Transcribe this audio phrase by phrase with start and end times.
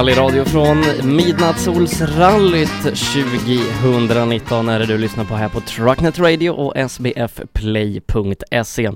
[0.00, 0.84] Rallyradio från
[1.16, 8.90] Midnattssolsrallyt 2019 är det du lyssnar på här på Trucknet Radio och sbfplay.se.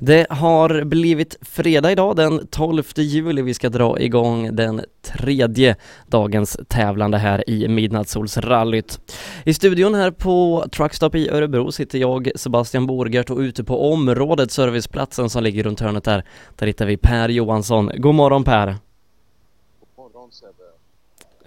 [0.00, 3.42] Det har blivit fredag idag den 12 juli.
[3.42, 9.00] Vi ska dra igång den tredje dagens tävlande här i Midnattssolsrallyt.
[9.44, 14.52] I studion här på Truckstop i Örebro sitter jag, Sebastian Borgert och ute på området,
[14.52, 16.24] serviceplatsen som ligger runt hörnet där,
[16.56, 17.90] där hittar vi Per Johansson.
[17.96, 18.87] God morgon Per!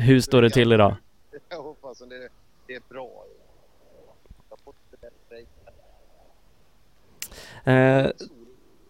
[0.02, 0.96] Hur står det till idag?
[1.50, 2.30] Jag hoppas att det,
[2.68, 3.10] det är bra.
[7.64, 8.08] Eh,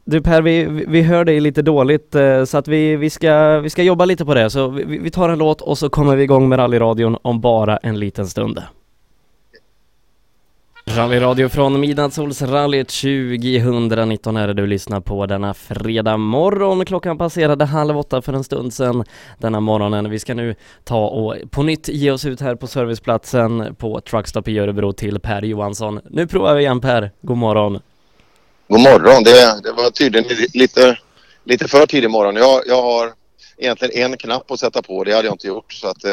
[0.04, 3.70] du Per, vi, vi hör dig lite dåligt eh, så att vi, vi, ska, vi
[3.70, 4.50] ska jobba lite på det.
[4.50, 7.78] Så vi, vi tar en låt och så kommer vi igång med rallyradion om bara
[7.78, 8.62] en liten stund.
[10.96, 16.86] Rallyradio från Midnattssolsrallyt 2019 är det du lyssnar på denna fredag morgon.
[16.86, 19.04] Klockan passerade halv åtta för en stund sedan
[19.38, 20.10] denna morgonen.
[20.10, 24.48] Vi ska nu ta och på nytt ge oss ut här på serviceplatsen på Truckstop
[24.48, 26.00] i Örebro till Per Johansson.
[26.10, 27.80] Nu provar vi igen Per, god morgon.
[28.68, 29.24] God morgon.
[29.24, 30.98] Det, det var tydligen li- lite,
[31.44, 32.36] lite för tidig morgon.
[32.36, 33.12] Jag, jag har
[33.58, 35.04] egentligen en knapp att sätta på.
[35.04, 35.74] Det hade jag inte gjort.
[35.74, 36.12] Så att, eh,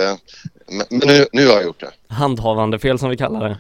[0.71, 2.15] men nu, nu har jag gjort det.
[2.15, 3.59] Handhavande fel som vi kallar det.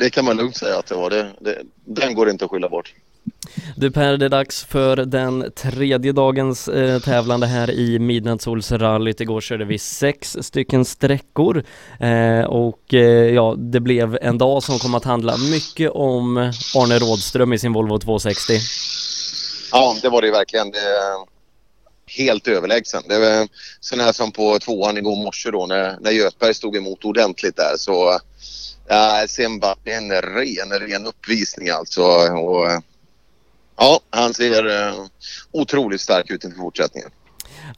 [0.00, 1.10] Det kan man lugnt säga att det var.
[1.10, 2.94] Det, det, den går inte att skylla bort.
[3.76, 9.20] Du Per, det är dags för den tredje dagens eh, tävlande här i Midnattssolsrallyt.
[9.20, 11.64] Igår körde vi sex stycken sträckor
[12.00, 16.36] eh, och eh, ja, det blev en dag som kom att handla mycket om
[16.76, 18.52] Arne Rådström i sin Volvo 260.
[19.72, 20.70] Ja, det var det verkligen.
[20.70, 20.78] Det,
[22.06, 23.02] helt överlägsen.
[23.08, 23.48] Det var
[23.80, 27.74] sån här som på tvåan igår morse då när, när Göthberg stod emot ordentligt där
[27.76, 28.20] så
[28.92, 32.02] Ja, sen var det en ren, ren uppvisning alltså.
[32.32, 32.82] Och,
[33.76, 35.06] ja, han ser eh,
[35.50, 37.10] otroligt stark ut inför fortsättningen.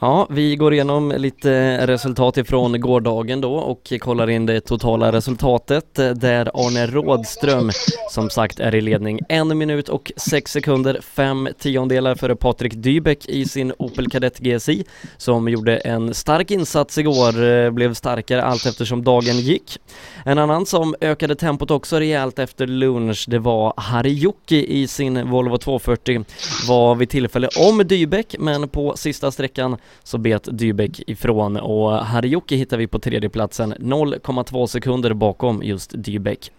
[0.01, 5.95] Ja, vi går igenom lite resultat ifrån gårdagen då och kollar in det totala resultatet
[5.95, 7.71] där Arne Rådström
[8.11, 13.27] som sagt är i ledning en minut och sex sekunder, fem tiondelar före Patrik Dybeck
[13.29, 14.85] i sin Opel Kadett GSI
[15.17, 19.79] som gjorde en stark insats igår, eh, blev starkare allt eftersom dagen gick.
[20.25, 25.59] En annan som ökade tempot också rejält efter lunch, det var Harjuki i sin Volvo
[25.59, 26.25] 240
[26.69, 32.57] var vid tillfälle om Dybeck men på sista sträckan så bet Dybeck ifrån och Harjoki
[32.57, 36.51] hittar vi på tredjeplatsen 0,2 sekunder bakom just Dybeck.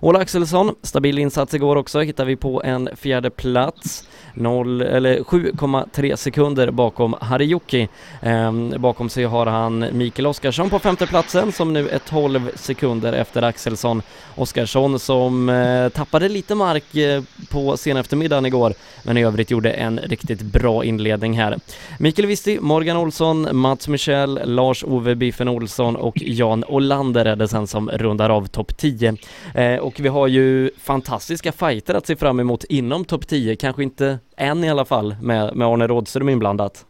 [0.00, 6.16] Ola Axelsson, stabil insats igår också, hittar vi på en fjärde plats 0, eller 7,3
[6.16, 7.88] sekunder bakom Harjoki.
[8.22, 13.42] Ehm, bakom sig har han Mikael Oskarsson på femteplatsen som nu är 12 sekunder efter
[13.42, 14.02] Axelsson.
[14.34, 19.70] Oskarsson som eh, tappade lite mark eh, på sen eftermiddagen igår men i övrigt gjorde
[19.70, 21.58] en riktigt bra inledning här.
[21.98, 27.66] Mikael Wisti, Morgan Olsson, Mats Michel, Lars-Ove Biffen Olsson och Jan Olander är det sen
[27.66, 29.16] som rundar av topp 10.
[29.54, 33.82] Eh, och vi har ju fantastiska fighter att se fram emot inom topp 10, kanske
[33.82, 36.84] inte än i alla fall med, med Arne Rådström inblandat.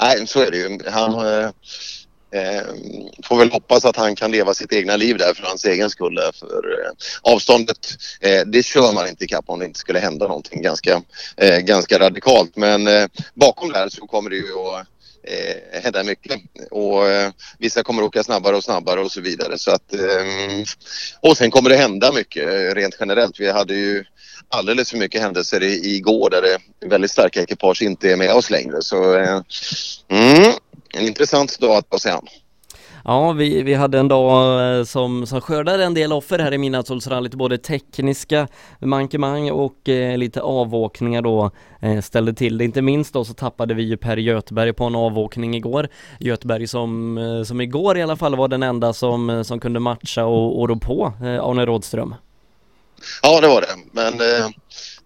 [0.00, 0.78] Nej, så är det ju.
[0.90, 1.50] Han eh,
[2.34, 2.62] Eh,
[3.24, 6.18] får väl hoppas att han kan leva sitt egna liv där för hans egen skull.
[6.34, 7.88] För eh, avståndet,
[8.20, 11.02] eh, det kör man inte ikapp om det inte skulle hända någonting ganska,
[11.36, 12.56] eh, ganska radikalt.
[12.56, 14.86] Men eh, bakom där så kommer det ju att
[15.22, 19.58] eh, hända mycket och eh, vissa kommer åka snabbare och snabbare och så vidare.
[19.58, 20.24] Så att, eh,
[21.20, 23.40] och sen kommer det hända mycket eh, rent generellt.
[23.40, 24.04] Vi hade ju
[24.48, 28.50] alldeles för mycket händelser i, igår där det väldigt starka ekipage inte är med oss
[28.50, 28.82] längre.
[28.82, 29.40] Så eh,
[30.08, 30.52] mm,
[30.92, 32.28] en intressant dag att ta sig an.
[33.04, 36.58] Ja, vi, vi hade en dag eh, som, som skördade en del offer här i
[36.58, 38.48] Midnattssolsrallyt, både tekniska
[38.80, 41.50] mankemang och eh, lite avåkningar då
[41.80, 42.64] eh, ställde till det.
[42.64, 45.88] Inte minst då så tappade vi ju Per Göthberg på en avåkning igår.
[46.20, 49.80] Göthberg som, eh, som igår i alla fall var den enda som, eh, som kunde
[49.80, 52.14] matcha och, och rå på eh, Arne Rådström.
[53.22, 53.76] Ja, det var det.
[53.92, 54.48] Men eh,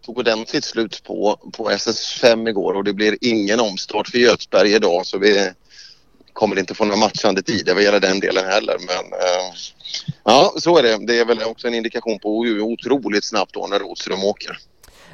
[0.07, 5.07] tog ordentligt slut på, på SS5 igår och det blir ingen omstart för Göthberg idag
[5.07, 5.53] så vi
[6.37, 8.77] kommer inte få några matchande tider vad gäller den delen heller.
[8.79, 9.55] Men eh,
[10.25, 11.07] ja, så är det.
[11.07, 14.59] Det är väl också en indikation på hur otroligt snabbt då när Rådström åker.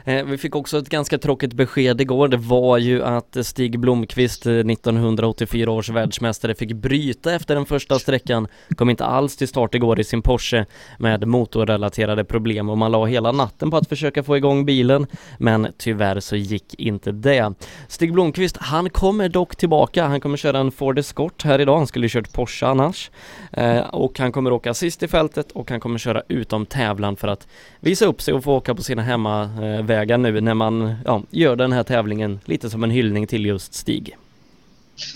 [0.05, 2.29] Eh, Vi fick också ett ganska tråkigt besked igår.
[2.29, 7.99] Det var ju att Stig Blomqvist, eh, 1984 års världsmästare, fick bryta efter den första
[7.99, 8.49] sträckan.
[8.77, 10.67] Kom inte alls till start igår i sin Porsche
[10.99, 15.07] med motorrelaterade problem och man la hela natten på att försöka få igång bilen.
[15.39, 17.55] Men tyvärr så gick inte det.
[17.89, 20.05] Stig Blomqvist, han kommer dock tillbaka.
[20.05, 21.77] Han kommer köra en Ford Escort här idag.
[21.77, 23.11] Han skulle ju kört Porsche annars.
[23.53, 27.29] Eh, och han kommer åka sist i fältet och han kommer köra utom tävlan för
[27.29, 27.49] att
[27.81, 31.57] visa upp sig och få åka på sina eh, hemmavägar nu när man ja, gör
[31.57, 34.17] den här tävlingen lite som en hyllning till just Stig.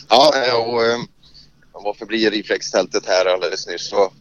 [0.08, 0.28] Ja,
[0.58, 0.99] och, eh,
[1.73, 3.88] Han var förbi reflextältet här alldeles nyss.
[3.88, 4.12] Så,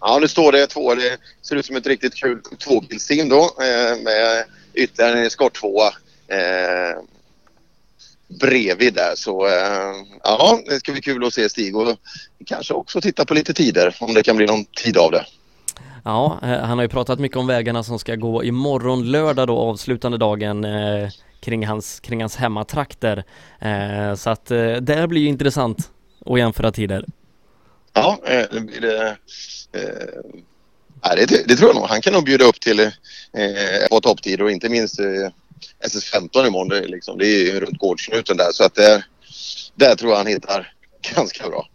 [0.00, 0.94] ja, nu står det två.
[0.94, 4.44] Det ser ut som ett riktigt kul tvåbilsteam då eh, med
[4.74, 5.86] ytterligare en eskorttvåa
[6.28, 7.02] eh,
[8.40, 9.14] bredvid där.
[9.16, 11.98] Så eh, ja, det ska bli kul att se Stig och
[12.46, 15.26] kanske också titta på lite tider om det kan bli någon tid av det.
[16.04, 19.58] Ja, eh, han har ju pratat mycket om vägarna som ska gå imorgon lördag då
[19.58, 21.08] avslutande dagen eh,
[21.40, 23.24] kring hans, kring hans hemmatrakter.
[23.60, 25.90] Eh, så att eh, det blir ju intressant
[26.26, 27.06] att jämföra tider.
[27.92, 29.16] Ja, eh, det blir eh, det.
[31.02, 31.86] Eh, det, det, tror jag nog.
[31.88, 32.90] Han kan nog bjuda upp till eh,
[33.90, 35.30] på topptider och inte minst eh,
[35.86, 36.68] SS15 imorgon.
[36.68, 39.04] Det, liksom, det är ju runt gårdsknuten där så att där,
[39.74, 40.72] där tror jag han hittar
[41.14, 41.68] ganska bra.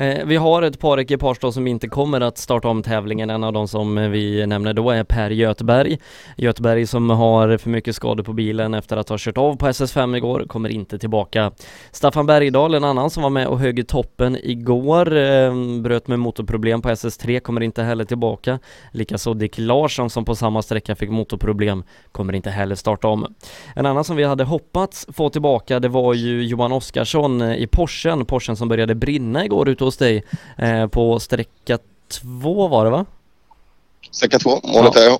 [0.00, 3.30] Eh, vi har ett par ekipage då som inte kommer att starta om tävlingen.
[3.30, 5.98] En av de som vi nämner då är Per Göteberg.
[6.36, 10.16] Göteberg som har för mycket skador på bilen efter att ha kört av på SS5
[10.16, 11.52] igår, kommer inte tillbaka.
[11.92, 16.18] Staffan Bergdahl, en annan som var med och högg i toppen igår, eh, bröt med
[16.18, 18.58] motorproblem på SS3, kommer inte heller tillbaka.
[18.92, 23.34] Likaså Dick Larsson som på samma sträcka fick motorproblem, kommer inte heller starta om.
[23.74, 27.66] En annan som vi hade hoppats få tillbaka, det var ju Johan Oskarsson eh, i
[27.66, 30.24] Porschen, Porschen som började brinna igår ute hos dig
[30.58, 31.78] eh, på sträcka
[32.08, 33.06] två var det va?
[34.10, 35.00] Sträcka två, målet ja.
[35.00, 35.18] är ja.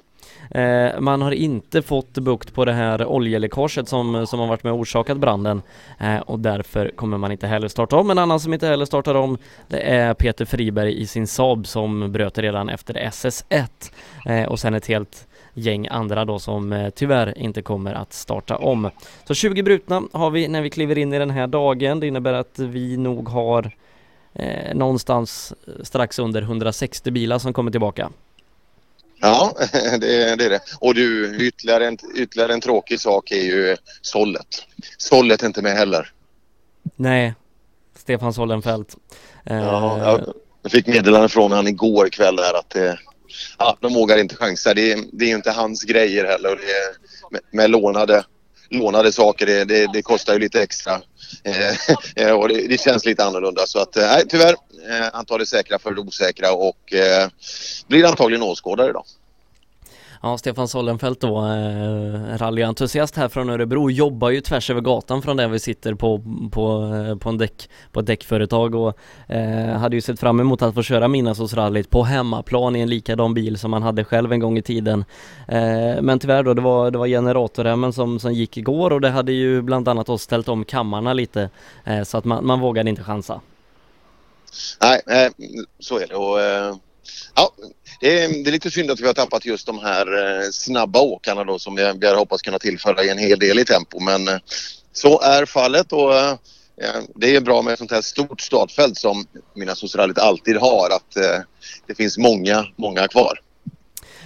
[0.51, 4.73] Eh, man har inte fått bukt på det här oljeläckaget som, som har varit med
[4.73, 5.63] och orsakat branden
[6.01, 8.11] eh, och därför kommer man inte heller starta om.
[8.11, 9.39] En annan som inte heller startar om
[9.69, 13.67] det är Peter Friberg i sin Saab som bröt redan efter SS1
[14.27, 18.57] eh, och sen ett helt gäng andra då som eh, tyvärr inte kommer att starta
[18.57, 18.91] om.
[19.25, 22.01] Så 20 brutna har vi när vi kliver in i den här dagen.
[22.01, 23.71] Det innebär att vi nog har
[24.35, 28.11] eh, någonstans strax under 160 bilar som kommer tillbaka.
[29.21, 30.61] Ja, det, det, är det.
[30.81, 34.67] Och du, ytterligare en, ytterligare en tråkig sak är ju sållet.
[34.99, 36.13] Sållet är inte med heller.
[36.97, 37.35] Nej,
[37.97, 38.97] Stefan Sollenfelt.
[39.45, 40.21] Eh, ja,
[40.63, 42.95] jag fick meddelande från honom igår kväll där att eh,
[43.59, 44.75] ja, de vågar inte chansa.
[44.75, 46.57] Det, det är ju inte hans grejer heller.
[46.57, 48.25] Det med, med lånade
[48.71, 51.01] lånade saker, det, det, det kostar ju lite extra.
[51.45, 51.77] Eh,
[52.27, 53.67] eh, och det, det, känns lite annorlunda.
[53.67, 54.57] Så att, eh, nej, tyvärr.
[54.91, 55.09] Eh,
[55.47, 57.29] säkra för osäkra och eh,
[57.87, 59.05] blir antagligen åskådare idag.
[60.23, 65.37] Ja, Stefan Sollenfelt då, eh, rallyentusiast här från Örebro, jobbar ju tvärs över gatan från
[65.37, 66.23] där vi sitter på,
[66.53, 70.63] på, eh, på, en däck, på ett däckföretag och eh, hade ju sett fram emot
[70.63, 74.41] att få köra Midnattsåsrallyt på hemmaplan i en likadan bil som han hade själv en
[74.41, 75.05] gång i tiden.
[75.49, 79.11] Eh, men tyvärr då, det var, det var generatorremmen som, som gick igår och det
[79.11, 81.51] hade ju bland annat oss ställt om kammarna lite
[81.85, 83.41] eh, så att man, man vågade inte chansa.
[84.83, 85.33] Nej, eh,
[85.79, 86.75] så är det och eh,
[87.35, 87.53] Ja,
[88.01, 91.01] det är, det är, lite synd att vi har tappat just de här eh, snabba
[91.01, 94.29] åkarna då som vi, vi hade hoppats kunna tillföra en hel del i tempo men
[94.29, 94.37] eh,
[94.93, 96.35] så är fallet och eh,
[97.15, 101.15] det är bra med ett sånt här stort startfält som mina Rallyt alltid har att
[101.87, 103.41] det finns många, många kvar.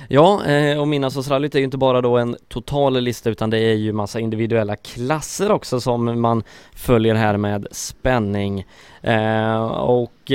[0.08, 0.42] Ja,
[0.80, 4.20] och Midnattsåsrallyt är ju inte bara då en total lista utan det är ju massa
[4.20, 6.42] individuella klasser också som man
[6.76, 8.66] följer här med spänning.
[9.70, 10.32] och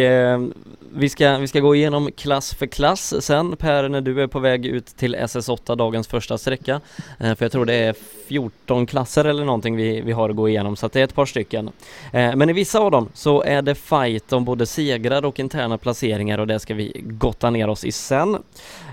[0.93, 4.39] vi ska, vi ska gå igenom klass för klass sen Per när du är på
[4.39, 6.81] väg ut till SS8 dagens första sträcka.
[7.19, 7.95] Eh, för jag tror det är
[8.27, 11.15] 14 klasser eller någonting vi, vi har att gå igenom så att det är ett
[11.15, 11.69] par stycken.
[12.13, 15.77] Eh, men i vissa av dem så är det fight om både segrar och interna
[15.77, 18.37] placeringar och det ska vi gotta ner oss i sen.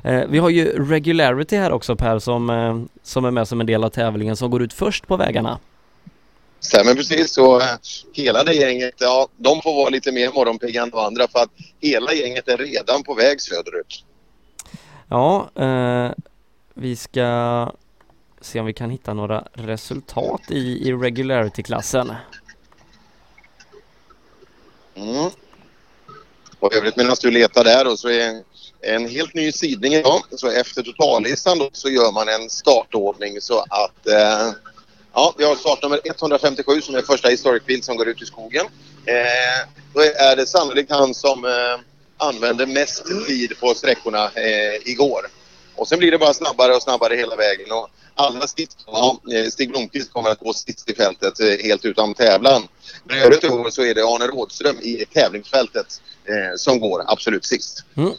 [0.04, 3.66] Eh, vi har ju regularity här också Per som, eh, som är med som en
[3.66, 5.58] del av tävlingen som går ut först på vägarna.
[6.60, 7.32] Stämmer precis.
[7.32, 7.66] Så eh,
[8.12, 11.50] hela det gänget, ja, de får vara lite mer morgonpigga än de andra för att
[11.80, 14.04] hela gänget är redan på väg söderut.
[15.08, 16.10] Ja, eh,
[16.74, 17.72] vi ska
[18.40, 22.12] se om vi kan hitta några resultat i, i regularity-klassen.
[24.94, 25.30] Mm.
[26.60, 28.42] Och övrigt medan du letar där då så är
[28.80, 30.20] en helt ny sidning idag.
[30.30, 34.50] Så efter totallistan då så gör man en startordning så att eh,
[35.18, 38.66] Ja, vi har startnummer 157 som är första historic bil som går ut i skogen.
[39.06, 41.80] Eh, då är det sannolikt han som eh,
[42.16, 45.26] använde mest tid på sträckorna eh, igår.
[45.74, 47.72] Och sen blir det bara snabbare och snabbare hela vägen.
[47.72, 51.84] Och alla sist, ja, eh, Stig Blomqvist kommer att gå sist i fältet eh, helt
[51.84, 52.68] utan tävlan.
[53.04, 57.84] Men i övrigt så är det Arne Rådström i tävlingsfältet Eh, som går absolut sist.
[57.96, 58.12] Mm.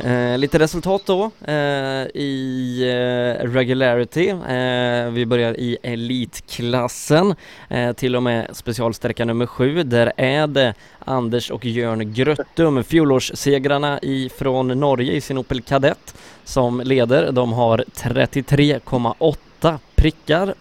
[0.00, 4.28] Eh, lite resultat då eh, i eh, regularity.
[4.28, 7.34] Eh, vi börjar i elitklassen
[7.68, 9.82] eh, till och med specialsträcka nummer sju.
[9.82, 16.80] Där är det Anders och Jörn Gröttum, fjolårssegrarna ifrån Norge i sin Opel Kadett som
[16.80, 17.32] leder.
[17.32, 20.54] De har 33,8 prickar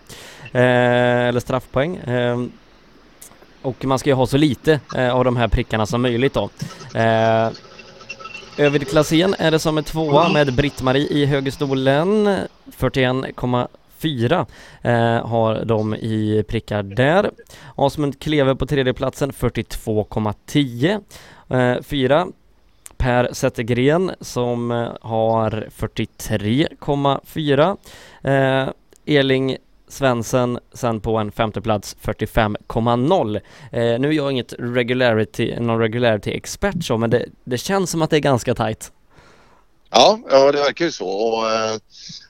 [0.51, 1.95] eh, eller straffpoäng.
[1.95, 2.37] Eh,
[3.65, 4.79] och man ska ju ha så lite
[5.11, 6.49] av de här prickarna som möjligt då.
[8.57, 12.37] Över klassen är det som är tvåa med Britt-Marie i högerstolen
[12.77, 14.45] 41,4
[14.81, 17.31] eh, har de i prickar där.
[17.75, 21.01] Asmund Kleve på tredjeplatsen 42,10.
[21.49, 22.27] Eh, fyra
[22.97, 27.77] Per Zettergren som eh, har 43,4.
[28.23, 28.69] Eh,
[29.05, 29.57] Eling
[29.95, 33.35] Svensson sen på en femteplats 45,0.
[33.71, 38.01] Eh, nu är jag inget regularity, någon regularity expert så, men det, det känns som
[38.01, 38.91] att det är ganska tajt.
[39.91, 41.07] Ja, ja det verkar ju så.
[41.07, 41.77] Och, eh,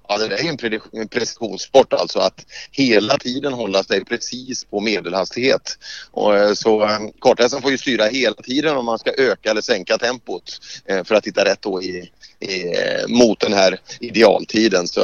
[0.07, 5.77] ja, det är ju en precisionssport alltså att hela tiden hålla sig precis på medelhastighet.
[6.11, 9.61] Och, eh, så eh, kartläsaren får ju styra hela tiden om man ska öka eller
[9.61, 12.73] sänka tempot eh, för att hitta rätt då i, i,
[13.07, 14.87] mot den här idealtiden.
[14.87, 14.99] Så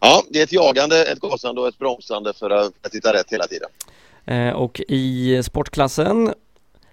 [0.00, 3.32] ja, det är ett jagande, ett gasande och ett bromsande för att, att hitta rätt
[3.32, 3.68] hela tiden.
[4.54, 6.34] Och i sportklassen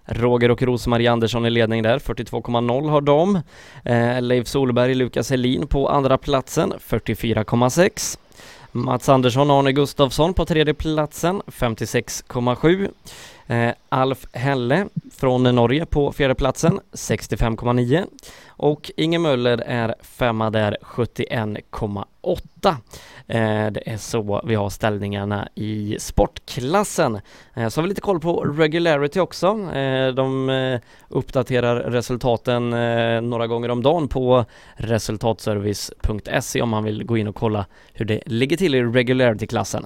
[0.06, 3.42] Roger och Rosmarie Andersson i ledning där, 42,0 har de.
[3.84, 8.18] Eh, Leif Solberg, Lukas Helin på andra platsen, 44,6.
[8.72, 12.90] Mats Andersson och Arne Gustafsson på tredje platsen, 56,7.
[13.48, 18.06] Eh, Alf Helle från Norge på fjärde platsen 65,9
[18.48, 22.76] och Inge Möller är femma där 71,8.
[23.28, 27.20] Eh, det är så vi har ställningarna i sportklassen.
[27.56, 29.48] Eh, så har vi lite koll på regularity också.
[29.48, 30.80] Eh, de
[31.10, 32.70] uppdaterar resultaten
[33.30, 38.22] några gånger om dagen på resultatservice.se om man vill gå in och kolla hur det
[38.26, 39.86] ligger till i regularity-klassen.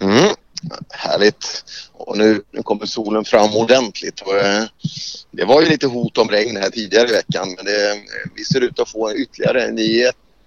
[0.00, 0.34] Mm.
[0.90, 1.64] Härligt.
[1.92, 4.20] Och nu, nu kommer solen fram ordentligt.
[4.20, 4.32] Och,
[5.30, 8.00] det var ju lite hot om regn här tidigare i veckan men det,
[8.34, 9.78] vi ser ut att få ytterligare en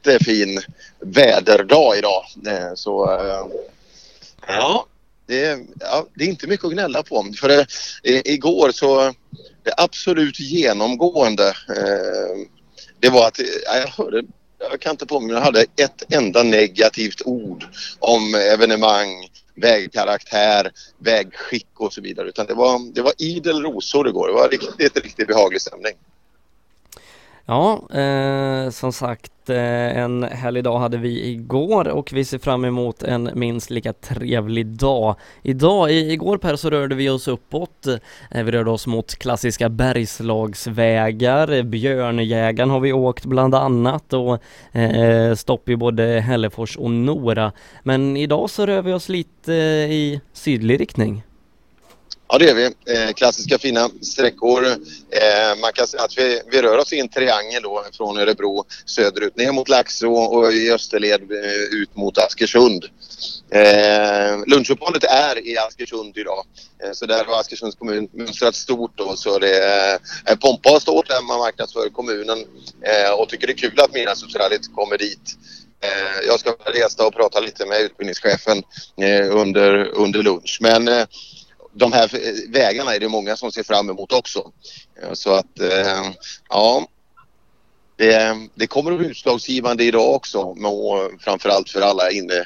[0.04, 0.62] jättefin
[1.00, 2.24] väderdag idag.
[2.48, 3.46] Eh, så eh,
[4.48, 4.86] ja
[5.26, 7.26] det, ja, det, är inte mycket att gnälla på.
[7.40, 7.68] För det,
[8.30, 9.14] igår så
[9.64, 12.48] det absolut genomgående eh,
[13.00, 14.24] det var att jag hörde
[14.72, 17.66] jag kan inte påminna jag hade ett enda negativt ord
[18.00, 22.28] om evenemang vägkaraktär, vägskick och så vidare.
[22.30, 24.28] Utan det var, det var idel rosor igår.
[24.28, 25.94] Det var riktigt, riktigt behaglig stämning.
[27.50, 32.66] Ja, eh, som sagt eh, en härlig dag hade vi igår och vi ser fram
[32.66, 35.16] emot en minst lika trevlig dag.
[35.44, 37.88] Idag, i, igår Per, så rörde vi oss uppåt.
[38.32, 41.64] Eh, vi rörde oss mot klassiska bergslagsvägar.
[41.64, 44.44] Björnjägaren har vi åkt bland annat och
[44.78, 47.52] eh, stopp i både Hällefors och Nora.
[47.84, 51.24] Men idag så rör vi oss lite eh, i sydlig riktning.
[52.32, 52.66] Ja, det är vi.
[52.66, 54.66] Eh, klassiska fina sträckor.
[54.66, 58.66] Eh, man kan säga att vi, vi rör oss i en triangel då från Örebro
[58.86, 62.86] söderut ner mot Laxå och i österled eh, ut mot Askersund.
[63.52, 66.46] Eh, lunchuppehållet är i Askersund idag.
[66.84, 70.82] Eh, så där har Askersunds kommun mönstrat stort då så det är eh, pompa och
[70.82, 72.40] stort där man marknadsför kommunen
[72.82, 75.36] eh, och tycker det är kul att Midnattsrallyt kommer dit.
[75.82, 78.64] Eh, jag ska resa och prata lite med utbildningschefen
[79.02, 81.06] eh, under, under lunch men eh,
[81.80, 84.52] de här eh, vägarna är det många som ser fram emot också.
[85.02, 86.12] Eh, så att eh,
[86.50, 86.88] ja,
[87.96, 92.38] det, det kommer att bli utslagsgivande idag också och framförallt för alla inne,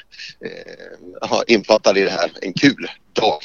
[0.45, 2.31] eh, infattade i det här.
[2.41, 3.39] En kul dag.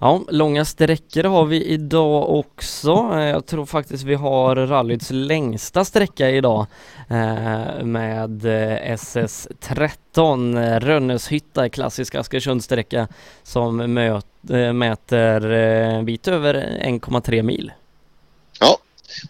[0.00, 3.10] Ja, långa sträckor har vi idag också.
[3.12, 6.66] Eh, jag tror faktiskt vi har rallyts längsta sträcka idag
[7.08, 13.08] eh, med eh, SS13 Rönneshytta, klassisk Askersundssträcka
[13.42, 17.72] som möt, eh, mäter en bit över 1,3 mil.
[18.60, 18.78] Ja,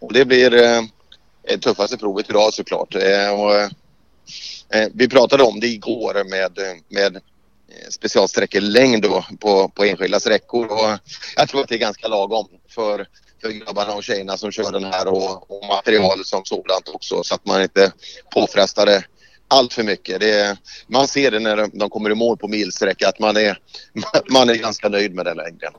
[0.00, 2.94] och det blir eh, tuffaste provet idag såklart.
[2.94, 6.58] Eh, och, eh, vi pratade om det igår med,
[6.88, 7.22] med
[7.68, 10.66] Eh, specialsträckelängd då på, på enskilda sträckor.
[10.66, 10.98] Och
[11.36, 13.06] jag tror att det är ganska lagom för,
[13.42, 17.34] för grabbarna och tjejerna som kör den här och, och material som sådant också så
[17.34, 17.92] att man inte
[18.34, 19.04] påfrestar det
[19.48, 20.20] allt för mycket.
[20.20, 20.56] Det,
[20.86, 23.58] man ser det när de kommer i mål på milsträcka att man är,
[24.30, 25.72] man är ganska nöjd med den längden.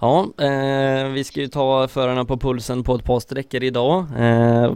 [0.00, 4.06] Ja, eh, vi ska ju ta förarna på pulsen på ett par sträckor idag.
[4.18, 4.72] Eh,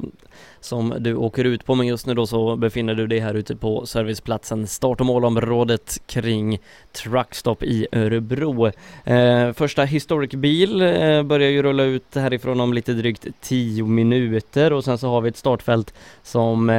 [0.60, 3.56] som du åker ut på men just nu då så befinner du dig här ute
[3.56, 6.58] på serviceplatsen start och målområdet kring
[6.92, 8.66] Truckstop i Örebro.
[9.04, 14.72] Eh, första Historic Bil eh, börjar ju rulla ut härifrån om lite drygt 10 minuter
[14.72, 16.76] och sen så har vi ett startfält som eh,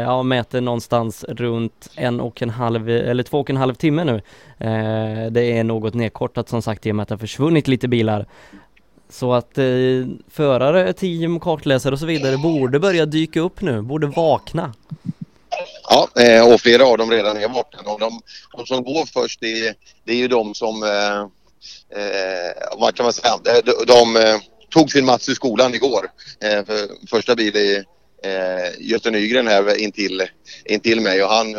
[0.00, 4.14] ja, mäter någonstans runt en och en halv eller två och en halv timme nu.
[4.58, 7.88] Eh, det är något nedkortat som sagt i och med att det har försvunnit lite
[7.88, 8.26] bilar
[9.12, 9.64] så att eh,
[10.30, 14.74] förare, team, kartläsare och så vidare borde börja dyka upp nu, borde vakna.
[15.88, 17.78] Ja, eh, och flera av dem redan är borta.
[17.84, 18.20] Och de,
[18.56, 21.20] de som går först det är, det är ju de som, eh,
[22.00, 24.40] eh, vad kan man säga, de, de de eh,
[24.70, 26.10] tog sin Mats i skolan igår.
[26.44, 27.84] Eh, för första bil i
[28.24, 30.22] eh, Göte Nygren här intill,
[30.64, 31.52] intill mig och han,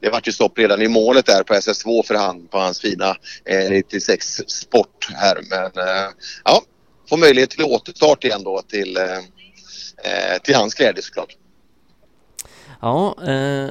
[0.00, 3.16] det vart ju stopp redan i målet där på SS2 för han på hans fina
[3.44, 6.10] eh, 96 Sport här men eh,
[6.44, 6.62] ja,
[7.08, 9.18] Få möjlighet till återstart igen då till, eh,
[10.04, 11.36] eh till hans glädje såklart.
[12.80, 13.70] Ja, eh,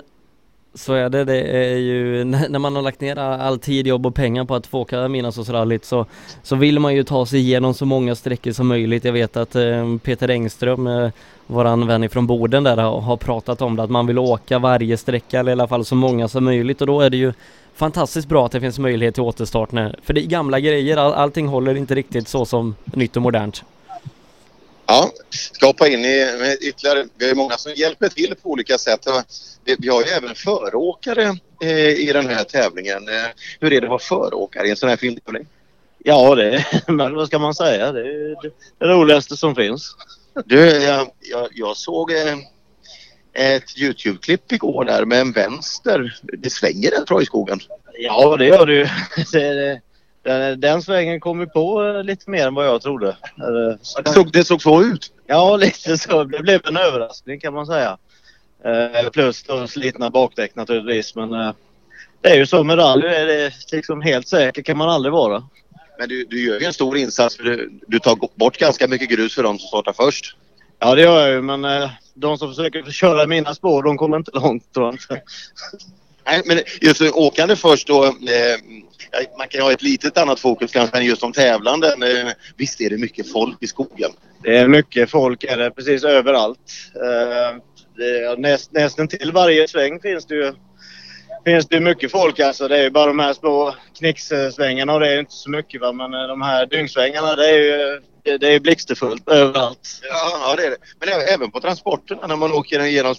[0.76, 1.24] så är det.
[1.24, 4.68] Det är ju när man har lagt ner all tid, jobb och pengar på att
[4.68, 6.06] få åka Midnattsåsrallyt så,
[6.44, 9.06] så vill man ju ta sig igenom så många sträckor som möjligt.
[9.06, 11.10] Jag vet att eh, Peter Engström, eh,
[11.48, 14.98] våran vän ifrån Boden där, har, har pratat om det att man vill åka varje
[14.98, 17.34] sträcka eller i alla fall så många som möjligt och då är det ju
[17.76, 19.96] fantastiskt bra att det finns möjlighet till återstart nu.
[20.04, 23.64] för det är gamla grejer, all, allting håller inte riktigt så som nytt och modernt.
[24.88, 29.08] Ja, ska hoppa in i ytterligare, vi har många som hjälper till på olika sätt.
[29.80, 33.08] Vi har ju även föråkare eh, i den här tävlingen.
[33.08, 33.26] Eh,
[33.60, 35.48] hur är det att vara föråkare i en sån här filmtävling?
[35.98, 37.92] Ja, det, men vad ska man säga?
[37.92, 38.36] Det är
[38.80, 39.96] det roligaste som finns.
[40.46, 42.38] Du, jag, jag, jag såg eh,
[43.34, 46.20] ett Youtube-klipp igår där med en vänster.
[46.22, 47.60] Det svänger bra i skogen.
[47.94, 48.88] Ja, det gör det ju.
[50.26, 53.18] Den, den svängen kom ju på lite mer än vad jag trodde.
[53.36, 53.78] Det
[54.14, 55.12] såg, det såg så ut?
[55.28, 56.24] Ja, lite så.
[56.24, 57.98] Det blev en överraskning kan man säga.
[58.66, 61.16] Eh, plus då slitna bakdäck naturligtvis.
[61.16, 61.52] Men eh,
[62.22, 63.08] det är ju så med rally.
[63.08, 65.44] Är det liksom helt säker kan man aldrig vara.
[66.00, 69.10] Men du, du gör ju en stor insats för du, du tar bort ganska mycket
[69.10, 70.36] grus för de som startar först.
[70.80, 74.18] Ja det gör jag ju men eh, de som försöker köra mina spår de kommer
[74.18, 75.22] inte långt tror jag inte.
[76.26, 78.06] Nej men just åkande först då.
[78.06, 78.12] Eh,
[79.38, 81.88] man kan ha ett litet annat fokus kanske än just de tävlande.
[81.88, 84.12] Eh, visst är det mycket folk i skogen?
[84.44, 86.60] Det är mycket folk är det precis överallt.
[86.96, 87.62] Eh,
[87.98, 90.54] det näst, nästan till varje sväng finns det ju
[91.46, 92.68] finns det mycket folk alltså.
[92.68, 95.92] Det är ju bara de här små knixsvängarna och det är inte så mycket va.
[95.92, 98.02] Men de här dyngsvängarna det är ju
[98.40, 100.02] det är blixtfullt överallt.
[100.04, 100.78] Ja, ja, det är det.
[101.00, 103.16] Men även på transporterna när man åker genom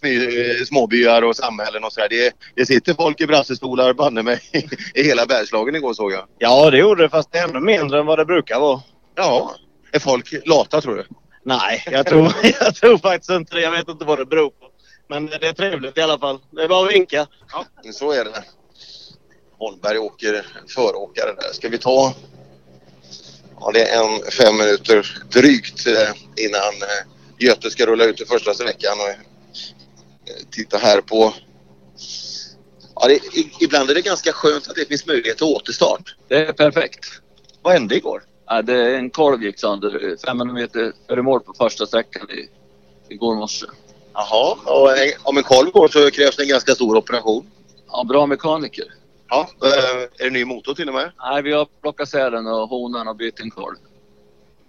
[0.66, 2.08] småbyar och samhällen och sådär.
[2.08, 4.40] Det, det sitter folk i brassestolar banne mig
[4.94, 6.26] i hela Bergslagen igår såg jag.
[6.38, 8.80] Ja, det gjorde det fast det är ännu mindre än vad det brukar vara.
[9.14, 9.54] Ja.
[9.92, 11.04] Är folk lata tror du?
[11.44, 13.60] Nej, jag tror, jag tror faktiskt inte det.
[13.60, 14.66] Jag vet inte vad det beror på.
[15.08, 16.38] Men det är trevligt i alla fall.
[16.50, 17.26] Det är bara att vinka.
[17.52, 18.44] Ja, så är det.
[19.58, 21.52] Holmberg åker föråkare där.
[21.52, 22.14] Ska vi ta...
[23.60, 27.06] Ja, det är en fem minuter drygt eh, innan eh,
[27.38, 29.00] Göte ska rulla ut i första sträckan.
[29.00, 29.16] Och eh,
[30.50, 31.34] titta här på...
[32.94, 33.20] Ja, det,
[33.60, 36.16] ibland är det ganska skönt att det finns möjlighet till återstart.
[36.28, 37.06] Det är perfekt.
[37.62, 38.22] Vad hände igår?
[38.46, 42.48] Ja, det är en kolv gick sönder 500 meter före mål på första sträckan i,
[43.14, 43.66] igår morse.
[44.16, 44.90] Jaha, och
[45.22, 47.50] om en kolv går så krävs det en ganska stor operation.
[47.88, 48.84] Ja, bra mekaniker.
[49.28, 51.12] Ja, eh, är det ny motor till och med?
[51.18, 53.76] Nej, vi har plockat sälen och honan och bytt en kolv.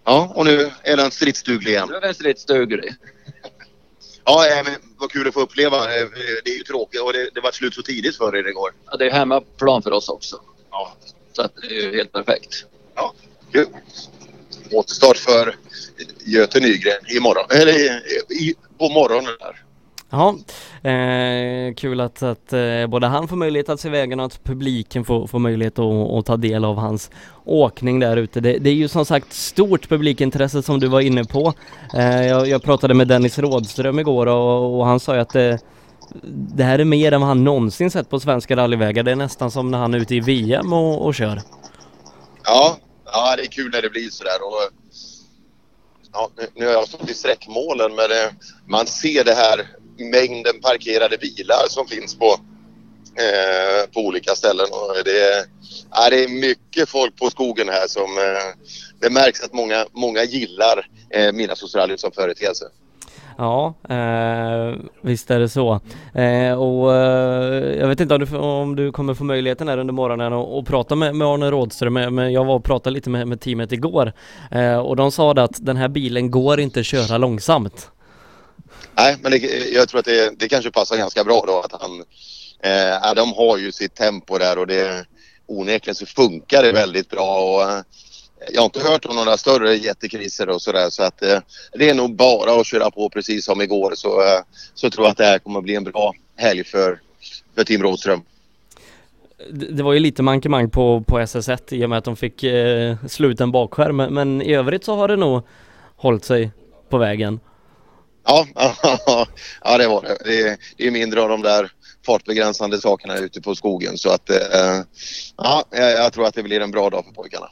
[0.04, 1.88] Ja, och nu är den stridsduglig igen?
[1.90, 2.96] Nu är den stridsduglig.
[4.24, 5.78] Ja, eh, men vad kul att få uppleva.
[5.78, 6.08] Eh,
[6.44, 8.72] det är ju tråkigt och det, det var slut så tidigt för er igår.
[8.92, 10.42] Ja, det är hemmaplan för oss också.
[10.72, 10.94] Ja.
[11.34, 12.66] Så att det är ju helt perfekt.
[12.96, 13.14] Ja,
[13.52, 13.68] kul.
[14.72, 15.56] Återstart för
[16.26, 17.46] Göte Nygren imorgon.
[17.50, 17.90] Eller i,
[18.30, 19.64] i, på morgonen där.
[20.10, 20.36] Ja,
[20.90, 25.06] eh, kul att, att eh, både han får möjlighet att se vägen och att publiken
[25.06, 27.12] får, får möjlighet att, att ta del av hans
[27.46, 28.40] åkning där ute.
[28.40, 31.54] Det, det, är ju som sagt stort publikintresse som du var inne på.
[31.94, 35.60] Eh, jag, jag, pratade med Dennis Rådström igår och, och han sa ju att det,
[36.56, 39.04] det här är mer än vad han någonsin sett på svenska rallyvägar.
[39.04, 41.42] Det är nästan som när han är ute i VM och, och kör.
[42.44, 42.78] Ja,
[43.12, 44.42] ja, det är kul när det blir sådär.
[44.42, 44.72] Och
[46.14, 48.36] ja, nu har jag stått i sträckmålen men det,
[48.68, 49.68] man ser det här
[49.98, 52.32] mängden parkerade bilar som finns på,
[53.16, 54.68] eh, på olika ställen.
[54.72, 55.48] Och det,
[55.92, 58.68] ja, det är mycket folk på skogen här som eh,
[59.00, 62.66] det märks att många, många gillar eh, Midnattssolsrallyt som företeelse.
[63.38, 65.80] Ja, eh, visst är det så.
[66.14, 69.94] Eh, och eh, jag vet inte om du, om du kommer få möjligheten här under
[69.94, 73.28] morgonen och, och prata med, med Arne Rådström, men jag var och pratade lite med,
[73.28, 74.14] med teamet igår
[74.52, 77.92] eh, och de sa att den här bilen går inte att köra långsamt.
[78.96, 79.38] Nej, men det,
[79.74, 82.04] jag tror att det, det kanske passar ganska bra då att han...
[82.64, 85.06] Eh, de har ju sitt tempo där och det
[85.46, 87.82] onekligen så funkar det väldigt bra och eh,
[88.52, 91.40] jag har inte hört om några större jättekriser och sådär så att eh,
[91.74, 94.40] det är nog bara att köra på precis som igår så, eh,
[94.74, 97.00] så tror jag att det här kommer att bli en bra helg för,
[97.56, 98.22] för Team Rådström.
[99.52, 102.96] Det var ju lite mankemang på, på SS1 i och med att de fick eh,
[103.08, 105.42] slut en bakskärm men i övrigt så har det nog
[105.96, 106.52] hållit sig
[106.90, 107.40] på vägen.
[108.26, 108.48] Ja,
[109.64, 110.18] ja det var det.
[110.26, 111.72] Det, det är mindre av de där
[112.06, 114.82] fartbegränsande sakerna ute på skogen så att eh,
[115.38, 117.50] ja, jag tror att det blir en bra dag för pojkarna.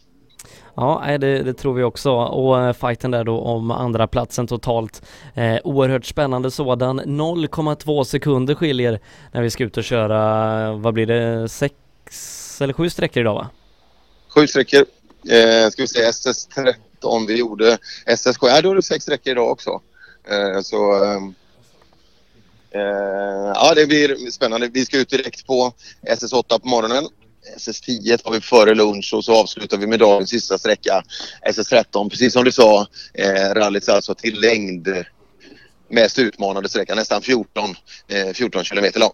[0.78, 5.02] Ja, det, det, tror vi också och eh, fighten där då om andra platsen totalt
[5.34, 9.00] eh, oerhört spännande sådan 0,2 sekunder skiljer
[9.32, 13.50] när vi ska ut och köra, vad blir det, sex eller sju sträckor idag va?
[14.36, 14.86] Sju sträckor,
[15.30, 17.78] eh, ska vi säga SS13 vi gjorde,
[18.18, 19.82] SSK, ja då är det sex sträckor idag också.
[20.30, 21.22] Eh, så eh,
[22.72, 24.68] eh ja det blir spännande.
[24.68, 27.08] Vi ska ut direkt på SS8 på morgonen
[27.58, 31.04] SS10 tar vi före lunch och så avslutar vi med dagens sista sträcka
[31.50, 32.10] SS13.
[32.10, 35.06] Precis som du sa, eh, rallyt alltså till längd
[35.88, 37.76] mest utmanande sträcka, nästan 14,
[38.08, 39.12] eh, 14 kilometer lång.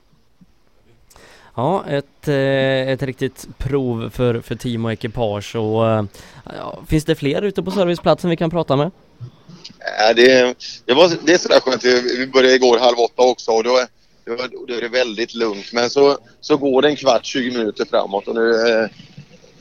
[1.55, 6.03] Ja, ett, eh, ett riktigt prov för, för team och ekipage och eh,
[6.45, 8.91] ja, finns det fler ute på serviceplatsen vi kan prata med?
[9.99, 11.83] Ja, det, det, var, det är sådär skönt.
[11.83, 13.79] Vi började igår halv åtta också och då
[14.25, 15.73] då är det väldigt lugnt.
[15.73, 18.89] Men så, så går det en kvart, 20 minuter framåt och nu, eh,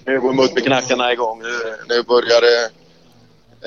[0.06, 1.42] nu går multiknackarna igång.
[1.42, 2.70] Nu, nu börjar det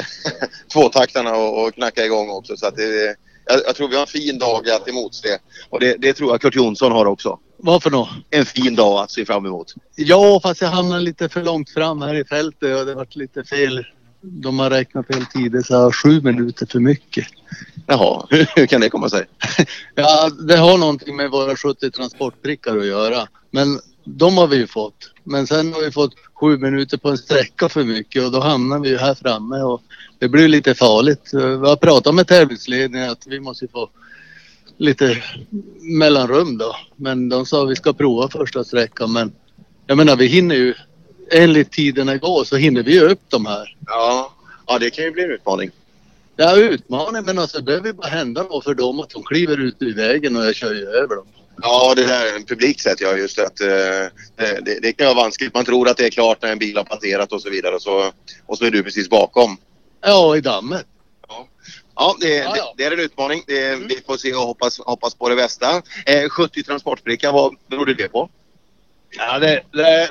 [0.73, 2.57] tvåtaktarna och, och knacka igång också.
[2.57, 5.39] Så att det, jag, jag, tror vi har en fin dag att emotse.
[5.69, 7.39] Och det, det tror jag Kurt Jonsson har också.
[7.57, 8.09] Varför då?
[8.29, 9.73] En fin dag att se fram emot.
[9.95, 13.43] Ja, fast jag hamnade lite för långt fram här i fältet och det varit lite
[13.43, 13.85] fel.
[14.25, 17.27] De har räknat fel tider så jag har sju minuter för mycket.
[17.87, 19.25] Jaha, hur kan det komma sig?
[19.95, 23.27] ja, det har någonting med våra 70 transportprickar att göra.
[23.51, 25.11] Men de har vi ju fått.
[25.23, 28.79] Men sen har vi fått sju minuter på en sträcka för mycket och då hamnar
[28.79, 29.81] vi ju här framme och
[30.19, 31.29] det blir lite farligt.
[31.33, 33.89] Vi har pratat med tävlingsledningen att vi måste få
[34.77, 35.23] lite
[35.81, 36.75] mellanrum då.
[36.95, 39.31] Men de sa att vi ska prova första sträckan men
[39.87, 40.73] jag menar vi hinner ju
[41.31, 43.75] enligt tiderna går så hinner vi ju upp de här.
[43.85, 44.33] Ja,
[44.67, 45.71] ja det kan ju bli en utmaning.
[46.35, 49.81] Ja, utmaning men alltså det behöver bara hända något för dem att de kliver ut
[49.81, 51.25] i vägen och jag kör ju över dem.
[51.61, 53.67] Ja, det där publikt sett ja, just att uh,
[54.37, 55.53] det, det, kan vara vanskligt.
[55.53, 57.81] Man tror att det är klart när en bil har passerat och så vidare och
[57.81, 58.11] så,
[58.45, 59.57] och så är du precis bakom.
[60.01, 60.85] Ja, i dammet.
[61.27, 61.47] Ja,
[61.95, 62.73] ja, det, ja, ja.
[62.77, 63.43] Det, det, är en utmaning.
[63.47, 63.87] Mm.
[63.87, 65.81] Vi får se och hoppas, hoppas på det bästa.
[66.05, 68.29] Eh, 70 transportbricka, vad beror det på?
[69.17, 70.09] Ja, det, det,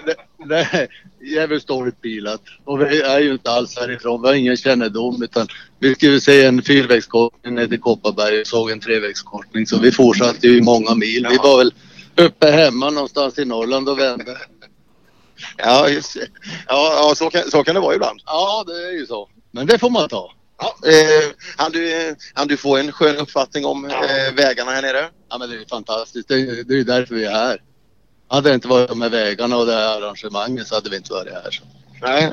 [0.48, 0.88] det, är
[1.20, 2.40] jävligt dåligt bilat.
[2.64, 4.22] Och vi är ju inte alls härifrån.
[4.22, 5.46] Vi har ingen kännedom utan
[5.78, 9.66] vi skulle se en fyrvägskorsning ner till Kopparberg och såg en trevägskorsning.
[9.66, 11.26] Så vi fortsatte ju många mil.
[11.30, 11.74] Vi var väl
[12.16, 14.38] uppe hemma någonstans i Norrland och vände.
[15.56, 16.16] Ja, just.
[16.16, 16.26] Ja,
[16.66, 18.20] ja så, kan, så kan det vara ibland.
[18.26, 19.28] Ja, det är ju så.
[19.50, 20.32] Men det får man ta.
[20.58, 25.08] Ja, eh, han, du, han du få en skön uppfattning om eh, vägarna här nere?
[25.30, 26.28] Ja, men det är fantastiskt.
[26.28, 27.62] Det, det är ju därför vi är här.
[28.32, 31.12] Hade det inte varit de här vägarna och det här arrangemanget så hade vi inte
[31.12, 31.50] varit här.
[31.50, 31.62] Så.
[32.02, 32.30] Nej,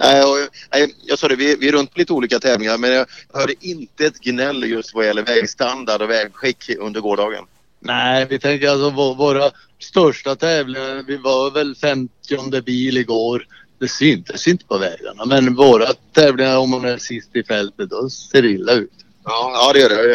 [0.71, 3.53] nej, jag sa det, vi, vi är runt på lite olika tävlingar men jag hörde
[3.59, 7.43] inte ett gnäll just vad gäller vägstandard och vägskick under gårdagen.
[7.79, 13.47] Nej, vi tänker alltså våra största tävlingar, vi var väl 50 bil igår.
[13.79, 18.09] Det syntes inte på vägarna men våra tävlingar om man är sist i fältet då
[18.09, 18.91] ser det illa ut.
[19.23, 20.09] Ja, ja det gör det.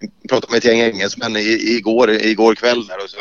[0.00, 3.16] Jag pratade med ett gäng engelsmän igår, igår kväll där och så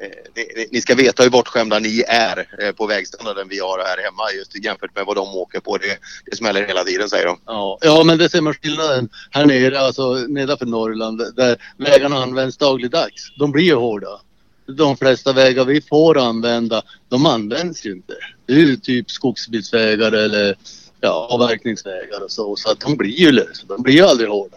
[0.00, 4.22] Eh, ni ska veta hur bortskämda ni är eh, på vägstandarden vi har här hemma
[4.38, 5.76] just jämfört med vad de åker på.
[5.76, 5.98] Det,
[6.30, 7.40] det smäller hela tiden säger de.
[7.46, 12.56] Ja, ja men det ser man skillnaden här nere, alltså nedanför Norrland där vägarna används
[12.56, 13.32] dagligdags.
[13.38, 14.20] De blir ju hårda.
[14.66, 18.14] De flesta vägar vi får använda, de används ju inte.
[18.46, 20.56] Det är ju typ skogsbilsvägar eller
[21.00, 22.56] ja, avverkningsvägar och så.
[22.56, 23.66] Så att de blir ju lösa.
[23.66, 24.56] De blir ju aldrig hårda.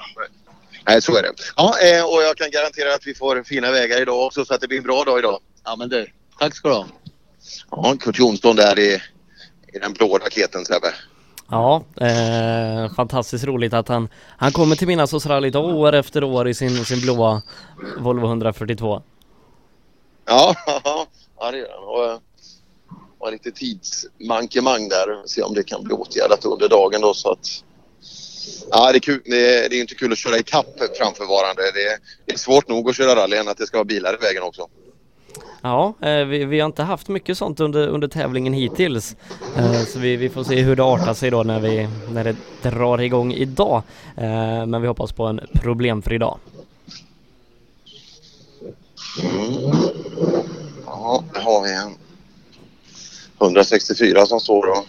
[0.88, 1.34] Nej, så är det.
[1.56, 4.62] Ja, eh, och jag kan garantera att vi får fina vägar idag också så att
[4.62, 5.40] det blir en bra dag idag.
[5.64, 6.08] Ja, men det.
[6.40, 6.86] Tack ska du ha.
[7.72, 9.02] Ja, Kurt Jonsson där i,
[9.74, 10.94] i den blå raketen, Sebbe.
[11.50, 16.86] Ja, eh, fantastiskt roligt att han, han kommer till Midnattsåsrallyt år efter år i sin,
[16.86, 17.42] sin blåa
[18.00, 19.02] Volvo 142.
[20.26, 20.56] Ja,
[21.40, 21.84] ja det gör han.
[21.84, 22.22] Och,
[23.20, 25.28] och lite tidsmankemang där.
[25.28, 27.64] Se om det kan bli åtgärdat under dagen då så att
[28.72, 29.22] Ja, det är, kul.
[29.26, 31.62] Det är, det är inte kul att köra i kapp framförvarande.
[31.74, 34.14] Det är, det är svårt nog att köra rally än att det ska vara bilar
[34.14, 34.68] i vägen också.
[35.62, 39.16] Ja, eh, vi, vi, har inte haft mycket sånt under, under tävlingen hittills.
[39.58, 42.36] Eh, så vi, vi, får se hur det artar sig då när, vi, när det
[42.62, 43.84] drar igång idag.
[44.18, 46.38] Eh, men vi hoppas på en problemfri dag.
[49.24, 49.72] Mm.
[50.86, 51.98] Ja, där har vi en
[53.40, 54.86] 164 som står och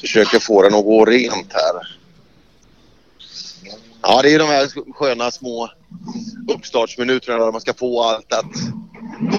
[0.00, 1.96] Försöker få den att gå rent här.
[4.02, 5.70] Ja, det är de här sköna små
[6.48, 8.52] uppstartsminuterna där man ska få allt att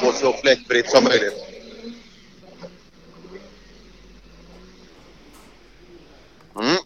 [0.02, 1.58] gå så fläckfritt som möjligt.
[6.60, 6.78] Mm.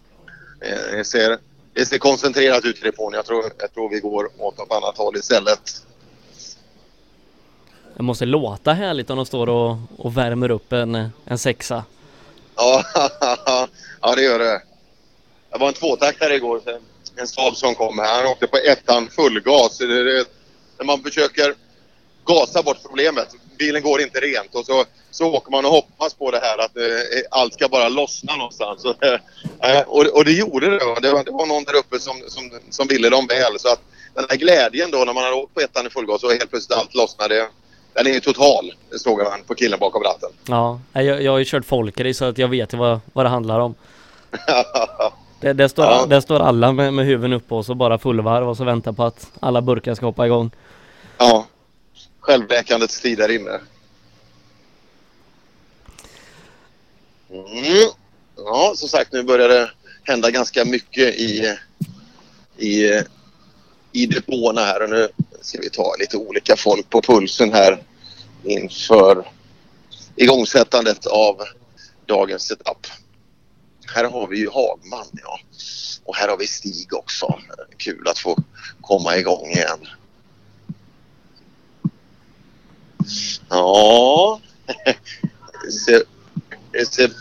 [0.92, 1.38] Det, ser,
[1.74, 3.14] det ser koncentrerat ut i depån.
[3.14, 5.86] Jag tror, jag tror vi går åt något annat håll istället.
[7.96, 11.84] Det måste låta härligt om de står och, och värmer upp en, en sexa.
[12.56, 12.84] Ja,
[14.02, 14.62] Ja, det gör det.
[15.52, 16.62] Det var en tvåtaktare igår.
[17.16, 18.22] En Saab som kom här.
[18.22, 19.78] Han åkte på ettan fullgas.
[19.78, 20.26] Det, det,
[20.78, 21.56] när man försöker
[22.26, 23.28] gasa bort problemet.
[23.58, 26.78] Bilen går inte rent och så, så åker man och hoppas på det här att
[26.78, 26.84] eh,
[27.32, 28.86] allt ska bara lossna någonstans.
[28.86, 29.04] Och,
[29.64, 30.78] eh, och, och det gjorde det.
[31.02, 33.60] Det var, det var någon där uppe som, som, som ville dem väl.
[33.60, 33.82] Så att
[34.14, 36.78] den här glädjen då när man har åkt på ettan i fullgas och helt plötsligt
[36.78, 37.48] allt lossnade.
[37.94, 40.30] Den är ju total, såg man på killen bakom ratten.
[40.48, 43.60] Ja, jag, jag har ju kört folkrace så att jag vet vad, vad det handlar
[43.60, 43.76] om.
[45.42, 46.06] det, det, står, ja.
[46.06, 49.04] det står alla med, med huvudet uppe och så bara fullvarv och så väntar på
[49.04, 50.52] att alla burkar ska hoppa igång.
[51.18, 51.46] Ja,
[52.20, 53.60] självläkandets tid där inne.
[57.30, 57.90] Mm.
[58.36, 59.72] Ja, som sagt nu börjar det
[60.04, 61.58] hända ganska mycket i,
[62.58, 63.02] i,
[63.92, 65.08] i depåerna här och nu
[65.42, 67.84] ska vi ta lite olika folk på pulsen här
[68.44, 69.32] inför
[70.16, 71.42] igångsättandet av
[72.06, 72.88] dagens setup.
[73.96, 75.40] Här har vi ju Hagman ja.
[76.04, 77.40] Och här har vi Stig också.
[77.78, 78.38] Kul att få
[78.82, 79.88] komma igång igen.
[83.50, 84.42] Ja,
[85.64, 86.04] det ser,
[86.72, 87.12] det ser,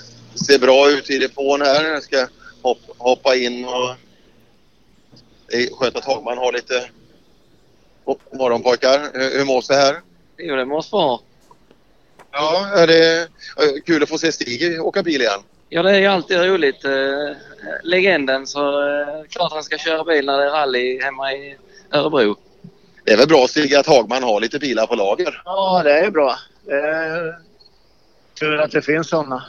[0.46, 1.85] ser bra ut i depån här.
[1.85, 2.28] Jag ska
[2.62, 3.94] hoppa, hoppa in och...
[5.46, 6.90] Det är skönt att Hagman har lite...
[8.31, 8.99] God morgon pojkar.
[9.38, 10.01] Hur mås det här?
[10.38, 11.20] Jo, det måste bra.
[12.33, 13.29] Ja, är det
[13.87, 15.40] kul att få se Stig åka bil igen?
[15.68, 16.85] Ja, det är ju alltid roligt.
[16.85, 17.37] Eh,
[17.83, 21.57] legenden, så eh, klart han ska köra bil när det är rally hemma i
[21.92, 22.37] Örebro.
[23.05, 25.42] Det är väl bra Stig att Hagman har lite bilar på lager?
[25.44, 26.38] Ja, det är bra.
[26.66, 27.38] Det är
[28.40, 29.44] tur att det finns sådana.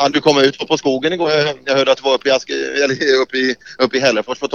[0.00, 1.30] Han, du kom ut på skogen igår.
[1.64, 4.48] Jag hörde att du var uppe i, Ask, eller uppe i, uppe i Hällefors på,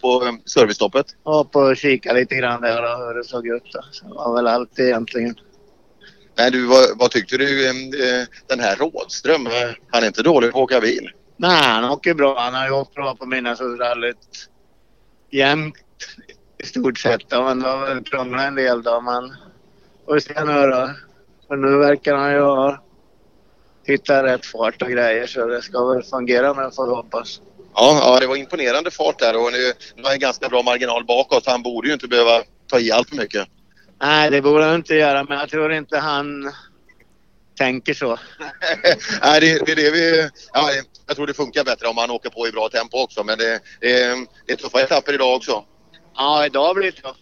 [0.00, 1.06] på servicestoppet.
[1.24, 3.62] Ja, på och kika lite grann där och hur det såg ut.
[3.90, 5.34] Så det var väl allt egentligen.
[6.38, 7.68] Nej, du, vad, vad tyckte du?
[7.68, 9.48] Eh, den här Rådström,
[9.90, 11.10] han är inte dålig på att åka bil?
[11.36, 12.40] Nej, han åker bra.
[12.40, 14.48] Han har ju åkt bra på Midnattsrallyt
[15.30, 15.74] jämt
[16.62, 17.30] i stort sett.
[17.30, 19.32] Men det har krånglat en del då, men
[20.06, 20.90] får vi se nu då.
[21.48, 22.84] För nu verkar han ju ha
[23.90, 27.40] hittat rätt fart och grejer så det ska väl fungera men får hoppas.
[27.74, 31.04] Ja, ja, det var imponerande fart där och nu, nu har en ganska bra marginal
[31.04, 31.46] bakåt.
[31.46, 33.48] Han borde ju inte behöva ta i allt för mycket.
[34.02, 36.52] Nej, det borde han inte göra, men jag tror inte han
[37.58, 38.08] tänker så.
[39.22, 40.28] Nej, det, det, är det vi...
[40.52, 40.70] Ja,
[41.06, 43.60] jag tror det funkar bättre om han åker på i bra tempo också, men det,
[43.80, 45.64] det, det är tuffa etapper idag också.
[46.16, 47.20] Ja, idag blir det tufft.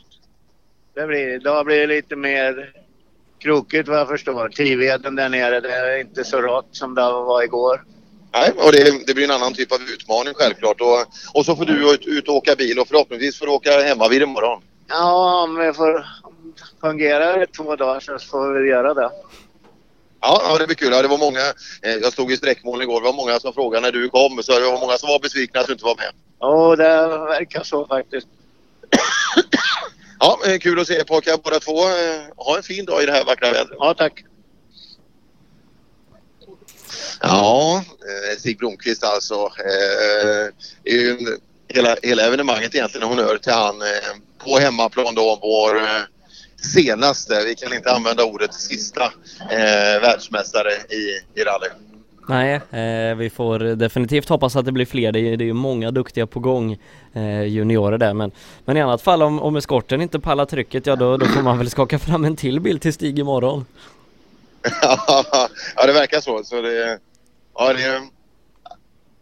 [0.94, 2.72] Det blir, idag blir det lite mer
[3.38, 4.48] krokigt vad jag förstår.
[4.48, 7.84] Tiveden där nere, det är inte så rakt som det var igår.
[8.32, 10.80] Nej, och det, det, blir en annan typ av utmaning självklart.
[10.80, 11.00] Och,
[11.38, 14.08] och så får du ut, ut och åka bil och förhoppningsvis får du åka hemma
[14.08, 14.62] vid imorgon.
[14.88, 16.06] Ja, om vi får
[16.80, 19.10] fungera i två dagar så får vi göra det.
[20.20, 20.92] Ja, ja, det blir kul.
[20.92, 21.40] Ja, det var många,
[21.82, 23.00] eh, jag stod i sträckmål igår.
[23.00, 24.42] Det var många som frågade när du kom.
[24.42, 26.12] Så det var många som var besvikna att du inte var med.
[26.38, 28.26] Ja, det verkar så faktiskt.
[30.20, 31.82] Ja, eh, kul att se er pojkar båda två.
[31.82, 33.78] Eh, ha en fin dag i det här vackra vädret.
[33.78, 34.24] Ja, tack.
[37.20, 37.84] Ja,
[38.38, 39.34] Stig Blomqvist alltså.
[39.34, 40.46] Eh,
[40.84, 43.82] är ju hela, hela evenemanget egentligen honnör till han
[44.38, 45.80] på hemmaplan då, vår
[46.62, 49.04] senaste, vi kan inte använda ordet sista,
[49.50, 51.68] eh, världsmästare i, i rally.
[52.28, 55.12] Nej, eh, vi får definitivt hoppas att det blir fler.
[55.12, 56.78] Det är, det är många duktiga på gång
[57.12, 58.30] eh, juniorer där men,
[58.64, 61.58] men i annat fall om, om eskorten inte pallar trycket ja då, då får man
[61.58, 63.66] väl skaka fram en till bild till Stig imorgon.
[65.76, 66.44] ja det verkar så.
[66.44, 66.98] så det,
[67.54, 68.00] ja, det,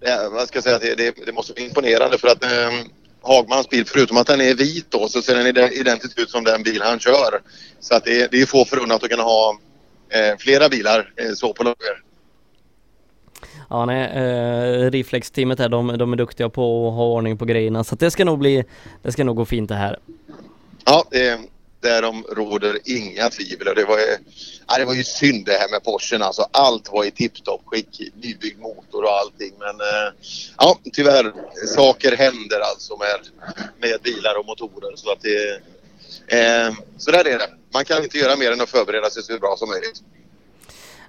[0.00, 2.70] det, vad ska jag säga, det, det, det måste bli imponerande för att eh,
[3.22, 6.62] Hagmans bil, förutom att den är vit då, så ser den identiskt ut som den
[6.62, 7.40] bil han kör.
[7.80, 9.58] Så att det, är, det är få förunnat att kunna ha
[10.08, 12.05] eh, flera bilar eh, så på lager.
[13.70, 17.84] Ja nej, eh, Reflex-teamet här, de, de är duktiga på att ha ordning på grejerna
[17.84, 18.64] så det ska nog bli,
[19.02, 19.98] det ska nog gå fint det här.
[20.84, 21.40] Ja, det,
[21.80, 23.68] därom råder inga tvivel.
[23.68, 23.98] och Det var,
[24.68, 26.22] ja, det var ju synd det här med Porschen.
[26.22, 28.00] Alltså, allt var i tipptopp skick.
[28.14, 29.52] Nybyggd motor och allting.
[29.58, 30.12] Men eh,
[30.58, 31.32] ja, tyvärr.
[31.66, 33.20] Saker händer alltså med,
[33.80, 34.96] med bilar och motorer.
[34.96, 35.60] Så, att det,
[36.38, 37.50] eh, så där är det.
[37.74, 40.02] Man kan inte göra mer än att förbereda sig så bra som möjligt.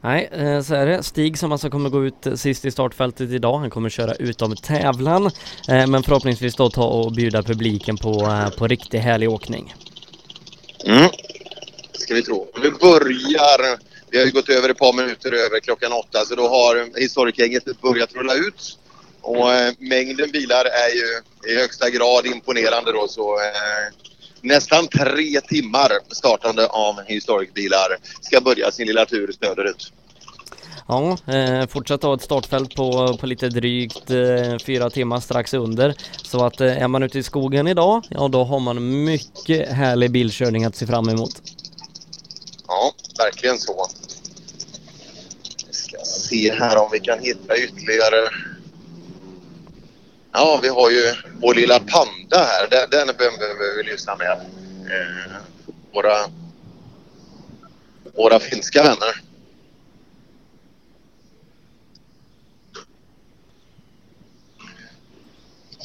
[0.02, 1.04] Nej, eh, så är det.
[1.04, 3.58] Stig som alltså kommer gå ut sist i startfältet idag.
[3.58, 5.26] Han kommer köra utom tävlan.
[5.70, 9.76] Eh, men förhoppningsvis då ta och bjuda publiken på, eh, på riktigt härlig åkning.
[10.86, 11.10] Mm.
[11.94, 12.48] Ska vi tro.
[12.64, 13.78] Vi börjar,
[14.10, 17.82] vi har ju gått över ett par minuter över klockan åtta så då har historikgänget
[17.82, 18.78] börjat rulla ut.
[19.22, 19.48] Och
[19.80, 23.38] mängden bilar är ju i högsta grad imponerande då så
[24.41, 29.91] nästan tre timmar startande av historikbilar ska börja sin lilla tur söderut.
[30.88, 35.95] Ja, eh, fortsatt ha ett startfält på, på lite drygt eh, fyra timmar strax under.
[36.23, 40.12] Så att eh, är man ute i skogen idag, ja då har man mycket härlig
[40.12, 41.41] bilkörning att se fram emot.
[42.67, 43.88] Ja, verkligen så.
[45.67, 48.30] Vi ska se här om vi kan hitta ytterligare.
[50.39, 52.67] Ja, vi har ju vår lilla panda här.
[52.69, 54.32] Den, den behöver vi lyssna med.
[54.32, 55.36] Eh,
[55.93, 56.17] våra,
[58.15, 59.21] våra finska vänner.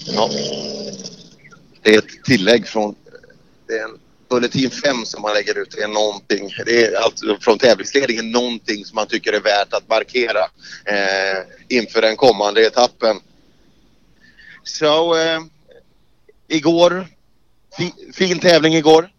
[0.07, 0.31] Ja.
[1.83, 2.95] Det är ett tillägg från
[3.67, 5.71] det är en Bulletin 5 som man lägger ut.
[5.71, 9.89] Det är någonting, det är alltså från tävlingsledningen någonting som man tycker är värt att
[9.89, 10.41] markera
[10.85, 11.39] eh,
[11.69, 13.21] inför den kommande etappen.
[14.63, 15.41] Så eh,
[16.49, 17.07] igår,
[17.77, 19.11] fi, fin tävling igår.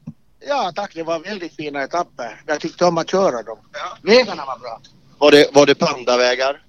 [0.48, 2.42] Ja tack, det var väldigt fina etapper.
[2.46, 3.58] Jag tyckte om att köra dem.
[4.02, 4.82] Vägarna var bra.
[5.18, 6.64] Var det, var det pandavägar?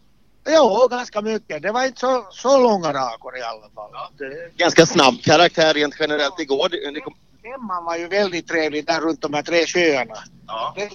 [0.45, 1.63] Ja, ganska mycket.
[1.63, 3.91] Det var inte så, så långa rakor i alla fall.
[4.19, 6.69] Det, Ganska snabb karaktär rent generellt igår.
[6.69, 10.15] Det, kom, Femman var ju väldigt trevlig där runt de här tre sjöarna.
[10.47, 10.75] Ja.
[10.77, 10.91] Det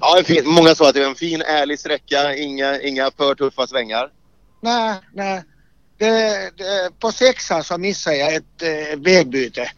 [0.00, 3.34] ja, en fin, många sa att det var en fin ärlig sträcka, inga, inga för
[3.34, 4.10] tuffa svängar.
[4.60, 5.42] Nej, nej.
[5.98, 9.70] Det, det, på sexan så missade jag ett eh, vägbyte.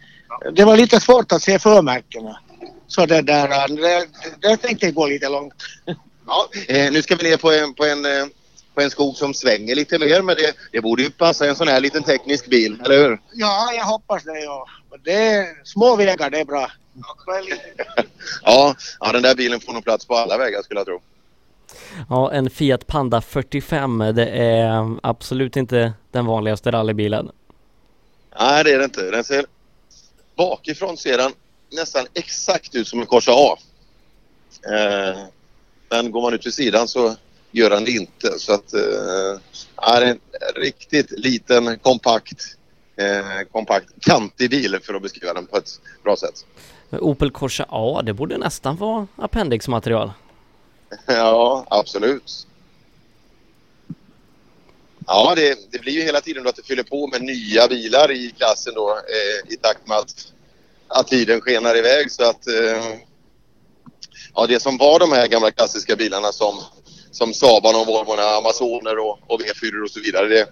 [0.53, 2.39] Det var lite svårt att se förmärkena.
[2.87, 4.09] Så det där, det,
[4.41, 5.55] det tänkte jag gå lite långt.
[6.27, 8.27] Ja, eh, nu ska vi ner på en, på en, eh,
[8.75, 11.69] på en skog som svänger lite mer men det, det borde ju passa en sån
[11.69, 13.21] här liten teknisk bil, eller hur?
[13.33, 14.67] Ja, jag hoppas det ja.
[15.05, 16.71] Det små vägar, det är bra.
[18.43, 21.01] ja, ja, den där bilen får nog plats på alla vägar skulle jag tro.
[22.09, 27.31] Ja, en Fiat Panda 45, det är absolut inte den vanligaste rallybilen.
[28.41, 29.11] Nej, det är det inte.
[29.11, 29.45] Den ser
[30.37, 31.33] bakifrån ser den
[31.73, 33.57] nästan exakt ut som en Corsa A.
[34.65, 35.19] Eh,
[35.91, 37.17] men går man ut till sidan så
[37.51, 38.39] gör den det inte.
[38.39, 39.41] Så att eh,
[39.77, 40.19] är en
[40.57, 42.57] riktigt liten, kompakt,
[42.97, 46.47] eh, kompakt, kantig bil för att beskriva den på ett bra sätt.
[46.91, 50.13] Opel Corsa A, det borde nästan vara appendixmaterial.
[51.07, 52.47] Ja, absolut.
[55.07, 58.11] Ja, det, det blir ju hela tiden då att det fyller på med nya bilar
[58.11, 60.33] i klassen då eh, i takt med att,
[60.89, 62.95] att tiden skenar iväg så att eh,
[64.35, 66.61] ja, det som var de här gamla klassiska bilarna som,
[67.11, 70.29] som Saaban och Volvo, Amazoner och, och V4 och så vidare.
[70.29, 70.49] Det,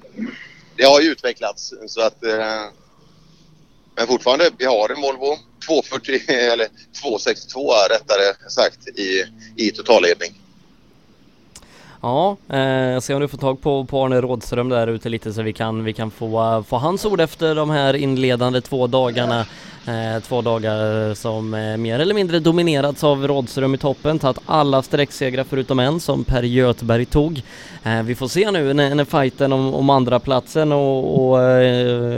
[0.77, 2.65] det har ju utvecklats så att eh,
[3.97, 6.67] men fortfarande, vi har en Volvo 240 eller
[7.03, 9.25] 262 rättare sagt i,
[9.57, 10.33] i totalledning.
[12.01, 15.43] Ja, eh, se om du får tag på, på Arne Rådström där ute lite så
[15.43, 19.47] vi kan, vi kan få, eh, få hans ord efter de här inledande två dagarna.
[19.89, 24.43] Eh, två dagar eh, som eh, mer eller mindre dominerats av Rådström i toppen, tagit
[24.47, 27.43] alla sträcksegrar förutom en som Per Göthberg tog.
[28.05, 31.39] Vi får se nu när, när fighten om, om andra platsen och, och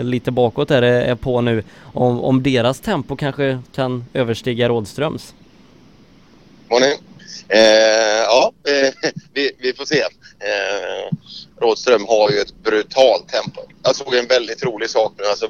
[0.05, 5.35] lite bakåt är, är på nu, om, om deras tempo kanske kan överstiga Rådströms.
[6.71, 6.93] Morning.
[7.49, 10.01] Eh, ja, eh, vi, vi får se.
[10.01, 11.17] Eh,
[11.61, 13.61] Rådström har ju ett brutalt tempo.
[13.83, 15.25] Jag såg en väldigt rolig sak nu.
[15.25, 15.49] Alltså,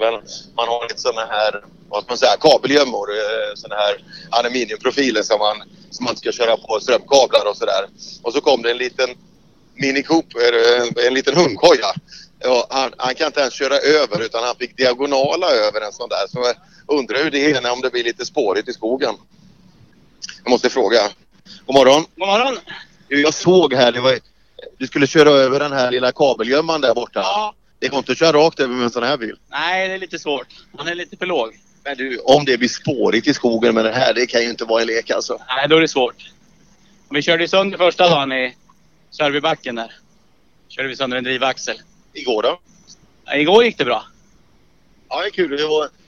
[0.56, 3.08] man har lite sådana här vad ska man säga, kabelgömmor.
[3.10, 5.56] Eh, sådana här aluminiumprofiler som man,
[5.90, 7.88] som man ska köra på strömkablar och sådär.
[8.22, 9.08] Och så kom det en liten
[9.74, 11.94] Mini Cooper, eh, en liten hundkoja.
[12.40, 16.08] Ja, han, han kan inte ens köra över utan han fick diagonala över en sån
[16.08, 16.26] där.
[16.28, 19.14] Så jag undrar hur det är när om det blir lite spårigt i skogen.
[20.44, 21.00] Jag måste fråga.
[21.66, 22.04] God morgon.
[22.16, 22.58] God morgon.
[23.08, 24.18] Jag såg här, det var,
[24.78, 27.20] du skulle köra över den här lilla kabelgömman där borta.
[27.20, 27.54] Ja.
[27.78, 29.36] Det går inte att köra rakt över med en sån här bil.
[29.50, 30.46] Nej, det är lite svårt.
[30.76, 31.60] Han är lite för låg.
[31.84, 34.64] Men du, om det blir spårigt i skogen med det här, det kan ju inte
[34.64, 35.38] vara en lek alltså.
[35.48, 36.30] Nej, då är det svårt.
[37.10, 38.56] Vi körde ju sönder första dagen i
[39.10, 39.92] Sörbybacken där.
[40.68, 41.76] Körde vi sönder en drivaxel.
[42.12, 42.60] Igår då?
[43.24, 44.04] Ja, igår gick det bra.
[45.08, 45.56] Ja, det är kul.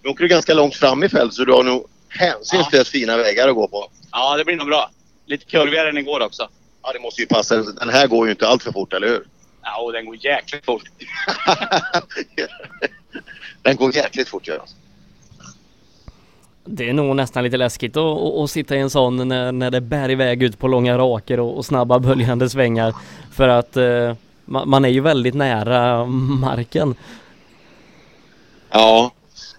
[0.02, 3.54] Du, åker ganska långt fram i fält så du har nog hänsynslöst fina vägar att
[3.54, 3.90] gå på.
[4.12, 4.90] Ja, det blir nog bra.
[5.26, 6.48] Lite kurvigare än igår också.
[6.82, 7.56] Ja, det måste ju passa.
[7.56, 9.24] Den här går ju inte allt för fort, eller hur?
[9.62, 10.82] Ja, och den går jäkligt fort.
[13.62, 14.62] Den går jäkligt fort, gör.
[16.64, 19.70] Det är nog nästan lite läskigt att, att, att sitta i en sån när, när
[19.70, 22.94] det bär iväg ut på långa raker och, och snabba böljande svängar.
[23.32, 24.14] För att eh,
[24.44, 26.94] man, man är ju väldigt nära marken.
[28.70, 29.12] Ja,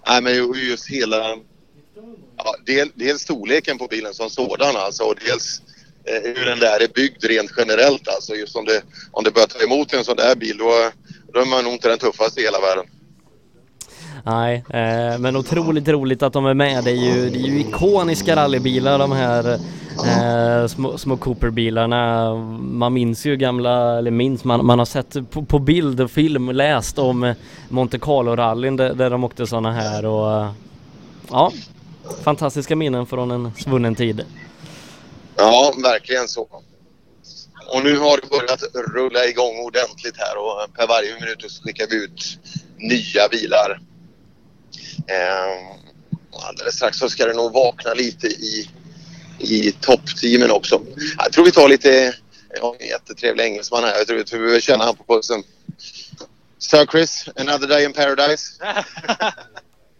[0.08, 1.16] Nej, men ju- just hela...
[2.36, 5.62] Ja, del, dels storleken på bilen som sådan alltså och dels
[6.04, 8.34] Eh, hur den där är byggd rent generellt alltså.
[8.34, 10.70] Just om det, om det börjar ta emot en sån där bil då,
[11.32, 12.84] då är man nog inte den tuffaste i hela världen.
[14.24, 16.84] Nej, eh, men otroligt roligt att de är med.
[16.84, 19.58] Det är ju, det är ju ikoniska rallybilar de här
[20.06, 22.34] eh, små, små Cooper-bilarna.
[22.60, 26.50] Man minns ju gamla, eller minns, man, man har sett på, på bild och film,
[26.50, 27.34] läst om
[27.68, 30.46] Monte Carlo-rallyn där, där de åkte sådana här och
[31.30, 31.52] ja,
[32.24, 34.24] fantastiska minnen från en svunnen tid.
[35.36, 36.62] Ja, verkligen så.
[37.68, 38.62] Och nu har det börjat
[38.94, 42.38] rulla igång ordentligt här och per varje minut så skickar vi ut
[42.76, 43.80] nya bilar.
[45.06, 45.76] Eh,
[46.48, 48.70] alldeles strax så ska det nog vakna lite i,
[49.38, 50.82] i toppteamen också.
[51.18, 52.14] Jag tror vi tar lite,
[52.54, 53.98] jag har en jättetrevlig engelsman här.
[53.98, 55.42] Jag tror, vi behöver känna han på pulsen.
[56.58, 58.52] Sir Chris, another day in paradise.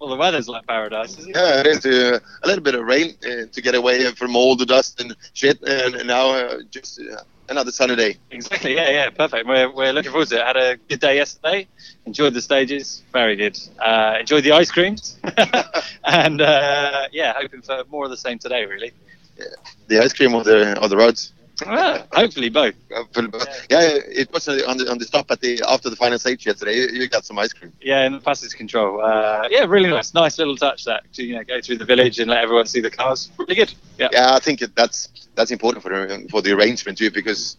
[0.03, 1.37] well, the weather's like paradise, isn't it?
[1.37, 1.87] Yeah, it is.
[1.87, 5.15] Uh, a little bit of rain uh, to get away from all the dust and
[5.33, 8.17] shit, and now uh, just uh, another sunny day.
[8.33, 8.75] Exactly.
[8.75, 9.47] Yeah, yeah, perfect.
[9.47, 10.45] We're, we're looking forward to it.
[10.45, 11.69] Had a good day yesterday.
[12.05, 13.05] Enjoyed the stages.
[13.13, 13.57] Very good.
[13.79, 15.19] Uh, enjoyed the ice creams,
[16.05, 18.65] and uh, yeah, hoping for more of the same today.
[18.67, 18.91] Really.
[19.39, 19.45] Yeah.
[19.87, 21.33] The ice cream or the or the roads.
[21.67, 22.75] Well, hopefully both.
[22.93, 23.67] Hopefully both.
[23.71, 26.77] Yeah, it was on the on the stop at the after the final stage yesterday.
[26.77, 27.73] You, you got some ice cream.
[27.81, 29.01] Yeah, in the passage control.
[29.01, 30.15] Uh, yeah, really nice.
[30.15, 32.81] Nice little touch that to you know go through the village and let everyone see
[32.81, 33.31] the cars.
[33.39, 33.73] Really good.
[33.99, 34.09] Yeah.
[34.13, 37.57] Yeah, I think that's that's important for the for the arrangement too because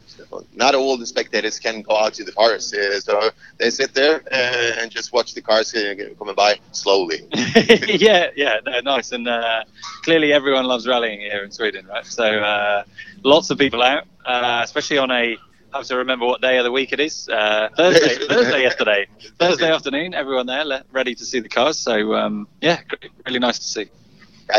[0.53, 4.23] not all the spectators can go out to the cars, Uh, so they sit there
[4.31, 7.19] uh, and just watch the cars uh, coming by slowly.
[8.07, 9.11] yeah, yeah, no, nice.
[9.11, 9.63] And uh,
[10.03, 12.05] clearly everyone loves rallying here in Sweden, right?
[12.05, 12.83] So uh,
[13.23, 15.37] lots of people out, uh, especially on a.
[15.73, 17.27] I have to remember what day of the week it is.
[17.27, 19.07] Uh, Thursday, Thursday yesterday,
[19.39, 20.13] Thursday afternoon.
[20.13, 21.79] Everyone there, ready to see the cars.
[21.79, 22.81] So um, yeah,
[23.25, 23.89] really nice to see.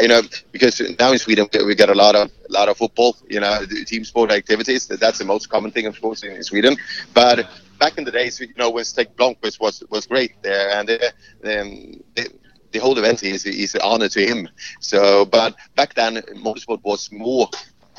[0.01, 0.23] You know,
[0.53, 3.17] because now in Sweden we- got a lot of lot of football.
[3.29, 4.87] You know, team sport activities.
[4.87, 6.77] That's the most common thing, of course, in, Sweden.
[7.13, 7.47] But
[7.79, 10.97] back in the days, you know, when Stek Blomqvist was was great there, and uh,
[11.43, 12.31] the,
[12.73, 14.49] the whole event is is an honor to him.
[14.81, 17.49] So, but back then, motorsport was more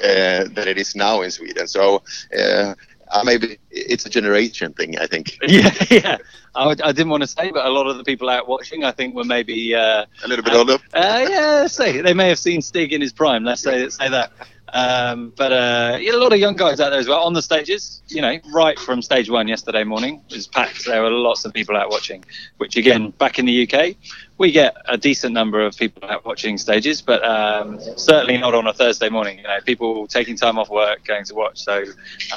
[0.03, 1.67] uh, than it is now in Sweden.
[1.67, 2.03] So.
[2.37, 2.73] Uh,
[3.09, 5.37] uh, maybe it's a generation thing, I think.
[5.47, 6.17] Yeah, yeah.
[6.55, 8.91] I, I didn't want to say, but a lot of the people out watching, I
[8.91, 10.77] think, were maybe uh, A little bit older.
[10.93, 13.43] Uh, yeah, say they may have seen Stig in his prime.
[13.43, 14.31] Let's say let's say that.
[14.73, 17.41] Um, but uh, yeah, a lot of young guys out there as well on the
[17.41, 18.01] stages.
[18.07, 20.85] You know, right from stage one yesterday morning it was packed.
[20.85, 22.25] There were lots of people out watching.
[22.57, 23.95] Which again, back in the UK,
[24.37, 28.67] we get a decent number of people out watching stages, but um, certainly not on
[28.67, 29.37] a Thursday morning.
[29.37, 31.63] You know, people taking time off work going to watch.
[31.63, 31.83] So.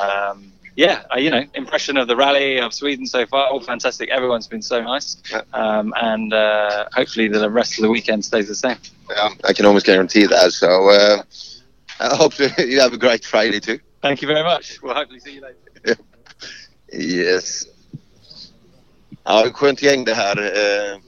[0.01, 4.11] Um, yeah, uh, you know, impression of the rally of Sweden so far, all fantastic.
[4.11, 5.17] Everyone's been so nice,
[5.53, 8.77] um, and uh, hopefully the rest of the weekend stays the same.
[9.11, 10.53] Yeah, I can almost guarantee that.
[10.53, 11.23] So uh,
[11.99, 13.81] I hope you have a great Friday too.
[14.03, 14.79] Thank you very much.
[14.81, 15.97] We'll hopefully see you later.
[16.93, 17.67] Yes.
[19.25, 20.37] Ja, skönt gäng det här.
[20.37, 20.99] Eh,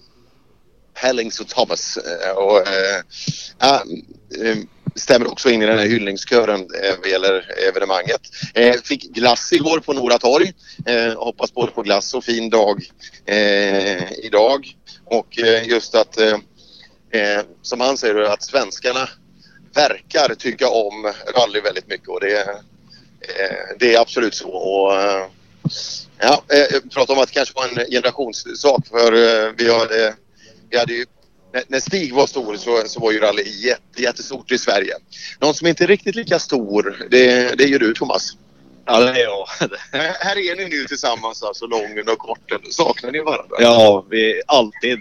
[0.94, 1.98] Hellings och Thomas.
[2.36, 3.02] Och, eh,
[3.58, 3.82] ja,
[4.44, 4.56] eh,
[5.00, 8.20] stämmer också in i den här hyllningskören eh, vad gäller evenemanget.
[8.54, 10.52] Eh, fick glass igår på Nora torg.
[10.86, 12.82] Eh, hoppas både på glass och fin dag
[13.26, 14.76] eh, idag.
[15.04, 16.38] Och eh, just att, eh,
[17.10, 19.08] eh, som han säger, att svenskarna
[19.74, 24.48] verkar tycka om rally väldigt mycket och det, eh, det är absolut så.
[24.48, 25.26] Och, eh,
[26.22, 30.14] Ja, eh, jag pratade om att det kanske var en generationssak för eh, vi hade,
[30.70, 31.06] vi hade ju
[31.68, 34.94] när- Stig var stor så, så var ju rally jätte, jättestort i Sverige.
[35.40, 38.32] Någon som inte är riktigt lika stor, det, det är ju du Thomas.
[38.86, 39.46] Ja, det är jag.
[39.92, 42.58] Här här är ni nu tillsammans, alltså lången och korten.
[42.70, 43.56] Saknar ni varandra?
[43.58, 45.00] Ja, vi alltid.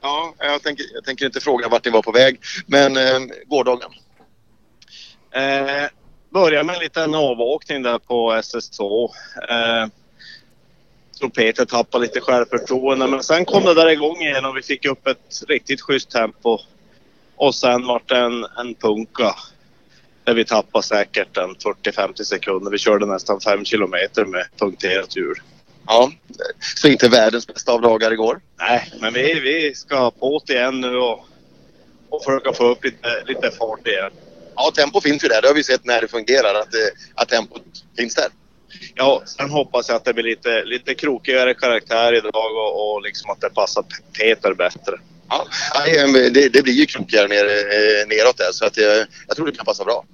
[0.00, 3.90] Ja, jag tänker, jag tänker inte fråga vart ni var på väg, men eh, gårdagen.
[5.34, 5.88] Eh,
[6.32, 9.08] började med en liten avåkning där på SS2.
[9.50, 9.86] Eh,
[11.22, 14.84] tror Peter tappade lite självförtroende men sen kom det där igång igen och vi fick
[14.84, 16.58] upp ett riktigt schysst tempo.
[17.36, 19.34] Och sen vart det en, en punka.
[20.24, 22.70] Där vi tappade säkert en 40-50 sekunder.
[22.70, 25.34] Vi körde nästan 5 kilometer med punkterat hjul.
[25.86, 26.12] Ja,
[26.76, 28.40] så inte världens bästa av dagar igår.
[28.58, 31.26] Nej, men vi, vi ska på igen nu och,
[32.08, 34.10] och försöka få upp lite, lite fart igen.
[34.56, 35.42] Ja, tempo finns ju där.
[35.42, 36.80] Det har vi sett när det fungerar, att, eh,
[37.14, 37.62] att tempot
[37.96, 38.28] finns där.
[38.94, 43.30] Ja, sen hoppas jag att det blir lite, lite krokigare karaktär idag och, och liksom
[43.30, 43.84] att det passar
[44.18, 44.98] Peter bättre.
[45.28, 45.46] Ja,
[46.30, 49.52] det, det blir ju krokigare ner, eh, neråt där så att jag, jag tror det
[49.56, 50.04] kan passa bra.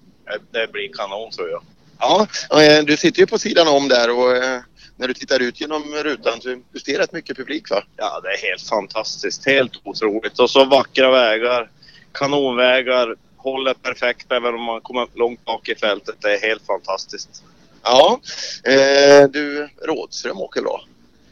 [0.52, 1.62] Det- Det blir kanon tror jag.
[2.00, 2.26] Ja,
[2.62, 4.60] eh, du sitter ju på sidan om där och eh,
[4.96, 7.82] när du tittar ut genom rutan så du ser rätt mycket publik va?
[7.96, 9.46] Ja, det är helt fantastiskt.
[9.46, 10.38] Helt otroligt.
[10.38, 11.70] Och så vackra vägar.
[12.12, 13.16] Kanonvägar.
[13.36, 16.14] Håller perfekt även om man kommer långt bak i fältet.
[16.20, 17.42] Det är helt fantastiskt.
[17.82, 18.20] Ja,
[18.64, 20.80] eh, du Rådström åker bra.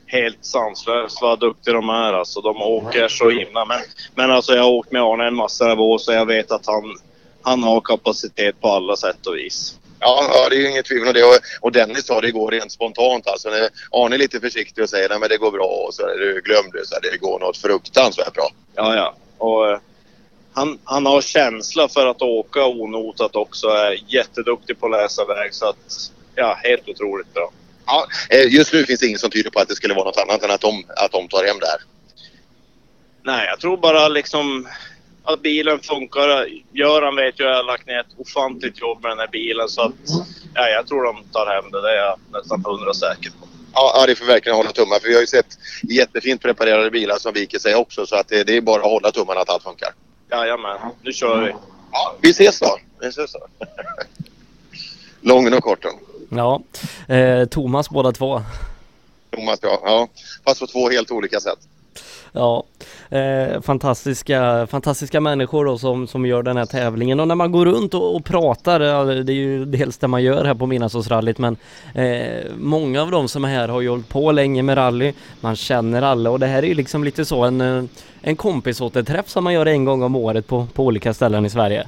[0.06, 2.12] helt sanslöst vad duktiga de är.
[2.12, 3.64] Alltså, de åker så himla.
[3.64, 3.80] Men,
[4.14, 6.98] men alltså, jag har åkt med Arne en massa år så jag vet att han,
[7.42, 9.78] han har kapacitet på alla sätt och vis.
[10.00, 11.24] Ja, ja, det är ju inget tvivel om det.
[11.24, 13.26] Och, och Dennis sa det igår rent spontant.
[13.28, 13.48] Alltså,
[13.90, 16.70] Arne är lite försiktig och säger att det går bra och så är det, glöm
[16.72, 18.48] det, så det går något fruktansvärt bra.
[18.74, 19.14] Ja, ja.
[19.38, 19.78] Och, eh,
[20.52, 23.68] han, han har känsla för att åka onotat också.
[23.68, 25.54] Är jätteduktig på att läsa väg.
[25.54, 27.52] Så att, ja, helt otroligt bra.
[27.86, 30.18] Ja, eh, just nu finns det ingen som tyder på att det skulle vara något
[30.18, 31.80] annat än att de, att de tar hem det här.
[33.22, 34.68] Nej, jag tror bara liksom
[35.24, 36.46] att bilen funkar.
[36.72, 39.68] Göran vet ju att jag har lagt ner ett ofantligt jobb med den här bilen
[39.68, 39.92] så att
[40.54, 41.82] ja, jag tror de tar hem det.
[41.82, 43.46] Det är jag nästan hundra säker på.
[43.74, 47.18] Ja, ja, det får verkligen hålla tummar för vi har ju sett jättefint preparerade bilar
[47.18, 49.62] som viker sig också så att det, det är bara att hålla tummarna att allt
[49.62, 49.88] funkar.
[50.30, 51.54] Jajamän, nu kör vi.
[51.92, 52.78] Ja, vi ses då.
[53.00, 53.46] Vi ses då.
[55.20, 55.92] Lången och korten.
[56.30, 56.62] Ja,
[57.08, 58.42] eh, Thomas båda två.
[59.30, 60.08] Thomas ja, ja.
[60.44, 61.58] Fast på två helt olika sätt.
[62.36, 62.64] Ja,
[63.10, 67.66] eh, fantastiska, fantastiska människor då som, som gör den här tävlingen och när man går
[67.66, 68.80] runt och, och pratar,
[69.24, 71.56] det är ju dels det man gör här på Midnattsåsrallyt men
[71.94, 75.56] eh, många av de som är här har ju hållit på länge med rally, man
[75.56, 77.84] känner alla och det här är ju liksom lite så en, eh,
[78.22, 81.86] en kompisåterträff som man gör en gång om året på, på olika ställen i Sverige.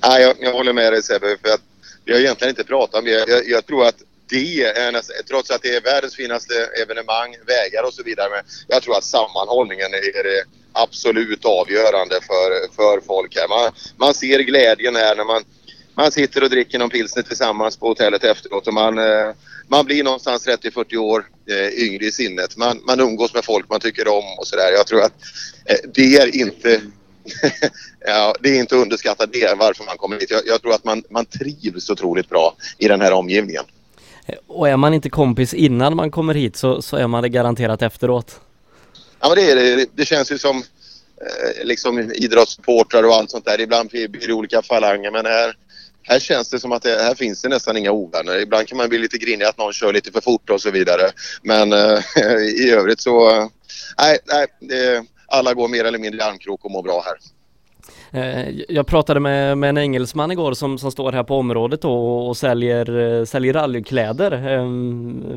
[0.00, 1.67] Ja, jag, jag håller med dig Sebbe, för att
[2.08, 3.10] vi har egentligen inte pratat om det.
[3.10, 7.82] Jag, jag tror att det är nästan, trots att det är världens finaste evenemang, vägar
[7.86, 8.30] och så vidare.
[8.30, 13.48] Men jag tror att sammanhållningen är det absolut avgörande för, för folk här.
[13.48, 15.44] Man, man ser glädjen här när man,
[15.94, 19.30] man sitter och dricker någon pilsner tillsammans på hotellet efteråt och man, eh,
[19.66, 22.56] man blir någonstans 30-40 år eh, yngre i sinnet.
[22.56, 24.72] Man, man umgås med folk man tycker om och sådär.
[24.72, 25.14] Jag tror att
[25.64, 26.80] eh, det är inte
[28.06, 30.30] ja, det är inte underskattat det varför man kommer hit.
[30.30, 33.64] Jag, jag tror att man, man trivs otroligt bra i den här omgivningen.
[34.46, 37.82] Och är man inte kompis innan man kommer hit så, så är man det garanterat
[37.82, 38.40] efteråt.
[39.20, 39.86] Ja men det är det.
[39.94, 43.60] Det känns ju som eh, liksom idrottssupportrar och allt sånt där.
[43.60, 45.56] Ibland blir det olika falanger men här,
[46.02, 48.40] här känns det som att det, här finns det nästan inga ovänner.
[48.40, 51.10] Ibland kan man bli lite grinig att någon kör lite för fort och så vidare.
[51.42, 51.98] Men eh,
[52.66, 53.48] i övrigt så, eh,
[53.98, 57.16] nej, nej det, alla går mer eller mindre i armkrok och mår bra här.
[58.10, 62.28] Eh, jag pratade med, med en engelsman igår som, som står här på området och,
[62.28, 64.68] och säljer, eh, säljer rallykläder eh,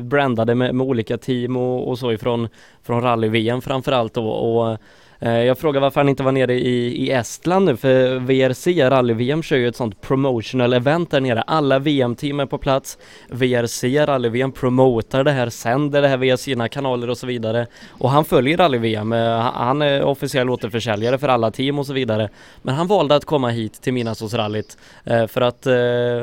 [0.02, 2.48] brandade med, med, olika team och, och så ifrån
[2.82, 4.78] från rally-VM framförallt då, och
[5.22, 9.42] Eh, jag frågar varför han inte var nere i, i Estland nu för VRC, rally-VM
[9.42, 11.42] kör ju ett sånt promotional event där nere.
[11.42, 12.98] Alla VM-team är på plats.
[13.28, 17.66] VRC, rally-VM promotar det här, sänder det här via sina kanaler och så vidare.
[17.90, 19.12] Och han följer rally-VM.
[19.12, 22.28] Eh, han är officiell återförsäljare för alla team och så vidare.
[22.62, 25.66] Men han valde att komma hit till Midnattsåsrallyt eh, för att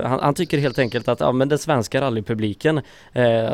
[0.03, 2.81] han, han, tycker helt enkelt att ja, men den svenska rallypubliken,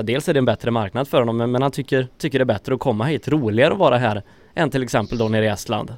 [0.03, 2.45] dels är det en bättre marknad för honom, men, men han tycker, tycker det är
[2.45, 4.23] bättre att komma hit, roligare att vara här
[4.55, 5.93] än till exempel då nere i Estland.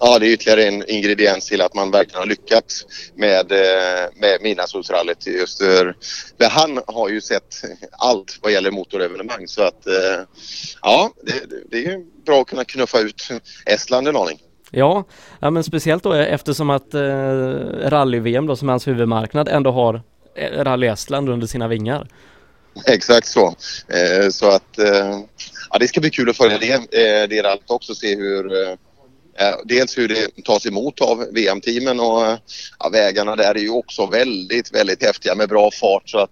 [0.00, 4.42] Ja, det är ytterligare en ingrediens till att man verkligen har lyckats med, eh, med
[4.42, 5.26] Midnattssolsrallyt.
[5.26, 5.62] Just
[6.50, 10.24] han har ju sett allt vad gäller motorevenemang så att eh,
[10.82, 13.28] ja, det, det är bra att kunna knuffa ut
[13.66, 14.38] Estland en aning.
[14.70, 15.04] Ja,
[15.40, 17.00] ja men speciellt då eftersom att eh,
[17.88, 20.02] rally-VM då som är hans huvudmarknad ändå har
[20.34, 22.08] eh, Rally Estland under sina vingar.
[22.86, 23.54] Exakt så.
[23.88, 25.18] Eh, så att eh,
[25.70, 27.94] ja, det ska bli kul att följa det, eh, det allt också.
[27.94, 28.74] Se hur eh,
[29.64, 32.38] dels hur det tas emot av VM-teamen och
[32.78, 36.30] ja, vägarna där är ju också väldigt, väldigt häftiga med bra fart så att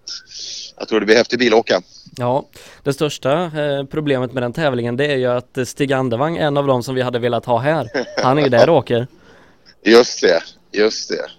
[0.79, 1.83] jag tror det blir häftig bilåka.
[2.17, 2.49] Ja,
[2.83, 6.67] det största eh, problemet med den tävlingen det är ju att Stig Andevang, en av
[6.67, 7.91] dem som vi hade velat ha här,
[8.23, 9.07] han är ju där och åker.
[9.85, 11.31] Just det, just det.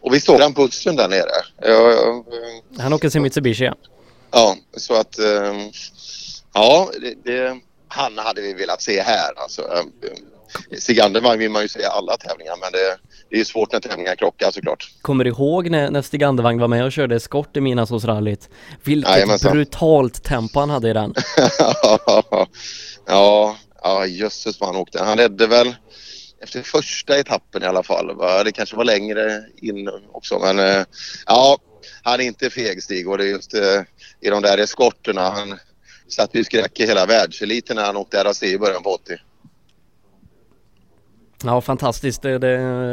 [0.00, 1.30] Och vi står den bussen där nere.
[1.60, 2.24] Jag, jag,
[2.78, 3.74] han åker sin Mitsubishi ja.
[4.30, 5.18] Ja, så att
[6.54, 9.32] ja, det, det, han hade vi velat se här.
[9.36, 9.92] Alltså, ehm,
[10.78, 12.98] Stig Andervang vill man ju se i alla tävlingar men det,
[13.30, 14.90] det är svårt när tävlingar krockar såklart.
[15.02, 18.48] Kommer du ihåg när, när Stig Andervang var med och körde skott i Midnattsåsrallyt?
[18.84, 19.52] Vilket Jajamensan.
[19.52, 21.14] brutalt tempo han hade i den.
[23.06, 25.02] ja, ja jösses vad han åkte.
[25.02, 25.74] Han ledde väl
[26.42, 28.16] efter första etappen i alla fall.
[28.16, 28.44] Va?
[28.44, 30.84] Det kanske var längre in också men eh,
[31.26, 31.58] ja,
[32.02, 33.82] han är inte feg Stig och det är just eh,
[34.20, 35.30] i de där eskorterna.
[35.30, 35.58] Han
[36.12, 39.16] satte ju skräck i hela världseliten när han åkte RAC i början på 80.
[41.44, 42.22] Ja, fantastiskt.
[42.22, 42.48] Det, det,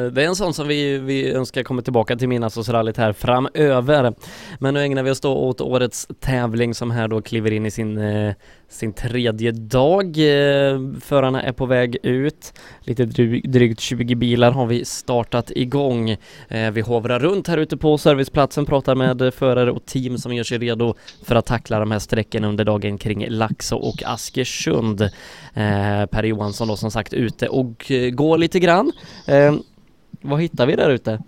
[0.09, 4.13] det, är en sån som vi, vi önskar kommer tillbaka till Midnattsrallyt här framöver.
[4.59, 7.71] Men nu ägnar vi oss då åt årets tävling som här då kliver in i
[7.71, 8.33] sin, eh,
[8.69, 10.05] sin tredje dag.
[10.17, 12.53] Eh, förarna är på väg ut.
[12.81, 13.05] Lite
[13.43, 16.09] drygt 20 bilar har vi startat igång.
[16.47, 20.43] Eh, vi hovrar runt här ute på serviceplatsen, pratar med förare och team som gör
[20.43, 25.01] sig redo för att tackla de här sträckorna under dagen kring Laxå och Askersund.
[25.53, 28.91] Eh, per Johansson då som sagt ute och går lite grann.
[30.21, 31.19] Vad hittar vi där ute?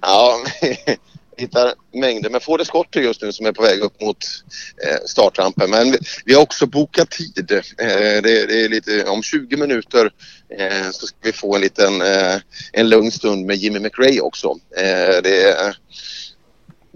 [0.00, 0.36] Ja,
[1.36, 2.60] hittar mängder med Ford
[2.94, 4.16] just nu som är på väg upp mot
[4.86, 5.70] eh, startrampen.
[5.70, 7.52] Men vi, vi, har också bokat tid.
[7.52, 10.12] Eh, det, det, är lite, om 20 minuter
[10.58, 12.36] eh, så ska vi få en liten eh,
[12.72, 14.48] en lugn stund med Jimmy McRae också.
[14.76, 15.74] Eh, det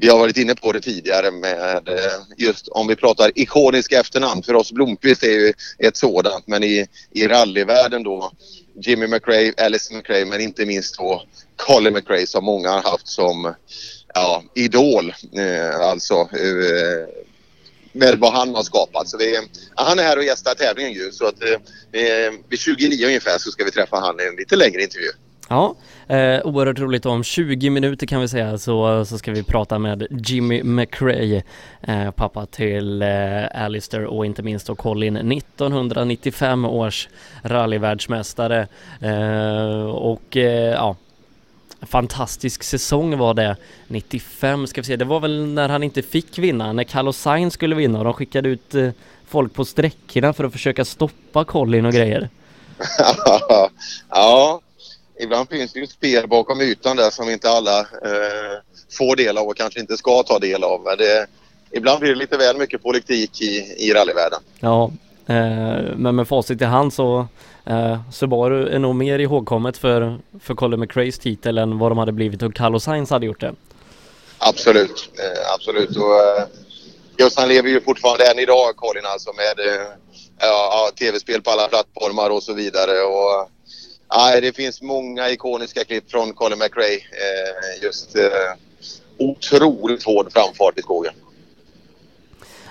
[0.00, 4.42] vi har varit inne på det tidigare med eh, just om vi pratar ikoniska efternamn.
[4.42, 8.32] För oss Blomqvist är ju ett sådant men i, i rallyvärlden då
[8.80, 11.22] Jimmy McRae, Alice McRae men inte minst då
[11.56, 13.54] Colin McRae som många har haft som
[14.18, 15.14] ja, idol.
[15.32, 17.24] Eh, alltså eh,
[17.92, 19.08] med vad han har skapat.
[19.08, 19.38] Så vi,
[19.74, 23.50] han är här och gästar tävlingen ju så att eh, eh vid 29 ungefär så
[23.50, 25.08] ska vi träffa han i en lite längre intervju.
[25.50, 25.76] Ja,
[26.08, 30.06] eh, oerhört roligt om 20 minuter kan vi säga så, så ska vi prata med
[30.10, 31.42] Jimmy McRae,
[31.82, 37.08] eh, pappa till eh, Alistair och inte minst då Colin, 1995 års
[37.42, 38.68] rallyvärldsmästare
[39.00, 40.96] eh, och eh, ja
[41.86, 43.56] fantastisk säsong var det
[43.86, 47.54] 95 ska vi se, det var väl när han inte fick vinna, när Carlos Sainz
[47.54, 48.90] skulle vinna och de skickade ut eh,
[49.26, 52.28] folk på sträckorna för att försöka stoppa Colin och grejer.
[54.08, 54.60] ja,
[55.20, 58.58] ibland finns det ju spel bakom ytan där som inte alla eh,
[58.98, 60.82] får del av och kanske inte ska ta del av.
[60.82, 61.26] Men det,
[61.70, 64.40] ibland blir det lite väl mycket politik i, i rallyvärlden.
[64.60, 64.90] Ja,
[65.28, 67.26] Eh, men med facit i hand så
[67.66, 72.12] eh, Subaru är nog mer ihågkommet för, för Colin McRaes titel än vad de hade
[72.12, 73.54] blivit om Carlos Sainz hade gjort det.
[74.38, 75.96] Absolut, eh, absolut.
[75.96, 76.44] Och, eh,
[77.16, 79.86] just han lever ju fortfarande än idag Colin alltså med eh,
[80.40, 83.02] ja, tv-spel på alla plattformar och så vidare.
[83.02, 83.50] Och,
[84.16, 87.00] Nej, det finns många ikoniska klipp från Colin McRae.
[87.82, 88.16] Just
[89.18, 91.12] otroligt hård framfart i skogen.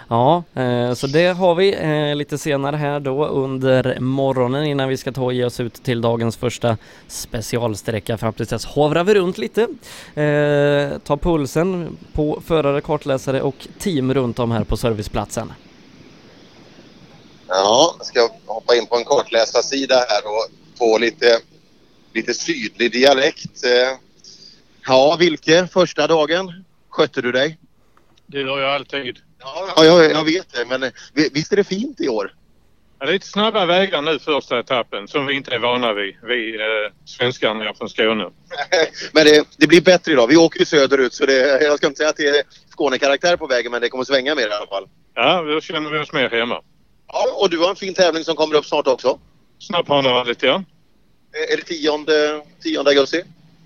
[0.09, 4.97] Ja, eh, så det har vi eh, lite senare här då under morgonen innan vi
[4.97, 6.77] ska ta och ge oss ut till dagens första
[7.07, 8.17] specialsträcka.
[8.17, 14.13] Fram till dess hovrar vi runt lite, eh, tar pulsen på förare, kartläsare och team
[14.13, 15.53] runt om här på serviceplatsen.
[17.47, 20.47] Ja, jag ska hoppa in på en kartläsarsida här och
[20.77, 21.39] få lite,
[22.13, 23.63] lite sydlig dialekt.
[24.87, 27.57] Ja, Vilke, första dagen skötte du dig?
[28.25, 29.17] Det gör jag alltid.
[29.39, 30.65] Ja, jag, jag vet det.
[30.65, 32.33] Men eh, visst är det fint i år?
[32.99, 36.15] Ja, det är lite snabba vägar nu första etappen som vi inte är vana vid.
[36.23, 38.23] Vi eh, svenskarna från Skåne.
[39.11, 40.27] men det, det, blir bättre idag.
[40.27, 43.47] Vi åker ju söderut så det, jag ska inte säga att det är Skånekaraktär på
[43.47, 44.87] vägen men det kommer svänga mer i alla fall.
[45.13, 46.61] Ja, då känner vi oss mer hemma.
[47.07, 49.19] Ja, och du har en fin tävling som kommer upp snart också.
[49.59, 50.63] Snapphanerallyt ja.
[51.33, 53.23] Eh, är det 10, 10 augusti?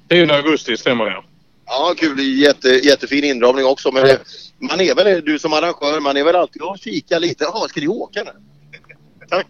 [0.09, 1.23] 10 augusti stämmer det.
[1.65, 2.39] Ja, kul.
[2.39, 3.91] Jätte, jättefin indragning också.
[3.91, 4.17] Men
[4.61, 7.43] man är väl, du som arrangör, man är väl alltid och kika lite.
[7.43, 8.31] Jaha, ska ni åka nu?
[9.29, 9.47] Tack.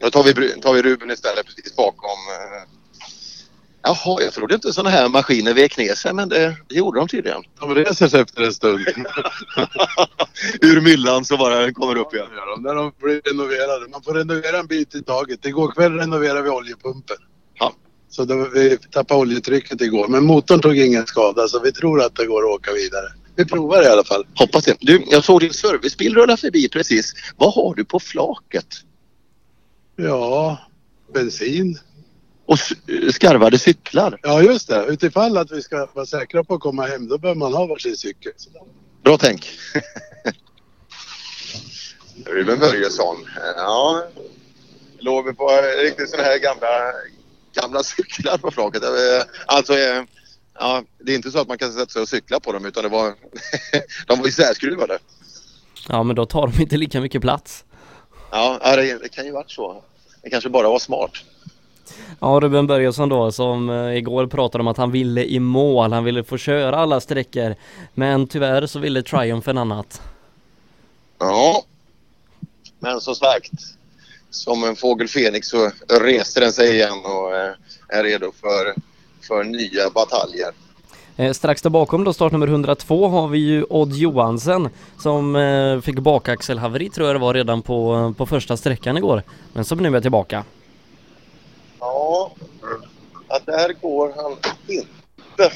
[0.00, 2.10] Då tar vi, tar vi Ruben istället precis bakom.
[2.10, 2.68] Eh,
[3.82, 7.08] Jaha, jag trodde inte sådana här maskiner vek ner sig men det, det gjorde de
[7.08, 7.42] tydligen.
[7.60, 8.80] De reser sig efter en stund.
[10.60, 12.26] Ur myllan så bara kommer upp igen.
[12.36, 13.88] Ja, när de blir renoverade.
[13.88, 15.46] Man får renovera en bit i taget.
[15.46, 17.16] Igår kväll renoverade vi oljepumpen.
[18.16, 20.08] Så då, vi tappade oljetrycket igår.
[20.08, 23.12] Men motorn tog ingen skada så vi tror att det går att åka vidare.
[23.34, 24.26] Vi provar i alla fall.
[24.34, 24.76] Hoppas det.
[24.80, 27.12] Du, jag såg din servicebil rulla förbi precis.
[27.36, 28.66] Vad har du på flaket?
[29.96, 30.58] Ja,
[31.14, 31.78] bensin
[32.46, 32.58] och
[33.14, 34.18] skarvade cyklar.
[34.22, 37.38] Ja just det, utifall att vi ska vara säkra på att komma hem då behöver
[37.38, 38.32] man ha varsin cykel.
[39.04, 39.50] Bra tänk.
[42.26, 43.16] Ruben Börjesson.
[43.56, 44.04] Ja,
[44.98, 45.48] låg vi på
[45.82, 46.92] riktigt sådana här gamla,
[47.62, 48.82] gamla cyklar på flaket.
[49.46, 50.02] Alltså, eh,
[50.58, 52.82] ja, det är inte så att man kan sätta sig och cykla på dem utan
[52.82, 53.14] det var,
[54.06, 54.98] de var isärskruvade.
[55.88, 57.64] Ja men då tar de inte lika mycket plats.
[58.30, 59.82] Ja, det, det kan ju varit så.
[60.22, 61.12] Det kanske bara var smart.
[62.20, 66.04] Ja, Ruben Börjesson då som eh, igår pratade om att han ville i mål, han
[66.04, 67.54] ville få köra alla sträckor.
[67.94, 70.00] Men tyvärr så ville Triumph annat.
[71.18, 71.64] Ja,
[72.78, 73.52] men som sagt,
[74.30, 77.52] som en fågel Fenix så reser den sig igen och eh,
[77.88, 78.74] är redo för,
[79.26, 80.50] för nya bataljer.
[81.16, 84.68] Eh, strax där bakom då, startnummer 102, har vi ju Odd Johansen
[84.98, 89.22] som eh, fick bakaxelhaveri tror jag det var redan på, på första sträckan igår.
[89.52, 90.44] Men som nu är tillbaka.
[91.80, 92.32] Ja,
[93.28, 95.52] att där går han inte.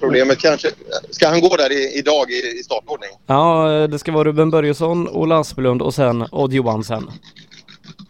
[0.00, 0.70] Problemet kanske...
[1.10, 3.10] Ska han gå där i, idag i, i startordning?
[3.26, 7.10] Ja, det ska vara Ruben Börjesson, Ola Asplund och sen Odd Johansen.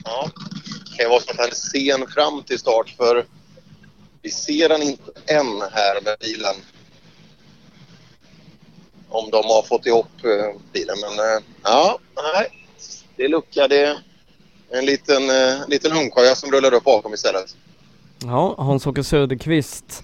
[0.04, 0.30] Ja.
[0.90, 3.26] Det kan ju vara så att han är sen fram till start för
[4.22, 6.54] vi ser han inte än här med bilen.
[9.08, 10.96] Om de har fått ihop eh, bilen.
[11.00, 11.98] Men eh, ja,
[12.34, 12.48] nej.
[13.16, 13.98] Det luckade
[14.70, 17.56] en liten, eh, liten hundkoja som rullar upp bakom istället.
[18.24, 20.02] Ja, Hans-Åke Söderqvist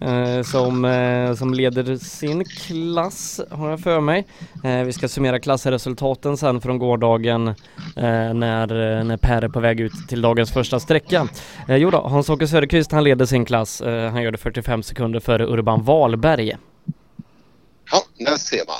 [0.00, 4.26] Eh, som, eh, som leder sin klass har jag för mig.
[4.64, 7.48] Eh, vi ska summera klassresultaten sen från gårdagen
[7.96, 11.28] eh, när, eh, när Per är på väg ut till dagens första sträcka.
[11.68, 13.80] Eh, jo då, Hans-Åke Söderqvist han leder sin klass.
[13.80, 16.56] Eh, han gör det 45 sekunder före Urban Wahlberg.
[17.92, 18.76] Ja, där ser man.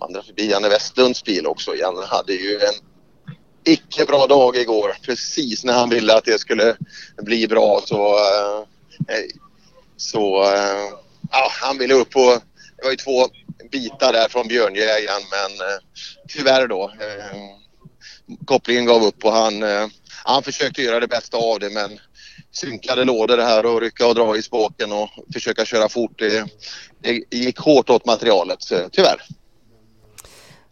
[0.00, 1.74] Vandrar förbi Janne Westlunds bil också.
[1.74, 2.74] Janne hade ju en
[3.72, 4.92] icke bra dag igår.
[5.02, 6.76] Precis när han ville att det skulle
[7.22, 8.14] bli bra så...
[8.14, 8.64] eh,
[9.96, 10.90] så eh,
[11.30, 12.38] ja, han ville upp på...
[12.76, 13.26] Det var ju två
[13.70, 15.78] bitar där från björnjägaren men eh,
[16.28, 16.84] tyvärr då.
[16.84, 17.38] Eh,
[18.44, 19.64] kopplingen gav upp och han,
[20.24, 21.98] han försökte göra det bästa av det men
[22.52, 26.18] synkade lådor här och rycka och dra i spåken och försöka köra fort.
[26.18, 26.46] Det,
[27.00, 28.58] det gick hårt åt materialet
[28.92, 29.22] tyvärr.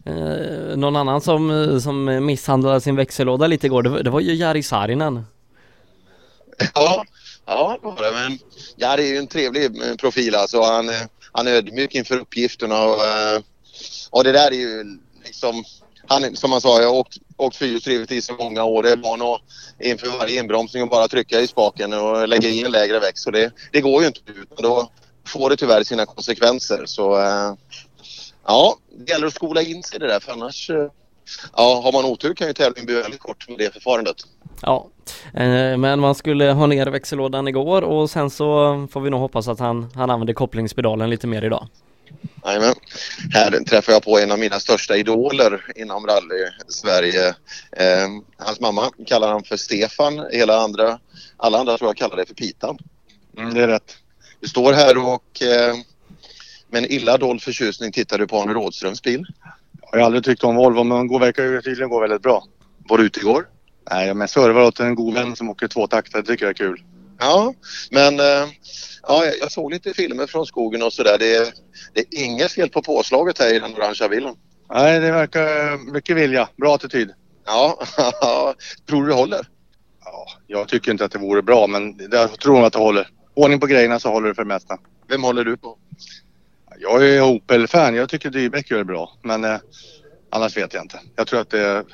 [0.05, 4.33] Eh, någon annan som, som misshandlade sin växellåda lite igår, det var, det var ju
[4.33, 5.25] Jari Saarinen.
[6.73, 7.05] Ja,
[7.45, 8.11] ja det var det.
[8.11, 8.39] Men
[8.75, 10.61] ja, det är ju en trevlig eh, profil alltså.
[10.61, 10.95] Han, eh,
[11.31, 13.41] han är ödmjuk inför uppgifterna och, eh,
[14.09, 15.63] och det där är ju liksom
[16.07, 18.83] han, som man sa, jag har åkt, åkt fyrhjulsdrivet i så många år.
[18.83, 19.41] Det är van att
[19.79, 23.23] inför varje inbromsning och bara trycka i spaken och lägga i en lägre växt.
[23.23, 24.91] Så det, det går ju inte utan då
[25.27, 26.83] får det tyvärr sina konsekvenser.
[26.85, 27.17] Så
[28.45, 30.69] ja, det gäller att skola in sig i det där för annars
[31.55, 34.17] ja, har man otur kan ju tävlingen bli väldigt kort med det förfarandet.
[34.61, 34.89] Ja,
[35.77, 38.47] men man skulle ha ner växellådan igår och sen så
[38.91, 41.67] får vi nog hoppas att han, han använder kopplingspedalen lite mer idag.
[42.45, 42.75] Jajamän.
[43.33, 47.27] Här träffar jag på en av mina största idoler inom rally-Sverige.
[47.71, 50.25] Eh, hans mamma kallar han för Stefan.
[50.31, 50.99] Hela andra,
[51.37, 52.77] alla andra tror jag kallar det för Pitan.
[53.37, 53.97] Mm, det är rätt.
[54.39, 55.75] Du står här och eh,
[56.69, 59.25] med en illa dold förtjusning tittar du på Arne Rådströms bil.
[59.91, 62.43] Jag har aldrig tyckt om Volvo men den verkar ju tydligen gå väldigt bra.
[62.89, 63.45] Var du ute igår?
[63.91, 66.21] Nej, men servar åt en god vän som åker tvåtaktare.
[66.21, 66.83] Det tycker jag är kul.
[67.19, 67.53] Ja,
[67.91, 68.47] men eh,
[69.07, 71.17] ja, jag såg lite filmer från skogen och sådär.
[71.19, 71.53] Det,
[71.93, 74.35] det är inget fel på påslaget här i den orangea bilen.
[74.73, 76.49] Nej, det verkar mycket vilja.
[76.55, 77.11] Bra attityd.
[77.45, 77.79] Ja,
[78.89, 79.47] tror du det håller?
[80.05, 83.09] Ja, jag tycker inte att det vore bra men jag tror nog att det håller.
[83.33, 84.77] Ordning på grejerna så håller det för det mesta.
[85.07, 85.77] Vem håller du på?
[86.79, 87.95] Jag är Opel-fan.
[87.95, 89.17] Jag tycker Dybeck gör det bra.
[89.21, 89.57] Men eh,
[90.29, 90.99] annars vet jag inte.
[91.15, 91.85] Jag tror att det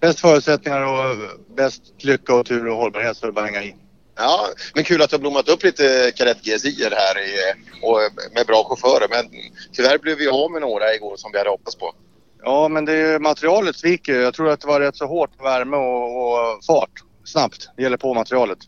[0.00, 1.16] bäst förutsättningar och
[1.56, 3.74] bäst lycka och tur och hållbarhet så det bara att hänga i.
[4.16, 7.98] Ja, men kul att det har blommat upp lite kadett GSI här i, och
[8.34, 9.06] med bra chaufförer.
[9.10, 9.30] Men
[9.72, 11.94] tyvärr blev vi av med några igår som vi hade hoppats på.
[12.42, 14.14] Ja, men det är, materialet sviker.
[14.14, 16.90] Jag tror att det var rätt så hårt värme och, och fart.
[17.24, 17.68] Snabbt.
[17.76, 18.58] Det gäller på materialet.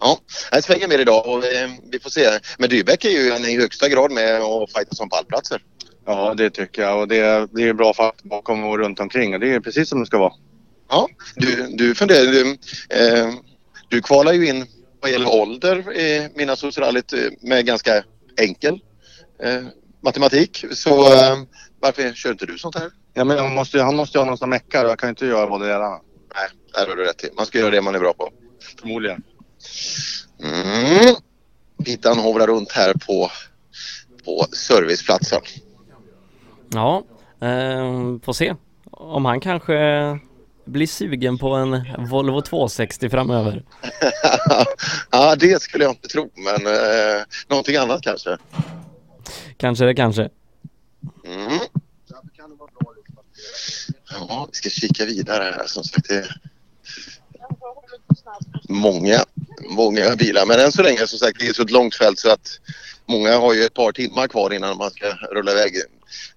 [0.00, 0.18] Ja,
[0.52, 2.28] det svänger mer idag och vi, vi får se.
[2.58, 5.62] Men Dybeck är ju i högsta grad med och fightas om pallplatser.
[6.06, 7.00] Ja, det tycker jag.
[7.00, 9.34] Och det, det är bra fart bakom och runt omkring.
[9.34, 10.32] Och det är precis som det ska vara.
[10.88, 12.32] Ja, du, du funderar...
[12.32, 12.50] Du,
[12.88, 13.34] eh,
[13.88, 14.66] du kvalar ju in
[15.00, 18.04] vad gäller ålder i Midnattssolsrallyt eh, med ganska
[18.36, 18.80] enkel
[19.42, 19.62] eh,
[20.00, 20.64] matematik.
[20.72, 21.36] Så eh,
[21.80, 22.90] varför kör inte du sånt här?
[23.14, 24.84] Ja, men han måste, han måste ju ha någon som meckar.
[24.84, 25.78] Jag kan ju inte göra vad det är.
[25.80, 25.98] Nej,
[26.74, 27.28] där har du rätt i.
[27.36, 28.30] Man ska göra det man är bra på.
[28.80, 29.22] Förmodligen.
[30.42, 31.14] Mm.
[31.84, 33.30] Pittan hovrar runt här på,
[34.24, 35.40] på serviceplatsen.
[36.68, 37.04] Ja,
[37.40, 38.54] eh, får se
[38.90, 39.74] om han kanske
[40.64, 43.62] blir sugen på en Volvo 260 framöver.
[45.10, 48.38] ja, det skulle jag inte tro, men eh, någonting annat kanske.
[49.56, 50.28] Kanske det kanske.
[51.24, 51.58] Mm.
[54.10, 56.08] Ja, vi ska kika vidare här som sagt.
[56.08, 56.40] Det är
[58.68, 59.24] många,
[59.70, 60.46] många bilar.
[60.46, 62.60] Men än så länge som sagt det är så ett långt fält så att
[63.06, 65.72] många har ju ett par timmar kvar innan man ska rulla iväg.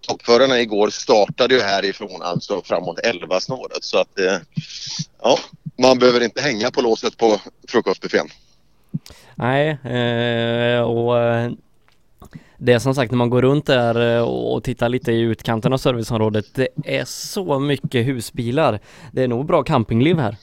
[0.01, 4.37] Toppförarna igår startade ju härifrån alltså framåt 11 snåret så att eh,
[5.21, 5.39] ja,
[5.77, 8.27] man behöver inte hänga på låset på frukostbuffén.
[9.35, 11.51] Nej, eh, och eh,
[12.57, 15.73] det är som sagt när man går runt där eh, och tittar lite i utkanten
[15.73, 18.79] av serviceområdet, det är så mycket husbilar.
[19.11, 20.37] Det är nog bra campingliv här.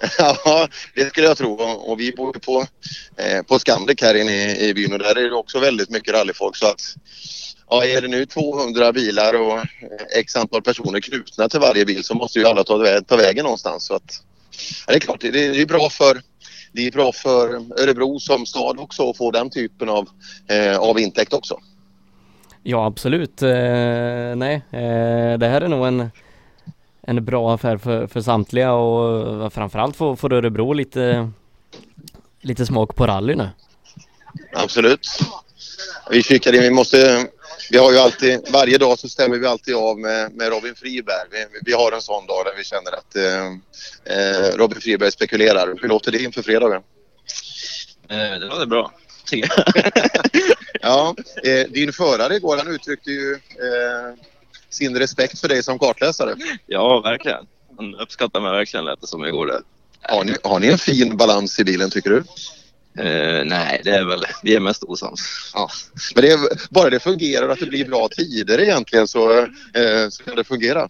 [0.18, 1.52] Ja, det skulle jag tro.
[1.62, 2.66] Och, vi bor ju på,
[3.16, 6.14] eh, på Scandic här inne i, i byn och där är det också väldigt mycket
[6.14, 6.56] rallyfolk.
[6.56, 6.80] Så att,
[7.70, 9.64] ja, är det nu 200 bilar och eh,
[10.18, 13.86] x antal personer knutna till varje bil så måste ju alla ta, ta vägen någonstans.
[13.86, 14.22] Så att,
[14.86, 16.20] ja, det är klart, det, det är bra för
[16.72, 20.08] det är bra för Örebro som stad också att få den typen av,
[20.48, 21.58] eh, av intäkt också.
[22.62, 23.42] Ja absolut.
[23.42, 26.10] Eh, nej, eh, det här är nog en,
[27.06, 31.30] en bra affär för, för samtliga och framförallt får, får Örebro lite,
[32.40, 33.48] lite smak på rally nu.
[34.52, 35.08] Absolut.
[36.10, 37.26] Vi kikar in, vi måste
[37.70, 41.28] vi har ju alltid, varje dag så stämmer vi alltid av med, med Robin Friberg.
[41.30, 43.46] Vi, vi har en sån dag där vi känner att eh,
[44.16, 45.78] eh Robin Friberg spekulerar.
[45.82, 46.82] Hur låter det inför fredagen?
[48.08, 48.92] Eh, det låter bra,
[50.80, 54.14] ja, eh, din förare igår han uttryckte ju eh,
[54.70, 56.34] sin respekt för dig som kartläsare.
[56.66, 57.46] Ja, verkligen.
[57.76, 59.46] Han uppskattar mig verkligen lät det som igår.
[59.46, 59.60] Där.
[60.02, 62.16] Har ni, har ni en fin balans i bilen tycker du?
[62.98, 65.50] Uh, nej, det är väl, vi är mest osams.
[65.54, 65.70] Ja.
[66.14, 66.38] Men det är,
[66.70, 70.44] bara det fungerar och att det blir bra tider egentligen så, uh, så kan det
[70.44, 70.88] fungera.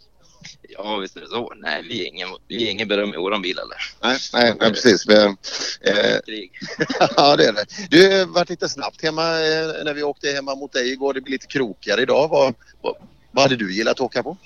[0.78, 1.52] Ja, visst är det så.
[1.56, 3.76] Nej, vi är ingen, vi är ingen beröm i våran bil eller?
[4.02, 5.06] Nej, nej, nej precis.
[5.06, 5.36] Men,
[5.80, 6.52] eh, Krig.
[7.16, 7.64] ja, det är det.
[7.90, 11.14] Du varit lite snabbt hemma eh, när vi åkte hemma mot dig igår.
[11.14, 12.28] Det blir lite krokigare idag.
[12.28, 12.96] Vad, vad,
[13.36, 14.36] vad hade du gillat att åka på?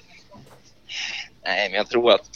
[1.45, 2.28] Nej, men jag tror att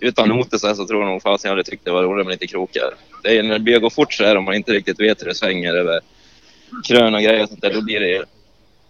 [0.00, 2.32] utan noter så, så tror jag nog fasen jag hade tyckt det var roligt med
[2.32, 2.94] lite krokar.
[3.22, 5.26] Det är när det börjar gå fort så här om man inte riktigt vet hur
[5.26, 6.00] det svänger över
[6.88, 8.24] krön och grejer och sånt där, då blir det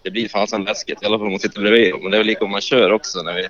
[0.03, 1.03] det blir fasen läskigt.
[1.03, 1.95] I alla fall om man sitter bredvid.
[2.03, 3.23] Men det är väl lika om man kör också.
[3.23, 3.49] När vi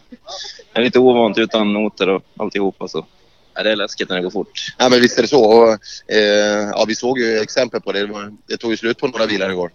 [0.72, 3.06] är lite ovant utan noter och alltihopa så
[3.54, 4.74] ja, det är läskigt när det går fort.
[4.78, 5.44] Ja men visst är det så.
[5.44, 5.70] Och,
[6.14, 8.00] eh, ja, vi såg ju exempel på det.
[8.00, 9.70] Det, var, det tog ju slut på några bilar igår.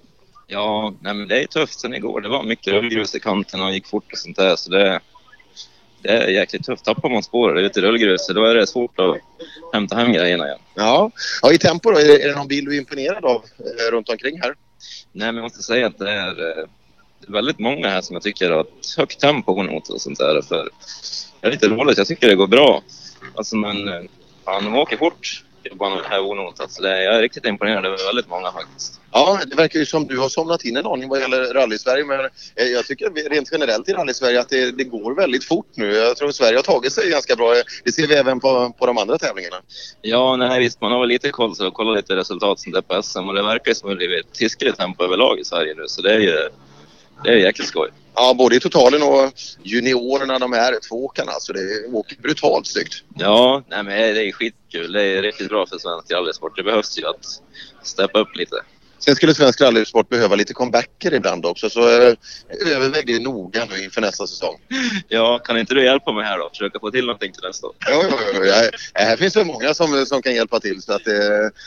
[0.48, 2.22] Ja, nej, men det är tufft sen igår.
[2.22, 4.56] Det var mycket rullgrus i kanten och gick fort och sånt där.
[4.56, 5.00] Så det,
[6.02, 6.86] det är jäkligt tufft.
[6.86, 9.18] Tappar man spåret ute i rullgruset då är det svårt att
[9.74, 10.60] hämta hem grejerna igen.
[10.76, 11.98] Ja, ja i tempo då?
[11.98, 14.56] Är det, är det någon bil du är imponerad av eh, runt omkring här?
[15.12, 16.66] Nej, men jag måste säga att det är eh,
[17.28, 20.41] väldigt många här som jag tycker har ett högt tempo mot och sånt där.
[20.41, 20.70] För
[21.41, 21.98] det är lite roligt.
[21.98, 22.84] Jag tycker det går bra.
[23.36, 24.02] Alltså, men eh,
[24.46, 26.72] de åker fort jobbar här onotat.
[26.72, 28.99] Så det, jag är riktigt imponerad över väldigt många faktiskt.
[29.11, 32.05] Ja, det verkar ju som du har somnat in en aning vad gäller rally-Sverige.
[32.05, 32.20] Men
[32.55, 35.93] eh, jag tycker rent generellt i rally-Sverige att det, det, går väldigt fort nu.
[35.93, 37.53] Jag tror att Sverige har tagit sig ganska bra.
[37.84, 39.57] Det ser vi även på, på de andra tävlingarna.
[40.01, 40.82] Ja, nej, visst.
[40.82, 43.43] Man har väl lite koll så kollar lite resultat som det på SM och det
[43.43, 45.84] verkar ju som att det blivit hiskligt tempo överlag i Sverige nu.
[45.88, 46.49] Så det är ju
[47.24, 47.90] det är jäkligt skoj.
[48.16, 51.32] Ja, både i totalen och juniorerna, de här två åkarna.
[51.32, 53.04] Alltså det åker brutalt snyggt.
[53.16, 54.92] Ja, nej, men det är skitkul.
[54.92, 56.56] Det är riktigt bra för svensk rallysport.
[56.56, 57.26] Det behövs ju att
[57.84, 58.56] steppa upp lite.
[59.00, 61.70] Sen skulle svensk rallysport behöva lite comebacker ibland också.
[61.70, 62.14] Så eh,
[62.76, 64.56] överväg det noga nu inför nästa säsong.
[65.08, 66.50] Ja, kan inte du hjälpa mig här då?
[66.50, 67.76] Försöka få till någonting till nästa år.
[67.90, 68.04] Ja,
[68.34, 68.70] ja, ja.
[68.94, 70.82] Här finns det många som, som kan hjälpa till.
[70.82, 71.24] Så att, eh, det,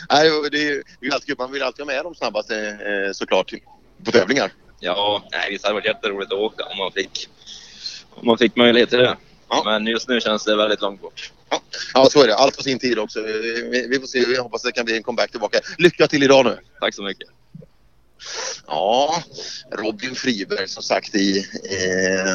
[0.08, 0.52] är,
[1.00, 3.52] det är alltid, man vill alltid ha med de snabbaste eh, såklart
[4.04, 4.52] på tävlingar.
[4.80, 7.28] Ja, nej, visst hade det varit jätteroligt att åka om man fick,
[8.10, 9.16] om man fick möjlighet till det.
[9.48, 9.62] Ja.
[9.64, 11.32] Men just nu känns det väldigt långt bort.
[11.50, 11.62] Ja,
[11.94, 12.36] ja så är det.
[12.36, 13.22] Allt på sin tid också.
[13.22, 14.24] Vi, vi får se.
[14.24, 15.58] Vi hoppas det kan bli en comeback tillbaka.
[15.78, 16.58] Lycka till idag nu.
[16.80, 17.28] Tack så mycket.
[18.66, 19.22] Ja,
[19.72, 22.34] Robin Friberg som sagt i, eh,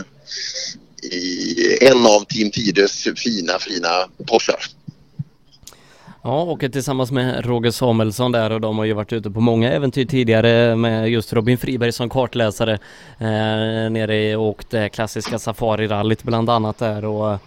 [1.12, 4.66] i en av Team Tides fina, fina Porschar.
[6.24, 9.72] Ja, och tillsammans med Roger Samuelsson där och de har ju varit ute på många
[9.72, 12.74] äventyr tidigare med just Robin Friberg som kartläsare
[13.20, 17.40] eh, nere i och det klassiska Safari-rallyt bland annat där och eh,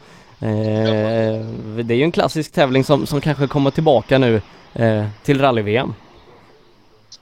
[1.84, 4.40] det är ju en klassisk tävling som, som kanske kommer tillbaka nu
[4.72, 5.94] eh, till rally-VM.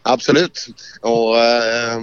[0.03, 0.67] Absolut
[1.01, 2.03] och eh,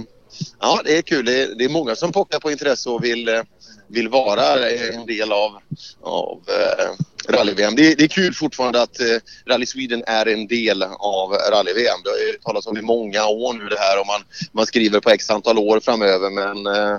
[0.60, 1.24] ja det är kul.
[1.24, 3.42] Det är, det är många som pockar på intresse och vill eh,
[3.90, 5.58] vill vara en del av,
[6.02, 7.76] av eh, rally-VM.
[7.76, 9.16] Det, det, är kul fortfarande att eh,
[9.46, 12.00] Rally Sweden är en del av rally-VM.
[12.04, 14.20] Det har ju talats om i många år nu det här och man,
[14.52, 16.98] man skriver på x antal år framöver men eh,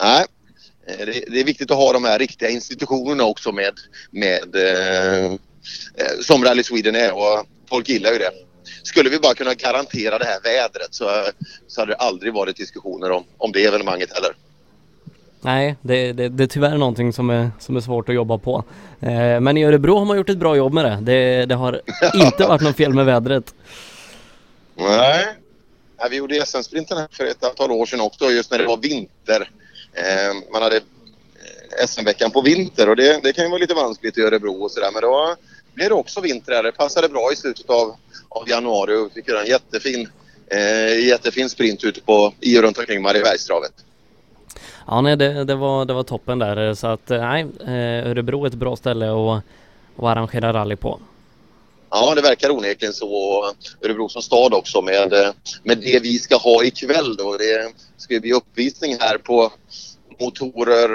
[0.00, 0.24] nej.
[0.86, 3.74] Eh, det, det, är viktigt att ha de här riktiga institutionerna också med,
[4.10, 8.30] med eh, eh, som Rally Sweden är och folk gillar ju det.
[8.82, 11.10] Skulle vi bara kunna garantera det här vädret så,
[11.66, 14.34] så hade det aldrig varit diskussioner om, om det evenemanget heller.
[15.44, 18.64] Nej, det, det, det är tyvärr någonting som är, som är svårt att jobba på.
[19.00, 20.98] Eh, men i Örebro har man gjort ett bra jobb med det.
[21.02, 21.80] Det, det har
[22.14, 23.54] inte varit något fel med vädret.
[24.74, 25.26] Nej.
[25.98, 29.50] Ja, vi gjorde SM-sprinten för ett antal år sedan också just när det var vinter.
[29.92, 34.18] Eh, man hade eh, SM-veckan på vinter och det, det kan ju vara lite vanskligt
[34.18, 35.36] i Örebro och sådär men då
[35.74, 36.62] blev det också vinter här.
[36.62, 37.96] Det passade bra i slutet av,
[38.28, 40.08] av januari och vi fick göra en jättefin,
[40.46, 43.72] eh, jättefin sprint ute på, i och runt omkring Mariebergstravet.
[44.86, 48.44] Ja nej det, det, var, det var toppen där så att eh, nej eh, Örebro
[48.44, 49.42] är ett bra ställe att,
[49.96, 51.00] att arrangera rally på.
[51.90, 53.44] Ja, det verkar onekligen så.
[53.82, 55.30] Örebro som stad också med, eh,
[55.62, 57.36] med det vi ska ha ikväll då.
[57.36, 59.52] Det ska bli uppvisning här på
[60.20, 60.90] motorer,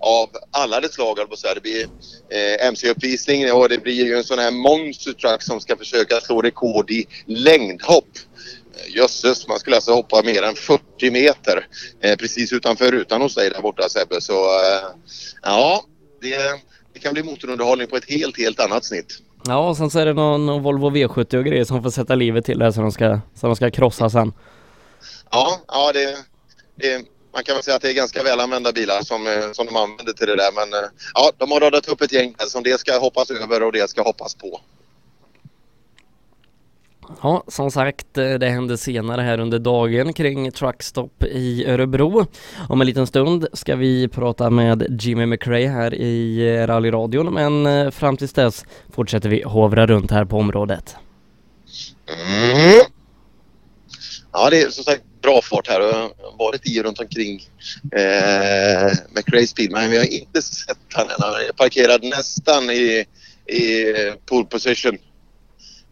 [0.00, 1.18] av alla de slag.
[1.18, 1.54] höll på att säga.
[1.54, 1.84] Det blir
[2.28, 6.42] eh, MC-uppvisning och det blir ju en sån här monster truck som ska försöka slå
[6.42, 8.08] rekord i längdhopp.
[8.80, 11.66] Eh, Jösses, man skulle alltså hoppa mer än 40 meter
[12.00, 14.20] eh, precis utanför rutan hos dig där borta Sebbe.
[14.20, 14.88] Så eh,
[15.42, 15.84] ja,
[16.20, 16.36] det,
[16.92, 19.18] det kan bli motorunderhållning på ett helt, helt annat snitt.
[19.46, 22.14] Ja, och sen så är det någon, någon Volvo V70 och grejer som får sätta
[22.14, 24.32] livet till det så de ska, så de ska krossa sen.
[25.30, 26.16] Ja, ja det,
[26.76, 27.04] det,
[27.34, 29.76] man kan väl säga att det är ganska väl använda bilar som, eh, som de
[29.76, 30.52] använder till det där.
[30.54, 33.72] Men eh, ja, de har radat upp ett gäng som det ska hoppas över och
[33.72, 34.60] det ska hoppas på.
[37.22, 42.26] Ja, som sagt, eh, det hände senare här under dagen kring Truckstop i Örebro.
[42.68, 47.66] Om en liten stund ska vi prata med Jimmy McRae här i eh, rallyradion, men
[47.66, 50.96] eh, fram tills dess fortsätter vi hovra runt här på området.
[52.06, 52.80] Mm.
[54.32, 57.40] Ja, det är som sagt bra fart här och jag har varit i runt omkring
[57.92, 61.14] eh, McRae's bil men vi har inte sett han än.
[61.18, 63.04] Han är parkerad nästan i,
[63.46, 63.94] i
[64.26, 64.98] pole position.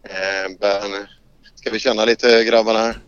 [0.04, 1.06] Eh, men
[1.54, 2.98] ska vi känna lite grabbarna här?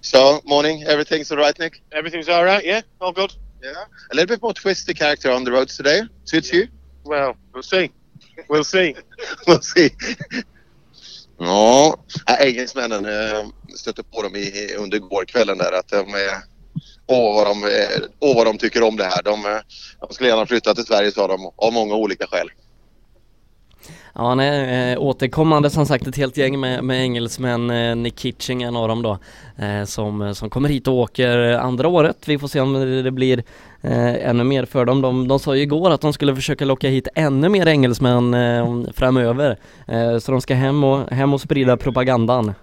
[0.00, 1.82] So, morning, everything's alright Nick?
[1.90, 2.82] Everything's all right, yeah?
[2.98, 3.32] All good?
[3.62, 3.84] Yeah.
[4.10, 6.02] A little bit more twisty character on the roads today.
[6.24, 6.68] Suits you?
[7.04, 7.90] Well, we'll see.
[8.48, 8.94] We'll see.
[9.46, 9.90] we'll see.
[11.38, 11.96] Ja,
[12.26, 13.46] äh, engelsmännen eh,
[13.76, 16.58] stötte på dem i, under gårkvällen där att de är
[17.10, 19.22] Åh vad, de, eh, åh vad de tycker om det här.
[19.22, 19.60] De,
[20.00, 22.50] de skulle gärna flytta till Sverige sa de av många olika skäl.
[24.14, 28.18] Ja, han är eh, återkommande som sagt ett helt gäng med, med engelsmän, eh, Nick
[28.18, 29.18] Kitching en av dem då,
[29.64, 32.16] eh, som, som kommer hit och åker andra året.
[32.26, 33.44] Vi får se om det, det blir
[33.82, 35.00] eh, ännu mer för dem.
[35.00, 38.82] De, de sa ju igår att de skulle försöka locka hit ännu mer engelsmän eh,
[38.94, 39.58] framöver.
[39.86, 42.54] Eh, så de ska hem och, hem och sprida propagandan.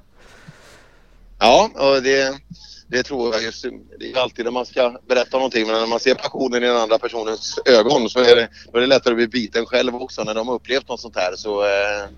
[1.40, 2.40] Ja, och det,
[2.88, 3.66] det tror jag just
[4.00, 6.78] Det är alltid när man ska berätta någonting men när man ser passionen i den
[6.78, 10.24] andra personens ögon så är det, då är det lättare att bli biten själv också
[10.24, 11.36] när de har upplevt något sånt här.
[11.36, 12.10] Så eh,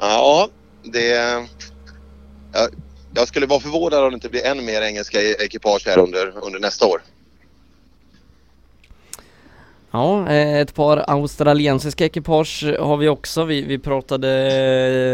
[0.00, 0.48] ja,
[0.82, 1.08] det...
[2.52, 2.68] Ja,
[3.14, 6.44] jag skulle vara förvånad om det inte blir än mer engelska e- ekipage här under,
[6.46, 7.02] under nästa år.
[9.90, 13.44] Ja, eh, ett par australiensiska ekipage har vi också.
[13.44, 14.28] Vi, vi pratade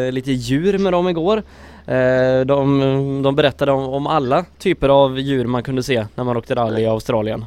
[0.07, 1.43] eh, lite djur med dem igår.
[1.89, 6.36] Eh, de, de berättade om, om alla typer av djur man kunde se när man
[6.36, 7.45] åkte rally i Australien.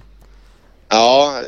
[0.90, 1.42] Ja,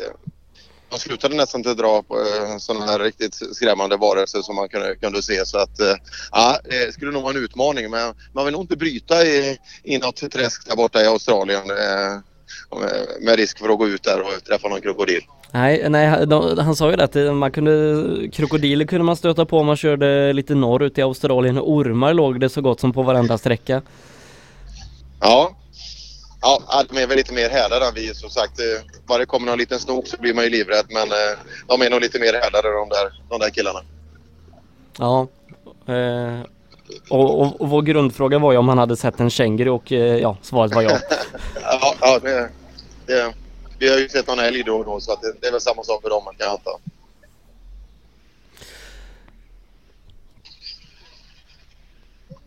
[0.90, 2.16] de slutade nästan inte dra på
[2.60, 5.46] sådana här riktigt skrämmande varelser som man kunde, kunde se.
[5.46, 5.80] Så att
[6.32, 9.98] ja, det skulle nog vara en utmaning men man vill nog inte bryta i, i
[9.98, 11.68] något träsk där borta i Australien
[13.22, 15.22] med risk för att gå ut där och träffa någon krokodil.
[15.54, 19.60] Nej, nej de, han sa ju det att man kunde, krokodiler kunde man stöta på
[19.60, 23.04] om man körde lite norrut i Australien och ormar låg det så gott som på
[23.04, 23.82] varenda sträcka.
[25.20, 25.56] Ja,
[26.42, 28.60] ja de är väl lite mer härdade än vi som sagt.
[29.06, 31.08] Bara det kommer någon liten snok så blir man ju livrädd men
[31.68, 33.80] de är nog lite mer härdade de där, de där killarna.
[34.98, 35.28] Ja,
[35.94, 36.42] eh,
[37.10, 40.18] och, och, och vår grundfråga var ju om han hade sett en känguru och eh,
[40.18, 41.00] ja, svaret var ja.
[41.62, 42.50] ja, ja det,
[43.06, 43.34] det
[43.80, 45.62] vi har ju sett någon älg då och då så att det, det är väl
[45.62, 46.72] samma sak för dem man kan anta.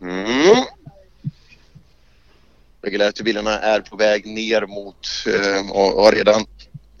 [0.01, 0.63] Mm.
[2.81, 6.45] Regulärbilarna är på väg ner mot eh, och har redan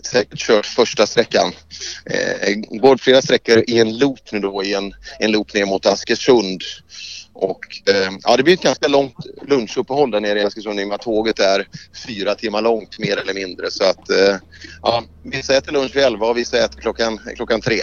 [0.03, 1.51] säkert kört första sträckan.
[2.05, 5.85] Eh, går flera sträckor i en loop nu då i en, en loop ner mot
[5.85, 6.61] Askersund.
[7.39, 9.15] Och eh, ja, det blir ett ganska långt
[9.47, 11.67] lunchuppehåll där nere i Eskilstuna i och med att tåget är
[12.07, 13.71] fyra timmar långt mer eller mindre.
[13.71, 14.35] Så att eh,
[14.81, 17.81] ja, vissa äter lunch vid elva och vissa äter klockan, klockan tre.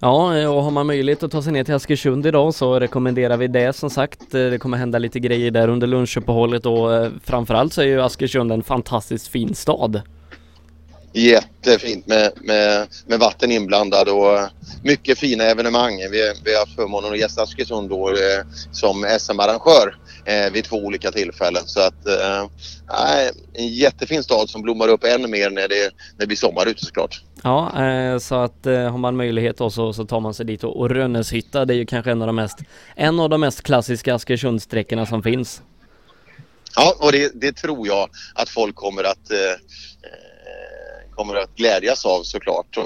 [0.00, 3.36] Ja, eh, och har man möjlighet att ta sig ner till Askersund idag så rekommenderar
[3.36, 4.34] vi det som sagt.
[4.34, 8.02] Eh, det kommer hända lite grejer där under lunchuppehållet och eh, framförallt så är ju
[8.02, 10.02] Askersund en fantastiskt fin stad.
[11.18, 14.38] Jättefint med, med, med vatten inblandad och
[14.82, 15.96] mycket fina evenemang.
[15.96, 20.76] Vi, vi har haft förmånen att gästa Askersund då, eh, som SM-arrangör eh, vid två
[20.76, 21.62] olika tillfällen.
[21.66, 22.46] Så att eh,
[23.52, 26.84] en jättefin stad som blommar upp ännu mer när det, när det blir sommar ute
[26.84, 27.22] såklart.
[27.42, 30.64] Ja, eh, så att eh, har man möjlighet då så, så tar man sig dit
[30.64, 32.58] och, och Rönneshytta det är ju kanske en av de mest,
[32.96, 35.62] en av de mest klassiska Askersundssträckorna som finns.
[36.76, 39.38] Ja, och det, det, tror jag att folk kommer att eh,
[41.18, 42.78] kommer att glädjas av såklart.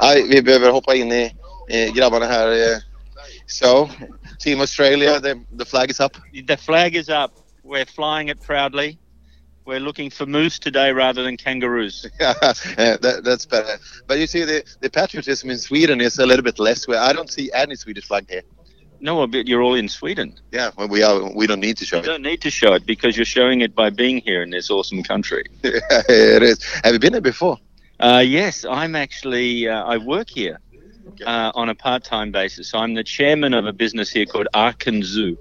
[0.00, 1.34] Nej, vi behöver hoppa in i,
[1.68, 2.80] i grabbarna här.
[3.46, 3.88] So,
[4.38, 6.16] Team Australia, the, the flag is up.
[6.46, 7.32] The flag is up.
[7.64, 8.98] We're flying it proudly.
[9.66, 12.06] We're looking for moose today rather than kangaroos.
[12.20, 12.34] yeah,
[13.00, 13.78] that, that's better.
[14.06, 16.86] But you see, the, the patriotism in Sweden is a little bit less.
[16.86, 18.42] Where I don't see any Swedish flag here.
[19.04, 20.34] No, but you're all in Sweden.
[20.50, 21.30] Yeah, well, we are.
[21.36, 23.74] We don't need to show You don't need to show it because you're showing it
[23.74, 25.44] by being here in this awesome country.
[25.62, 26.64] it is.
[26.82, 27.58] Have you been there before?
[28.00, 29.68] Uh, yes, I'm actually.
[29.68, 30.58] Uh, I work here
[31.26, 32.70] uh, on a part-time basis.
[32.70, 35.36] So I'm the chairman of a business here called Arken Zoo,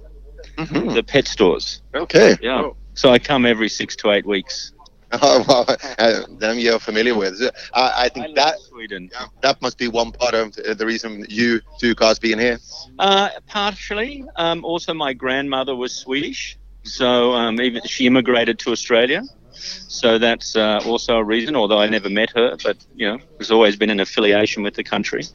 [0.57, 1.81] the pet stores.
[1.95, 2.35] Okay.
[2.41, 2.71] Yeah.
[2.95, 4.72] So I come every six to eight weeks.
[5.21, 7.37] Oh, well, uh, them you're familiar with.
[7.37, 9.11] So I, I think that Sweden.
[9.41, 12.59] that must be one part of the the reason you two guys being here.
[12.97, 14.25] Uh, partially.
[14.37, 19.21] Um, also, my grandmother was Swedish, so um, even she immigrated to Australia.
[19.53, 21.55] So that's uh, also a reason.
[21.55, 24.83] Although I never met her, but you know, there's always been an affiliation with the
[24.83, 25.25] country.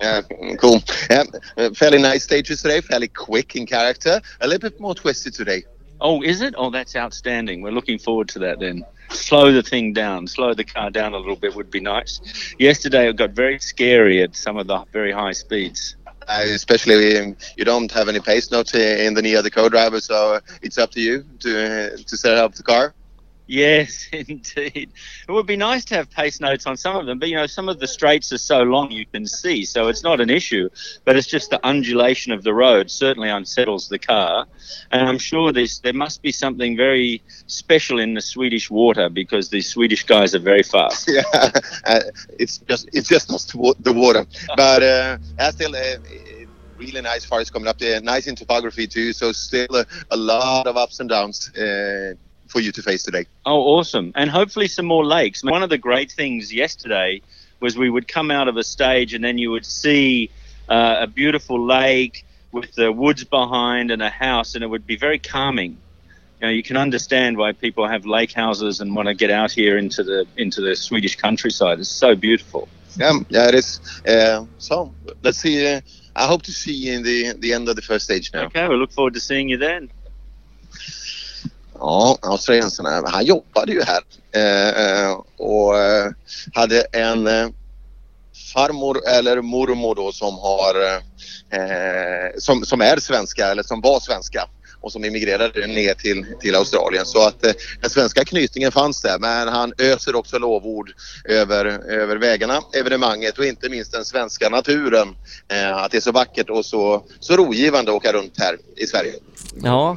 [0.00, 0.22] Yeah,
[0.58, 0.82] cool.
[1.10, 1.24] Yeah,
[1.56, 2.80] uh, fairly nice stages today.
[2.80, 4.20] Fairly quick in character.
[4.40, 5.64] A little bit more twisted today.
[6.00, 6.54] Oh, is it?
[6.56, 7.62] Oh, that's outstanding.
[7.62, 8.84] We're looking forward to that then.
[9.10, 12.20] Slow the thing down, slow the car down a little bit would be nice.
[12.58, 15.96] Yesterday it got very scary at some of the very high speeds.
[16.26, 20.00] Uh, especially um, you don't have any pace notes in the knee of the co-driver,
[20.00, 22.94] so it's up to you to uh, to set up the car.
[23.46, 24.92] Yes, indeed.
[25.28, 27.46] It would be nice to have pace notes on some of them, but you know,
[27.46, 30.68] some of the straights are so long you can see, so it's not an issue.
[31.04, 34.46] But it's just the undulation of the road certainly unsettles the car,
[34.90, 39.50] and I'm sure there's there must be something very special in the Swedish water because
[39.50, 41.08] the Swedish guys are very fast.
[41.12, 41.22] yeah,
[41.86, 42.00] uh,
[42.38, 44.24] it's just it's just not the water,
[44.56, 45.18] but uh,
[45.50, 45.74] still.
[45.74, 45.96] Uh,
[46.78, 48.00] Really nice forest coming up there.
[48.00, 49.12] Nice in topography too.
[49.12, 52.14] So still a, a lot of ups and downs uh,
[52.54, 53.26] for you to face today.
[53.44, 54.12] Oh, awesome.
[54.14, 55.42] And hopefully some more lakes.
[55.42, 57.20] One of the great things yesterday
[57.58, 60.30] was we would come out of a stage and then you would see
[60.68, 64.96] uh, a beautiful lake with the woods behind and a house, and it would be
[64.96, 65.76] very calming.
[66.40, 69.50] You know, you can understand why people have lake houses and want to get out
[69.50, 71.80] here into the into the Swedish countryside.
[71.80, 72.68] It's so beautiful.
[72.96, 73.80] Yeah, yeah, it is.
[74.06, 74.94] Uh, so
[75.24, 75.56] let's see.
[75.66, 75.80] Uh,
[76.14, 78.44] I hope to see you in the the end of the first stage now.
[78.44, 79.90] Okay, we look forward to seeing you then.
[81.78, 84.02] Ja, australiensarna, han jobbade ju här
[84.32, 86.10] eh, eh och eh,
[86.54, 87.48] hade en eh,
[88.54, 90.96] farmor eller mormor då som har eh,
[91.60, 94.48] eh som, som är svenska eller som var svenska
[94.84, 97.06] och som emigrerade ner till, till Australien.
[97.06, 100.92] Så att eh, den svenska knytningen fanns där men han öser också lovord
[101.24, 105.08] över, över vägarna, evenemanget och inte minst den svenska naturen.
[105.48, 108.86] Eh, att det är så vackert och så, så rogivande att åka runt här i
[108.86, 109.12] Sverige.
[109.62, 109.96] Ja,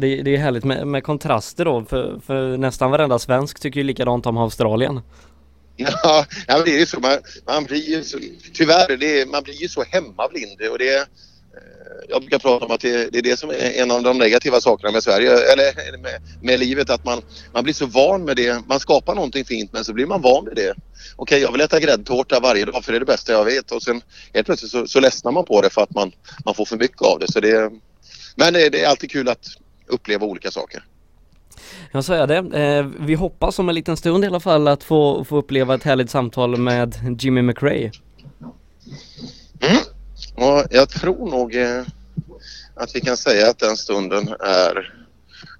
[0.00, 3.84] det, det är härligt med, med kontraster då för, för nästan varenda svensk tycker ju
[3.84, 5.00] likadant om Australien.
[6.46, 7.00] Ja, det är ju så.
[7.00, 8.18] Man, man blir ju så,
[8.52, 11.08] tyvärr, är, man blir ju så hemmablind och det
[12.08, 14.92] jag brukar prata om att det, är det som är en av de negativa sakerna
[14.92, 17.22] med Sverige, eller med, med livet, att man,
[17.52, 18.62] man blir så van med det.
[18.66, 20.74] Man skapar någonting fint men så blir man van med det.
[21.16, 23.82] Okej, jag vill äta gräddtårta varje dag för det är det bästa jag vet och
[23.82, 24.02] sen
[24.34, 26.12] helt plötsligt så, så ledsnar man på det för att man,
[26.44, 27.32] man får för mycket av det.
[27.32, 27.70] Så det
[28.36, 29.46] men det, är alltid kul att
[29.86, 30.84] uppleva olika saker.
[31.92, 32.36] Ja så är det.
[32.36, 35.82] Eh, vi hoppas om en liten stund i alla fall att få, få uppleva ett
[35.82, 37.90] härligt samtal med Jimmy McRae.
[40.42, 41.82] Och jag tror nog eh,
[42.74, 44.94] att vi kan säga att den stunden är,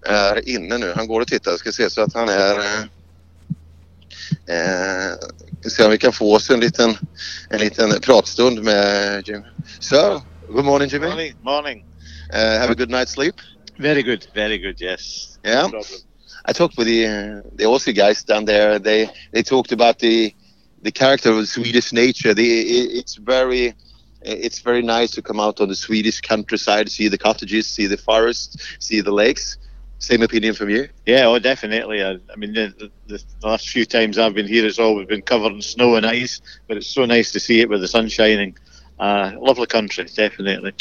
[0.07, 0.93] är inne nu.
[0.97, 1.51] Han går och tittar.
[1.51, 2.59] Jag ska se så att han är...
[2.59, 2.83] Eh,
[4.47, 5.15] eh,
[5.67, 6.97] se om vi kan få oss en liten,
[7.51, 9.45] en liten pratstund med Jimmy.
[9.81, 11.09] So, good morning Jimmy.
[11.09, 11.35] Morning.
[11.43, 11.85] Morning.
[12.35, 13.35] Uh, have a good night's sleep.
[13.79, 14.27] Very good.
[14.35, 14.81] Very good.
[14.81, 15.39] Yes.
[15.45, 15.69] Yeah.
[15.73, 15.83] No.
[16.45, 18.79] I talked with the uh, the Aussie guys down there.
[18.79, 20.35] They they talked about the
[20.83, 22.35] the character of Swedish nature.
[22.35, 23.75] The it, it's very
[24.25, 27.97] it's very nice to come out on the Swedish countryside, see the cottages, see the
[27.97, 29.59] forests, see the lakes.
[29.99, 30.89] Same opinion from you?
[31.07, 32.03] Yeah, oh, definitely.
[32.03, 35.53] I, I mean, the, the, last few times I've been here, it's always been covered
[35.53, 38.57] in snow and ice, but it's so nice to see it with the sun shining.
[38.99, 40.73] Uh, lovely country, definitely.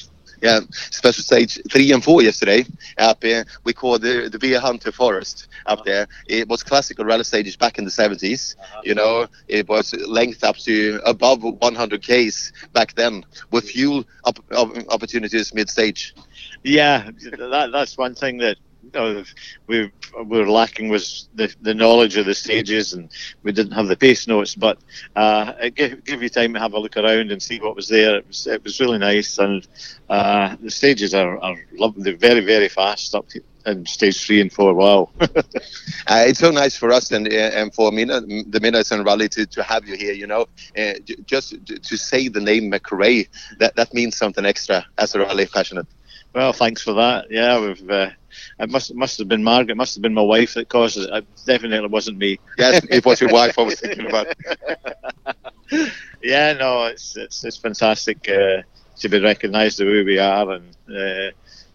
[0.42, 2.66] Yeah, special stage three and four yesterday
[2.98, 3.46] up here.
[3.64, 5.84] We called the the Beer Hunter Forest up uh-huh.
[5.86, 6.08] there.
[6.28, 8.56] It was classical rally stages back in the 70s.
[8.58, 8.82] Uh-huh.
[8.84, 14.44] You know, it was length up to above 100 k's back then with fuel op-
[14.52, 16.16] op- opportunities mid stage.
[16.64, 18.58] Yeah, that, that's one thing that
[18.94, 19.24] know,
[19.68, 19.92] we
[20.26, 23.10] we were lacking was the, the knowledge of the stages, and
[23.44, 24.56] we didn't have the pace notes.
[24.56, 24.78] But
[25.16, 27.88] uh, it gave, gave you time to have a look around and see what was
[27.88, 28.18] there.
[28.18, 29.68] It was it was really nice, and
[30.10, 32.04] uh, the stages are, are lovely.
[32.04, 34.74] They're very very fast up to, in stage three and four.
[34.74, 35.10] Wow.
[36.08, 39.30] Uh, it's so nice for us and uh, and for Mina, the Minas and Rally
[39.30, 40.14] to, to have you here.
[40.14, 40.42] You know,
[40.78, 43.28] uh, j- just to, to say the name McRae,
[43.60, 45.88] that that means something extra as a rally passionate.
[46.34, 47.28] Well, thanks for that.
[47.30, 47.90] Yeah, we've.
[47.90, 48.10] Uh,
[48.60, 49.72] it must it must have been Margaret.
[49.72, 51.10] It Must have been my wife that caused it.
[51.12, 52.40] It definitely wasn't me.
[52.58, 54.28] Yes, it was your wife I was thinking about.
[56.24, 58.28] yeah, no, it's it's, it's fantastic.
[58.30, 58.62] Uh,
[59.00, 61.32] to be recognised the way we are and uh,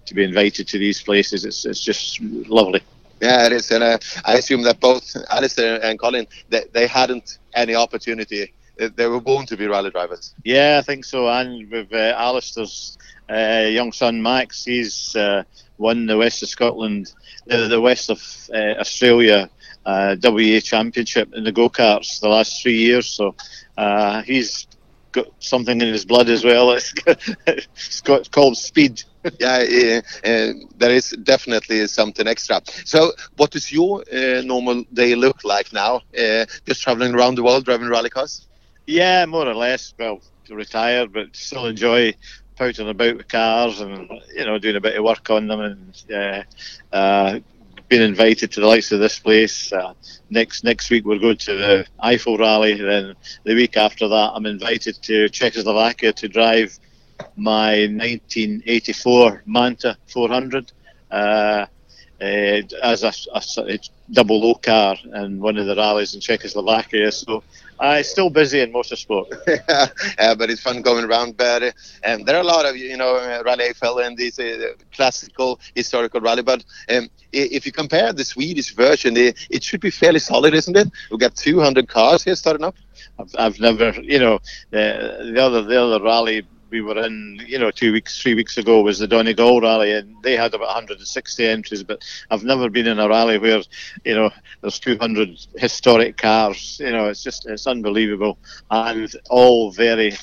[0.06, 1.44] to be invited to these places.
[1.44, 2.82] It's it's just lovely.
[3.20, 7.38] Yeah, it is, and uh, I assume that both Alistair and Colin they, they hadn't
[7.54, 8.52] any opportunity.
[8.76, 10.34] They were born to be rally drivers.
[10.44, 11.28] Yeah, I think so.
[11.28, 12.98] And with uh, Alistair's
[13.30, 15.44] uh, young son Max, he's uh,
[15.78, 17.12] won the West of Scotland,
[17.46, 18.22] the, the West of
[18.52, 19.50] uh, Australia
[19.86, 23.06] uh, WA Championship in the go karts the last three years.
[23.06, 23.34] So
[23.78, 24.66] uh, he's
[25.12, 26.72] got something in his blood as well.
[26.72, 26.92] It's,
[27.46, 29.02] it's got, called speed.
[29.40, 32.60] yeah, uh, uh, there is definitely something extra.
[32.84, 36.02] So, what does your uh, normal day look like now?
[36.16, 38.46] Uh, just traveling around the world driving rally cars?
[38.86, 39.94] Yeah, more or less.
[39.98, 42.14] Well, retired, but still enjoy
[42.56, 46.04] pouting about with cars and you know doing a bit of work on them and
[46.14, 46.42] uh,
[46.96, 47.38] uh,
[47.88, 49.72] being invited to the likes of this place.
[49.72, 49.92] Uh,
[50.30, 52.74] next next week we're going to the Eiffel Rally.
[52.74, 53.14] Then
[53.44, 56.78] the week after that I'm invited to Czechoslovakia to drive
[57.36, 60.72] my 1984 Manta 400.
[61.10, 61.66] Uh,
[62.20, 63.80] uh, as a, a of
[64.10, 67.12] double O car in one of the rallies in Czechoslovakia.
[67.12, 67.42] So
[67.78, 69.26] I'm still busy in motorsport.
[70.18, 71.36] yeah, but it's fun going around.
[71.36, 71.72] But uh,
[72.04, 75.60] um, there are a lot of you know uh, Rally Eiffel and these uh, classical
[75.74, 76.42] historical rally.
[76.42, 80.76] But um, if you compare the Swedish version, it, it should be fairly solid, isn't
[80.76, 80.88] it?
[81.10, 82.76] We've got 200 cars here starting up.
[83.18, 84.40] I've, I've never, you know,
[84.70, 88.58] the, the other the other rally we were in, you know, two weeks, three weeks
[88.58, 91.82] ago was the Donegal rally, and they had about 160 entries.
[91.82, 93.62] But I've never been in a rally where,
[94.04, 94.30] you know,
[94.60, 96.78] there's 200 historic cars.
[96.80, 98.38] You know, it's just it's unbelievable,
[98.70, 100.14] and all very,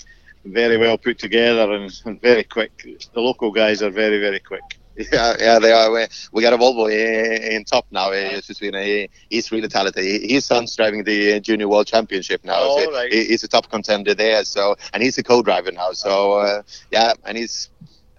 [0.45, 2.85] very well put together and, and very quick.
[3.13, 4.79] The local guys are very, very quick.
[4.95, 5.91] Yeah, yeah, they are.
[5.91, 8.11] We, we got a Volvo in, in top now.
[8.11, 10.03] Just between, uh, he's really talented.
[10.03, 12.55] He- His son's driving the uh, Junior World Championship now.
[12.59, 13.11] Oh, so right.
[13.11, 14.43] he- He's a top contender there.
[14.45, 15.91] So, and he's a co-driver now.
[15.93, 16.61] So, uh,
[16.91, 17.69] yeah, and he's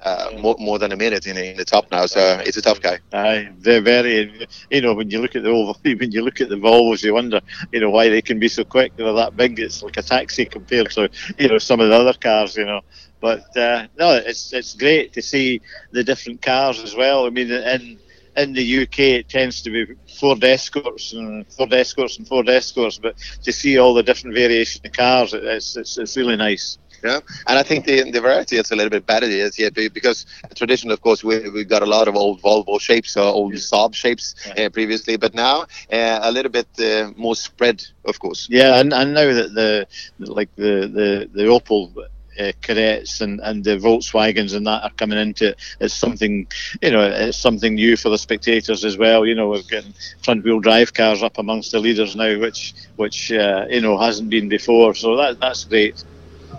[0.03, 2.07] uh, more, more than a minute in, in the top now.
[2.07, 2.99] So, he's a tough guy.
[3.13, 4.47] Aye, they're very.
[4.71, 7.15] You know, when you look at the Volvo, when you look at the Volvos, you
[7.15, 7.41] wonder,
[7.71, 8.97] you know, why they can be so quick.
[8.97, 9.61] They're that big.
[9.61, 12.57] It's like a taxi compared to, you know, some of the other cars.
[12.57, 12.81] You know,
[13.25, 17.25] but uh, no, it's it's great to see the different cars as well.
[17.25, 17.99] I mean, in
[18.37, 22.99] in the UK, it tends to be Ford Escorts and Ford Escorts and Ford Escorts,
[22.99, 26.77] but to see all the different variation of cars, it's it's, it's really nice.
[27.03, 30.27] Yeah, and I think the, the variety is a little bit better yes, yeah, because
[30.55, 33.95] traditionally, of course, we we got a lot of old Volvo shapes, or old Saab
[33.95, 38.49] shapes uh, previously, but now uh, a little bit uh, more spread, of course.
[38.51, 39.87] Yeah, and, and now that the
[40.19, 41.95] like the the the Opel
[42.39, 46.47] uh, Cadettes and, and the Volkswagens and that are coming into it, it's something
[46.83, 49.27] you know it's something new for the spectators as well.
[49.27, 53.33] You know, we're getting front wheel drive cars up amongst the leaders now, which which
[53.33, 54.95] uh, you know hasn't been before.
[54.95, 56.05] So that that's great.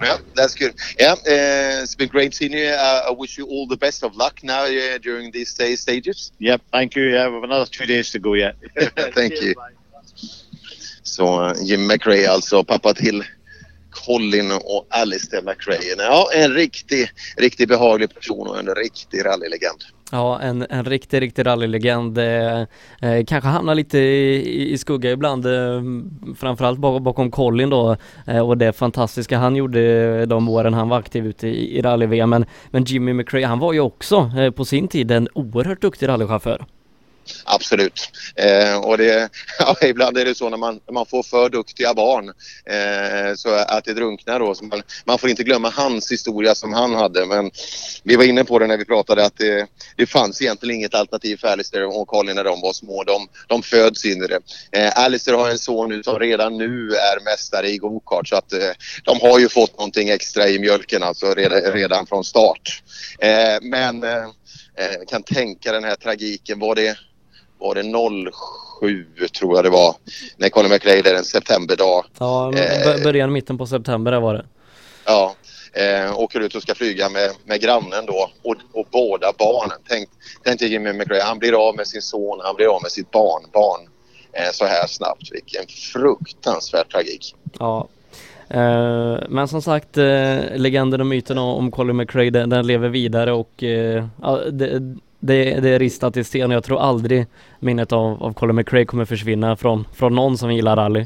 [0.02, 0.76] Yeah, that's good.
[1.00, 2.68] Yeah, uh, it's been great seeing you.
[2.68, 6.32] Uh, I wish you all the best of luck now uh, during these day stages.
[6.40, 7.04] Yep, thank you.
[7.04, 8.56] Yeah, we have another two days to go yet.
[9.14, 9.54] Thank you.
[11.04, 13.24] Så eh, Jim McRae alltså, pappa till
[14.06, 15.96] Colin och Alistair McRae.
[15.98, 19.84] Ja, en riktig, riktigt behaglig person och en riktig rallylegend.
[20.12, 22.18] Ja, en, en riktig, riktig rallylegend.
[22.18, 22.62] Eh,
[23.02, 25.82] eh, kanske hamnar lite i, i skugga ibland, eh,
[26.38, 31.00] framförallt bak, bakom Colin då eh, och det fantastiska han gjorde de åren han var
[31.00, 32.30] aktiv ute i, i rally-VM.
[32.30, 36.08] Men, men Jimmy McRae, han var ju också eh, på sin tid en oerhört duktig
[36.08, 36.66] rallychaufför.
[37.44, 38.10] Absolut.
[38.36, 39.30] Eh, och det,
[39.60, 42.30] ja, ibland är det så när man, när man får för duktiga barn
[42.66, 44.56] eh, så att det drunknar då.
[44.56, 47.26] Så man, man får inte glömma hans historia som han hade.
[47.26, 47.52] Men
[48.04, 51.38] vi var inne på det när vi pratade att det, det fanns egentligen inget alternativ
[51.38, 53.04] för Alistair och Colin när de var små.
[53.04, 54.40] De, de föds in i det.
[54.72, 58.54] Eh, Alistair har en son nu som redan nu är mästare i gokart så att
[58.54, 58.72] eh,
[59.04, 62.84] de har ju fått någonting extra i mjölken alltså redan, redan från start.
[63.20, 64.24] Eh, men eh,
[64.78, 66.60] eh kan tänka den här tragiken.
[66.60, 66.98] Var det
[67.60, 67.84] var det
[68.82, 69.06] 07
[69.40, 69.96] tror jag det var
[70.38, 72.06] när Colin McRae där en septemberdag.
[72.20, 74.46] Ja, Eh, bör- början mitten på september där var det.
[75.06, 75.36] Ja,
[75.74, 79.78] eh, åker ut och ska flyga med, med grannen då och, och båda barnen.
[79.90, 80.10] Tänk,
[80.44, 83.12] tänk dig Jimmy McRae, han blir av med sin son, han blir av med sitt
[83.12, 83.82] barnbarn
[84.34, 85.32] eh, så här snabbt.
[85.32, 87.36] Vilken fruktansvärd tragik.
[87.60, 87.88] Ja.
[88.50, 93.32] Eh, men som sagt, eh, legenden och myten om, Colin McRae den, den lever vidare
[93.34, 94.06] och eh,
[95.26, 97.28] det, det, är ristat i sten och jag tror aldrig
[97.60, 101.06] minnet av, av Colin McRae kommer försvinna från, från någon som gillar rally.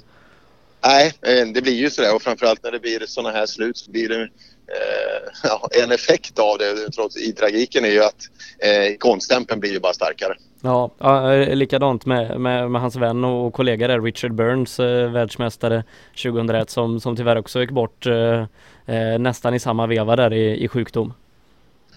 [0.85, 3.91] Nej, eh, det blir ju sådär och framförallt när det blir sådana här slut så
[3.91, 8.29] blir det eh, ja, en effekt av det trots i tragiken är ju att
[8.59, 10.35] eh, konststämpeln blir ju bara starkare.
[10.61, 15.11] Ja, ja eh, likadant med, med, med hans vän och kollega där, Richard Burns, eh,
[15.11, 15.83] världsmästare
[16.23, 18.45] 2001 som, som tyvärr också gick bort eh,
[18.85, 21.13] eh, nästan i samma veva där i, i sjukdom.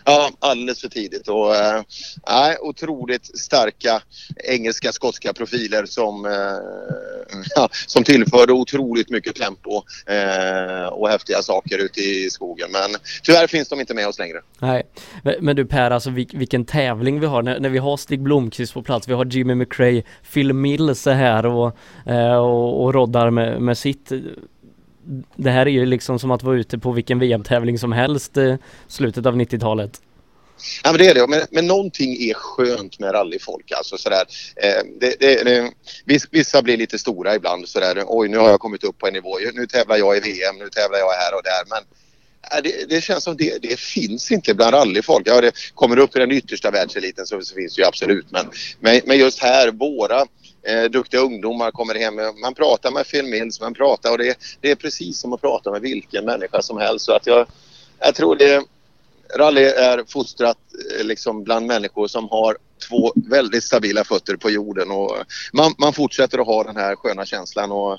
[0.05, 1.83] Ja, alldeles för tidigt och äh,
[2.61, 4.03] otroligt starka
[4.45, 6.25] engelska, skotska profiler som,
[7.57, 12.69] äh, som tillförde otroligt mycket tempo äh, och häftiga saker ute i skogen.
[12.73, 14.41] Men tyvärr finns de inte med oss längre.
[14.59, 14.83] Nej,
[15.41, 18.83] men du Per, alltså vilken tävling vi har när, när vi har Stig Blomqvist på
[18.83, 19.09] plats.
[19.09, 20.03] Vi har Jimmy McRae,
[20.33, 21.77] Phil Mills är här och,
[22.39, 24.13] och, och roddar med, med sitt
[25.37, 28.55] det här är ju liksom som att vara ute på vilken VM-tävling som helst eh,
[28.89, 30.01] slutet av 90-talet.
[30.85, 34.25] Ja men det är det, men, men någonting är skönt med rallyfolk alltså sådär.
[34.57, 35.73] Eh, det, det, det,
[36.31, 39.39] vissa blir lite stora ibland sådär, oj nu har jag kommit upp på en nivå,
[39.55, 41.65] nu tävlar jag i VM, nu tävlar jag här och där.
[41.69, 41.83] Men
[42.63, 45.29] det, det, känns som det, det finns inte bland rallyfolk.
[45.29, 48.27] Ja, det kommer upp i den yttersta världseliten så, så finns det ju absolut.
[48.31, 48.47] Men,
[48.81, 50.27] men, men just här, våra
[50.63, 52.15] eh, duktiga ungdomar kommer hem.
[52.43, 55.71] Man pratar med Phil Mills, man pratar och det, det är precis som att prata
[55.71, 57.05] med vilken människa som helst.
[57.05, 57.47] Så att jag,
[57.99, 58.65] jag tror det
[59.39, 60.59] rally är fostrat
[60.99, 62.57] eh, liksom bland människor som har
[62.89, 65.17] två väldigt stabila fötter på jorden och
[65.53, 67.99] man, man fortsätter att ha den här sköna känslan och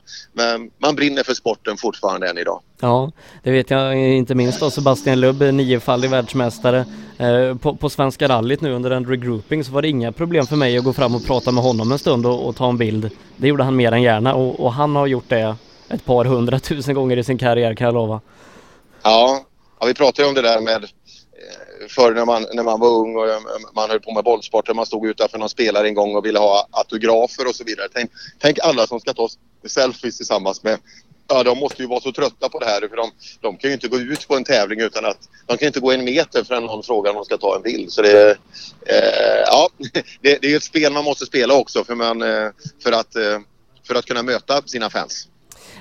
[0.78, 2.62] man brinner för sporten fortfarande än idag.
[2.80, 3.12] Ja,
[3.44, 6.86] det vet jag inte minst då Sebastian Lubb, niofaldig världsmästare
[7.18, 10.56] eh, på, på Svenska rallyt nu under en regrouping så var det inga problem för
[10.56, 13.10] mig att gå fram och prata med honom en stund och, och ta en bild.
[13.38, 15.56] Det gjorde han mer än gärna och, och han har gjort det
[15.90, 18.22] ett par hundratusen gånger i sin karriär kan jag lova.
[19.04, 19.46] Ja,
[19.80, 20.86] ja vi pratade ju om det där med
[21.96, 23.40] förr när man, när man var ung och eh,
[23.76, 24.74] man höll på med bollsporter.
[24.74, 27.88] Man stod utanför någon spelare en gång och ville ha autografer och så vidare.
[27.94, 29.30] Tänk, tänk alla som ska ta
[29.68, 30.80] selfies tillsammans med
[31.28, 33.12] Ja, de måste ju vara så trötta på det här för de,
[33.42, 35.18] de kan ju inte gå ut på en tävling utan att
[35.48, 37.92] de kan inte gå en meter förrän någon frågar om de ska ta en bild.
[37.92, 38.32] Så det,
[38.86, 39.70] eh, ja,
[40.22, 42.50] det, det är ett spel man måste spela också för, man, eh,
[42.84, 43.40] för, att, eh,
[43.88, 45.28] för att kunna möta sina fans.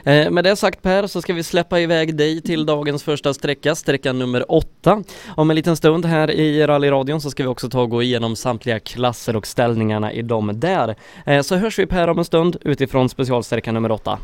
[0.04, 3.74] Eh, med det sagt Per så ska vi släppa iväg dig till dagens första sträcka,
[3.74, 5.02] sträcka nummer åtta.
[5.36, 8.36] Om en liten stund här i rallyradion så ska vi också ta och gå igenom
[8.36, 10.96] samtliga klasser och ställningarna i dem där.
[11.26, 14.18] Eh, så hörs vi Per om en stund utifrån specialsträcka nummer åtta.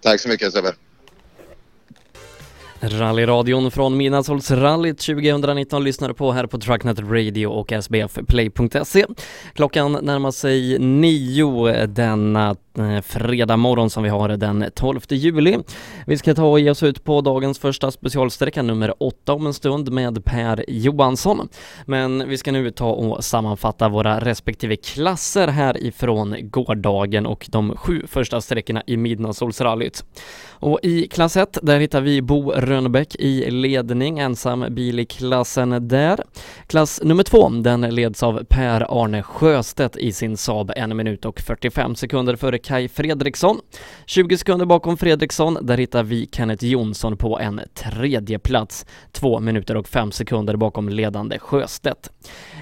[0.00, 0.72] Tack så mycket Sebbe.
[2.82, 9.06] Rallyradion från Midnattssolsrallyt 2019 lyssnar på här på Trucknet Radio och sbfplay.se.
[9.54, 15.58] Klockan närmar sig nio denna Eh, fredag morgon som vi har den 12 juli.
[16.06, 19.54] Vi ska ta och ge oss ut på dagens första specialsträcka nummer åtta om en
[19.54, 21.48] stund med Per Johansson.
[21.86, 27.76] Men vi ska nu ta och sammanfatta våra respektive klasser här ifrån gårdagen och de
[27.76, 30.04] sju första sträckorna i Midnattssolsrallyt.
[30.48, 35.88] Och i klass 1, där hittar vi Bo Rönnbäck i ledning, ensam bil i klassen
[35.88, 36.24] där.
[36.66, 41.94] Klass nummer två, den leds av Per-Arne Sjöstedt i sin Saab en minut och 45
[41.94, 43.60] sekunder före Kai Fredriksson.
[44.06, 48.86] 20 sekunder bakom Fredriksson, där hittar vi Kenneth Jonsson på en tredje plats.
[49.12, 52.10] 2 minuter och 5 sekunder bakom ledande Sjöstedt.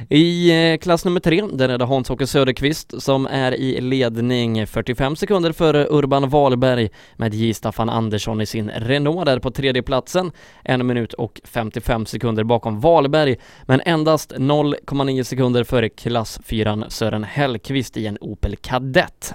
[0.09, 5.17] I eh, klass nummer 3, där är det Hans-Åke Söderqvist som är i ledning 45
[5.17, 7.55] sekunder före Urban Wahlberg med J.
[7.55, 10.33] Staffan Andersson i sin Renault där på tredje platsen.
[10.65, 17.25] En minut och 55 sekunder bakom Wahlberg, men endast 0,9 sekunder före klass 4 Sören
[17.25, 19.35] Hellqvist i en Opel Kadett.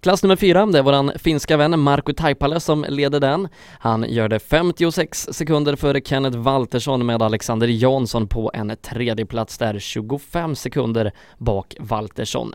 [0.00, 3.48] Klass nummer fyra, det är våran finska vän Marko Taipale som leder den.
[3.78, 9.58] Han gör det 56 sekunder före Kenneth Waltersson med Alexander Jansson på en tredje plats
[9.58, 12.54] där 25 sekunder bak Waltersson.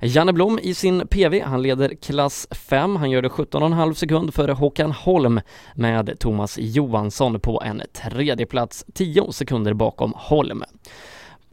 [0.00, 2.96] Janne Blom i sin PV, han leder klass 5.
[2.96, 5.40] Han gör det 17,5 sekund före Håkan Holm
[5.74, 10.64] med Thomas Johansson på en tredje plats 10 sekunder bakom Holm.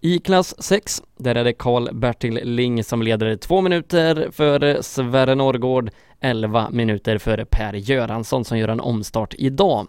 [0.02, 5.90] I klass 6, där är det Karl-Bertil Ling som leder två minuter före Sverre Norrgård,
[6.20, 9.88] 11 minuter före Per Göransson som gör en omstart idag.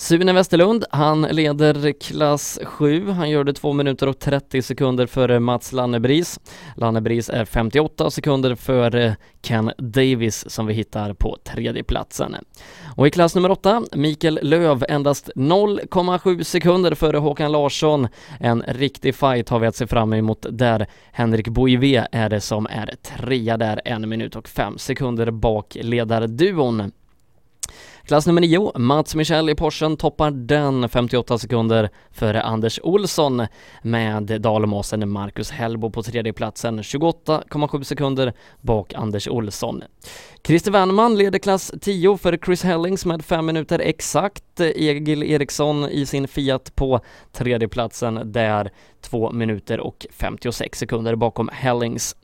[0.00, 3.10] Sune Westerlund, han leder klass 7.
[3.10, 6.40] Han gör det 2 minuter och 30 sekunder före Mats Lannebris.
[6.76, 12.36] Lannebris är 58 sekunder före Ken Davis som vi hittar på tredje platsen.
[12.96, 18.08] Och i klass nummer 8, Mikael Löv endast 0,7 sekunder före Håkan Larsson.
[18.40, 20.86] En riktig fight har vi att se fram emot där.
[21.12, 26.92] Henrik Boivé är det som är trea där, en minut och fem sekunder bak ledarduon.
[28.08, 33.46] Klass nummer 9, Mats Michel i Porschen toppar den 58 sekunder före Anders Olsson
[33.82, 39.82] med dalmasen Marcus Hellbo på tredje platsen 28,7 sekunder bak Anders Olsson.
[40.46, 46.06] Christer Wernman leder klass 10 för Chris Hellings med 5 minuter exakt Egil Eriksson i
[46.06, 47.00] sin Fiat på
[47.32, 48.70] tredjeplatsen där
[49.00, 52.16] 2 minuter och 56 sekunder bakom Hellings.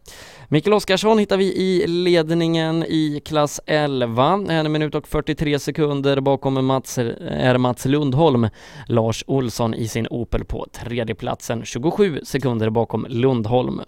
[0.49, 6.67] Mikael Oskarsson hittar vi i ledningen i klass 11, en minut och 43 sekunder bakom
[6.67, 8.49] Mats, är Mats Lundholm.
[8.87, 13.81] Lars Olsson i sin Opel på tredjeplatsen, 27 sekunder bakom Lundholm.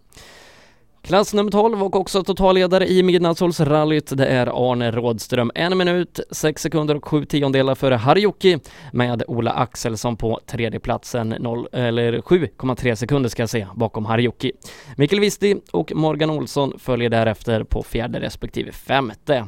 [1.07, 5.51] Klass nummer 12 och också totalledare i Midnattssolsrallyt, det är Arne Rådström.
[5.55, 8.59] En minut, sex sekunder och sju tiondelar före Harjoki
[8.93, 14.53] med Ola Axelsson på tredjeplatsen, 0, eller 7,3 sekunder ska jag säga, bakom Harjoki.
[14.97, 19.47] Mikael Visti och Morgan Olsson följer därefter på fjärde respektive femte.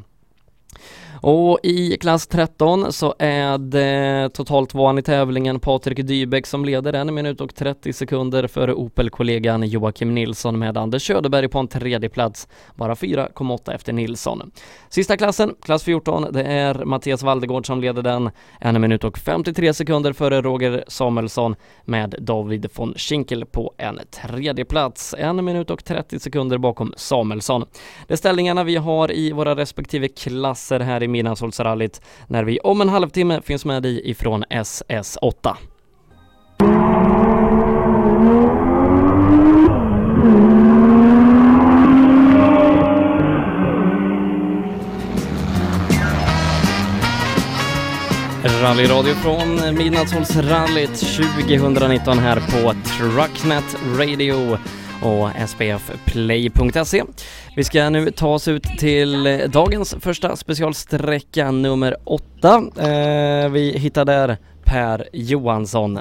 [1.22, 6.92] Och i klass 13 så är det totalt van i tävlingen Patrik Dybeck som leder
[6.92, 12.08] en minut och 30 sekunder före Opel-kollegan Joakim Nilsson med Anders Söderberg på en tredje
[12.08, 14.50] plats, bara 4,8 efter Nilsson.
[14.88, 18.30] Sista klassen, klass 14, det är Mattias Valdegård som leder den,
[18.60, 24.64] en minut och 53 sekunder före Roger Samuelsson med David von Schinkel på en tredje
[24.64, 27.64] plats, en minut och 30 sekunder bakom Samuelsson.
[28.06, 32.80] Det är ställningarna vi har i våra respektive klasser här i Midnattssolsrallyt när vi om
[32.80, 35.56] en halvtimme finns med dig ifrån SS8.
[48.62, 51.00] Rallyradio från Midnattssolsrallyt
[51.48, 54.58] 2019 här på Trucknet Radio
[55.02, 57.02] och spfplay.se.
[57.58, 62.62] Vi ska nu ta oss ut till eh, dagens första specialsträcka nummer åtta.
[62.78, 65.98] Eh, vi hittar där Per Johansson.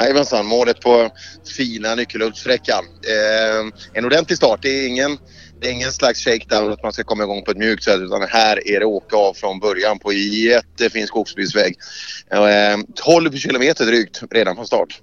[0.00, 1.10] Jajamensan, målet på
[1.56, 2.84] fina nyckelhultssträckan.
[2.84, 4.58] Eh, en ordentlig start.
[4.62, 5.18] Det är ingen,
[5.60, 8.22] det är ingen slags shakedown att man ska komma igång på ett mjukt sätt utan
[8.22, 11.74] här är det åka av från början på jättefin skogsbilsväg.
[12.30, 15.00] Eh, 12 kilometer drygt redan från start.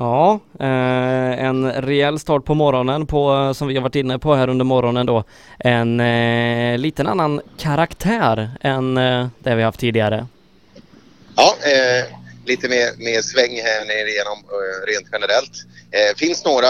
[0.00, 4.34] Ja, eh, en rejäl start på morgonen på, eh, som vi har varit inne på
[4.34, 5.24] här under morgonen då,
[5.58, 10.26] en eh, liten annan karaktär än eh, det vi haft tidigare.
[11.36, 12.16] Ja, eh,
[12.46, 15.56] lite mer, mer sväng här nere igenom eh, rent generellt.
[15.90, 16.68] Eh, finns några,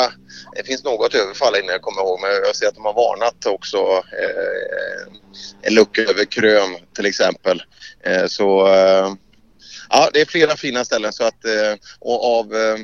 [0.57, 3.47] det finns något överfall innan jag kommer ihåg men jag ser att de har varnat
[3.47, 3.79] också
[4.23, 5.13] eh,
[5.63, 7.63] en lucka över krön till exempel.
[8.05, 9.13] Eh, så eh,
[9.91, 12.79] ja, det är flera fina ställen så att eh, och av eh,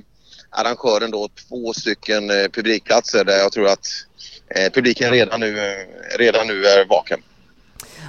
[0.56, 3.86] arrangören då två stycken eh, publikplatser där jag tror att
[4.48, 5.56] eh, publiken redan nu,
[6.18, 7.20] redan nu är vaken.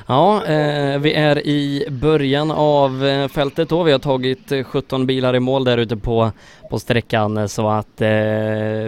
[0.07, 3.83] Ja, eh, vi är i början av eh, fältet då.
[3.83, 6.31] Vi har tagit eh, 17 bilar i mål där ute på,
[6.69, 8.09] på sträckan så att eh,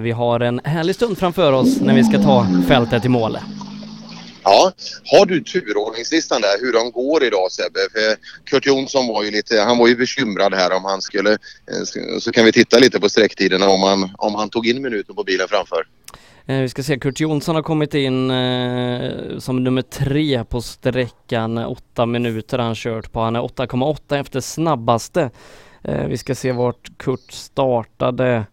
[0.01, 3.37] vi har en härlig stund framför oss när vi ska ta fältet i mål.
[4.49, 4.71] Ja,
[5.11, 7.79] har du turordningslistan där hur de går idag Sebbe?
[7.91, 8.15] För
[8.45, 12.31] Kurt Jonsson var ju lite, han var ju bekymrad här om han skulle, eh, så
[12.31, 15.47] kan vi titta lite på sträcktiderna om han, om han tog in minuten på bilen
[15.47, 15.87] framför.
[16.45, 21.57] Eh, vi ska se, Kurt Jonsson har kommit in eh, som nummer tre på sträckan,
[21.57, 23.19] åtta minuter har han kört på.
[23.19, 25.29] Han är 8,8 efter snabbaste.
[25.83, 28.45] Eh, vi ska se vart Kurt startade.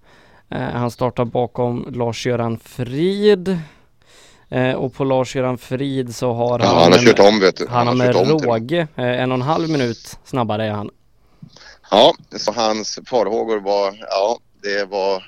[0.51, 3.59] Eh, han startar bakom Lars-Göran Frid.
[4.51, 6.83] Eh, och på Lars-Göran Frid så har Ja, han...
[6.83, 7.67] han har kört om, vet du.
[7.69, 10.91] Han, Han har med råge, eh, en och en halv minut snabbare är han.
[11.91, 15.23] Ja, så hans farhågor var, ja, det var,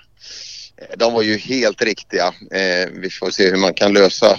[0.96, 2.26] de var ju helt riktiga.
[2.50, 4.30] Eh, vi får se hur man kan lösa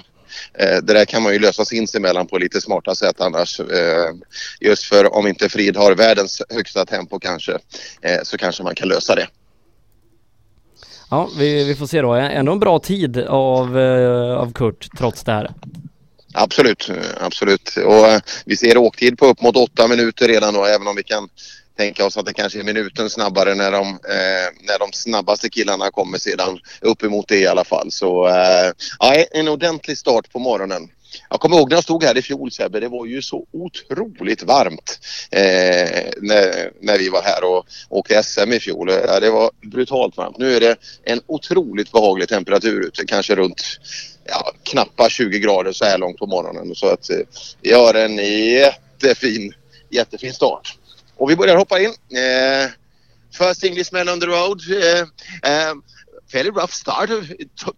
[0.53, 3.59] eh, det där kan man ju lösa sinsemellan på lite smarta sätt annars.
[3.59, 4.13] Eh,
[4.59, 7.51] just för om inte Frid har världens högsta tempo kanske
[8.01, 9.27] eh, så kanske man kan lösa det.
[11.09, 12.13] Ja, vi, vi får se då.
[12.13, 15.51] Ändå en bra tid av, eh, av Kurt trots det här.
[16.33, 17.77] Absolut, absolut.
[17.85, 21.03] Och eh, vi ser åktid på upp mot åtta minuter redan då även om vi
[21.03, 21.29] kan
[21.77, 25.91] tänka oss att det kanske är minuten snabbare när de, eh, när de snabbaste killarna
[25.91, 27.91] kommer sedan uppemot det i alla fall.
[27.91, 30.89] Så eh, ja, en ordentlig start på morgonen.
[31.29, 34.43] Jag kommer ihåg när jag stod här i fjol Sebbe, det var ju så otroligt
[34.43, 34.99] varmt
[35.31, 38.89] eh, när, när vi var här och åkte SM i fjol.
[39.07, 40.37] Ja, det var brutalt varmt.
[40.37, 43.61] Nu är det en otroligt behaglig temperatur ute, kanske runt
[44.25, 46.75] ja, knappa 20 grader så här långt på morgonen.
[46.75, 47.17] Så att eh,
[47.61, 49.53] vi har en jättefin,
[49.89, 50.77] jättefin start.
[51.17, 51.89] Och vi börjar hoppa in.
[51.89, 52.69] Eh,
[53.37, 54.61] first Englishman on the road.
[54.69, 55.83] Eh, um,
[56.31, 57.09] fairly rough start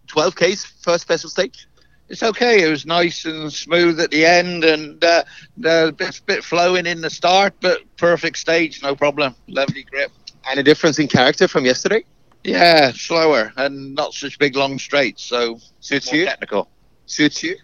[0.06, 1.71] 12 Ks first special stake.
[2.12, 2.62] It's okay.
[2.62, 5.24] It was nice and smooth at the end, and uh,
[5.56, 9.34] the bit, bit flowing in the start, but perfect stage, no problem.
[9.48, 10.12] Lovely grip.
[10.50, 12.04] Any difference in character from yesterday?
[12.44, 16.26] Yeah, slower and not such big long straights, so suits more you.
[16.26, 16.68] Technical.
[17.06, 17.56] Suits you.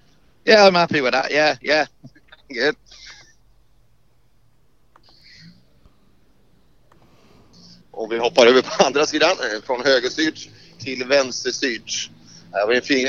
[0.47, 1.31] Yeah, I'm happy with that.
[1.31, 1.85] Yeah, yeah.
[2.49, 2.75] Good.
[7.91, 10.49] Och vi hoppar över på andra sidan, eh, från högerstyrt
[10.79, 12.11] till vänsterstyrt.
[12.53, 13.09] Det var en fin...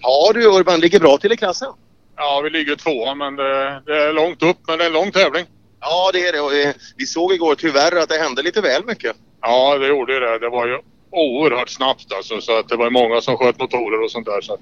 [0.00, 1.68] Ja du Urban, ligger bra till i klassen?
[2.16, 5.12] Ja, vi ligger tvåa men det, det är långt upp, men det är en lång
[5.12, 5.46] tävling.
[5.80, 6.40] Ja, det är det.
[6.40, 9.16] Och eh, vi såg igår tyvärr att det hände lite väl mycket.
[9.40, 10.38] Ja, det gjorde det.
[10.38, 10.78] Det var ju
[11.10, 14.40] oerhört snabbt alltså, så att det var många som sköt motorer och sånt där.
[14.40, 14.58] Så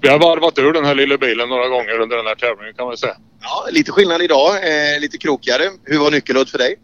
[0.00, 2.86] vi har varvat ur den här lilla bilen några gånger under den här tävlingen kan
[2.86, 3.16] man säga.
[3.40, 4.56] Ja, lite skillnad idag.
[4.56, 5.70] Eh, lite krokigare.
[5.84, 6.76] Hur var nyckeludd för dig?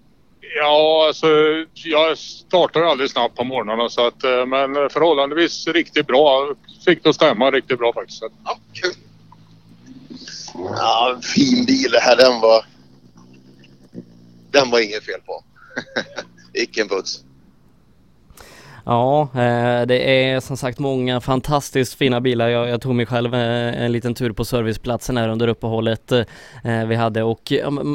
[0.56, 1.26] Ja, alltså
[1.72, 6.54] jag startar aldrig snabbt på morgnarna så att, eh, men förhållandevis riktigt bra.
[6.84, 8.22] Fick det att stämma riktigt bra faktiskt.
[8.44, 8.94] Ja, kul.
[10.54, 12.16] Ja, fin bil det här.
[12.16, 12.66] Den var...
[14.50, 15.44] Den var inget fel på.
[16.52, 17.23] Vilken puts.
[18.86, 22.48] Ja, eh, det är som sagt många fantastiskt fina bilar.
[22.48, 26.24] Jag, jag tog mig själv eh, en liten tur på serviceplatsen här under uppehållet eh,
[26.88, 27.52] vi hade och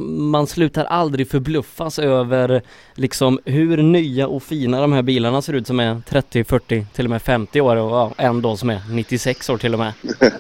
[0.10, 2.62] man slutar aldrig förbluffas över
[2.96, 7.06] liksom hur nya och fina de här bilarna ser ut som är 30, 40, till
[7.06, 9.94] och med 50 år och ja, en då som är 96 år till och med.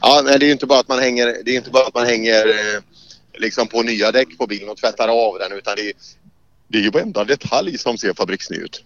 [0.00, 1.94] ja, nej, det är ju inte bara att man hänger, det är inte bara att
[1.94, 2.44] man hänger
[3.38, 5.92] liksom på nya däck på bilen och tvättar av den utan det är,
[6.68, 8.84] det är ju varenda detalj som ser fabriksny ut.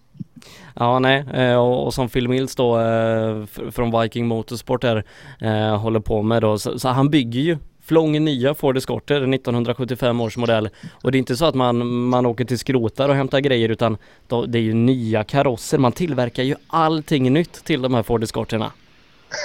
[0.74, 5.04] Ja, nej, eh, och, och som Phil Mills då eh, från Viking Motorsport här
[5.40, 10.20] eh, håller på med då, så, så han bygger ju flång nya Ford Escorter, 1975
[10.20, 10.68] års modell.
[11.02, 13.96] Och det är inte så att man, man åker till skrotar och hämtar grejer utan
[14.28, 15.78] då, det är ju nya karosser.
[15.78, 18.72] Man tillverkar ju allting nytt till de här Ford Escorterna.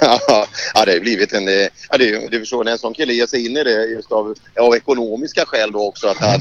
[0.00, 1.48] ja, det har blivit en...
[1.90, 4.34] Ja, det, du förstår, när en sån kille ger sig in i det just av,
[4.60, 6.40] av ekonomiska skäl då också att han...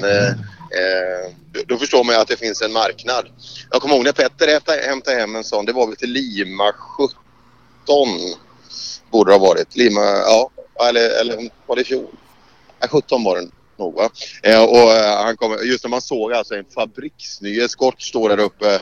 [0.72, 1.34] Eh,
[1.68, 3.26] då förstår man ju att det finns en marknad.
[3.72, 7.18] Jag kommer ihåg när Petter hämtade hem en sån, det var väl till Lima 17
[9.12, 9.76] borde det ha varit.
[9.76, 10.50] Lima, ja,
[10.90, 12.08] eller, eller var det i fjol?
[12.80, 14.10] Ja, 17 var det nog va.
[14.44, 18.40] Eh, och eh, han kom, just när man såg alltså en fabriksny eskort stå där
[18.40, 18.74] uppe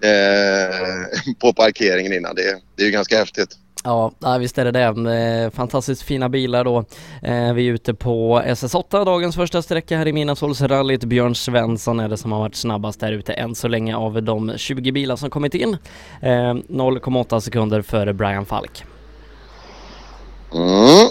[0.00, 2.34] eh, på parkeringen innan.
[2.34, 3.58] Det, det är ju ganska häftigt.
[3.84, 5.14] Ja, visst är det det.
[5.44, 6.78] Eh, fantastiskt fina bilar då.
[7.22, 11.04] Eh, vi är ute på SS8, dagens första sträcka här i Midnattssolsrallyt.
[11.04, 14.52] Björn Svensson är det som har varit snabbast där ute än så länge av de
[14.56, 15.76] 20 bilar som kommit in.
[16.22, 18.84] Eh, 0,8 sekunder före Brian Falk.
[20.54, 21.08] Mm.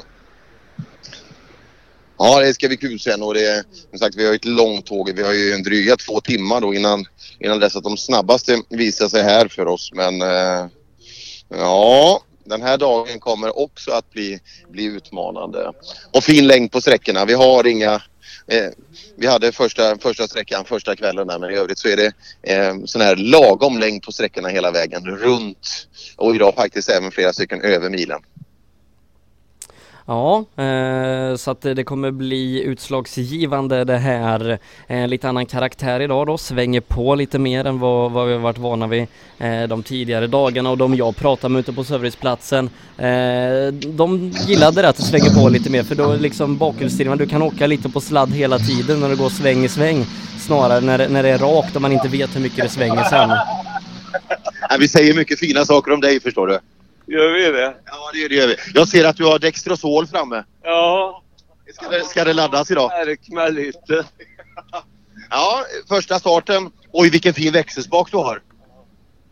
[2.18, 5.12] Ja, det ska bli kul sen och det som sagt vi har ett långt tåg.
[5.16, 7.06] Vi har ju en dryga två timmar då innan,
[7.40, 9.92] innan dess att de snabbaste visar sig här för oss.
[9.94, 10.68] Men eh,
[11.50, 14.40] ja, den här dagen kommer också att bli,
[14.70, 15.72] bli utmanande.
[16.12, 17.26] Och fin längd på sträckorna.
[17.26, 17.94] Vi har inga
[18.48, 18.70] eh,
[19.16, 22.14] vi hade första, första sträckan första kvällen där men i övrigt så är det
[22.44, 25.88] eh, sån här lagom längd på sträckorna hela vägen runt
[26.18, 28.20] och idag faktiskt även flera stycken över milen.
[30.06, 34.60] Ja, eh, så att det kommer bli utslagsgivande det här.
[34.88, 38.40] Eh, lite annan karaktär idag då, svänger på lite mer än vad, vad vi har
[38.40, 39.08] varit vana vid
[39.38, 44.82] eh, de tidigare dagarna och de jag pratar med ute på serviceplatsen eh, de gillade
[44.82, 47.90] det att det svänger på lite mer för då liksom bakhjulsdriven, du kan åka lite
[47.90, 50.06] på sladd hela tiden när det går sväng i sväng
[50.40, 53.30] snarare när, när det är rakt och man inte vet hur mycket det svänger sen.
[54.80, 56.60] vi säger mycket fina saker om dig förstår du.
[57.12, 57.74] Gör vi det?
[57.86, 58.56] Ja, det, det gör vi.
[58.74, 60.44] Jag ser att du har Dextrosol framme.
[60.64, 61.24] Ja.
[61.74, 62.90] Ska det, ska det laddas idag?
[62.90, 64.06] Märk mig lite.
[65.30, 66.72] Ja, första starten.
[66.92, 68.42] Oj, vilken fin växelspak du har.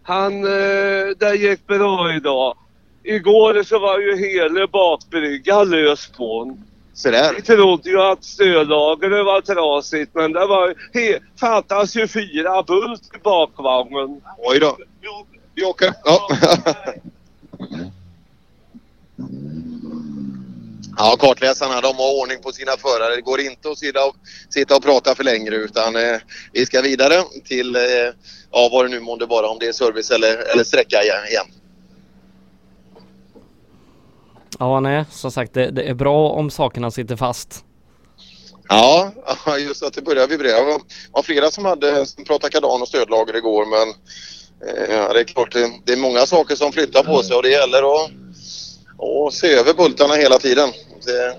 [0.03, 2.57] Han, eh, det gick bra idag.
[3.03, 6.63] Igår så var ju hela bakbryggan lös på den.
[6.93, 7.33] Så där.
[7.33, 13.15] Vi trodde ju att stödlagret var trasigt men det var he, fattas ju fyra bult
[13.15, 14.21] i bakvagnen.
[14.37, 14.77] Oj då.
[15.55, 15.93] Vi åker.
[16.03, 16.29] Ja.
[20.97, 23.15] Ja, kartläsarna de har ordning på sina förare.
[23.15, 24.15] Det går inte att sitta och,
[24.49, 26.19] sitta och prata för länge utan eh,
[26.53, 27.81] vi ska vidare till, eh,
[28.51, 31.45] ja vad det nu månde vara, om det är service eller, eller sträcka igen.
[34.59, 37.65] Ja, nej, som sagt det, det är bra om sakerna sitter fast.
[38.69, 39.11] Ja,
[39.59, 40.65] just att det börjar vibrera.
[40.65, 40.79] Det
[41.11, 43.93] var, flera som hade som pratade kardan och stödlager igår men
[44.67, 45.55] Eh, ja, det är klart
[45.85, 48.11] det, är många saker som flyttar på sig och det gäller att
[49.27, 50.69] att se över bultarna hela tiden.
[51.05, 51.35] Det...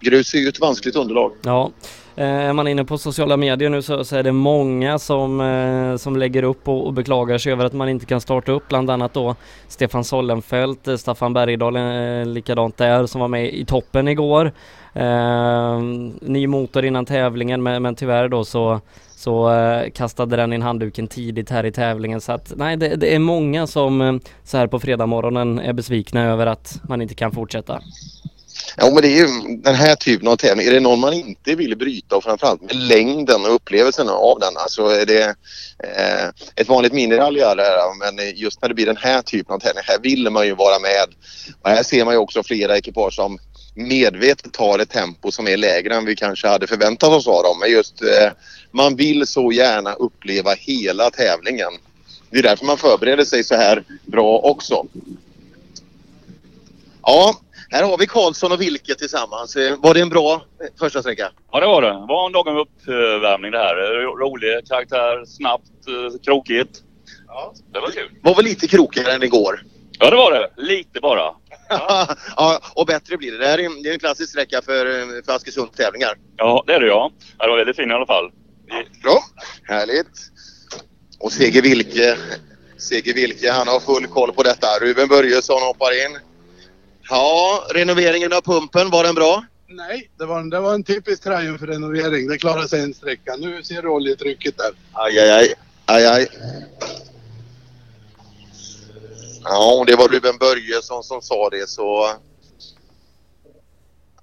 [0.00, 1.32] Grus är ju ett vanskligt underlag.
[1.42, 1.70] Ja.
[2.16, 5.96] Eh, är man inne på sociala medier nu så, så är det många som, eh,
[5.96, 8.90] som lägger upp och, och, beklagar sig över att man inte kan starta upp bland
[8.90, 9.36] annat då
[9.68, 11.76] Stefan Sollenfelt, Staffan Bergdahl
[12.24, 14.52] likadant där som var med i toppen igår.
[14.94, 15.80] Eh,
[16.20, 18.80] ny motor innan tävlingen men, men tyvärr då så
[19.22, 23.14] så eh, kastade den in handduken tidigt här i tävlingen så att nej det, det
[23.14, 27.14] är många som eh, så här på fredag morgonen är besvikna över att man inte
[27.14, 27.80] kan fortsätta.
[28.76, 30.66] Ja, men det är ju den här typen av tävling.
[30.66, 34.56] Är det någon man inte vill bryta och framförallt med längden och upplevelsen av den.
[34.56, 35.24] Alltså är det
[35.78, 37.56] eh, ett vanligt minirally är
[37.98, 40.78] men just när det blir den här typen av tävling, här vill man ju vara
[40.78, 41.14] med.
[41.62, 43.38] Och här ser man ju också flera ekipage som
[43.74, 47.58] medvetet tar ett tempo som är lägre än vi kanske hade förväntat oss av dem.
[47.60, 48.32] Men just eh,
[48.70, 51.72] man vill så gärna uppleva hela tävlingen.
[52.30, 54.86] Det är därför man förbereder sig så här bra också.
[57.02, 57.34] Ja,
[57.70, 59.56] här har vi Karlsson och Wilke tillsammans.
[59.56, 61.30] Eh, Var det en bra eh, första sträcka?
[61.52, 61.88] Ja, det var det.
[61.88, 63.74] Det var en lagom uppvärmning det här.
[63.74, 65.64] Ro- Rolig karaktär, snabbt,
[66.24, 66.82] krokigt.
[67.28, 67.54] Ja.
[67.72, 68.10] Det var kul.
[68.22, 69.62] Var väl lite krokigare än igår?
[69.98, 70.50] Ja, det var det.
[70.62, 71.34] Lite bara.
[72.36, 73.38] ja, och bättre blir det.
[73.38, 76.14] Det här är en, det är en klassisk sträcka för, eh, för Askersunds tävlingar.
[76.36, 77.12] Ja, det är det ja.
[77.38, 77.44] ja.
[77.44, 78.30] Det var väldigt fin i alla fall.
[79.02, 79.24] Bra,
[79.64, 80.30] härligt.
[81.18, 82.16] Och Seger Wilke,
[82.78, 84.66] Seger Wilke, han har full koll på detta.
[84.80, 86.18] Ruben Börjesson hoppar in.
[87.10, 89.44] Ja, renoveringen av pumpen, var den bra?
[89.68, 92.28] Nej, det var, det var en typisk Triumph-renovering.
[92.28, 93.36] Det klarade sig en sträcka.
[93.36, 94.72] Nu ser du oljetrycket där.
[94.92, 95.54] Aj, aj, aj.
[95.86, 96.28] aj, aj.
[99.44, 102.08] Ja, om det var Ruben Börjesson som sa det så...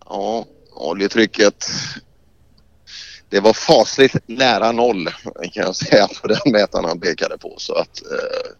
[0.05, 1.65] Ja, oljetrycket.
[3.29, 5.09] Det var fasligt nära noll
[5.53, 7.55] kan jag säga på den mätaren han pekade på.
[7.57, 8.01] Så att...
[8.01, 8.51] Eh,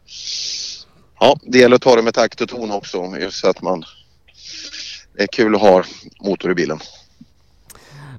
[1.20, 3.18] ja, det gäller att ta det med takt och ton också.
[3.20, 3.84] Just så att man...
[5.16, 5.84] Det är kul att ha
[6.20, 6.80] motor i bilen.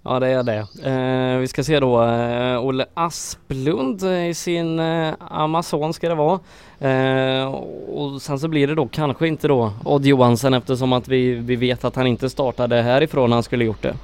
[0.03, 0.67] Ja det är det.
[0.91, 6.41] Eh, vi ska se då eh, Olle Asplund i sin eh, Amazon ska det vara.
[6.81, 7.47] Eh,
[7.89, 11.57] och sen så blir det då kanske inte då Odd Johansen eftersom att vi, vi
[11.57, 13.97] vet att han inte startade härifrån han skulle gjort det.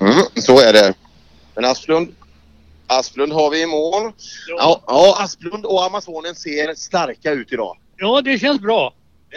[0.00, 0.94] Mm, så är det.
[1.54, 2.14] Men Asplund,
[2.86, 4.12] Asplund har vi i mål.
[4.58, 7.76] Ja, ja, Asplund och Amazonen ser starka ut idag.
[7.96, 8.92] Ja, det känns bra.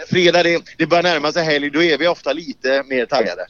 [0.09, 1.69] Fredag, det, det börjar närma sig helg.
[1.69, 3.45] Då är vi ofta lite mer taggade.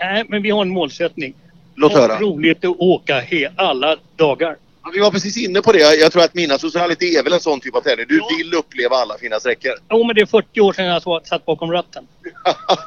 [0.00, 1.34] Nej, men vi har en målsättning.
[1.74, 2.18] Låt höra.
[2.20, 3.22] roligt att åka
[3.56, 4.56] alla dagar.
[4.84, 5.78] Ja, vi var precis inne på det.
[5.78, 8.06] Jag, tror att mina socialitet är väl en sån typ av tävling.
[8.08, 9.72] Du vill uppleva alla fina sträckor.
[9.90, 12.06] Jo, men det är 40 år sedan jag satt- bakom ratten.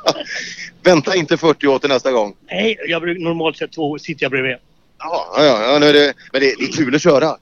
[0.83, 2.35] Vänta inte 40 år till nästa gång.
[2.51, 4.55] Nej, jag brukar normalt sett så sitter jag bredvid.
[4.99, 7.37] Ja, ja, ja nu är det, men det, det är kul att köra.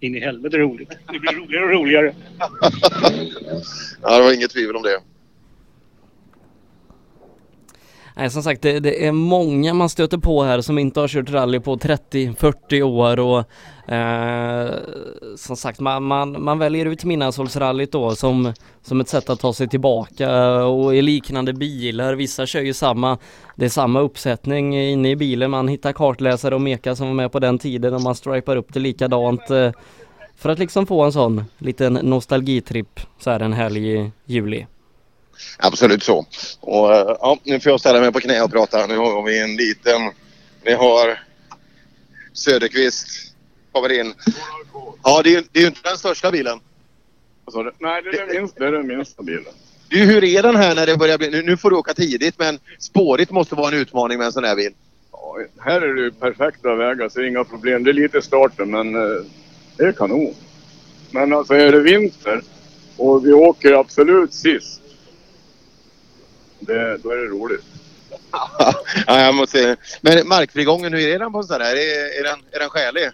[0.00, 0.90] In i helvete roligt.
[1.12, 2.14] Det blir roligare och roligare.
[4.02, 5.00] Ja, det var inget tvivel om det.
[8.16, 11.30] Nej som sagt det, det är många man stöter på här som inte har kört
[11.30, 14.70] rally på 30-40 år och eh,
[15.36, 18.52] som sagt man, man, man väljer ut Midnattssolsrallyt då som,
[18.82, 22.14] som ett sätt att ta sig tillbaka och i liknande bilar.
[22.14, 23.18] Vissa kör ju samma,
[23.56, 25.50] det är samma uppsättning inne i bilen.
[25.50, 28.74] Man hittar kartläsare och meka som var med på den tiden och man stripar upp
[28.74, 29.50] det likadant.
[29.50, 29.72] Eh,
[30.36, 34.66] för att liksom få en sån liten nostalgitripp så här en helg i juli.
[35.58, 36.26] Absolut så.
[36.60, 38.86] Och eh, ja, nu får jag ställa mig på knä och prata.
[38.86, 40.10] Nu har vi en liten...
[40.64, 41.18] Vi har
[42.32, 43.06] Söderqvist
[43.72, 44.14] kommer in.
[45.04, 46.60] Ja, det är, ju- det är inte den största bilen.
[47.78, 49.52] Nej, det är den minsta, det är den minsta bilen.
[49.88, 51.30] Du, hur är den här när det börjar bli...
[51.30, 54.44] Nu, nu får du åka tidigt men spårigt måste vara en utmaning med en sån
[54.44, 54.72] här bil.
[55.12, 57.84] Ja, här är det ju perfekta vägar så inga problem.
[57.84, 59.24] Det är lite starten men eh,
[59.76, 60.34] det är kanon.
[61.10, 62.42] Men alltså är det vinter
[62.96, 64.80] och vi åker absolut sist.
[66.66, 67.64] Det, då är det roligt.
[69.06, 69.76] ja, jag måste säga.
[70.00, 71.76] Men markfrigången, hur är den på en sån här?
[71.76, 73.10] Är, är, den, är den skälig?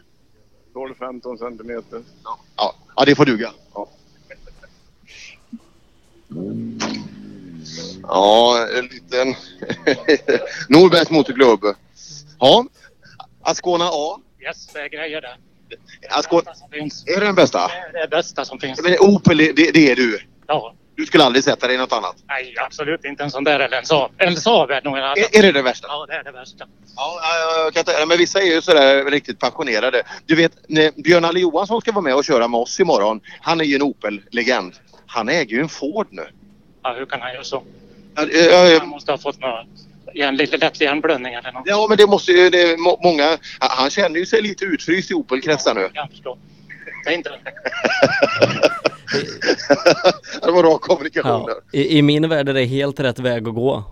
[0.74, 2.02] 12-15 centimeter.
[2.56, 3.52] Ja, ja det får duga.
[3.74, 3.88] Ja.
[8.02, 9.28] Ja, en liten...
[10.68, 11.64] Norbergs motorklubb.
[12.38, 12.66] Ja,
[13.40, 14.20] Ascona A.
[14.40, 15.36] Yes, det är grejer det.
[16.10, 16.50] Ascona...
[17.06, 17.68] Är det den bästa?
[17.92, 18.82] Det är det bästa som finns.
[18.82, 20.20] Men Opel, det, det är du?
[20.46, 20.74] Ja.
[20.98, 22.16] Du skulle aldrig sätta dig i något annat?
[22.28, 24.10] Nej, absolut inte en sån där eller en Saab.
[24.16, 25.18] En Saab är nog en annan.
[25.18, 25.86] Är, är det det värsta?
[25.90, 26.64] Ja, det är det värsta.
[26.96, 30.02] Ja, ja, jag kan ta, men vissa är ju sådär riktigt passionerade.
[30.26, 33.20] Du vet, när Björn-Alle Johansson ska vara med och köra med oss imorgon.
[33.40, 34.74] Han är ju en Opel-legend.
[35.06, 36.26] Han äger ju en Ford nu.
[36.82, 37.62] Ja, hur kan han göra så?
[38.14, 38.78] Ja, ja, ja.
[38.78, 39.66] Han måste ha fått något,
[40.14, 41.62] en lite lätt hjärnblödning eller något.
[41.66, 42.50] Ja, men det måste ju...
[42.50, 45.90] Det, må, många, han känner ju sig lite utfryst i Opel-kretsar nu.
[45.92, 46.38] Jag förstår.
[47.04, 47.30] Det är inte
[50.42, 51.80] det var bra kommunikation Ja, där.
[51.80, 53.84] i, I min värld är det helt rätt väg att gå.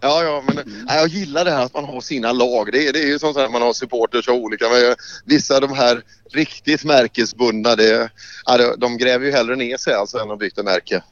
[0.00, 2.68] Ja, ja, men ja, jag gillar det här att man har sina lag.
[2.72, 4.68] Det, är- det är ju som så här, man har supporters och olika.
[4.68, 6.02] Men vissa av de här
[6.32, 8.10] riktigt märkesbundna, det,
[8.46, 11.02] ja, de- de gräver ju hellre ner sig alltså än att byta märke.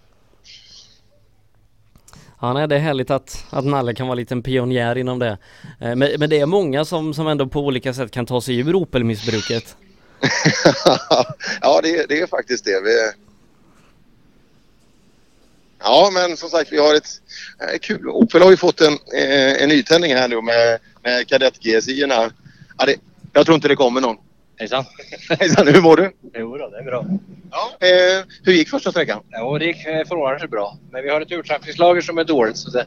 [2.40, 5.38] Ja, nej, det är härligt att, att Nalle kan vara en liten pionjär inom det.
[5.80, 8.58] Eh, Men, men det är många som, som ändå på olika sätt kan ta sig
[8.58, 9.76] ur Opel-missbruket.
[11.60, 12.80] ja, det, det är faktiskt det.
[12.84, 13.12] Vi,
[15.82, 17.08] Ja, men som sagt, vi har ett
[17.72, 18.08] eh, kul.
[18.08, 22.30] Opel har ju fått en, eh, en nytändning här nu med, med kadett GSI-erna.
[22.78, 22.96] Ja, det-
[23.32, 24.16] jag tror inte det kommer någon.
[24.58, 24.84] Hejsan.
[25.38, 26.12] Hejsan, hur mår du?
[26.34, 27.04] Jo då, det är bra.
[27.80, 29.22] Eh, hur gick första sträckan?
[29.30, 30.78] Ja, det gick eh, förvånansvärt bra.
[30.92, 32.86] Men vi har ett urtrappningslager som är dåligt så det...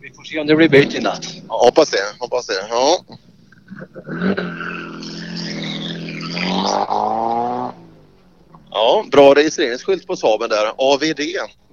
[0.00, 1.26] Vi får se om det blir bytt i natt.
[1.48, 1.98] Ja, hoppas det.
[2.18, 2.66] Hoppas det.
[2.70, 3.04] Ja.
[8.70, 10.72] Ja, bra registreringsskylt på Saaben där.
[10.76, 11.20] AVD.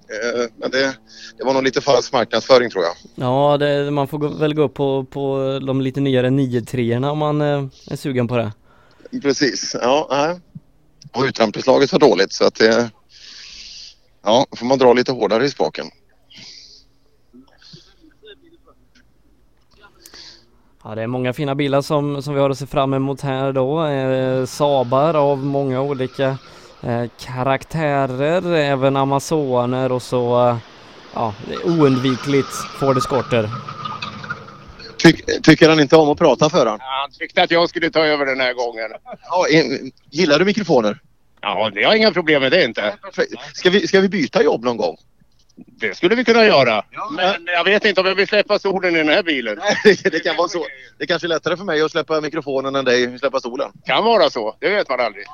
[0.09, 0.97] Eh, men det,
[1.37, 2.93] det var nog lite falsk marknadsföring tror jag.
[3.15, 7.17] Ja, det, man får gå, väl gå upp på, på de lite nyare 9-3 om
[7.17, 8.51] man eh, är sugen på det.
[9.21, 9.75] Precis.
[9.81, 10.39] Ja, nej.
[11.11, 12.91] Och utrampeslaget var dåligt så att det...
[14.23, 15.85] Ja, får man dra lite hårdare i spaken.
[20.83, 23.51] Ja, det är många fina bilar som, som vi har att se fram emot här
[23.51, 23.85] då.
[23.85, 26.37] Eh, Sabar av många olika
[26.83, 30.57] eh, karaktärer, även Amazoner och så eh,
[31.13, 33.49] ja, det är oundvikligt Ford Escorter.
[34.97, 36.79] Tyck, tycker han inte om att prata för han?
[36.81, 38.91] Han tyckte att jag skulle ta över den här gången.
[39.29, 39.45] Ja,
[40.09, 40.99] gillar du mikrofoner?
[41.41, 42.95] Ja, det har inga problem med det inte.
[43.53, 44.97] Ska vi, ska vi byta jobb någon gång?
[45.55, 46.85] Det skulle vi kunna göra.
[47.11, 49.59] Men jag vet inte om jag vill släppa solen i den här bilen.
[49.83, 50.65] det, det kan vara så.
[50.97, 53.71] Det är kanske är lättare för mig att släppa mikrofonen än dig att släppa stolen.
[53.85, 54.55] Kan vara så.
[54.59, 55.25] Det vet man aldrig.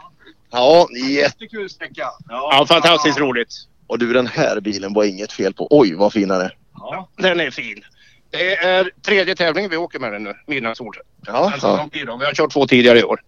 [0.52, 1.12] Ja, jätte...
[1.12, 2.06] Jättekul sträcka.
[2.30, 3.54] Ja, fantastiskt roligt.
[3.88, 5.68] Och du den här bilen var inget fel på.
[5.70, 6.56] Oj vad fin den är.
[6.76, 7.84] Ja, den är fin.
[8.32, 10.94] Det är tredje tävlingen vi åker med den nu, Midnattssol.
[11.26, 11.90] Ja, Alltså, ja.
[11.94, 13.20] Vi har kört två tidigare i år.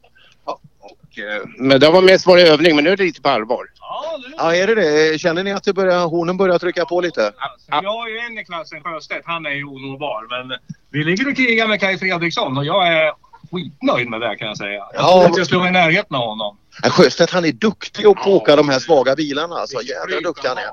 [0.43, 3.65] Och, eh, men det var mest varit övning, men nu är det lite på allvar.
[4.38, 5.19] Ja, är det det?
[5.22, 7.31] Känner ni att det börjar, hornen börjar trycka på lite?
[7.68, 9.26] Jag har ju en i klassen, Sjöstedt.
[9.26, 10.27] Han är ju onåbar.
[10.48, 13.11] Men vi ligger och krigar med Kaj Fredriksson och jag är
[13.52, 14.72] skitnöjd med det kan jag säga.
[14.72, 15.22] Jag Ja.
[15.22, 16.57] tror att jag slår i närheten av honom.
[16.83, 19.55] Ja, Sjöstedt han är duktig att åka de här svaga bilarna.
[19.55, 20.65] Alltså, jävla duktig han är.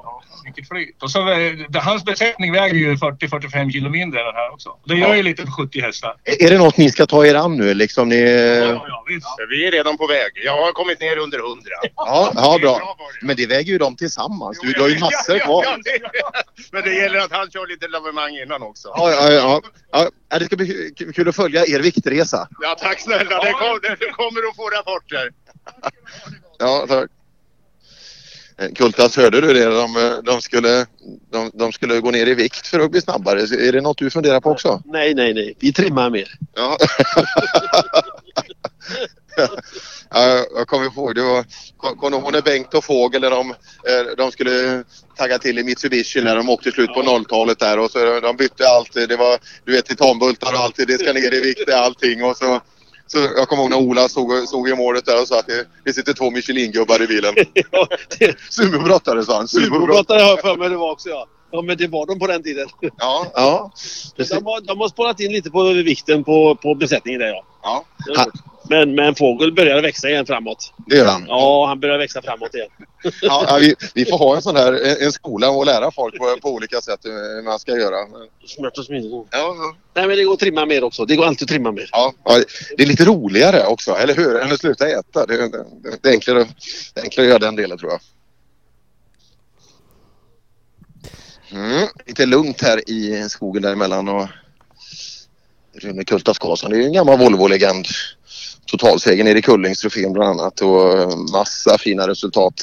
[0.44, 1.02] Vilket flyt.
[1.02, 4.70] Och så, eh, det, hans besättning väger ju 40-45 kilo mindre än den här också.
[4.84, 6.14] Det gör ju lite för 70 hästar.
[6.24, 7.74] Är det något ni ska ta er an nu?
[7.74, 8.16] Liksom ni...
[9.48, 10.32] Vi är redan på väg.
[10.44, 11.62] Jag har kommit ner under 100.
[11.96, 12.96] Ja, ja, bra.
[13.22, 14.58] Men det väger ju de tillsammans.
[14.62, 15.64] Du, du har ju massor kvar.
[15.64, 15.98] Ja, det-
[16.72, 18.88] Men det gäller att han kör lite lavemang innan också.
[18.96, 19.60] Ja, ja, ja.
[19.92, 20.08] ja.
[20.30, 22.48] ja det ska bli kul- kul att följa er viktresa.
[22.60, 23.44] Ja, tack snälla.
[23.44, 25.30] Det, kom, det kommer att få rapporter.
[26.58, 27.10] Ja, tack.
[28.58, 29.64] Eh, Kultas, hörde du det?
[29.64, 30.86] De, de, skulle,
[31.32, 33.40] de, de skulle gå ner i vikt för att bli snabbare.
[33.40, 34.82] Är det något du funderar på också?
[34.84, 35.56] Nej, nej, nej.
[35.60, 36.28] Vi trimmar mer.
[36.54, 36.76] Ja.
[40.10, 41.44] ja, jag kommer ihåg, det var,
[41.76, 44.84] kom- kommer du ihåg när Bengt och Fågel när de, eh, de skulle
[45.16, 48.68] tagga till i Mitsubishi när de åkte slut på 0-talet där och så de bytte
[48.68, 48.92] allt.
[48.92, 50.76] Det var, du vet, titanbultar och allt.
[50.76, 52.60] Det ska ner i vikt, allting och så
[53.08, 55.66] så jag kommer ihåg när Ola stod, stod i målet där och sa att det,
[55.84, 57.34] det sitter två Michelin-gubbar i bilen.
[58.50, 59.48] Sumobrottare sa han.
[59.48, 61.26] Sumobrottare har jag för mig det var också ja.
[61.50, 62.68] Ja men det var de på den tiden.
[62.80, 63.26] Ja.
[63.34, 63.72] ja.
[64.16, 67.84] De, har, de har spårat in lite på vikten på, på besättningen där ja.
[68.06, 68.26] ja.
[68.68, 70.72] Men, men Fågel börjar växa igen framåt.
[70.86, 71.24] Det gör han.
[71.28, 72.68] Ja, han börjar växa framåt igen.
[73.22, 76.36] Ja, vi, vi får ha en sån här en, en skola och lära folk på,
[76.42, 77.96] på olika sätt hur man ska göra.
[78.46, 79.12] Smärt och smidigt.
[79.12, 79.76] Ja, ja.
[79.94, 81.04] Nej men det går att trimma mer också.
[81.04, 81.88] Det går alltid att trimma mer.
[81.92, 82.42] Ja, ja,
[82.76, 84.40] det är lite roligare också, eller hur?
[84.40, 85.26] Än att sluta äta.
[85.26, 85.64] Det, det,
[86.02, 86.46] det, är enklare,
[86.94, 88.00] det är enklare att göra den delen tror jag.
[91.50, 94.28] Mm, lite lugnt här i skogen däremellan och
[95.74, 96.70] Rune Kultaf Karlsson.
[96.70, 97.86] Det är ju en gammal Volvo-legend.
[98.70, 102.62] Totalseger nere i Kullingstrofén bland annat och massa fina resultat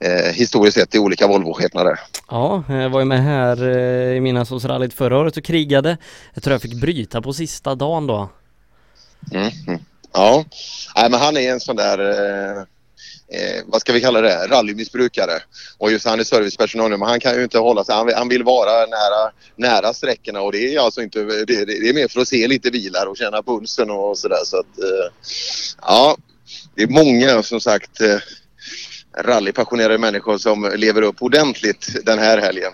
[0.00, 2.00] eh, historiskt sett i olika Volvo-skepnader.
[2.30, 5.96] Ja, jag var ju med här eh, i Midnattssolsrallyt förra året och krigade.
[6.34, 8.28] Jag tror jag fick bryta på sista dagen då.
[9.32, 9.80] Mm, mm.
[10.12, 10.44] Ja,
[10.96, 12.62] Nej, men han är en sån där, eh,
[13.32, 15.32] eh, vad ska vi kalla det, rallymissbrukare.
[15.78, 17.94] Och just han är servicepersonal nu, men han kan ju inte hålla sig.
[17.94, 21.64] Han, vill- han vill vara nära, nära sträckorna och det är alltså inte, det, det,
[21.64, 24.44] det är mer för att se lite bilar och känna pulsen och sådär.
[24.44, 25.12] Så att, eh,
[25.82, 26.16] ja,
[26.76, 28.16] det är många som sagt eh,
[29.18, 32.72] rallypassionerade människor som lever upp ordentligt den här helgen.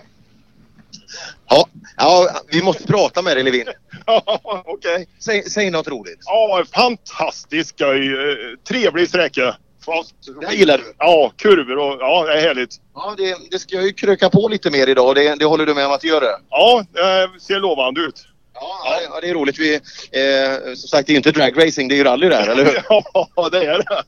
[1.49, 1.67] Ja,
[1.97, 3.67] ja vi måste prata med dig Levin.
[4.05, 5.07] Ja, okej.
[5.19, 6.19] Säg, säg något roligt.
[6.25, 8.07] Ja, fantastisk skoj.
[8.07, 8.35] Eh,
[8.67, 9.55] Trevlig sträcka.
[9.87, 10.93] Fast, Det gillar du?
[10.97, 12.75] Ja, kurvor och ja, det är härligt.
[12.95, 15.15] Ja, det, det ska ju kröka på lite mer idag.
[15.15, 16.39] Det, det håller du med om att det gör det?
[16.49, 18.27] Ja, det ser lovande ut.
[18.53, 19.59] Ja, ja, det är roligt.
[19.59, 22.65] Vi, eh, som sagt, det är ju inte dragracing, det är ju rally där, eller
[22.65, 22.81] hur?
[23.35, 24.03] Ja, det är det.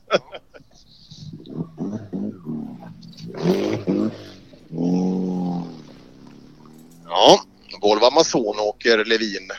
[7.04, 7.40] Ja,
[7.82, 9.50] Volvo Amazon åker Levin.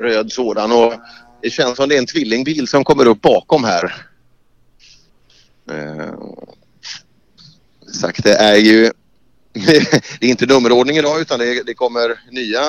[0.00, 0.94] Röd sådan och
[1.42, 4.09] det känns som det är en tvillingbil som kommer upp bakom här.
[5.70, 6.14] Eh,
[8.00, 8.90] sagt, det är ju
[9.52, 12.60] det är inte nummerordning idag utan det, det kommer nya.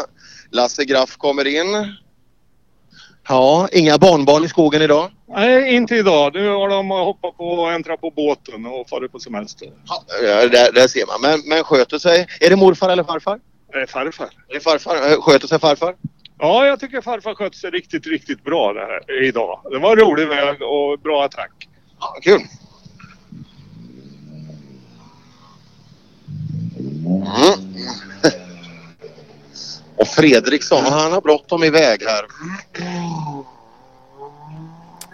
[0.51, 1.95] Lasse Graff kommer in.
[3.27, 5.11] Ja, inga barnbarn i skogen idag.
[5.27, 6.33] Nej, inte idag.
[6.33, 9.71] Nu har de hoppat på och äntrat på båten och farit på semester.
[10.23, 11.21] Ja, där, där ser man.
[11.21, 12.27] Men, men sköter sig.
[12.39, 13.39] Är det morfar eller farfar?
[13.71, 14.29] Det är farfar.
[14.49, 15.11] Är det farfar?
[15.11, 15.95] Eh, Sköter sig farfar?
[16.39, 19.61] Ja, jag tycker farfar skötte sig riktigt, riktigt bra det här, idag.
[19.71, 21.67] Det var en rolig väg och bra attack.
[21.99, 22.41] Ja, kul.
[27.05, 27.71] Mm.
[30.01, 32.25] Och Fredriksson, han har bråttom iväg här.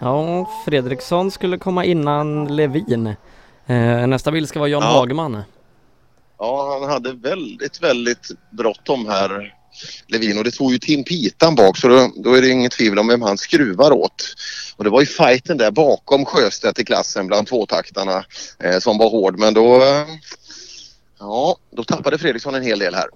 [0.00, 3.06] Ja, Fredriksson skulle komma innan Levin.
[3.66, 5.42] Eh, nästa bild ska vara John Hagman.
[6.38, 9.54] Ja, han hade väldigt, väldigt bråttom här,
[10.06, 10.38] Levin.
[10.38, 13.08] Och det tog ju Tim Pitan bak så då, då är det inget tvivel om
[13.08, 14.34] vem han skruvar åt.
[14.76, 18.24] Och det var ju fighten där bakom Sjöstedt i klassen bland tvåtaktarna
[18.64, 19.38] eh, som var hård.
[19.38, 20.06] Men då, eh,
[21.18, 23.08] ja, då tappade Fredriksson en hel del här.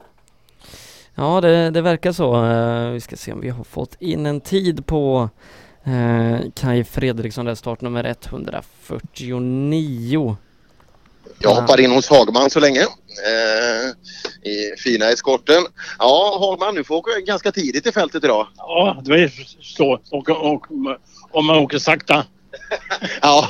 [1.15, 2.47] Ja, det, det verkar så.
[2.47, 5.31] Eh, vi ska se om vi har fått in en tid på
[5.85, 10.37] eh, Kai Fredriksson, där startnummer 149.
[11.39, 12.81] Jag hoppar in hos Hagman så länge.
[12.81, 12.87] Eh,
[14.51, 15.63] I fina eskorten.
[15.99, 18.49] Ja, Hagman, du får åka ganska tidigt i fältet idag.
[18.57, 20.01] Ja, det är så.
[20.11, 20.67] Och, och,
[21.31, 22.25] om man åker sakta.
[23.23, 23.49] Ja,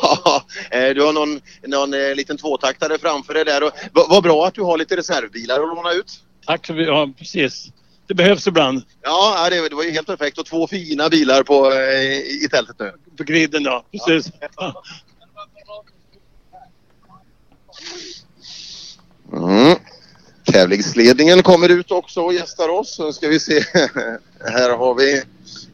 [0.71, 3.71] eh, du har någon, någon liten tvåtaktare framför dig där.
[3.93, 6.21] Vad bra att du har lite reservbilar att låna ut.
[6.47, 6.87] Tack mycket.
[6.87, 7.73] Ja, precis.
[8.07, 8.83] Det behövs ibland.
[9.03, 10.39] Ja, ja, det, det var ju helt perfekt.
[10.39, 12.93] Och två fina bilar på, eh, i tältet nu.
[13.17, 13.85] På griden, ja.
[13.93, 14.33] Precis.
[19.33, 19.77] Mm.
[20.45, 22.95] Tävlingsledningen kommer ut också och gästar oss.
[22.95, 23.61] Så ska vi se.
[24.45, 25.23] Här har vi,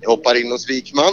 [0.01, 1.13] jag hoppar in hos Wikman.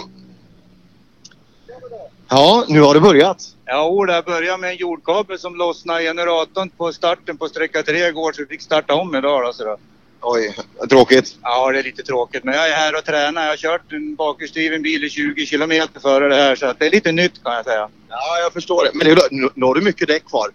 [2.28, 3.55] Ja, nu har det börjat.
[3.68, 8.08] Ja, det började med en jordkabel som lossnade i generatorn på starten på sträcka tre
[8.08, 9.44] igår så vi fick starta om idag.
[9.44, 9.76] Då, så då.
[10.20, 10.56] Oj,
[10.90, 11.36] tråkigt.
[11.42, 12.44] Ja, det är lite tråkigt.
[12.44, 13.42] Men jag är här och tränar.
[13.42, 16.86] Jag har kört en bakhjulsdriven bil i 20 kilometer före det här så att det
[16.86, 17.88] är lite nytt kan jag säga.
[18.08, 18.90] Ja, jag förstår det.
[18.94, 20.50] Men det, nu, nu har du mycket däck kvar.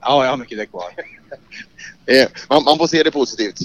[0.00, 0.90] Ja, jag har mycket däck kvar.
[2.06, 3.56] Eh, man, man får se det positivt.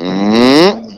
[0.00, 0.92] Mm.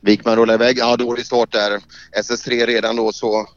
[0.00, 0.78] Wikman rullar iväg.
[0.78, 1.80] Ja, dålig start där.
[2.22, 3.48] SS3 redan då så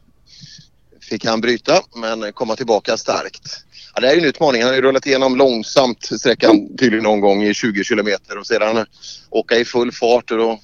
[1.09, 3.63] fick han bryta men komma tillbaka starkt.
[3.95, 4.61] Ja, det här är en utmaning.
[4.61, 8.85] Han har ju rullat igenom långsamt sträckan tydligen någon gång i 20 kilometer och sedan
[9.29, 10.59] åka i full fart och då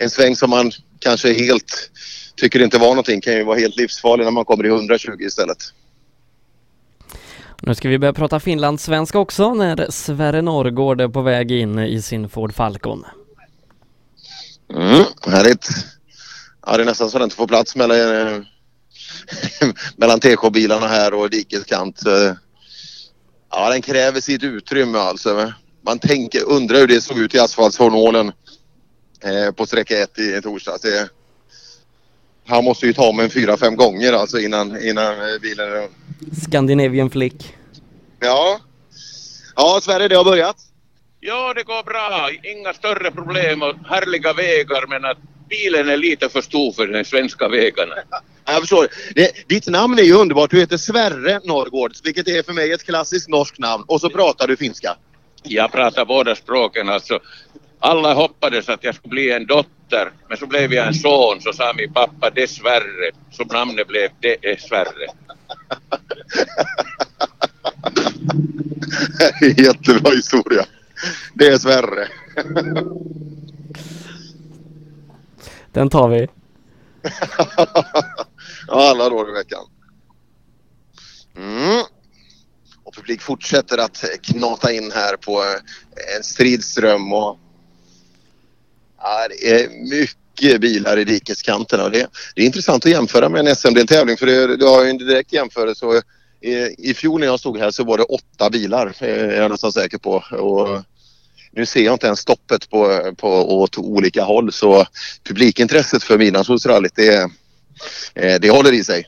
[0.00, 1.90] en sväng som man kanske helt
[2.36, 5.58] tycker inte var någonting kan ju vara helt livsfarlig när man kommer i 120 istället.
[7.64, 12.02] Nu ska vi börja prata finlandssvenska också när Sverre Norrgård är på väg in i
[12.02, 13.04] sin Ford Falcon.
[14.74, 15.68] Mm, härligt.
[16.66, 17.98] Ja, det är nästan så den inte får plats mellan,
[19.96, 22.00] mellan TK-bilarna här och dikeskant.
[22.04, 22.38] kant
[23.54, 25.52] Ja, den kräver sitt utrymme alltså.
[25.84, 28.32] Man tänker, undrar hur det såg ut i asfaltshornålen
[29.24, 30.80] eh, på sträcka 1 i torsdags.
[30.80, 31.08] Det,
[32.46, 35.88] han måste ju ta med en fyra, fem gånger alltså innan, innan eh, bilen...
[36.46, 37.54] Scandinavian Flick.
[38.20, 38.60] Ja.
[39.56, 40.56] Ja, Sverige, det har börjat.
[41.20, 42.30] Ja, det går bra.
[42.42, 47.04] Inga större problem och härliga vägar men att bilen är lite för stor för de
[47.04, 47.94] svenska vägarna.
[48.44, 48.88] Jag förstår.
[49.14, 50.50] Det, ditt namn är ju underbart.
[50.50, 53.84] Du heter Sverre Norrgård, vilket är för mig ett klassiskt norskt namn.
[53.86, 54.96] Och så pratar du finska.
[55.42, 57.18] Jag pratar båda språken alltså.
[57.84, 61.52] Alla hoppades att jag skulle bli en dotter men så blev jag en son så
[61.52, 63.10] sa min pappa dessvärre.
[63.30, 65.06] Så namnet blev Det är Sverre.
[69.62, 70.64] Jättebra historia.
[71.34, 72.08] Det är Sverre.
[75.72, 76.28] Den tar vi.
[78.66, 79.64] ja, alla dagar i veckan.
[81.36, 81.84] Mm.
[82.84, 85.44] Och publik fortsätter att knata in här på
[86.16, 87.38] en stridström och
[89.28, 93.56] det är mycket bilar i dikeskanten och det, det är intressant att jämföra med en
[93.56, 95.86] SM-deltävling för det, du har ju en direkt jämförelse.
[95.86, 96.02] Och
[96.40, 99.72] i, I fjol när jag stod här så var det åtta bilar är jag nästan
[99.72, 100.24] säker på.
[100.30, 100.82] Och
[101.52, 104.86] nu ser jag inte ens stoppet på, på åt olika håll så
[105.24, 107.30] publikintresset för midnattssolsrallyt det,
[108.14, 109.06] eh, det håller i sig.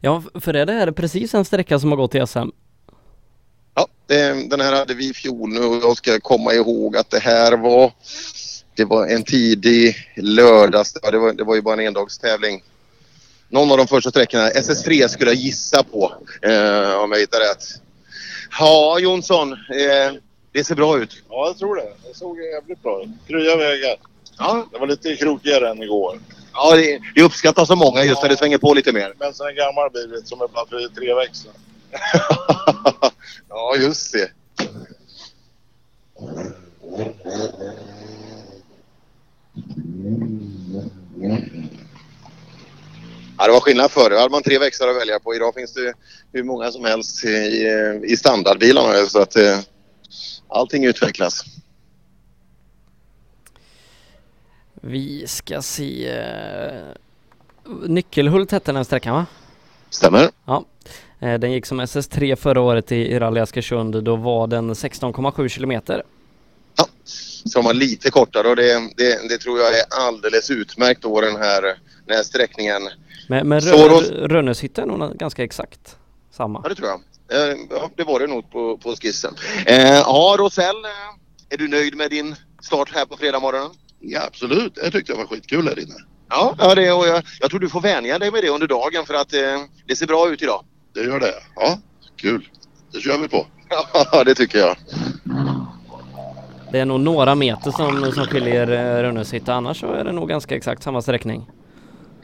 [0.00, 2.48] Ja, för är det här precis en sträcka som har gått i SM?
[3.74, 3.88] Ja,
[4.48, 7.56] den här hade vi i fjol nu och jag ska komma ihåg att det här
[7.56, 7.92] var
[8.76, 12.62] det var en tidig lördags, ja, det, var, det var ju bara en endagstävling.
[13.48, 16.12] Någon av de första sträckorna, SS3 skulle jag gissa på
[16.42, 17.64] eh, om jag hittar rätt.
[18.58, 20.14] Ja, Jonsson, eh,
[20.52, 21.22] det ser bra ut.
[21.28, 21.92] Ja, jag tror det.
[22.08, 23.08] Det såg jävligt bra ut.
[23.28, 23.96] Krya vägar.
[24.38, 24.66] Ja.
[24.72, 26.20] Det var lite krokigare än igår.
[26.52, 29.14] Ja, det, det uppskattas av många just när det svänger på lite mer.
[29.18, 31.54] Men sen en gammal bil som är bara för tre växlar.
[33.48, 34.30] Ja, just det.
[43.38, 44.10] Ja, det var skillnad förr.
[44.10, 45.34] Då hade man tre växlar att välja på.
[45.34, 45.92] Idag finns det
[46.32, 47.66] hur många som helst i,
[48.04, 49.06] i standardbilarna.
[49.06, 49.58] Så att eh,
[50.48, 51.44] allting utvecklas.
[54.74, 56.08] Vi ska se...
[56.18, 56.82] eh,
[57.86, 59.26] Nyckelhult hette den sträckan va?
[59.90, 60.28] Stämmer.
[60.44, 60.64] Ja.
[61.20, 64.04] Eh, Den gick som SS3 förra året i, i Rally Askersund.
[64.04, 66.02] Då var den 16,7 kilometer.
[67.44, 71.36] Som var lite kortare och det, det, det tror jag är alldeles utmärkt då den
[71.36, 71.62] här,
[72.06, 72.82] den här sträckningen.
[73.28, 75.96] Men, men Rönneshytte är nog ganska exakt
[76.36, 76.60] samma.
[76.62, 77.00] Ja, det tror jag.
[77.50, 79.34] Eh, Ja, det var det nog på, på skissen.
[79.66, 80.90] Eh, ja, Rosell, eh,
[81.50, 83.70] är du nöjd med din start här på fredag morgonen?
[84.00, 84.78] Ja, absolut.
[84.82, 85.94] Jag tyckte det var skitkul här inne.
[86.28, 89.06] Ja, ja det, och jag, jag tror du får vänja dig med det under dagen
[89.06, 89.40] för att eh,
[89.86, 90.64] det ser bra ut idag.
[90.94, 91.34] Det gör det.
[91.56, 91.78] Ja,
[92.16, 92.48] kul.
[92.92, 93.46] Det kör vi på.
[94.12, 94.76] Ja, det tycker jag.
[96.72, 98.70] Det är nog några meter som, som skiljer
[99.46, 101.50] eh, Annars så är det nog ganska exakt samma sträckning.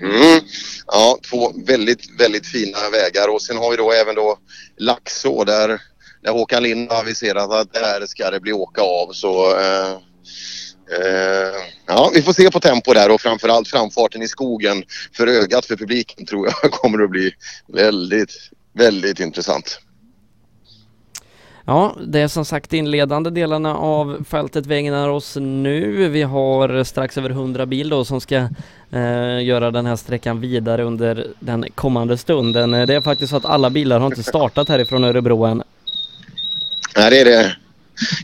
[0.01, 0.41] Mm.
[0.87, 4.39] Ja, två väldigt, väldigt fina vägar och sen har vi då även då
[4.77, 5.81] Laxå där,
[6.23, 9.93] där Håkan Lind har aviserat att där ska det bli åka av så eh,
[10.99, 11.55] eh,
[11.87, 15.77] ja, vi får se på tempo där och framförallt framfarten i skogen för ögat för
[15.77, 17.33] publiken tror jag kommer att bli
[17.67, 18.35] väldigt,
[18.75, 19.81] väldigt intressant.
[21.67, 26.09] Ja, det är som sagt inledande delarna av fältet vi ägnar oss nu.
[26.09, 28.49] Vi har strax över 100 bil då som ska
[28.91, 32.75] eh, göra den här sträckan vidare under den kommande stunden.
[32.75, 35.63] Eh, det är faktiskt så att alla bilar har inte startat härifrån Örebro än.
[36.95, 37.57] Här är det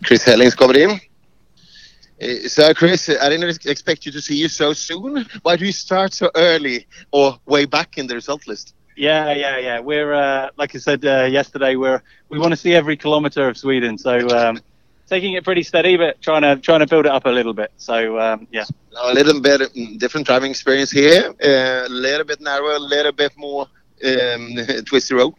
[0.09, 0.91] Chris Hellings kommer in.
[0.91, 5.25] Eh, So Chris, I didn't expect you to see you so soon.
[5.45, 8.75] Why do you start so early or way back in the result list?
[8.99, 9.79] Yeah, yeah, yeah.
[9.79, 11.77] We're uh, like I said uh, yesterday.
[11.77, 14.61] We're we want to see every kilometre of Sweden, so um,
[15.07, 17.71] taking it pretty steady, but trying to trying to build it up a little bit.
[17.77, 18.65] So um, yeah.
[18.97, 21.33] A little bit mm, different driving experience here.
[21.41, 23.69] A little bit narrower, a little bit more
[24.05, 25.35] um, twisty road.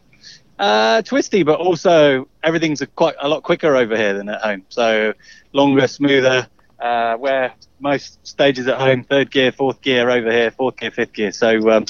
[0.58, 4.64] Uh, twisty, but also everything's a quite a lot quicker over here than at home.
[4.70, 5.12] So
[5.52, 6.48] longer, smoother.
[6.78, 11.12] Uh, where most stages at home, third gear, fourth gear over here, fourth gear, fifth
[11.12, 11.30] gear.
[11.30, 11.84] So um,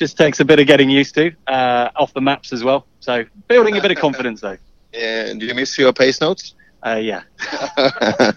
[0.00, 2.84] just takes a bit of getting used to uh, off the maps as well.
[3.00, 4.58] So building a bit of confidence though.
[4.94, 6.54] Uh, do you miss your pace notes?
[6.86, 7.22] Uh, yeah.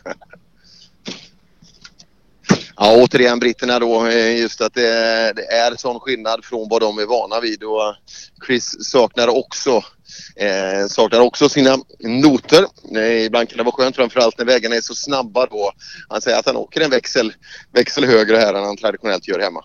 [2.75, 4.07] Ja, återigen britterna då.
[4.07, 7.63] eh, Just att det är, det är sån skillnad från vad de är vana vid.
[7.63, 7.95] Och
[8.45, 9.83] Chris saknar också,
[10.35, 12.65] eh, saknar också sina noter.
[12.97, 15.71] Eh, ibland kan det vara skönt framförallt när vägarna är så snabba då.
[16.09, 17.33] Han säger att han åker en växel,
[17.73, 19.63] växel högre här än han traditionellt gör hemma.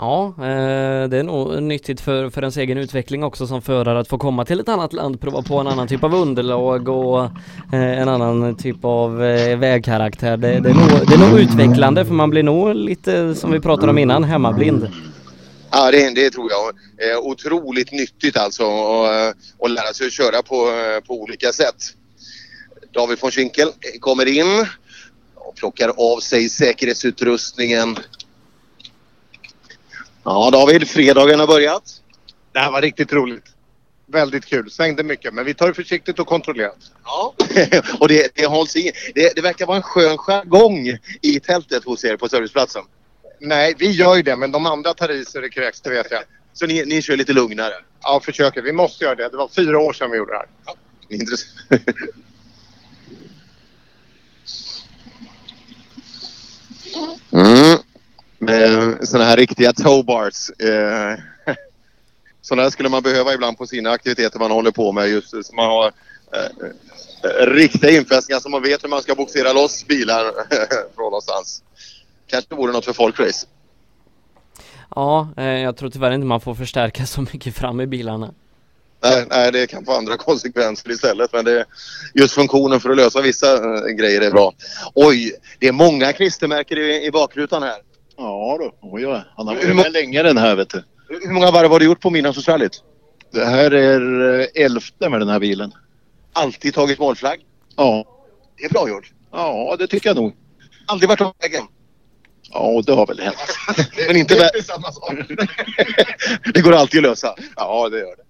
[0.00, 4.08] Ja, eh, det är nog nyttigt för, för ens egen utveckling också som förare att
[4.08, 7.24] få komma till ett annat land, prova på en annan typ av underlag och
[7.72, 10.36] eh, en annan typ av eh, vägkaraktär.
[10.36, 13.60] Det, det, är nog, det är nog utvecklande för man blir nog lite, som vi
[13.60, 14.90] pratade om innan, hemmablind.
[15.70, 16.68] Ja, det, det tror jag.
[17.10, 18.64] Eh, otroligt nyttigt alltså
[19.64, 20.72] att lära sig att köra på,
[21.06, 21.76] på olika sätt.
[22.92, 23.68] David von Schinkel
[24.00, 24.66] kommer in
[25.34, 27.96] och plockar av sig säkerhetsutrustningen.
[30.24, 31.82] Ja, David, fredagen har börjat.
[32.52, 33.44] Det här var riktigt roligt.
[34.06, 34.70] Väldigt kul.
[34.70, 36.78] Svängde mycket, men vi tar det försiktigt och kontrollerat.
[37.04, 37.34] Ja,
[38.00, 38.92] och det, det hålls i.
[39.14, 42.82] Det, det verkar vara en skön jargong i tältet hos er på serviceplatsen.
[43.40, 46.10] Nej, vi gör ju det, men de andra tar i så det kräks, det vet
[46.10, 46.22] jag.
[46.52, 47.74] Så ni, ni kör lite lugnare?
[48.02, 48.62] Ja, försöker.
[48.62, 49.28] Vi måste göra det.
[49.28, 50.46] Det var fyra år sedan vi gjorde det här.
[51.08, 51.82] Intressant.
[57.32, 57.69] Mm.
[58.42, 60.50] Med sådana här riktiga towbars.
[60.50, 61.18] Eh,
[62.42, 65.08] sådana här skulle man behöva ibland på sina aktiviteter man håller på med.
[65.08, 65.86] Just så man har
[66.34, 66.44] eh,
[67.24, 70.24] eh, riktiga infästningar så man vet hur man ska boxera loss bilar
[70.94, 71.62] från någonstans.
[72.26, 73.46] Kanske vore något för folkrace.
[74.94, 78.34] Ja, eh, jag tror tyvärr inte man får förstärka så mycket fram i bilarna.
[79.02, 81.32] Nej, nej, det kan få andra konsekvenser istället.
[81.32, 81.64] Men det,
[82.14, 84.52] just funktionen för att lösa vissa eh, grejer är bra.
[84.94, 87.89] Oj, det är många klistermärken i, i bakrutan här.
[88.22, 89.22] Ja då, oj, oj.
[89.36, 90.84] han har Hur varit med länge den här vet du.
[91.08, 92.82] Hur många varv har du gjort på Midnattsrallyt?
[93.32, 95.72] Det här är eh, elfte med den här bilen.
[96.32, 97.40] Alltid tagit målflagg?
[97.76, 98.04] Ja.
[98.56, 99.12] Det är bra gjort.
[99.32, 100.36] Ja, det tycker jag nog.
[100.86, 101.62] Aldrig varit av vägen?
[102.52, 103.36] Ja, det har väl hänt.
[104.06, 105.14] Men inte Det är vä- samma sak.
[106.54, 107.34] det går alltid att lösa.
[107.56, 108.24] Ja, det gör det.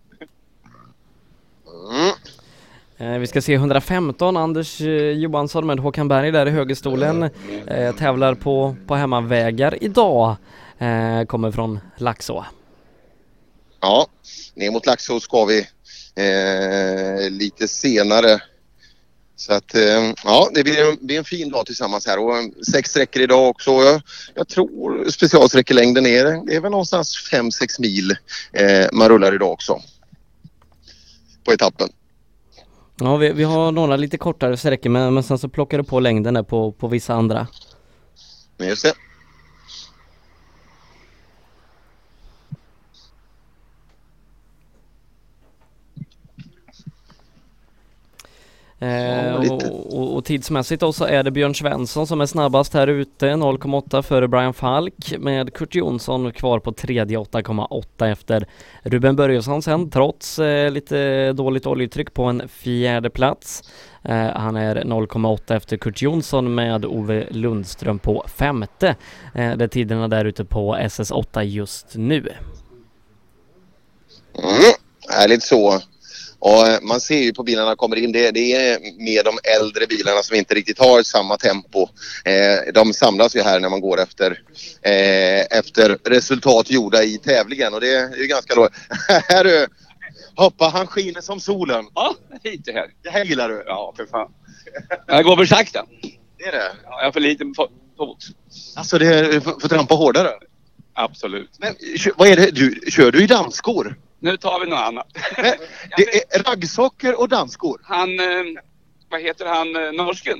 [1.96, 2.12] Mm.
[3.00, 7.22] Eh, vi ska se 115, Anders eh, Johansson med Håkan Berg där i högerstolen
[7.66, 10.36] eh, tävlar på, på hemmavägar idag.
[10.78, 12.44] Eh, kommer från Laxå.
[13.80, 14.06] Ja,
[14.54, 15.58] ner mot Laxå ska vi
[16.14, 18.42] eh, lite senare.
[19.36, 22.44] Så att eh, ja, det blir, en- blir en fin dag tillsammans här och eh,
[22.72, 23.70] sex sträckor idag också.
[23.70, 24.02] Jag,
[24.34, 28.16] jag tror specialsträckelängden är, det är väl någonstans 5-6 mil
[28.52, 29.80] eh, man rullar idag också.
[31.44, 31.88] På etappen.
[33.00, 36.00] Ja, vi, vi har några lite kortare sträckor men, men sen så plockar du på
[36.00, 37.46] längden där på, på vissa andra.
[38.58, 38.94] Just det.
[48.80, 49.62] Eh, och,
[49.94, 54.02] och, och tidsmässigt då så är det Björn Svensson som är snabbast här ute 0,8
[54.02, 58.46] före Brian Falk med Kurt Jonsson kvar på tredje 8,8 efter
[58.82, 63.62] Ruben Börjesson sen trots eh, lite dåligt oljetryck på en fjärde plats.
[64.02, 68.88] Eh, han är 0,8 efter Kurt Jonsson med Ove Lundström på femte.
[69.34, 72.28] Eh, det är tiderna där ute på SS8 just nu.
[74.34, 74.72] Mm,
[75.08, 75.80] härligt så.
[76.40, 79.86] Och eh, man ser ju på bilarna kommer in, det, det är med de äldre
[79.86, 81.88] bilarna som inte riktigt har samma tempo.
[82.24, 84.42] Eh, de samlas ju här när man går efter,
[84.82, 88.68] eh, efter resultat gjorda i tävlingen och det är ju ganska då.
[89.28, 89.66] här du,
[90.36, 91.84] hoppa han skiner som solen.
[91.94, 92.14] Ja,
[92.44, 92.86] lite här.
[93.02, 93.64] Det här gillar du?
[93.66, 94.32] Ja, för fan.
[95.06, 95.86] Jag går för sakta.
[96.38, 96.72] Det är det?
[96.84, 97.70] Ja, jag har för lite fot.
[98.76, 100.30] Alltså det är, får, får trampa hårdare?
[100.92, 101.50] Absolut.
[101.58, 101.74] Men
[102.16, 103.96] vad är det, du, kör du i dansskor?
[104.20, 105.06] Nu tar vi något annat.
[105.96, 107.80] Det är raggsockor och dansskor?
[107.84, 108.26] Han, eh,
[109.10, 110.38] vad heter han, eh, norsken?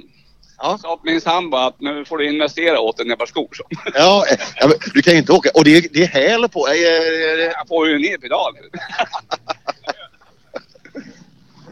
[0.59, 0.79] Ja.
[0.83, 3.49] Sa till min sambo att nu får du investera åt en par skor.
[3.53, 3.65] Så.
[3.95, 4.25] Ja,
[4.63, 5.51] eh, du kan ju inte åka.
[5.55, 6.69] Och det är, det är häl på.
[6.69, 8.63] Eh, eh, Jag får ju ner pedalen.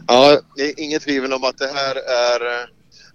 [0.07, 2.65] Ja, det är inget tvivel om att det här är eh,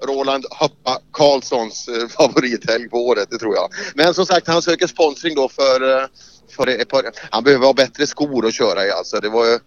[0.07, 3.69] Roland Hoppa Karlssons eh, favorithelg på året, det tror jag.
[3.95, 6.09] Men som sagt, han söker sponsring då för,
[6.51, 9.21] för par, Han behöver ha bättre skor att köra i alltså.
[9.21, 9.59] Det var ju,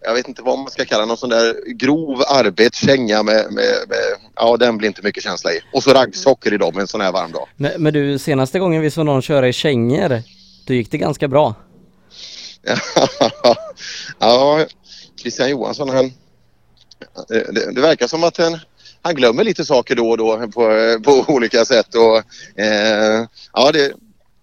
[0.00, 3.98] jag vet inte vad man ska kalla någon sån där grov arbetskänga med, med, med,
[4.36, 5.60] ja den blir inte mycket känsla i.
[5.72, 7.48] Och så raggsockor idag med en sån här varm dag.
[7.56, 10.22] Men, men du, senaste gången vi såg någon köra i kängor,
[10.66, 11.54] då gick det ganska bra.
[14.18, 14.66] ja,
[15.20, 16.12] Christian Johansson han,
[17.28, 18.58] det, det, det verkar som att han,
[19.02, 21.94] han glömmer lite saker då och då på, på olika sätt.
[21.94, 22.16] Och,
[22.60, 23.92] eh, ja, det,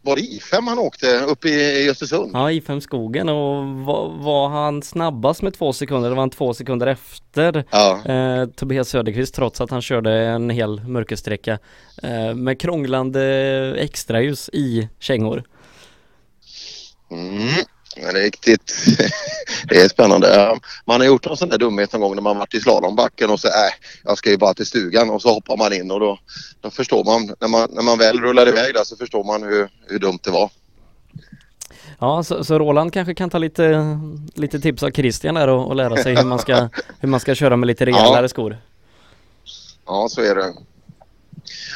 [0.02, 2.32] var det I5 han åkte upp i, Östersund?
[2.34, 6.10] Ja, i fem skogen och var, var han snabbast med två sekunder?
[6.10, 8.02] Det var han två sekunder efter Ja.
[8.06, 11.60] eh, Tobias Söderqvist trots att han körde en hel mörkersträcka
[12.04, 13.24] eh, med krånglande
[13.78, 15.44] extraljus i kängor.
[17.12, 17.66] Mm,
[17.96, 18.74] ja, det är riktigt.
[19.68, 20.60] det är spännande.
[20.86, 23.40] Man har gjort en sån där dumhet någon gång när man varit i slalombacken och
[23.40, 23.54] så äh,
[24.04, 26.20] jag ska ju bara till stugan och så hoppar man in och då,
[26.62, 29.70] då förstår man när, man, när man väl rullar iväg där så förstår man hur,
[29.88, 30.50] hur dumt det var.
[32.00, 34.00] Ja, så, så Roland kanske kan ta lite,
[34.34, 36.70] lite tips av Christian där och, och lära sig hur man ska,
[37.00, 38.28] hur man ska köra med lite rejälare Ja.
[38.28, 38.58] skor.
[39.86, 40.54] Ja, så är det.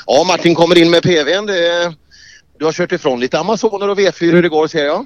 [0.05, 1.45] Ja, Martin kommer in med PVn.
[1.45, 1.93] Det,
[2.59, 5.05] du har kört ifrån lite Amazoner och V4 hur det går ser jag.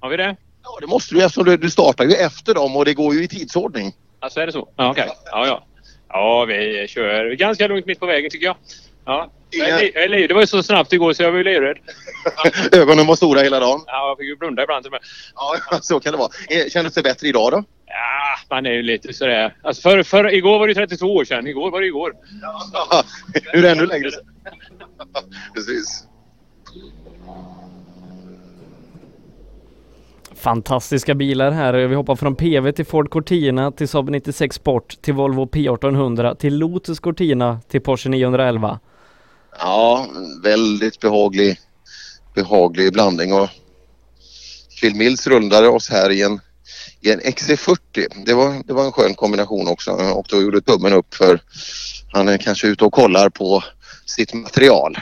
[0.00, 0.36] Har vi det?
[0.64, 3.22] Ja, det måste du eftersom du, du startar ju efter dem och det går ju
[3.24, 3.92] i tidsordning.
[4.20, 4.68] Alltså är det så?
[4.76, 5.08] Ja, okej.
[5.24, 5.64] Ja, ja.
[6.08, 8.56] Ja, vi kör ganska lugnt mitt på vägen tycker jag.
[9.04, 9.30] Ja.
[10.08, 11.76] Li- Det var ju så snabbt igår så jag var ju livrädd.
[12.72, 13.80] Ögonen var stora hela dagen.
[13.86, 15.00] Ja, jag fick ju blunda ibland till och med.
[15.70, 16.30] Ja, så kan det vara.
[16.50, 17.64] Eh, Kändes det bättre idag då?
[17.86, 19.56] Ja, man är ju lite sådär.
[19.62, 21.46] Alltså för, för, igår var det ju 32 år sedan.
[21.46, 22.12] Igår var det igår.
[23.52, 24.24] Hur ännu längre sedan?
[25.54, 26.04] Precis.
[30.38, 31.74] Fantastiska bilar här.
[31.74, 36.56] Vi hoppar från PV till Ford Cortina till Saab 96 Sport till Volvo P1800 till
[36.56, 38.80] Lotus Cortina till Porsche 911.
[39.60, 40.06] Ja,
[40.42, 41.60] väldigt behaglig,
[42.34, 43.32] behaglig blandning.
[43.32, 43.48] Och
[44.80, 46.40] Phil Mills rundade oss här i en,
[47.00, 47.78] i en XC40.
[48.26, 51.40] Det var, det var en skön kombination också och då gjorde tummen upp för
[52.12, 53.64] han är kanske ute och kollar på
[54.06, 54.98] sitt material.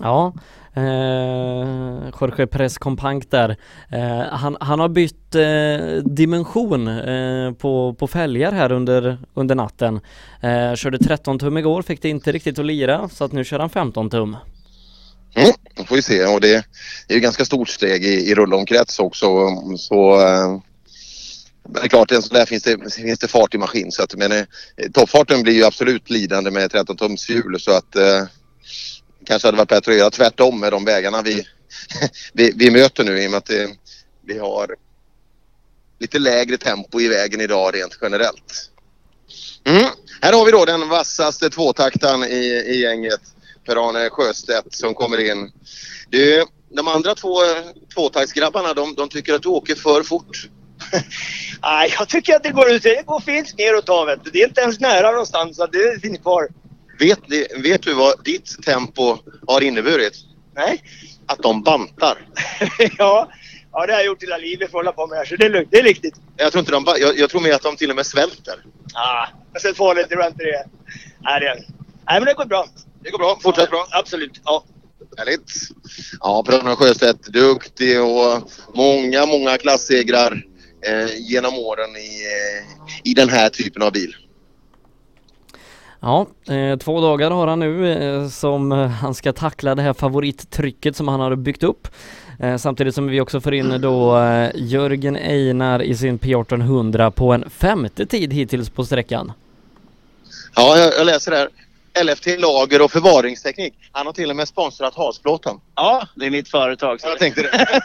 [0.00, 0.32] Ja,
[0.76, 3.56] eh, Jorge Perez Companc där.
[3.92, 10.00] Eh, han, han har bytt eh, dimension eh, på, på fälgar här under, under natten.
[10.42, 13.58] Eh, körde 13 tum igår, fick det inte riktigt att lira så att nu kör
[13.58, 14.36] han 15 tum.
[15.34, 16.54] Mm, då får vi se och det
[17.08, 19.26] är ju ganska stort steg i, i rullomkrets också
[19.78, 20.60] så eh,
[21.68, 24.02] men det är klart, en sån där finns det, finns det fart i maskin så
[24.02, 24.44] att men eh,
[24.94, 28.24] toppfarten blir ju absolut lidande med 13 tums hjul så att eh,
[29.26, 31.46] kanske hade varit bättre att göra tvärtom med de vägarna vi,
[32.32, 33.70] vi, vi möter nu i och med att det,
[34.26, 34.76] vi har
[35.98, 38.70] lite lägre tempo i vägen idag rent generellt.
[39.64, 39.90] Mm.
[40.20, 43.20] Här har vi då den vassaste tvåtaktaren i, i gänget.
[43.66, 45.52] Per-Arne Sjöstedt som kommer in.
[46.10, 46.44] Du,
[46.76, 47.38] de andra två
[47.94, 50.48] tvåtaktsgrabbarna de, de tycker att du åker för fort.
[51.62, 52.82] Nej, jag tycker att det går ut.
[52.82, 54.20] Det går fint neråt havet.
[54.32, 55.56] Det är inte ens nära någonstans.
[55.56, 56.48] Så det finns kvar.
[56.98, 57.18] Vet,
[57.64, 60.14] vet du vad ditt tempo har inneburit?
[60.54, 60.82] Nej.
[61.26, 62.28] Att de bantar.
[62.98, 63.30] ja,
[63.72, 65.24] ja, det har jag gjort hela livet för att hålla på med här.
[65.24, 65.68] Så det är lugnt.
[65.70, 66.14] Det är riktigt.
[66.36, 68.54] Jag tror, inte de, jag, jag tror mer att de till och med svälter.
[68.94, 70.66] Ah, men så farligt tror jag inte det är.
[71.20, 71.64] Nej, det
[72.08, 72.66] Nej, men det går bra.
[73.02, 73.38] Det går bra.
[73.42, 73.86] Fortsätt bra.
[73.90, 74.40] Absolut.
[74.44, 74.64] Ja.
[75.16, 75.52] Härligt.
[76.20, 80.42] Ja, Per-Arne Sjöstedt, duktig och många, många klassegrar
[80.86, 84.16] eh, genom åren i, eh, i den här typen av bil.
[86.06, 89.92] Ja, eh, två dagar har han nu eh, som eh, han ska tackla det här
[89.92, 91.88] favorittrycket som han har byggt upp.
[92.40, 94.18] Eh, samtidigt som vi också får in då
[94.54, 99.32] Jörgen Einar i sin P1800 på en femte tid hittills på sträckan.
[100.54, 101.48] Ja, jag, jag läser här.
[102.04, 103.74] LFT Lager och förvaringsteknik.
[103.92, 105.60] Han har till och med sponsrat Hasplåten.
[105.74, 107.00] Ja, det är mitt företag.
[107.00, 107.80] Så Jag tänkte det.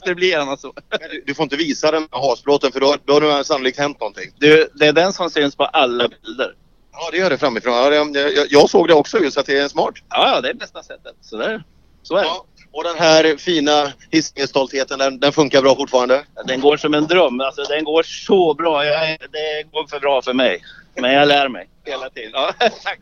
[0.04, 0.72] det blir gärna så.
[1.10, 4.00] Du, du får inte visa den med Hasplåten för då, då har det sannolikt hänt
[4.00, 4.30] någonting.
[4.38, 6.54] Du, det är den som syns på alla bilder.
[6.92, 7.74] Ja, det gör det framifrån.
[7.74, 9.94] Ja, det, jag, jag såg det också just att det är smart.
[10.08, 11.14] Ja, ja, det är bästa sättet.
[11.20, 11.64] Så, där.
[12.02, 12.30] så är det.
[12.72, 16.24] Och den här fina Hisingenstoltheten, den, den funkar bra fortfarande?
[16.46, 17.40] Den går som en dröm.
[17.40, 18.84] Alltså, den går så bra.
[18.84, 20.62] Jag, det går för bra för mig.
[20.94, 22.30] Men jag lär mig hela tiden.
[22.34, 22.52] Ja,
[22.82, 22.98] tack.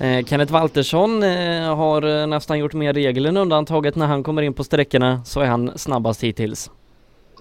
[0.00, 4.42] Eh, Kenneth Waltersson eh, har eh, nästan gjort mer regel än undantaget när han kommer
[4.42, 6.70] in på sträckorna så är han snabbast hittills.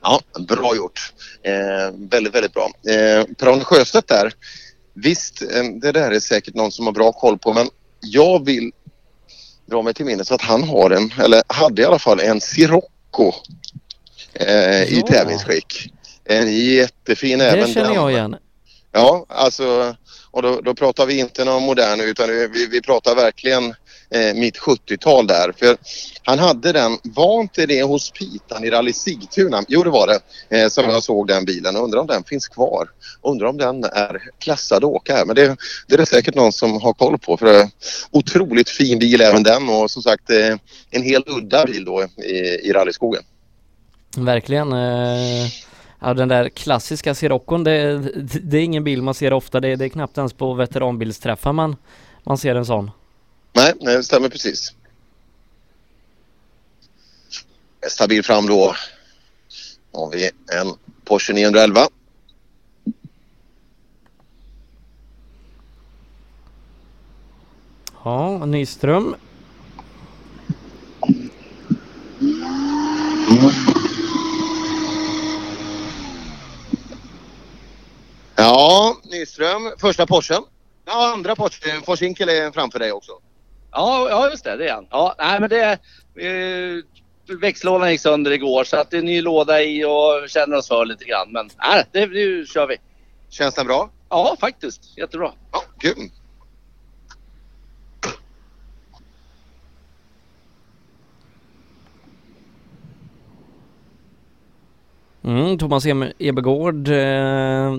[0.08, 1.14] Ja, bra gjort.
[1.44, 2.66] Eh, väldigt, väldigt bra.
[2.66, 4.34] Eh, Per-Arne Sjöstedt där.
[4.94, 7.70] Visst, eh, det där är säkert någon som har bra koll på men
[8.00, 8.72] jag vill
[9.70, 13.32] dra mig till minnes att han har en, eller hade i alla fall en Sirocco
[14.34, 15.08] eh, i Ja.
[15.08, 15.92] tävlingsskick.
[16.26, 17.96] En jättefin Det även känner den.
[17.96, 18.36] jag igen.
[18.92, 19.96] Ja, alltså
[20.32, 23.76] och då, då pratar vi inte någon modern utan vi, vi pratar verkligen
[24.10, 25.54] eh, mitt 70-tal där.
[25.58, 25.78] För
[26.24, 29.64] han hade den, var inte det hos Pitan i Rally Sigtuna?
[29.68, 30.20] Jo det var det,
[30.58, 31.76] eh, som jag såg den bilen.
[31.76, 32.90] Undrar om den finns kvar.
[33.22, 35.26] Undrar om den är klassad att åka här.
[35.26, 35.58] Men det,
[35.88, 37.38] det är det säkert någon som har koll på.
[37.38, 37.70] För det är
[38.12, 40.56] otroligt fin bil även den och som sagt eh,
[40.92, 43.24] en helt udda bil då i, i rallyskogen.
[44.18, 44.74] Verkligen.
[44.74, 45.48] Eh,
[46.02, 47.98] ja, den där klassiska Siroccon, det,
[48.42, 49.60] det är ingen bil man ser ofta.
[49.60, 51.76] Det, det är knappt ens på veteranbilsträffar man,
[52.24, 52.92] man ser en sån.
[53.56, 54.74] Nej, nej, det stämmer precis.
[57.84, 58.76] Nästa bil fram då
[59.94, 60.74] har vi en
[61.06, 61.88] Porsche 911.
[68.04, 69.16] Ja, Nyström.
[78.36, 79.72] Ja, Nyström.
[79.78, 80.44] Första Porschen.
[80.86, 81.82] Ja, andra Porsche.
[81.86, 83.12] Porsche Inkel är framför dig också.
[83.76, 84.58] Ja, ja, just det.
[84.58, 84.88] Det är han.
[84.90, 85.80] Ja, nej, men det...
[86.16, 86.84] Eh,
[87.42, 90.86] växellådan gick sönder igår så att det är ny låda i och känner oss för
[90.86, 91.32] lite grann.
[91.32, 92.78] Men nej, det, nu kör vi.
[93.30, 93.90] Känns den bra?
[94.10, 94.98] Ja, faktiskt.
[94.98, 95.32] Jättebra.
[95.52, 96.10] Ja, kul.
[105.24, 105.86] Mm, Thomas
[106.20, 107.78] Ebegård, eh,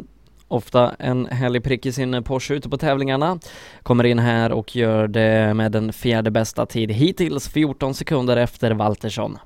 [0.48, 3.38] ofta en härlig prick i sin Porsche ute på tävlingarna.
[3.82, 8.70] Kommer in här och gör det med den fjärde bästa tid hittills, 14 sekunder efter
[8.70, 9.38] Waltersson.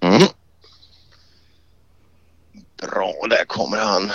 [0.00, 0.22] Mm.
[2.76, 4.10] Bra, där kommer han.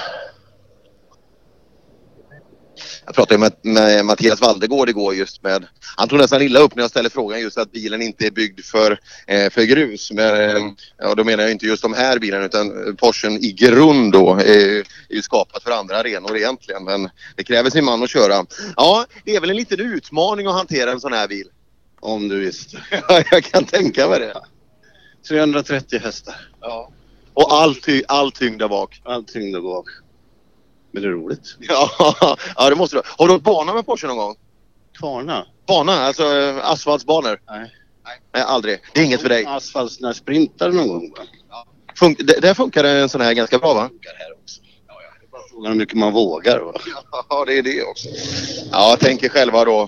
[3.06, 5.66] Jag pratade med, med Mattias Valdegård igår just med,
[5.96, 8.60] han tog nästan illa upp när jag ställde frågan just att bilen inte är byggd
[8.60, 10.12] för, eh, för grus.
[10.12, 14.12] Men, eh, ja, då menar jag inte just de här bilarna utan Porschen i grund
[14.12, 14.80] då är,
[15.10, 16.84] är ju skapat för andra arenor egentligen.
[16.84, 18.46] Men det kräver sin man att köra.
[18.76, 21.48] Ja, det är väl en liten utmaning att hantera en sån här bil.
[22.00, 22.78] Om du visste.
[23.08, 24.34] Ja, jag kan tänka mig det.
[25.28, 26.36] 330 hästar.
[26.62, 26.92] Ja.
[27.34, 29.02] Och all, ty all tyngd där bak.
[29.04, 29.86] All tyngd där bak.
[30.92, 31.56] Men det är roligt.
[31.60, 33.02] Ja, ja det måste du.
[33.18, 34.36] Har du åkt bana med Porsche någon gång?
[35.00, 35.46] Kvarna?
[35.68, 37.42] Bana, alltså eh, asfaltsbanor?
[37.50, 37.76] Nej.
[38.34, 38.80] Nej, aldrig.
[38.94, 39.46] Det är inget för dig?
[39.46, 41.24] Asfalt, när sprintar någon gång va?
[42.00, 43.90] Fun det, där funkar en sån här ganska bra va?
[45.52, 46.74] Frågan hur mycket man vågar va?
[47.30, 48.10] Ja, det är det också.
[48.72, 49.88] Ja, jag tänker själva då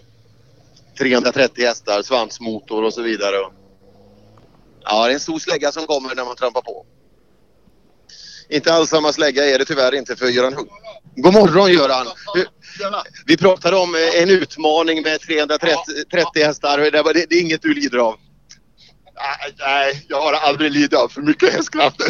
[0.98, 3.36] 330 hästar, svansmotor och så vidare.
[4.84, 6.86] Ja, det är en stor slägga som kommer när man trampar på.
[8.52, 10.70] Inte alls samma slägga är det tyvärr inte för Göran Hugg.
[11.16, 12.08] God morgon Göran!
[13.26, 15.76] Vi pratade om eh, en utmaning med 330
[16.12, 16.78] 30 hästar.
[16.78, 18.16] Det, är inget du lider av?
[19.60, 22.08] Nej, jag har aldrig lidit av för mycket hästkrafter.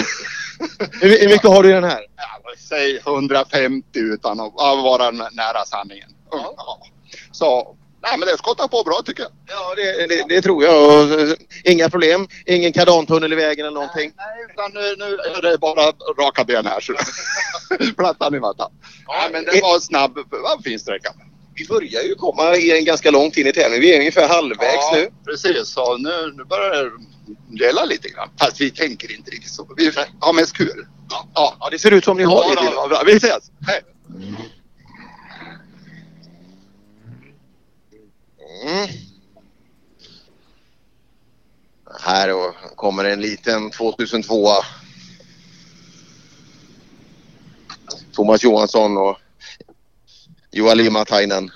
[1.01, 2.01] Hur, mycket har du i den här?
[2.69, 6.09] Säg 150 utan att vara nära sanningen.
[6.31, 6.81] Ja.
[7.31, 9.31] Så, nej men det skottar på bra tycker jag.
[9.47, 10.83] Ja, det, det, det tror jag.
[10.85, 11.29] Och, eh,
[11.63, 12.27] inga problem?
[12.45, 14.11] Ingen kardantunnel i vägen eller någonting?
[14.17, 15.85] Nej, utan nu, nu är det bara
[16.25, 16.79] raka ben här.
[16.79, 16.93] Så.
[17.97, 18.71] Plattan i mattan.
[19.07, 21.13] Ja, men det var en snabb, var fin sträcka.
[21.55, 23.81] Vi börjar ju komma i en ganska långt in i tävlingen.
[23.81, 24.61] Vi är ungefär halvvägs
[24.91, 25.09] ja, nu.
[25.25, 25.67] precis.
[25.67, 26.91] Så nu, nu börjar
[27.47, 28.29] det gälla lite grann.
[28.39, 29.67] Fast vi tänker inte riktigt så.
[29.77, 30.85] Vi har mest kul.
[31.09, 31.55] Ja, ja.
[31.59, 33.11] Ja, det ser ut som ni har Ja, det.
[33.11, 33.51] vi ses.
[33.67, 33.81] Hej.
[38.61, 38.87] Mm.
[42.01, 42.31] Här
[42.75, 44.47] kommer en liten 2002
[48.11, 49.17] Thomas Johansson och
[50.51, 51.51] Joa Limatainen.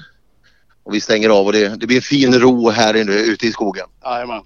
[0.84, 3.88] Och vi stänger av och det, det blir fin ro här inne, ute i skogen.
[4.04, 4.44] Jajamän.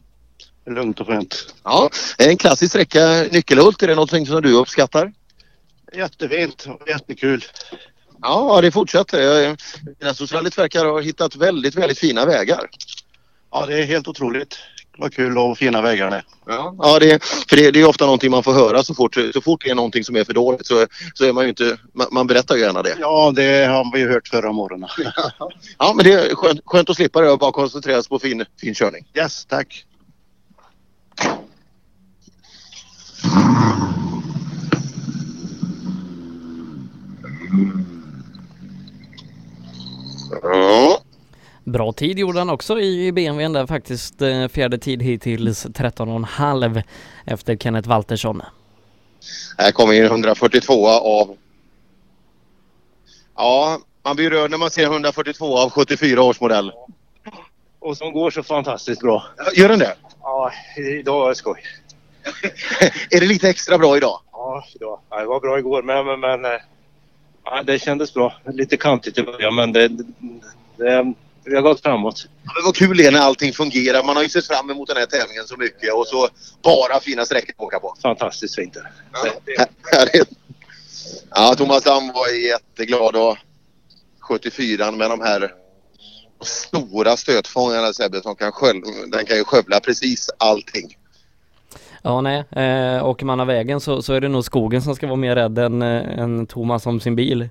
[0.66, 1.54] Lugnt och skönt.
[1.64, 3.84] Ja, en klassisk sträcka Nyckelhult.
[3.84, 5.14] Är det någonting som du uppskattar?
[5.94, 7.46] Jättefint och jättekul.
[8.22, 9.58] Ja, det fortsätter.
[10.04, 12.70] Nästorrallyt verkar ha hittat väldigt, väldigt fina vägar.
[13.52, 14.58] Ja, det är helt otroligt.
[14.98, 16.24] Vad kul och fina vägar det är.
[16.46, 19.42] Ja, ja det, för det, det är ofta någonting man får höra så fort, så
[19.42, 22.08] fort det är någonting som är för dåligt så, så är man ju inte, man,
[22.12, 22.98] man berättar ju gärna det.
[23.00, 24.90] Ja, det har vi ju hört förra morgonen.
[25.78, 28.46] Ja, men det är skönt, skönt att slippa det och bara koncentrera sig på fin,
[28.62, 29.06] fin körning.
[29.16, 29.86] Yes, tack.
[40.44, 41.02] Ja.
[41.64, 44.22] Bra tid gjorde han också i BMWn där faktiskt.
[44.22, 46.84] eh, Fjärde tid hittills 13,5
[47.26, 48.42] efter Kenneth Waltersson.
[49.58, 51.38] Här kommer ju en 142 av...
[53.36, 56.72] Ja, man blir rörd när man ser 142 av 74 års modell.
[57.80, 59.24] Och som går så fantastiskt bra.
[59.56, 59.96] Gör den det?
[60.22, 60.52] Ja,
[61.00, 61.62] idag är det skoj.
[63.12, 64.20] är det lite extra bra idag?
[64.32, 65.00] Ja, idag.
[65.10, 66.60] Ja, det var bra igår men, men, men eh,
[67.52, 68.34] ja, det kändes bra.
[68.54, 69.88] Lite kantigt i början men det,
[70.78, 71.14] det,
[71.44, 72.26] vi har gått framåt.
[72.44, 74.04] Ja, Men vad kul det är när allting fungerar.
[74.04, 76.30] Man har ju sett fram emot den här tävlingen så mycket och så
[76.64, 77.96] bara fina sträckor att åka på.
[78.02, 78.76] Fantastiskt fint.
[78.76, 78.92] är.
[79.94, 80.26] Ja.
[81.36, 83.38] Ja, Thomas Damm var jätteglad och
[84.20, 85.54] 74 med de här
[86.42, 90.98] stora stötfångarna Sebbe som kan skölja, den kan ju skövla precis allting.
[92.02, 95.08] Ja nej, eh, åker man av vägen så, så är det nog skogen som ska
[95.08, 97.50] vara mer rädd än, eh, än Thomas om sin bil.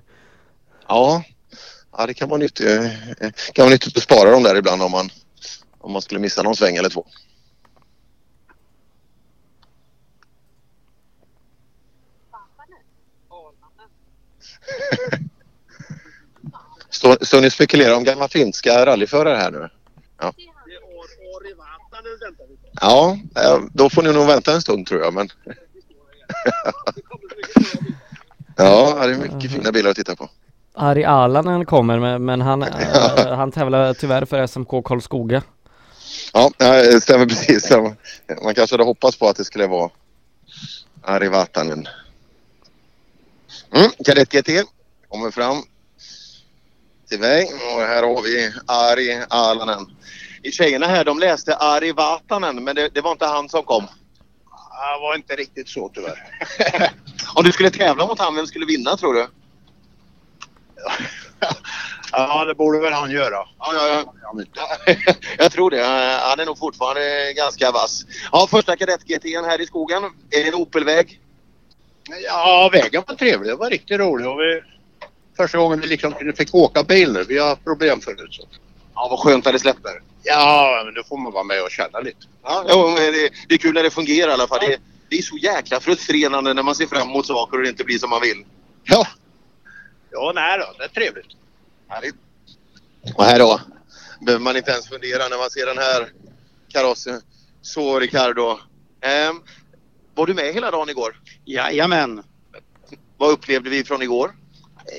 [0.87, 1.23] Ja,
[1.97, 4.91] ja det kan vara nyttigt, eh, kan vara nyttigt att spara dem där ibland om
[4.91, 5.09] man,
[5.77, 7.05] om man skulle missa någon sväng eller två.
[16.89, 19.69] Står, står ni och spekulerar om gamla finska rallyförare här nu?
[20.17, 20.33] Ja.
[22.81, 25.13] Ja, eh, då får ni nog vänta en stund tror jag.
[25.13, 25.29] Men...
[28.55, 30.29] ja, det är mycket fina bilar att titta på.
[30.73, 35.43] Ari Alanen kommer men, han, eh, han tävlar tyvärr för SMK Karlskoga.
[36.33, 37.71] Ja, det stämmer precis.
[38.43, 39.89] Man kanske hade hoppats på att det skulle vara
[41.01, 41.87] Ari Vatanen.
[43.75, 44.49] Mm, Kadett GT
[45.09, 45.63] kommer fram
[47.09, 49.85] till mig och här har vi Ari Alanen.
[50.43, 53.83] Tjejerna här de läste Ari Vatanen men det, det var inte han som kom.
[53.83, 56.31] Det var inte riktigt så tyvärr.
[57.35, 59.27] Om du skulle tävla mot han, vem skulle vinna tror du?
[62.11, 63.35] Ja, det borde väl han göra.
[63.59, 64.43] Ja, ja, ja.
[65.37, 65.83] Jag tror det.
[66.21, 68.05] Han är nog fortfarande ganska vass.
[68.31, 70.03] Ja, första kadett GT'n här i skogen.
[70.03, 71.19] Är det en Opelväg?
[72.23, 73.51] Ja, vägen var trevlig.
[73.51, 74.27] Det var riktigt roligt.
[74.27, 74.61] Och vi,
[75.37, 77.23] första gången vi liksom fick åka bil nu.
[77.23, 78.33] Vi har haft problem förut.
[78.33, 78.43] Så.
[78.95, 80.01] Ja, vad skönt att det släpper.
[80.23, 82.27] Ja, men då får man vara med och känna lite.
[82.43, 82.63] Ja,
[82.97, 84.59] men det, det är kul när det fungerar i alla fall.
[84.61, 84.77] Det,
[85.09, 87.99] det är så jäkla frustrerande när man ser fram emot saker och det inte blir
[87.99, 88.45] som man vill.
[88.83, 89.07] Ja.
[90.11, 90.65] Ja, nej då.
[90.77, 91.27] Det är trevligt.
[91.87, 92.15] Härligt.
[93.15, 93.61] Och här då
[94.21, 96.11] behöver man inte ens fundera när man ser den här
[96.73, 97.21] karossen.
[97.61, 98.59] Så Ricardo.
[99.01, 99.41] Ehm,
[100.15, 101.21] var du med hela dagen igår?
[101.45, 102.23] Jajamän.
[103.17, 104.35] Vad upplevde vi från igår?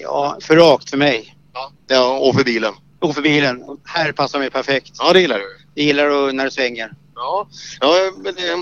[0.03, 1.37] Ja, för rakt för mig.
[1.53, 2.75] Ja, ja och för bilen.
[3.01, 3.63] Och för bilen.
[3.85, 4.93] Här passar mig perfekt.
[4.99, 5.57] Ja, det gillar du.
[5.75, 6.93] Det gillar du när det svänger.
[7.15, 7.49] Ja,
[7.81, 7.95] ja
[8.25, 8.53] men det,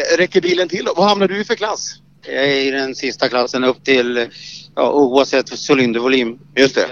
[0.00, 0.94] eh, räcker bilen till då?
[0.96, 1.94] Vad hamnar du i för klass?
[2.22, 4.28] Jag är i den sista klassen upp till,
[4.76, 6.38] ja, oavsett cylindervolym.
[6.56, 6.86] Just det.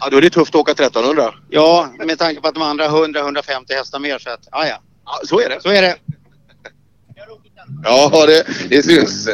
[0.00, 1.34] Ja, då är det tufft att åka 1300.
[1.50, 4.82] Ja, med tanke på att de andra har 100-150 hästar mer så att, ja, ja.
[5.06, 5.60] Ja, så är det.
[5.62, 5.96] Så är det.
[7.84, 9.28] Ja, det, det syns.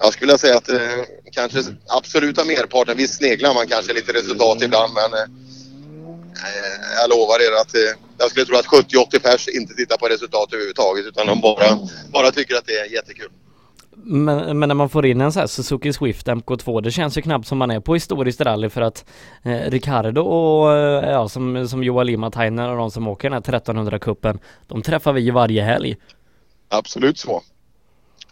[0.00, 1.58] Eh, Jag skulle vilja säga att eh, kanske
[1.88, 5.26] absoluta merparten, visst sneglar man kanske lite resultat ibland men eh,
[7.00, 10.52] jag lovar er att eh, jag skulle tro att 70-80 pers inte tittar på resultat
[10.52, 11.78] överhuvudtaget utan de bara,
[12.12, 13.28] bara tycker att det är jättekul.
[14.04, 17.22] Men, men när man får in en sån här Suzuki Swift MK2, det känns ju
[17.22, 19.04] knappt som man är på historiskt rally för att
[19.42, 23.60] eh, Ricardo och eh, ja, som, som Joa Limatainen och de som åker den här
[23.60, 25.96] 1300-cupen, de träffar vi ju varje helg.
[26.68, 27.42] Absolut så.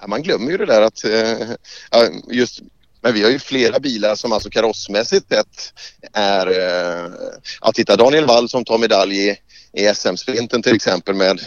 [0.01, 1.51] Ja, man glömmer ju det där att eh,
[1.91, 2.61] ja, just
[3.07, 5.73] men vi har ju flera bilar som alltså karossmässigt sett
[6.13, 6.47] är...
[6.47, 7.11] Eh,
[7.61, 9.37] ja, titta Daniel Wall som tar medalj i,
[9.73, 11.41] i SM-sprinten till exempel med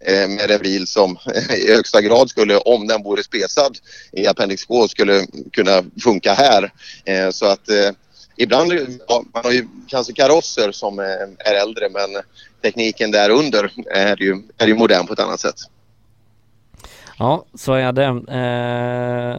[0.00, 1.18] eh, med en bil som
[1.66, 3.78] i högsta grad skulle, om den vore spesad
[4.12, 6.72] i Appendix K, skulle kunna funka här.
[7.04, 7.90] Eh, så att eh,
[8.36, 8.72] ibland,
[9.08, 10.98] ja, man har ju kanske karosser som
[11.38, 12.22] är äldre men
[12.62, 15.56] tekniken där under är ju, är ju modern på ett annat sätt.
[17.18, 18.04] Ja, så är det.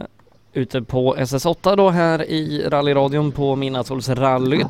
[0.00, 0.06] Eh,
[0.52, 4.66] ute på SS8 då här i rallyradion på Midnattssolsrallyt.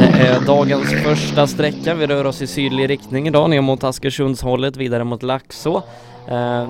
[0.00, 1.94] Det är dagens första sträcka.
[1.94, 5.82] Vi rör oss i sydlig riktning idag ner mot Askersundshållet, vidare mot Laxå.
[6.28, 6.68] Eh,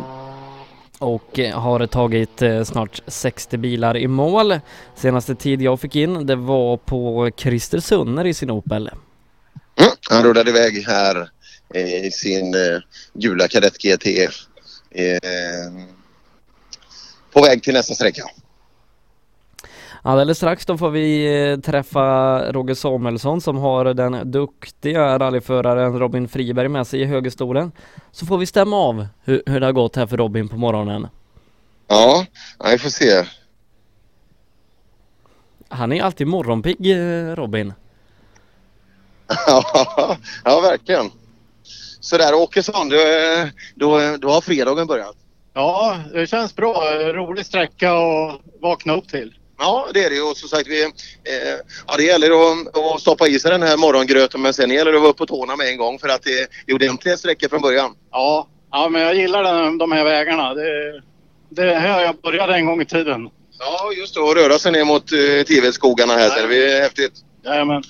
[0.98, 4.60] och har tagit eh, snart 60 bilar i mål.
[4.96, 8.90] Senaste tid jag fick in det var på Christer Sunner i sin Opel.
[9.80, 11.28] Mm, han rullade iväg här
[11.74, 12.80] eh, i sin eh,
[13.14, 14.06] gula Kadett GT
[17.32, 18.22] på väg till nästa sträcka.
[20.06, 26.28] Alldeles strax då får vi eh, träffa Roger Samuelsson som har den duktiga rallyföraren Robin
[26.28, 27.72] Friberg med sig i högerstolen.
[28.12, 31.08] Så får vi stämma av hur, hur det har gått här för Robin på morgonen.
[31.88, 32.26] Ja,
[32.70, 33.24] vi får se.
[35.68, 37.72] Han är alltid morgonpigg eh, Robin.
[40.44, 41.10] ja, verkligen.
[42.04, 42.96] Sådär Åkesson, då,
[43.74, 45.16] då, då har fredagen börjat.
[45.54, 46.74] Ja, det känns bra.
[47.12, 49.34] Rolig sträcka att vakna upp till.
[49.58, 50.90] Ja, det är det och som sagt vi, eh,
[51.86, 54.96] ja, det gäller att, att stoppa i sig den här morgongröten men sen gäller det
[54.96, 57.62] att vara upp på tårna med en gång för att det är ordentliga sträckor från
[57.62, 57.94] början.
[58.10, 60.54] Ja, ja men jag gillar den, de här vägarna.
[60.54, 61.02] Det,
[61.48, 63.30] det här jag började en gång i tiden.
[63.58, 64.20] Ja, just det.
[64.20, 66.48] Och röra sig ner mot uh, Tivedsskogarna här.
[66.48, 67.12] Det är häftigt.
[67.44, 67.82] Jajamän.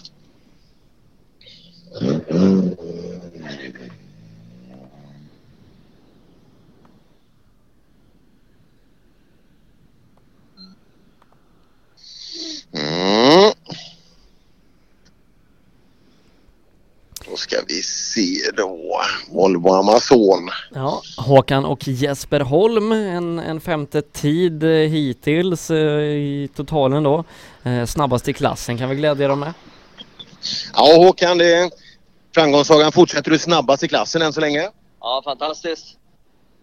[12.74, 13.52] Mm.
[17.30, 19.00] Då ska vi se då.
[19.30, 20.50] Volvo Amazon.
[20.74, 27.24] Ja, Håkan och Jesper Holm, en, en femte tid eh, hittills eh, i totalen då.
[27.62, 29.52] Eh, snabbast i klassen kan vi glädja dem med.
[30.74, 31.70] Ja Håkan, det
[32.34, 34.70] framgångssagan fortsätter du snabbast i klassen än så länge?
[35.00, 35.86] Ja, fantastiskt.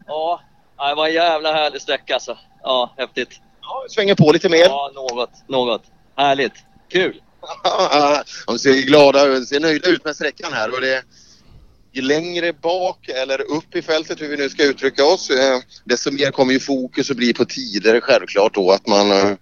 [0.07, 0.41] Ja,
[0.77, 2.37] det var en jävla härlig sträcka alltså.
[2.63, 3.29] Ja, häftigt.
[3.61, 4.65] Ja, svänger på lite mer.
[4.65, 5.81] Ja, något, något.
[6.17, 6.53] Härligt.
[6.91, 7.21] Kul.
[8.47, 11.03] De ser glada ut, ser nöjda ut med sträckan här och det
[11.93, 16.11] ju längre bak eller upp i fältet hur vi nu ska uttrycka oss eh, desto
[16.11, 19.33] mer kommer ju fokus att bli på tider självklart då att man eh,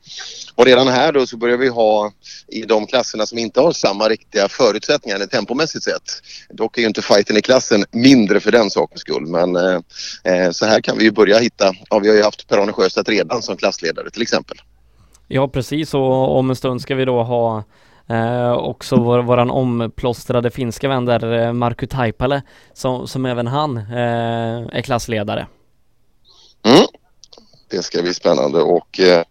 [0.56, 2.12] och redan här då så börjar vi ha
[2.48, 6.22] i de klasserna som inte har samma riktiga förutsättningar tempomässigt sett.
[6.50, 9.80] Dock är ju inte fighten i klassen mindre för den sakens skull men eh,
[10.24, 13.10] eh, så här kan vi ju börja hitta, ja vi har ju haft Per-Arne Sjöstedt
[13.10, 14.58] redan som klassledare till exempel.
[15.32, 17.64] Ja precis och om en stund ska vi då ha
[18.10, 22.42] eh, också vår, våran omplåstrade finska vän där, eh, Markku Taipale,
[22.74, 25.48] som, som även han eh, är klassledare.
[26.64, 26.86] Mm.
[27.70, 29.24] Det ska bli spännande och eh,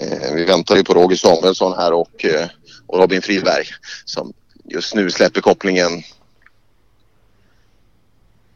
[0.00, 2.46] eh vi väntar ju på Roger Samuelsson här och, eh,
[2.86, 3.64] och Robin Friberg
[4.04, 4.32] som
[4.64, 6.02] just nu släpper kopplingen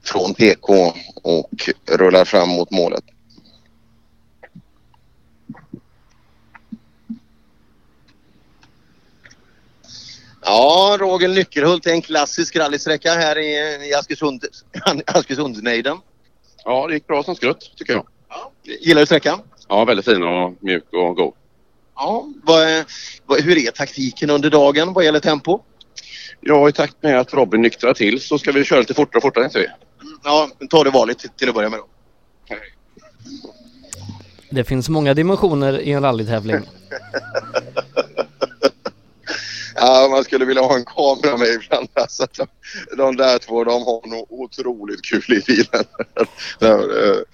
[0.05, 3.05] från PK och rullar fram mot målet.
[10.49, 13.51] Ja, Roger Nyckelhult är en klassisk rallysträcka här i,
[13.91, 14.45] i Askersund,
[15.07, 15.99] Askersundsnejden.
[16.65, 18.07] Ja, det gick bra som skrutt tycker jag.
[18.29, 18.53] Ja.
[18.81, 19.41] Gillar du sträckan?
[19.69, 21.35] Ja, väldigt fin och mjuk och god.
[21.97, 22.85] Ja, vad,
[23.27, 25.61] vad, hur är taktiken under dagen vad gäller tempo?
[26.41, 29.23] Ja, i takt med att Robin nyktrar till så ska vi köra lite fortare och
[29.23, 29.67] fortare, inte vi?
[30.25, 31.87] Ja, ta det vanligt till, till att börja med då.
[34.51, 36.57] Det finns många dimensioner i en rallytävling.
[39.77, 41.89] Ja, man skulle vilja ha en kamera med ibland.
[41.95, 42.47] Alltså, de,
[42.97, 45.85] de där två, de har nog otroligt kul i bilen.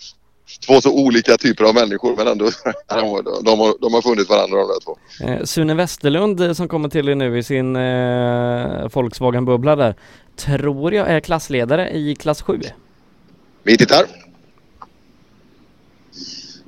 [0.67, 2.45] Två så olika typer av människor men ändå,
[2.89, 4.99] de, de, har, de har funnit varandra de där två.
[5.27, 9.95] Eh, Sune Westerlund eh, som kommer till er nu i sin eh, Volkswagen-bubbla där,
[10.37, 12.61] tror jag är klassledare i klass 7.
[13.63, 14.07] Vi tittar.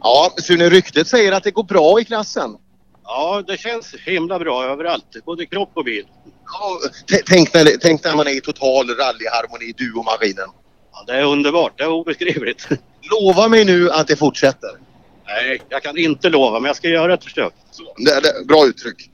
[0.01, 2.57] Ja, Sune, ryktet säger att det går bra i klassen.
[3.05, 5.25] Ja, det känns himla bra överallt.
[5.25, 6.07] Både kropp och bil.
[6.47, 6.81] Ja,
[7.27, 10.49] tänk, när, tänk när man är i total rallyharmoni, du och maskinen.
[10.93, 11.79] Ja, det är underbart.
[11.79, 12.69] Det är obeskrivligt.
[13.11, 14.71] Lova mig nu att det fortsätter.
[15.27, 17.53] Nej, jag kan inte lova, men jag ska göra ett försök.
[17.97, 19.11] Det, det, bra uttryck.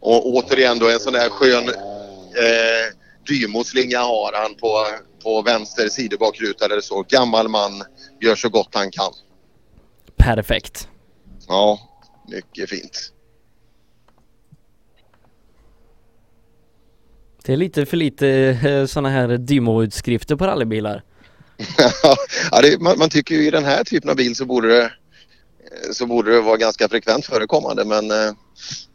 [0.00, 1.74] Och återigen då en sån där skön eh,
[3.28, 4.86] Dymo-slinga har han på,
[5.22, 7.04] på vänster sidobakruta eller så.
[7.08, 7.82] Gammal man,
[8.20, 9.12] gör så gott han kan.
[10.16, 10.88] Perfekt.
[11.48, 11.87] Ja,
[12.28, 13.12] mycket fint.
[17.44, 21.02] Det är lite för lite sådana här Dymo-utskrifter på rallybilar.
[22.50, 24.92] ja, det, man, man, tycker ju i den här typen av bil så borde det,
[25.92, 28.32] så borde det vara ganska frekvent förekommande men eh,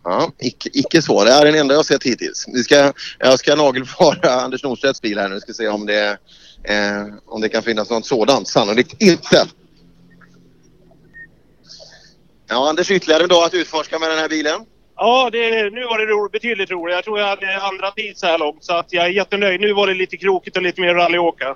[0.04, 1.24] ja, icke, icke så.
[1.24, 2.46] Det är den enda jag sett hittills.
[2.54, 5.40] Vi ska, jag ska nagelfara Anders Nordstedts bil här nu.
[5.40, 6.18] Ska se om det,
[6.64, 8.48] eh, om det kan finnas något sådant.
[8.48, 9.48] Sannolikt inte.
[12.48, 14.66] Ja, Anders, ytterligare en dag att utforska med den här bilen.
[14.96, 16.98] Ja, det, nu var det ro, betydligt roligare.
[16.98, 19.62] Jag tror jag hade andra tid så här långt så att jag är jättenöjd.
[19.62, 21.56] Nu var det lite krokigt och lite mer rallyåka.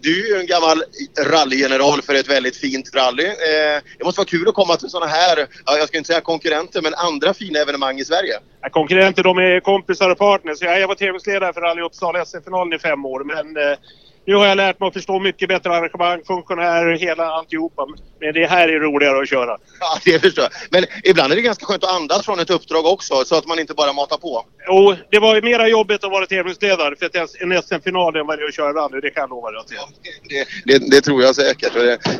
[0.00, 0.82] Du är en gammal
[1.30, 3.24] rallygeneral för ett väldigt fint rally.
[3.24, 6.82] Eh, det måste vara kul att komma till sådana här, jag ska inte säga konkurrenter,
[6.82, 8.38] men andra fina evenemang i Sverige.
[8.60, 10.62] Ja, konkurrenter, de är kompisar och partners.
[10.62, 13.78] Jag var tävlingsledare för Rally Uppsala SM-finalen i fem år, men eh,
[14.26, 17.86] nu har jag lärt mig att förstå mycket bättre arrangemang, funktionärer, hela alltihopa.
[18.20, 19.56] Men det här är roligare att köra.
[19.80, 20.52] Ja, det förstår jag.
[20.70, 23.58] Men ibland är det ganska skönt att andas från ett uppdrag också, så att man
[23.58, 24.44] inte bara matar på.
[24.66, 27.10] Jo, det var ju mera jobbigt att vara tävlingsledare för
[27.42, 29.62] en SM-final än vad det är att köra rally, det kan jag lova dig.
[29.70, 29.88] Ja,
[30.28, 31.72] det, det, det, tror jag säkert.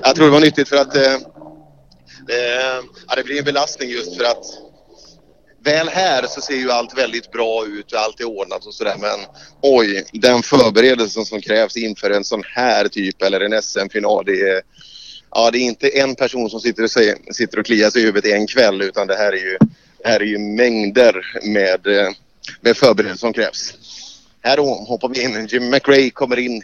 [0.02, 1.14] Jag tror det var nyttigt för att eh,
[2.34, 4.44] eh, ja, det blir en belastning just för att
[5.66, 8.96] väl här så ser ju allt väldigt bra ut och allt är ordnat och sådär
[9.00, 9.20] men
[9.60, 14.62] oj, den förberedelsen som krävs inför en sån här typ eller en SM-final det är
[15.30, 18.04] Ja, det är inte en person som sitter och, säger, sitter och kliar sig i
[18.04, 19.58] huvudet en kväll utan det här är ju,
[20.04, 22.10] här är ju mängder med, eh,
[22.60, 23.74] med förberedelser som krävs.
[24.42, 25.46] Här då hoppar vi in.
[25.46, 26.62] Jim McRae kommer in.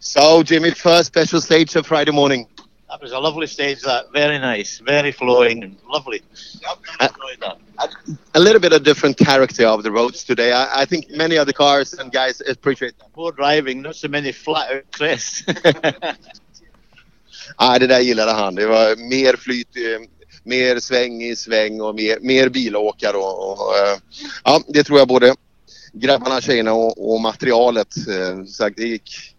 [0.00, 2.46] So Jimmy, first special stage of Friday morning.
[2.88, 3.82] That was a lovely stage.
[3.82, 6.22] That very nice, very flowing, and lovely.
[7.00, 7.08] Uh,
[8.34, 10.52] a little bit of different character of the roads today.
[10.52, 13.12] I, I, think many of the cars and guys appreciate that.
[13.12, 15.44] Poor driving, not so many flat out crests.
[17.56, 18.54] ah, det där gillade han.
[18.54, 19.76] Det var mer flyt,
[20.44, 23.16] mer sväng i sväng och mer, mer bilåkare.
[23.16, 23.74] Och, och,
[24.44, 25.34] ja, det tror jag både
[25.92, 27.94] grabbarna, tjejerna och, och materialet.
[28.48, 29.35] Så det gick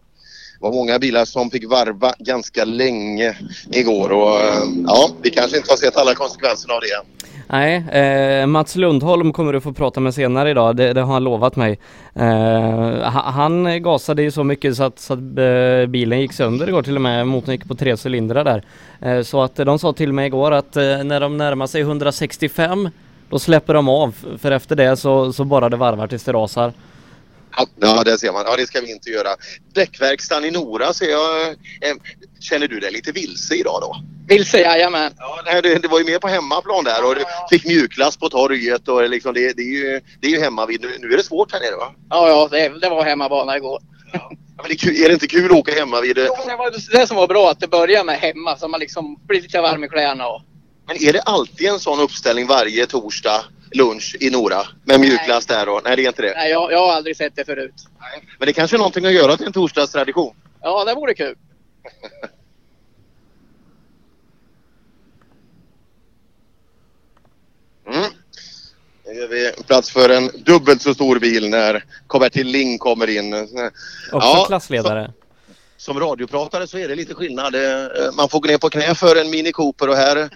[0.59, 3.37] var många bilar som fick varva ganska länge
[3.71, 7.17] igår och eh, ja, vi kanske inte har sett alla konsekvenserna av det än.
[7.49, 11.23] Nej, eh, Mats Lundholm kommer du få prata med senare idag, det, det har han
[11.23, 11.79] lovat mig.
[12.15, 16.83] Eh, han gasade ju så mycket så att, så att eh, bilen gick sönder igår
[16.83, 18.63] till och med, motorn gick på tre cylindrar där.
[19.01, 21.81] Eh, så att eh, de sa till mig igår att eh, när de närmar sig
[21.81, 22.89] 165
[23.29, 26.73] då släpper de av, för efter det så, så bara det varvar tills det rasar.
[27.79, 28.43] Ja, det ser man.
[28.47, 29.29] Ja, det ska vi inte göra.
[29.73, 31.47] Däckverkstan i Nora ser jag.
[31.49, 31.95] Eh,
[32.39, 33.95] känner du dig lite vilse idag då?
[34.27, 35.13] Vilse, jajamän.
[35.45, 38.87] Ja, det, det var ju mer på hemmaplan där och du fick mjukglass på torget
[38.87, 40.81] och liksom det, det, är ju, det är ju hemma vid.
[40.81, 41.91] Nu, nu är det svårt här nere va?
[42.09, 43.81] Ja, ja det, det var hemmabana igår.
[44.13, 44.31] Ja.
[44.57, 46.17] men det är, kul, är, det inte kul att åka hemma vid?
[46.17, 49.19] Jo, det var det som var bra, att det börjar med hemma så man liksom
[49.27, 50.27] blir lite varm i kläderna.
[50.27, 50.41] Och...
[50.87, 55.65] Men är det alltid en sån uppställning varje torsdag lunch i Nora med mjukglass där
[55.65, 55.81] då?
[55.83, 56.33] Nej, det är inte det.
[56.35, 57.73] Nej, jag, jag har aldrig sett det förut.
[57.99, 58.23] Nej.
[58.39, 60.35] Men det kanske är någonting att göra till en torsdagstradition?
[60.61, 61.35] Ja, det vore kul.
[67.87, 68.11] mm.
[69.05, 73.33] Nu gör vi plats för en dubbelt så stor bil när Karl-Bertil Ling kommer in.
[73.33, 73.71] Också
[74.11, 75.05] ja, klassledare.
[75.05, 75.26] Så,
[75.77, 77.55] som radiopratare så är det lite skillnad.
[78.13, 80.29] Man får gå ner på knä för en Mini Cooper och här,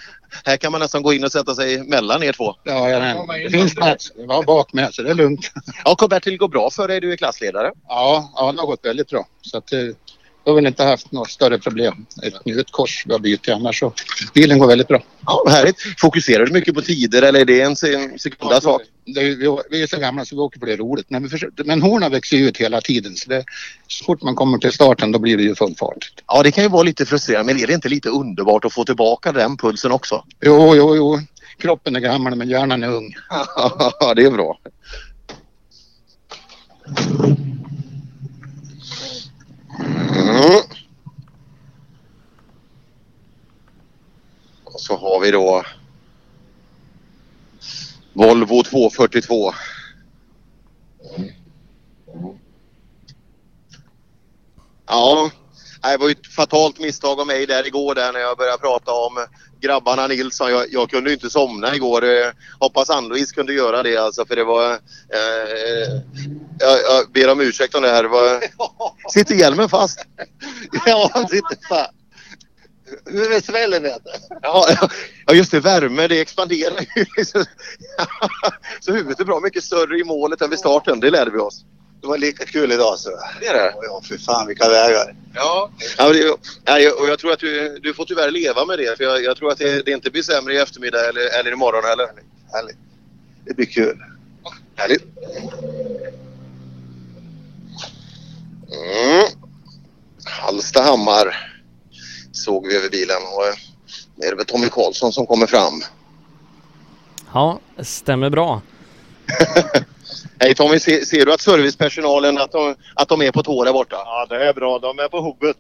[0.46, 2.56] här kan man nästan gå in och sätta sig mellan er två.
[2.64, 4.12] Ja, ja det finns plats.
[4.16, 5.52] Det var bak med så det är lugnt.
[5.86, 7.02] Ja, Karl-Bertil, går bra för dig.
[7.02, 7.72] Du är klassledare.
[7.88, 9.28] Ja, ja, det har gått väldigt bra.
[9.42, 9.70] Så att,
[10.44, 12.06] jag har väl inte haft några större problem.
[12.24, 13.94] Ett njutkors vi har bytt annars så
[14.34, 15.04] bilen går väldigt bra.
[15.26, 15.76] Ja, härligt.
[15.98, 18.82] Fokuserar du mycket på tider eller är det en sekunda ja, sak?
[19.06, 21.06] Det, vi, vi är så gamla så vi åker på det roligt.
[21.10, 23.44] Men, vi försöker, men horna växer ju ut hela tiden så, det,
[23.88, 26.14] så fort man kommer till starten då blir det ju full fart.
[26.28, 28.86] Ja, det kan ju vara lite frustrerande men är det inte lite underbart att få
[28.86, 30.24] tillbaka den pulsen också?
[30.42, 31.20] Jo, jo, jo.
[31.58, 33.16] Kroppen är gammal men hjärnan är ung.
[34.00, 34.58] Ja, det är bra.
[39.86, 40.62] Mm.
[44.64, 45.64] Och så har vi då
[48.14, 49.54] Volvo 242.
[54.88, 55.32] Ja,
[55.82, 58.92] det var ju ett fatalt misstag av mig där igår där när jag började prata
[58.92, 59.26] om
[59.62, 60.52] grabbarna Nilsson.
[60.52, 62.04] Jag, jag kunde inte somna igår.
[62.04, 64.72] Eh, hoppas Ann-Louise kunde göra det alltså för det var...
[64.72, 66.02] Eh,
[66.60, 68.04] jag, jag ber om ursäkt om det här.
[68.04, 68.44] Det var,
[69.14, 70.06] sitter hjälmen fast?
[70.86, 71.92] ja, han sitter fast.
[73.06, 74.12] Huvudsvällen vet du.
[74.42, 74.68] Ja,
[75.26, 75.60] ja, just det.
[75.60, 77.26] Värme, det expanderar ju.
[78.80, 81.00] Så huvudet är bra mycket större i målet än vid starten.
[81.00, 81.66] Det lärde vi oss.
[82.02, 83.10] Det var lika kul idag så.
[83.40, 83.74] Det är det?
[83.82, 85.16] Ja, för fan vilka vägar.
[85.34, 85.72] Ja.
[85.98, 88.98] ja det, ja, och jag tror att du, du får tyvärr leva med det.
[88.98, 91.84] För jag, jag tror att det, det inte blir sämre i eftermiddag eller, eller imorgon
[91.84, 92.08] heller.
[92.54, 92.78] Härligt.
[93.46, 93.98] Det blir kul.
[94.76, 95.04] Härligt.
[98.72, 99.26] Mm.
[100.26, 101.52] Hallstahammar
[102.32, 103.54] såg vi över bilen och eh,
[104.16, 105.82] det är väl Tommy Karlsson som kommer fram.
[107.34, 108.62] Ja, stämmer bra.
[110.44, 113.74] Hej Tommy, ser, ser du att servicepersonalen att de, att de är på tå där
[113.74, 113.96] borta?
[114.06, 114.80] Ja, det är bra.
[114.80, 115.58] De är på hugget.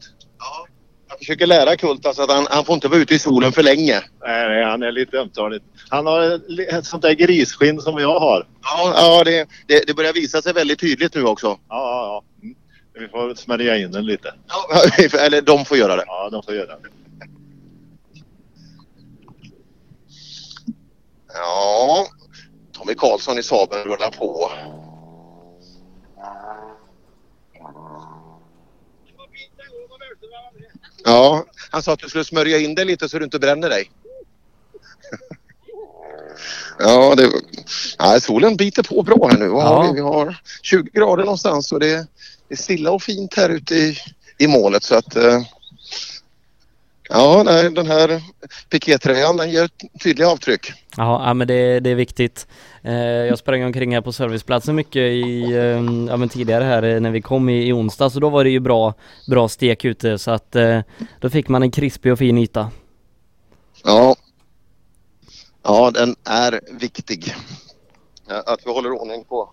[1.10, 3.64] Jag försöker lära Kult alltså att han, han får inte vara ute i solen för
[3.64, 4.02] länge.
[4.22, 5.62] Nej, nej, han är lite ömtålig.
[5.90, 6.22] Han har
[6.70, 8.48] ett- sånt där grisskinn som jag har.
[8.64, 11.48] Ja, ja det, det, det börjar visa sig väldigt tydligt nu också.
[11.48, 12.24] Ja, ja, ja.
[12.44, 12.56] Mm.
[13.00, 14.34] Vi får smörja in den lite.
[15.20, 16.04] Eller de får göra det.
[16.08, 16.88] Ja, de får göra det.
[21.34, 22.08] Ja,
[22.82, 24.52] Tommy Karlsson i Saaben rullar på.
[31.04, 33.92] Ja, han sa att du skulle smörja in dig lite så du inte bränner dig.
[36.80, 37.32] Ja, det,
[38.00, 39.46] nej, solen biter på bra här nu.
[39.46, 39.82] Ja.
[39.82, 39.94] vi?
[39.94, 42.08] vi har 20 grader någonstans och det,
[42.48, 43.98] det är stilla och fint här ute i,
[44.38, 45.42] i målet så att eh,
[47.10, 48.22] Ja, den här
[48.70, 49.70] pikétröjan den ger
[50.04, 50.72] tydliga avtryck.
[50.98, 52.48] Ja, ja men det, det är viktigt.
[52.82, 57.00] Eh, jag sprang omkring här på serviceplatsen mycket i, eh, ja men tidigare här eh,
[57.00, 58.94] när vi kom i, i onsdag så då var det ju bra,
[59.28, 60.80] bra stek ute så att eh,
[61.20, 62.72] då fick man en krispig och fin yta.
[63.84, 64.16] Ja.
[65.64, 67.36] Ja, den är viktig.
[68.28, 69.52] Att vi håller ordning på...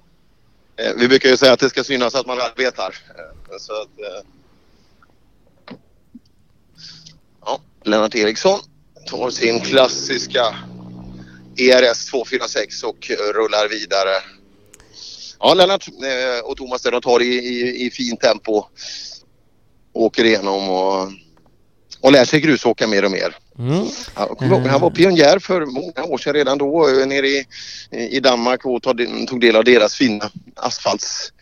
[0.76, 2.94] Eh, vi brukar ju säga att det ska synas att man arbetar.
[3.18, 3.88] Eh, så att,
[7.44, 8.58] ja, Lennart Eriksson
[9.06, 10.54] tar sin klassiska
[11.58, 14.14] ERS 246 och rullar vidare.
[15.40, 18.64] Ja, Lennart eh, och Thomas de tar i, i, i fin tempo.
[19.92, 21.12] Åker igenom och,
[22.00, 23.36] och lär sig grusåka mer och mer.
[23.58, 23.86] Mm.
[24.40, 27.46] Ihåg, han var pionjär för många år sedan redan då eh, nere i,
[27.90, 31.32] i Danmark och tog, del av deras fina asfalts,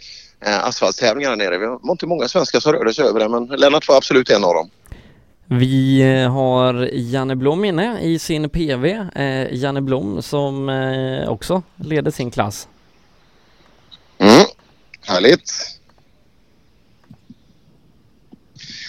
[0.46, 1.58] eh, asfaltstävlingar där nere.
[1.58, 4.44] Det var inte många svenskar som rörde sig över det men Lennart var absolut en
[4.44, 4.70] av dem.
[5.48, 8.84] Vi eh, har Janne Blom inne i sin PV.
[9.14, 12.68] Eh, Janne Blom som eh, också leder sin klass.
[14.18, 14.44] Mm.
[15.06, 15.50] Härligt.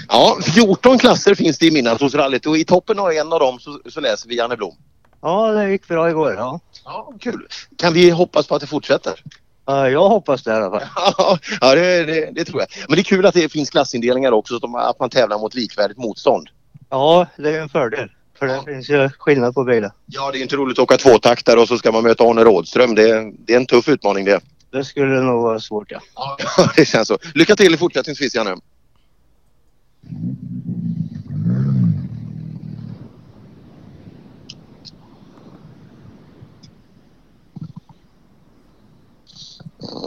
[0.10, 3.80] Ja, 14 klasser finns det i Midnattssolsrallyt och i toppen av en av dem så,
[3.90, 4.76] så läser vi Janne Blom.
[5.22, 6.34] Ja, det gick bra igår.
[6.34, 6.60] Ja.
[6.86, 7.48] Ja, kul.
[7.78, 9.23] Kan vi hoppas på att det fortsätter?
[9.65, 10.88] Ja, jag hoppas det i alla fall.
[11.62, 12.70] ja, det, det, det tror jag.
[12.88, 15.98] Men det är kul att det finns klassindelningar också, så att man tävlar mot likvärdigt
[15.98, 16.49] motstånd.
[16.90, 18.10] Ja, det är en fördel.
[18.40, 19.91] För det finns ju skillnad på bilar.
[20.06, 22.96] Ja, det är inte roligt att åka tvåtaktare och så ska man möta Arne Rådström.
[22.96, 24.40] Det, det är en tuff utmaning det.
[24.72, 26.02] Det skulle nog vara svårt ja.
[26.16, 26.38] Ja,
[26.76, 27.18] det känns så.
[27.34, 28.56] Lycka till fortsättningsvis, Janne.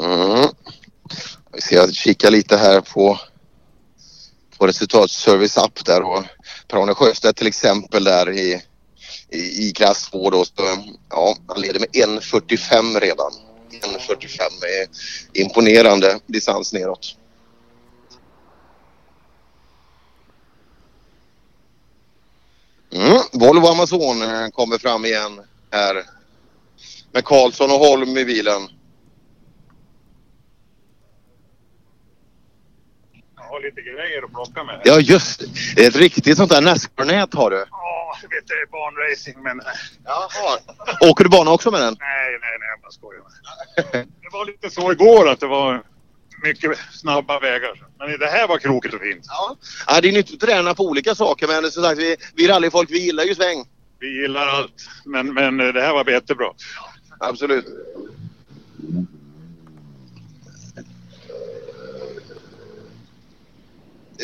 [0.02, 0.48] Mm.
[1.70, 3.18] Vi att kika lite här på,
[4.58, 6.24] på resultatservice app där och
[6.70, 8.62] Per-Arne Sjöstedt till exempel där i,
[9.30, 10.44] i, i klass 2 då.
[10.44, 10.52] Så,
[11.10, 13.32] ja, han leder med 1.45 redan.
[13.70, 14.88] 1.45 är
[15.40, 17.16] imponerande distans neråt.
[22.92, 25.40] Mm, Volvo Amazon eh, kommer fram igen
[25.70, 26.04] här
[27.12, 28.68] med Karlsson och Holm i bilen.
[33.50, 34.80] Har lite grejer att plocka med.
[34.84, 35.42] Ja just
[35.76, 35.86] det.
[35.86, 37.64] Ett riktigt sånt där Nascar-nät har du.
[37.70, 39.60] Ja, jag vet det är barnracing men...
[40.04, 40.58] Jaha.
[41.10, 41.96] Åker du bana också med den?
[42.00, 43.22] Nej, nej, nej, jag bara skojar.
[44.22, 45.82] Det var lite så igår att det var
[46.42, 47.86] mycket snabba vägar.
[47.98, 49.24] Men det här var krokigt och fint.
[49.28, 49.56] Ja.
[49.86, 52.90] Ja, det är nyttigt att träna på olika saker men som sagt vi, vi rallyfolk
[52.90, 53.64] vi gillar ju sväng.
[53.98, 54.88] Vi gillar allt.
[55.04, 56.52] Men, men det här var jättebra.
[57.18, 57.66] Absolut.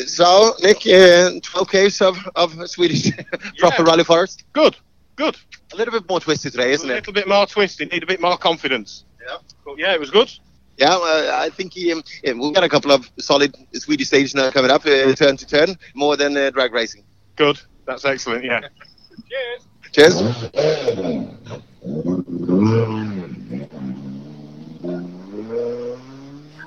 [0.05, 3.11] So, Nick, uh, 12 Ks of, of Swedish
[3.57, 4.43] proper rally first.
[4.53, 4.75] Good,
[5.15, 5.35] good.
[5.73, 6.93] A little bit more twisty today, isn't it?
[6.93, 6.99] a it?
[6.99, 9.05] little bit more twisty, need a bit more confidence.
[9.27, 9.37] Yeah.
[9.65, 10.31] But yeah, it was good.
[10.77, 14.51] Yeah, uh, I think um, yeah, we've got a couple of solid Swedish stages now
[14.51, 17.03] coming up, uh, turn to turn, more than uh, drag racing.
[17.35, 17.59] Good.
[17.85, 18.61] That's excellent, yeah.
[19.91, 20.21] Cheers.
[20.21, 20.21] Cheers.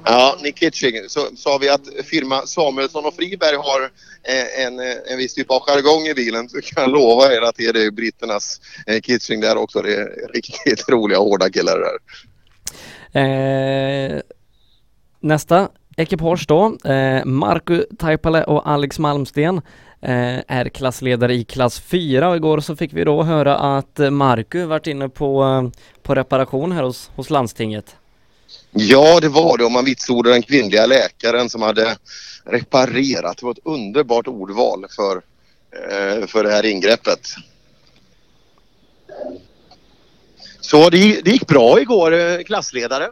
[0.05, 1.09] Ja, Nick Kitching.
[1.09, 3.83] Så sa vi att firma Samuelsson och Friberg har
[4.23, 7.41] eh, en, eh, en viss typ av jargong i bilen så kan jag lova er
[7.41, 9.83] att det är britternas eh, Kitching där också.
[9.83, 11.99] Det är riktigt roliga hårda killar där.
[13.12, 14.20] Eh,
[15.20, 19.61] nästa ekipage då, eh, Marku Taipale och Alex Malmsten
[20.01, 24.11] eh, är klassledare i klass 4 och igår så fick vi då höra att eh,
[24.11, 25.70] Marku varit inne på,
[26.03, 27.97] på reparation här hos, hos landstinget.
[28.73, 29.65] Ja, det var det.
[29.65, 31.97] Och man vitsordade den kvinnliga läkaren som hade
[32.44, 33.39] reparerat.
[33.39, 35.16] Det var ett underbart ordval för,
[35.90, 37.20] eh, för det här ingreppet.
[40.60, 43.10] Så det, det gick bra igår, eh, klassledare.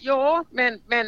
[0.00, 1.06] Ja, men, men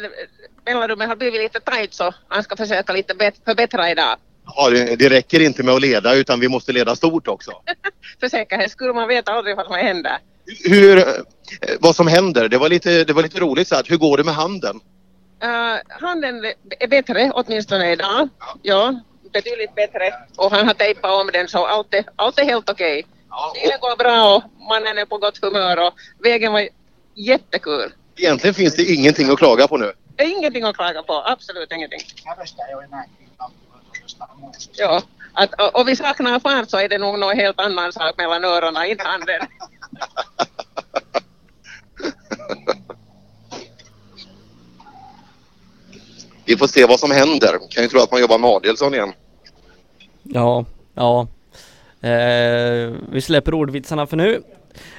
[0.65, 4.17] mellanrummet har blivit lite tajt så han ska försöka lite bet- förbättra idag.
[4.45, 7.51] Ja, det, det räcker inte med att leda utan vi måste leda stort också.
[8.19, 10.17] För säkerhets skull, man vet aldrig vad som händer.
[10.63, 11.05] Hur, eh,
[11.79, 14.23] vad som händer, det var lite, det var lite roligt så att hur går det
[14.23, 14.79] med handen?
[15.43, 16.45] Uh, handen
[16.79, 18.29] är bättre åtminstone idag.
[18.61, 19.01] Ja,
[19.33, 20.13] betydligt bättre.
[20.37, 23.05] Och han har tejpat om den så allt är, allt är helt okej.
[23.53, 26.69] Bilen går bra och mannen är på gott humör och vägen var
[27.15, 27.93] jättekul.
[28.15, 29.91] Egentligen finns det ingenting att klaga på nu.
[30.15, 31.99] Det är ingenting att klaga på, absolut ingenting.
[34.73, 35.01] Ja,
[35.33, 38.45] att, och, och vi saknar fart så är det nog något helt annan sak mellan
[38.45, 39.39] öronen, inte handen.
[46.45, 47.59] Vi får se vad som händer.
[47.69, 49.13] Kan ju tro att man jobbar med Adielsson igen.
[50.23, 51.27] Ja, ja.
[52.01, 54.43] Eh, vi släpper ordvitsarna för nu.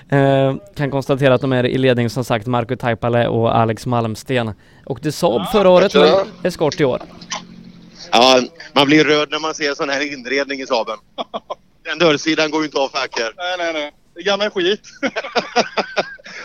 [0.08, 4.52] Eh, kan konstatera att de är i ledning som sagt Marco Taipale och Alex Malmsten.
[4.86, 7.02] Och det Saab förra året men eskort i år.
[8.12, 8.40] Ja,
[8.72, 10.98] man blir röd när man ser sån här inredning i Saaben.
[11.84, 13.32] Den dörrsidan går ju inte av för hacker.
[13.36, 13.92] Nej, nej, nej.
[14.14, 14.80] Det är gammal skit.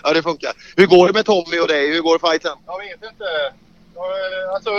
[0.04, 0.52] Ja, det funkar.
[0.76, 1.94] Hur går det med Tommy och dig?
[1.94, 2.52] Hur går fighten?
[2.66, 3.24] Jag vet inte.
[3.96, 4.70] Jag, Alltså,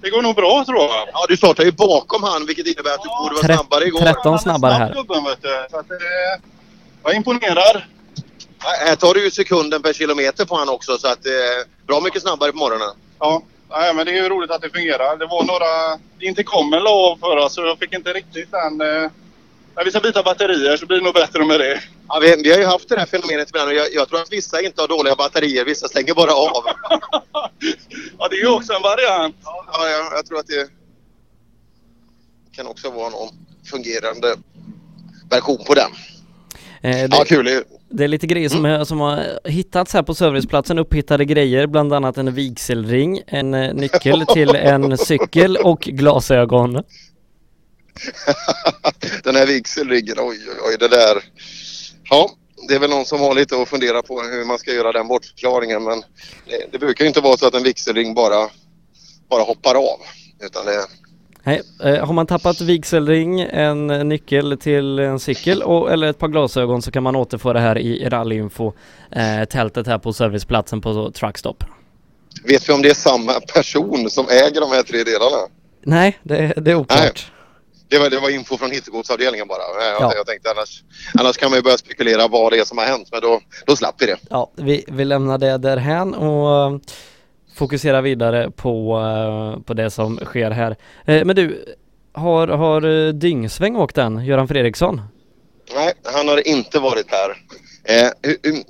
[0.00, 1.08] det går nog bra tror jag.
[1.12, 4.00] Ja, du startar ju bakom han vilket innebär att du borde vara snabbare igår.
[4.00, 4.94] 13 snabbare här.
[4.94, 5.66] Gubben, vet du.
[5.70, 5.96] Så att, eh,
[7.02, 7.82] jag är imponerad.
[8.62, 11.32] Ja, Här tar du ju sekunden per kilometer på han också så att eh,
[11.86, 12.88] bra mycket snabbare på morgonen.
[13.18, 15.16] Ja, nej, men det är ju roligt att det fungerar.
[15.16, 18.80] Det var några intercomen la av förra så jag fick inte riktigt den.
[18.80, 19.10] Eh,
[19.78, 21.80] när vi ska byta batterier så blir det nog bättre med det.
[22.08, 24.32] Ja, vi, vi har ju haft det här fenomenet ibland och jag, jag tror att
[24.32, 26.62] vissa inte har dåliga batterier, vissa stänger bara av.
[28.18, 29.36] Ja, det är ju också en variant.
[29.44, 30.68] Ja, jag, jag tror att det
[32.56, 33.28] kan också vara någon
[33.70, 34.36] fungerande
[35.30, 35.90] version på den.
[36.82, 37.62] Eh, det, Ja, kul.
[37.90, 41.92] det är lite grejer som, är, som har hittats här på serviceplatsen, upphittade grejer, bland
[41.92, 46.82] annat en vigselring, en eh, nyckel till en cykel och glasögon.
[49.24, 51.24] Den här vigselriggen, oj oj oj det där.
[52.10, 52.30] Ja,
[52.68, 55.08] det är väl någon som har lite att fundera på hur man ska göra den
[55.08, 56.00] bortförklaringen men
[56.46, 58.48] det, det brukar ju inte vara så att en vigselring bara,
[59.30, 59.98] bara hoppar av.
[60.40, 60.86] Utan det,
[61.48, 66.28] Nej, eh, har man tappat vigselring, en nyckel till en cykel och, eller ett par
[66.28, 68.72] glasögon så kan man återfå det här i rallyinfo
[69.10, 71.64] eh, tältet här på serviceplatsen på Truckstop.
[72.44, 75.48] vet vi om det är samma person som äger de här tre delarna?
[75.82, 77.32] Nej, det, det är oklart.
[77.88, 79.58] Det var, det var info från hittegodsavdelningen bara.
[79.84, 80.12] Jag, Ja.
[80.16, 80.82] jag tänkte annars,
[81.14, 83.76] annars kan man ju börja spekulera vad det är som har hänt men då, då
[83.76, 84.16] slapp vi det.
[84.30, 86.78] Ja, vi, vi lämnar det därhän och eh,
[87.54, 88.98] fokuserar vidare på,
[89.56, 90.76] eh, på det som sker här.
[91.06, 91.64] Eh, men du,
[92.12, 95.00] har, har Dyngsväng åkt än, Göran Fredriksson?
[95.74, 97.36] Nej, han har inte varit här.
[97.90, 98.64] Eh, hu-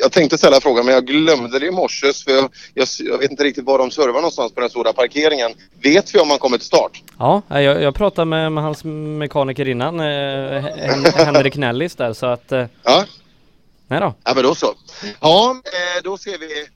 [0.00, 3.30] jag tänkte ställa frågan men jag glömde det i morse för jag, jag, jag vet
[3.30, 5.52] inte riktigt var de servar någonstans på den stora parkeringen.
[5.82, 7.02] Vet vi om han kommer till start?
[7.18, 12.12] Ja, eh, jag, jag pratade med, med hans mekaniker innan, eh, Hen- Henrik Nellis där
[12.12, 12.52] så att...
[12.52, 13.04] Eh, ja.
[13.88, 14.14] Nej då.
[14.24, 14.74] Ja men då så.
[15.20, 16.66] Ja, eh, då ser vi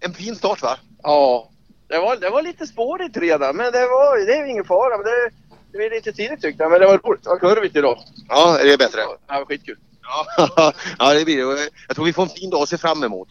[0.00, 0.76] en fin start va?
[1.02, 1.48] Ja,
[1.88, 4.96] det var, det var lite spårigt redan men det var, det är ju ingen fara.
[4.96, 5.30] Men det,
[5.72, 7.22] det var lite tidigt tyckte jag men det var roligt.
[7.24, 7.98] Det var kurvigt idag.
[8.28, 9.00] Ja, är det bättre?
[9.00, 9.76] Ja, det var skitkul.
[10.98, 11.70] ja det blir det.
[11.88, 13.28] Jag tror vi får en fin dag att se fram emot.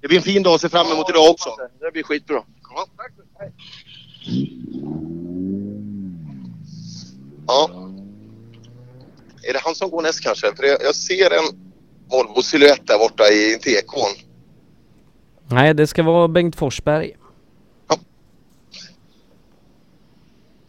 [0.00, 1.50] Det blir en fin dag att se fram emot idag också.
[1.80, 2.42] Det blir skitbra.
[2.74, 2.86] Ja.
[7.46, 7.70] Ja.
[9.42, 10.56] Är det han som går näst kanske?
[10.56, 11.72] För jag, ser en
[12.10, 14.10] Volvo Silhouette där borta i tekon.
[15.48, 17.16] Nej, det ska vara Bengt Forsberg.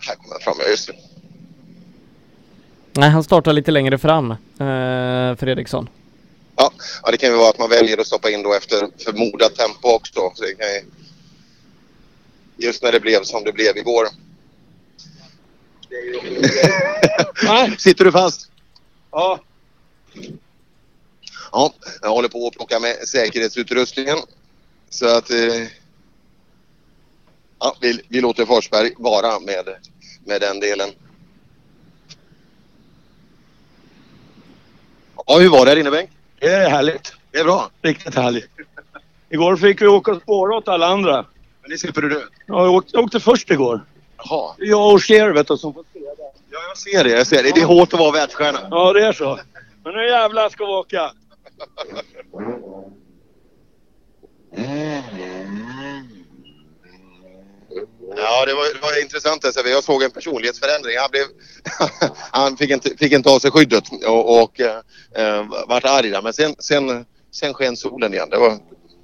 [0.08, 1.07] Här kommer han fram, ja just det.
[2.98, 5.90] Nej, han startar lite längre fram, eh, Fredriksson.
[6.56, 6.72] Ja,
[7.04, 9.88] ja, det kan ju vara att man väljer att stoppa in då efter förmodat tempo
[9.88, 10.32] också.
[10.36, 10.82] Så det kan ju...
[12.58, 14.08] Just när det blev som det blev igår.
[17.78, 18.52] Sitter du fast?
[19.12, 19.40] Ja.
[21.52, 24.18] Ja, jag håller på att plocka med säkerhetsutrustningen.
[24.90, 25.30] Så att...
[25.30, 25.68] Eh,
[27.60, 29.66] ja, vi, vi låter Forsberg vara med,
[30.26, 30.90] med den delen.
[35.30, 36.12] Ja, hur var det här inne Bengt?
[36.40, 37.14] Det är härligt.
[37.32, 37.70] Det är bra.
[37.82, 38.50] Riktigt härligt.
[39.30, 41.26] Igår fick vi åka och spåra åt alla andra.
[41.62, 42.22] Men det slipper du nu.
[42.46, 43.86] Ja, jag, åkte, jag åkte först igår.
[44.18, 44.56] Jaha.
[44.58, 46.32] Jag och Cher vet du som får se det.
[46.52, 47.10] Ja, jag ser det.
[47.10, 47.52] Jag ser det.
[47.56, 48.60] Det är hårt att vara världsstjärna.
[48.72, 49.40] Ja, det är så.
[49.84, 51.12] Men nu jävlar ska vi åka.
[58.18, 59.46] Ja, det var, det var intressant.
[59.46, 59.68] Alltså.
[59.68, 60.98] Jag såg en personlighetsförändring.
[60.98, 61.26] Han, blev,
[62.32, 66.22] han fick, inte, fick inte av sig skyddet och, och eh, vart arg där.
[66.22, 68.30] Men sen, sen, sen sken solen igen.
[68.30, 68.58] Det var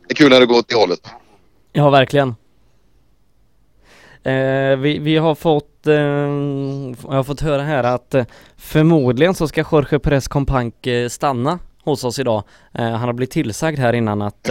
[0.07, 1.09] det kul när det går åt det hållet.
[1.71, 2.35] Ja, verkligen.
[4.23, 8.25] Eh, vi, vi har fått, eh, jag har fått höra här att eh,
[8.57, 12.43] förmodligen så ska Jorge Perez Companc eh, stanna hos oss idag.
[12.73, 14.49] Eh, han har blivit tillsagd här innan att,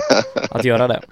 [0.50, 1.02] att göra det.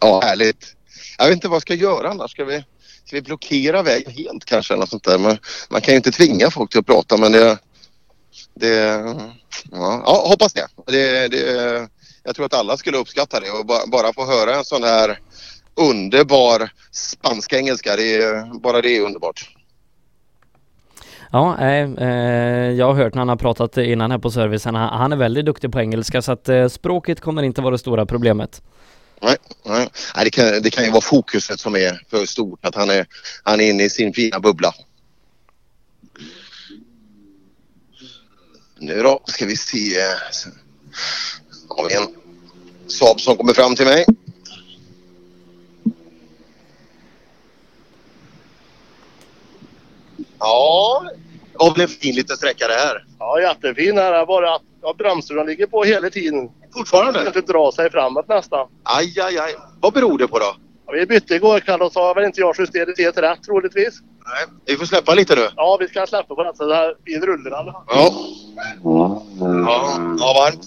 [0.00, 0.76] ja, härligt.
[1.20, 2.30] Jag vet inte vad jag ska göra annars.
[2.30, 2.64] Ska vi,
[3.04, 4.74] ska vi blockera vägen helt kanske?
[4.74, 5.18] Eller sånt där?
[5.18, 5.38] Men
[5.70, 7.58] man kan ju inte tvinga folk till att prata men det...
[8.54, 8.76] det
[9.70, 10.66] ja, ja, hoppas det.
[10.86, 11.88] det, det
[12.24, 15.18] jag tror att alla skulle uppskatta det och bara, bara få höra en sån här
[15.74, 17.96] underbar spanska engelska.
[17.96, 19.50] Det är, bara det är underbart.
[21.32, 24.74] Ja, eh, eh, jag har hört när han har pratat innan här på servicen.
[24.74, 27.78] Han, han är väldigt duktig på engelska så att eh, språket kommer inte vara det
[27.78, 28.62] stora problemet.
[29.22, 29.88] Nej, nej.
[30.14, 32.64] nej det, kan, det kan ju vara fokuset som är för stort.
[32.64, 33.06] Att han är,
[33.42, 34.74] han är inne i sin fina bubbla.
[38.78, 40.00] Nu då ska vi se.
[41.68, 42.20] Har vi en
[42.90, 44.04] Saab som kommer fram till mig.
[50.38, 51.04] Ja,
[51.52, 53.04] det var väl en fin liten sträcka det här.
[53.18, 54.26] Ja, jättefin är.
[54.26, 56.50] Bara att ja, bromsarna ligger på hela tiden.
[56.74, 57.26] Fortfarande?
[57.26, 58.68] inte dra sig framåt nästan.
[58.84, 59.56] Aj, aj, aj.
[59.80, 60.56] Vad beror det på då?
[60.86, 64.00] Ja, vi bytte igår kväll och så har väl inte jag justerat helt rätt troligtvis.
[64.26, 65.48] Nej, vi får släppa lite nu.
[65.56, 66.52] Ja, vi ska släppa på det.
[66.56, 67.74] Så det här blir rullen Ja.
[68.84, 69.22] Ja,
[70.18, 70.64] ja varmt.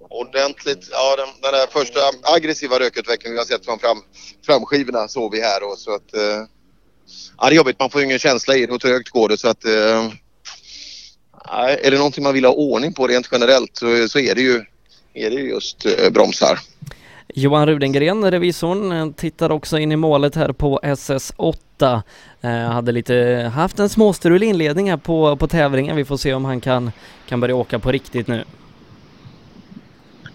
[0.00, 0.88] Ordentligt.
[0.90, 2.00] Ja, den, den där första
[2.36, 4.02] aggressiva rökutvecklingen vi har sett från fram,
[4.46, 5.72] framskivorna såg vi här.
[5.72, 6.22] Och så att, eh,
[7.38, 7.80] ja, det är jobbigt.
[7.80, 9.38] Man får ju ingen känsla i det och trögt går det.
[9.38, 10.10] Så att, eh,
[11.52, 14.64] är det någonting man vill ha ordning på rent generellt så, så är, det ju,
[15.14, 16.58] är det just eh, bromsar.
[17.34, 22.02] Johan Rudengren, revisorn, tittar också in i målet här på SS8.
[22.40, 23.14] Eh, hade lite,
[23.54, 25.96] haft en småstrulig inledning här på, på tävlingen.
[25.96, 26.92] Vi får se om han kan,
[27.28, 28.44] kan börja åka på riktigt nu.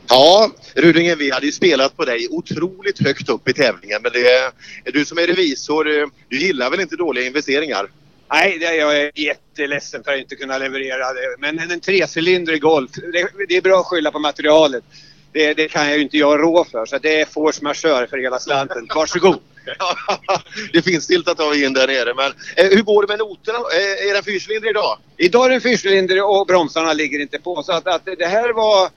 [0.09, 3.99] Ja, Rudingen, vi hade ju spelat på dig otroligt högt upp i tävlingen.
[4.03, 5.83] Men det du som är revisor,
[6.30, 7.88] du gillar väl inte dåliga investeringar?
[8.31, 11.35] Nej, det, jag är jätteledsen för att inte kunna leverera det.
[11.39, 14.83] Men en, trecylindrig Golf, det, det, är bra att skylla på materialet.
[15.31, 16.85] Det, det kan jag ju inte göra rå för.
[16.85, 18.87] Så det är force majeure för hela slanten.
[18.95, 19.39] Varsågod!
[20.73, 22.13] det finns stilt att ta in där nere.
[22.13, 23.57] Men eh, hur går det med noterna?
[23.57, 24.97] Eh, är den fyrcylindrig idag?
[25.17, 27.63] Idag är den fyrcylindrig och bromsarna ligger inte på.
[27.63, 28.89] Så att, att det här var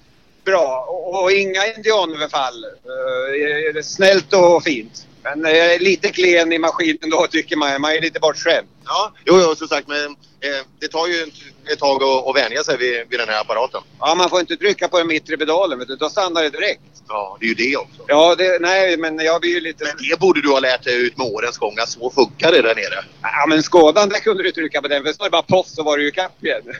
[0.44, 2.64] bra och, och inga indianöverfall.
[2.64, 5.06] Uh, snällt och fint.
[5.24, 7.80] Men uh, lite klen i maskinen då tycker man.
[7.80, 8.68] Man är lite bortskämd.
[8.84, 10.04] Ja, jo, jo som sagt men
[10.40, 11.26] eh, det tar ju
[11.72, 13.80] ett tag att, att vänja sig vid, vid den här apparaten.
[14.00, 15.96] Ja, man får inte trycka på den mittre pedalen vet du.
[15.96, 16.80] Då stannar det direkt.
[17.08, 18.02] Ja, det är ju det också.
[18.06, 19.84] Ja, det, nej men jag blir ju lite...
[19.84, 22.62] Men det borde du ha lärt dig ut med årens gång att så funkar det
[22.62, 23.04] där nere.
[23.22, 25.66] Ja, men Skådan där kunde du trycka på den för så är det bara poff
[25.66, 26.62] så var du ju kapp igen.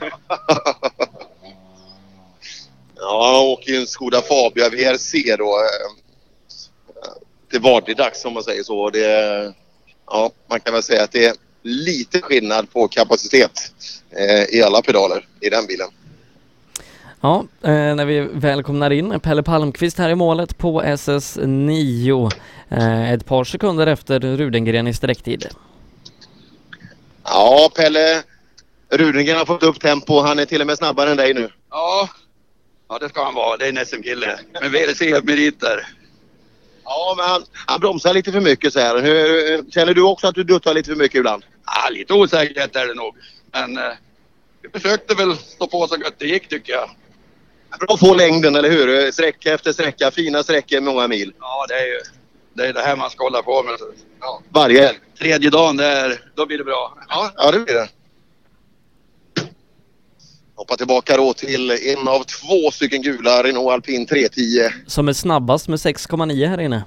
[2.97, 5.59] Ja, ju en Skoda Fabia VRC då.
[7.55, 8.91] Det var det dags om man säger så.
[8.91, 9.55] Det,
[10.07, 13.73] ja, man kan väl säga att det är lite skillnad på kapacitet
[14.11, 15.89] eh, i alla pedaler i den bilen.
[17.21, 22.31] Ja, eh, när vi välkomnar in Pelle Palmqvist här i målet på SS9.
[22.69, 25.47] Eh, ett par sekunder efter Rudengren i sträcktid.
[27.25, 28.23] Ja, Pelle.
[28.91, 30.21] Rudengren har fått upp tempo.
[30.21, 31.51] Han är till och med snabbare än dig nu.
[31.71, 32.09] Ja,
[32.89, 33.57] Ja, det ska han vara.
[33.57, 35.87] Det är en SM-kille med VRC-meriter.
[36.85, 39.03] Ja, men han, han bromsar lite för mycket så här.
[39.03, 41.45] Hur, känner du också att du duttar lite för mycket ibland?
[41.67, 43.15] Ja, lite osäkerhet är det nog.
[43.53, 43.93] Men eh,
[44.63, 46.91] vi försökte väl stå på så gott det gick tycker jag.
[47.79, 49.13] Bra att få längden, eller hur?
[49.13, 50.11] Sträcka efter sträcka.
[50.11, 51.33] Fina sträckor, många mil.
[51.41, 52.01] Ja, det är ju
[52.55, 53.75] det, är det här man ska hålla på med.
[54.21, 54.43] Ja.
[54.51, 54.93] Varje?
[55.19, 56.99] Tredje dagen, där, då blir det bra.
[57.09, 57.89] Ja, ja det blir det.
[60.65, 64.69] Hoppa tillbaka då till en av två stycken gula Renault Alpine 310.
[64.87, 66.85] Som är snabbast med 6,9 här inne.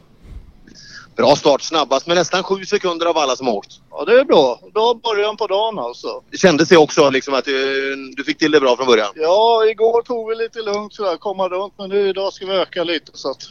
[1.16, 3.80] Bra start, snabbast med nästan sju sekunder av alla som åkt.
[3.92, 4.60] Ja, det är bra.
[4.74, 6.22] Bra början på dagen alltså.
[6.38, 9.12] Kändes det också liksom att du, du fick till det bra från början?
[9.16, 11.74] Ja, igår tog vi lite lugnt sådär, komma runt.
[11.78, 13.48] Men nu idag ska vi öka lite så att...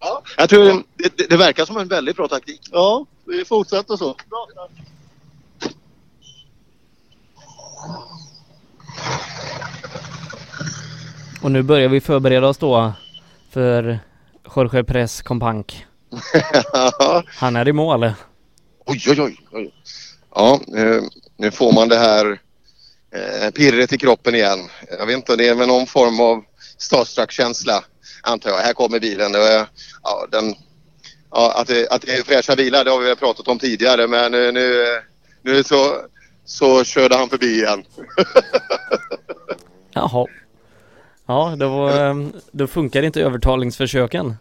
[0.00, 0.22] Ja.
[0.36, 2.60] Jag tror det, det, det verkar som en väldigt bra taktik.
[2.72, 4.16] Ja, vi fortsätter så.
[11.42, 12.92] Och nu börjar vi förbereda oss då
[13.50, 13.98] för
[14.56, 15.86] Jorge Press Compank.
[17.26, 18.12] Han är i mål.
[18.86, 19.36] Oj, oj, oj.
[19.52, 19.74] oj.
[20.34, 20.60] Ja,
[21.36, 22.40] nu, får man det här
[23.14, 24.58] eh, pirret i kroppen igen.
[24.98, 26.44] Jag vet inte, det är väl någon form av
[26.78, 27.84] starstruck-känsla
[28.22, 28.58] antar jag.
[28.58, 29.34] Här kommer bilen.
[29.34, 29.66] Eh,
[30.02, 30.54] ja, den,
[31.30, 34.06] ja, att, det, att det är fräscha bilar det har vi väl pratat om tidigare
[34.06, 34.84] men nu, nu,
[35.42, 35.96] nu så,
[36.50, 37.84] så körde han förbi igen.
[39.92, 40.26] Jaha.
[41.26, 44.36] Ja, då, ehm, då funkar inte övertalningsförsöken.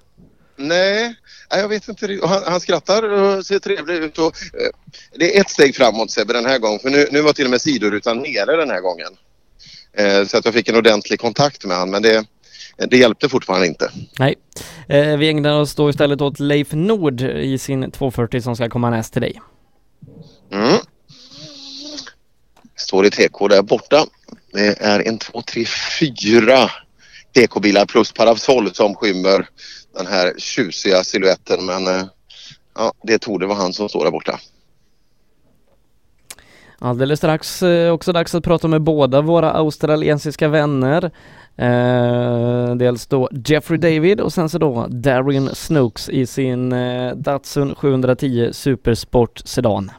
[0.55, 1.15] Nej,
[1.49, 2.19] jag vet inte.
[2.23, 4.17] Han, han skrattar och ser trevlig ut.
[4.17, 4.69] Och, eh,
[5.15, 6.79] det är ett steg framåt Sebbe den här gången.
[6.79, 9.17] För nu, nu var till och med sidorutan nere den här gången.
[9.93, 11.89] Eh, så att jag fick en ordentlig kontakt med han.
[11.89, 12.25] Men det,
[12.77, 13.91] det hjälpte fortfarande inte.
[14.19, 14.35] Nej.
[14.87, 18.89] Eh, vi ägnar oss då istället åt Leif Nord i sin 240 som ska komma
[18.89, 19.41] näst till dig.
[20.51, 20.77] Mm.
[22.79, 24.05] Står i TK där borta.
[24.53, 25.65] Det är en, två, tre,
[25.99, 26.69] fyra
[27.33, 29.47] TK-bilar plus parasoll som skymmer
[29.97, 31.65] den här tjusiga siluetten.
[31.65, 32.03] Men eh,
[32.75, 34.39] ja, det tog det vara han som står där borta.
[36.79, 41.11] Alldeles strax eh, också dags att prata med båda våra australiensiska vänner.
[41.55, 47.75] Eh, dels då Jeffrey David och sen så då Darren Snooks i sin eh, Datsun
[47.75, 49.91] 710 Supersport Sedan.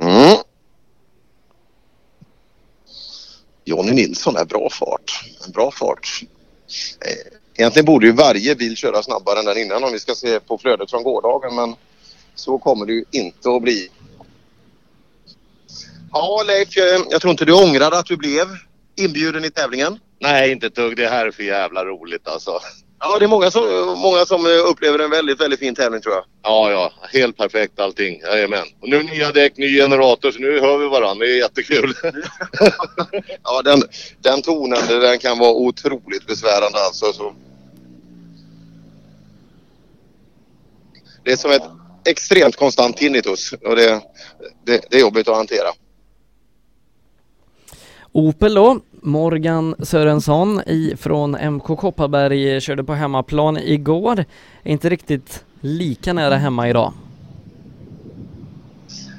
[0.00, 0.36] Mm.
[3.64, 5.24] Jonny Nilsson är bra fart.
[5.46, 6.22] En bra fart.
[7.00, 10.40] Eh, egentligen borde ju varje bil köra snabbare än den innan om vi ska se
[10.40, 11.74] på flödet från gårdagen men
[12.34, 13.88] så kommer det ju inte att bli.
[16.12, 18.46] Ja Leif, eh, jag tror inte du ångrar att du blev
[18.96, 19.98] inbjuden i tävlingen.
[20.18, 20.96] Nej, inte ett dugg.
[20.96, 22.60] Det här är för jävla roligt alltså.
[23.06, 26.14] Ja, det är många som, många som eh, upplever en väldigt, väldigt fin tävling tror
[26.14, 26.24] jag.
[26.42, 26.92] Ja, ja.
[27.18, 28.20] Helt perfekt allting.
[28.20, 28.66] Jajamän.
[28.80, 31.26] Och nu nya däck, ny generator, så nu hör vi varandra.
[31.26, 31.94] Det är jättekul.
[33.42, 33.82] Ja, den,
[34.22, 37.12] den tonen den kan vara otroligt besvärande alltså.
[37.12, 37.34] Så.
[41.24, 41.62] Det är som ett
[42.04, 44.00] extremt konstant tinnitus och det,
[44.66, 45.68] det, det är jobbigt att hantera.
[48.16, 54.24] Opel då, Morgan Sörensson ifrån MK Kopparberg körde på hemmaplan igår.
[54.64, 56.92] Inte riktigt lika nära hemma idag.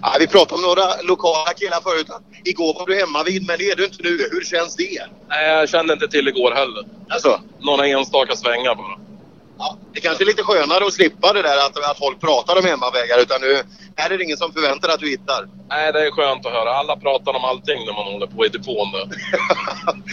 [0.02, 2.08] Ja, vi pratade om några lokala killar förut.
[2.46, 4.18] Igår var du hemma vid men det är du inte nu.
[4.32, 5.02] Hur känns det?
[5.30, 6.84] Nej, jag kände inte till igår heller.
[7.10, 7.42] Alltså?
[7.60, 9.05] Några enstaka svängar bara.
[9.58, 12.66] Ja, det kanske är lite skönare att slippa det där att, att folk pratar om
[12.66, 13.64] hemmavägar utan nu
[13.96, 15.48] här är det ingen som förväntar att du hittar.
[15.70, 16.70] Nej, det är skönt att höra.
[16.70, 19.08] Alla pratar om allting när man håller på i depån där.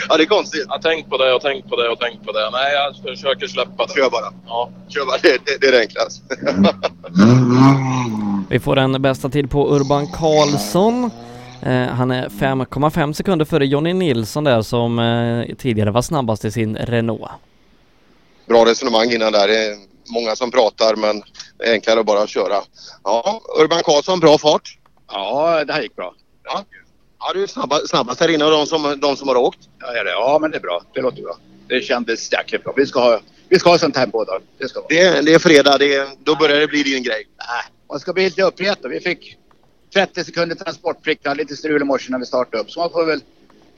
[0.09, 0.65] ja, det är konstigt.
[0.69, 2.51] Jag har tänkt på det och tänkt på det och tänkt på det.
[2.51, 3.95] Nej, jag försöker släppa det.
[3.95, 4.33] Kör bara.
[4.47, 4.71] Ja.
[4.89, 5.19] Kör bara.
[5.23, 6.23] Det, det, det är det enklaste.
[8.51, 11.11] Vi får en bästa tid på Urban Karlsson.
[11.63, 16.51] Eh, han är 5,5 sekunder före Jonny Nilsson där som eh, tidigare var snabbast i
[16.51, 17.31] sin Renault.
[18.53, 19.49] Bra resonemang innan där.
[19.49, 19.77] Det är
[20.09, 21.23] många som pratar men
[21.59, 22.55] det är enklare att bara köra.
[23.05, 24.79] Ja, Urban Karlsson, bra fart.
[25.13, 26.15] Ja, det här gick bra.
[26.45, 26.65] Ja,
[27.19, 29.59] ja du är snabba, snabbast här inne av de som, de som har åkt.
[29.81, 30.11] Ja, är det.
[30.11, 30.83] ja, men det är bra.
[30.95, 31.37] Det låter bra.
[31.69, 32.73] Det kändes jäkligt bra.
[32.77, 34.39] Vi ska ha, vi ska ha sånt tempo då.
[34.59, 34.87] Det ska vara.
[34.89, 37.29] Det, är- det är fredag, det då börjar det bli din grej.
[37.39, 38.89] Nej, man ska bli lite uppretad.
[38.91, 39.37] Vi fick
[39.95, 41.27] 30 sekunder transportplikt.
[41.37, 42.71] Lite strul i morse när vi startade upp.
[42.71, 43.21] Så man får väl,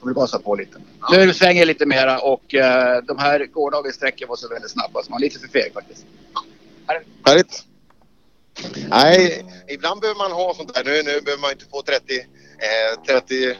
[0.04, 0.78] får väl gasa på lite.
[1.10, 5.02] Nu svänger jag lite mera och eh, de här gårdagens sträckor var så väldigt snabba
[5.02, 6.04] så man är lite för feg faktiskt.
[7.26, 7.64] Härligt.
[8.88, 10.84] Nej, ibland behöver man ha sånt där.
[10.84, 13.56] Nu, nu behöver man inte få 30, eh, 30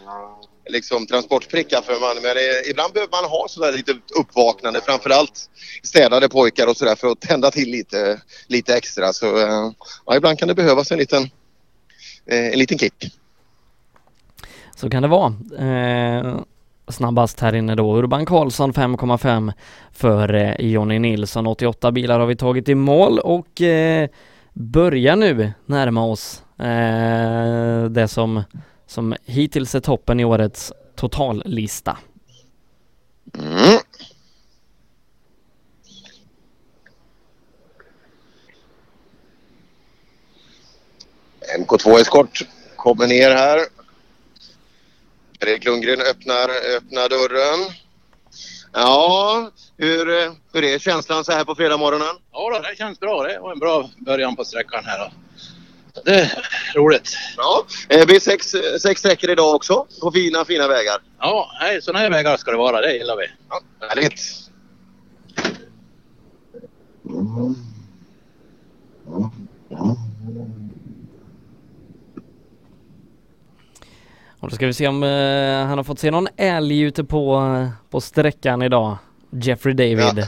[0.69, 4.81] liksom, transportprickar för man, men eh, ibland behöver man ha sådär lite uppvaknande.
[4.81, 5.51] Framförallt
[5.83, 9.13] städade pojkar och sådär för att tända till lite, lite extra.
[9.13, 9.73] Så eh,
[10.07, 11.23] ja, ibland kan det behövas en liten,
[12.27, 13.13] eh, en liten kick.
[14.85, 15.35] Så kan det vara.
[15.59, 16.41] Eh,
[16.89, 19.53] snabbast här inne då Urban Karlsson 5,5
[19.93, 21.47] för eh, Jonny Nilsson.
[21.47, 24.09] 88 bilar har vi tagit i mål och eh,
[24.53, 28.43] börjar nu närma oss eh, det som,
[28.87, 31.99] som hittills är toppen i årets totallista.
[33.39, 33.79] Mm.
[41.59, 42.43] MK2 Eskort
[42.77, 43.74] kommer ner här.
[45.49, 47.75] Erik Lundgren öppnar, öppnar dörren.
[48.73, 52.17] Ja, hur, eh, hur är känslan så här på fredag morgonen?
[52.33, 53.23] Ja, då, det känns bra.
[53.23, 54.99] Det var en bra början på sträckan här.
[54.99, 55.11] Då.
[56.05, 57.17] Det är roligt.
[57.37, 60.97] Ja, eh, det blir sex, sex sträckor idag också på fina, fina vägar.
[61.19, 62.81] Ja, nej, sådana här vägar ska det vara.
[62.81, 63.27] Det gillar vi.
[63.49, 64.21] Ja, härligt.
[74.45, 77.37] Och då ska vi se om eh, han har fått se någon älg ute på,
[77.37, 78.99] eh, på sträckan idag.
[79.31, 80.27] Jeffrey David.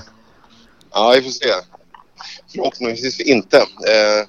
[0.93, 1.49] Ja, vi får se.
[2.55, 3.57] Förhoppningsvis inte.
[3.57, 4.29] Eh,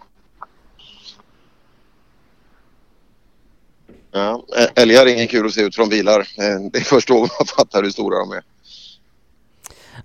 [4.11, 6.19] ja, älgar är ingen kul att se ut från bilar.
[6.19, 8.41] Eh, det är först då man fattar hur stora de är.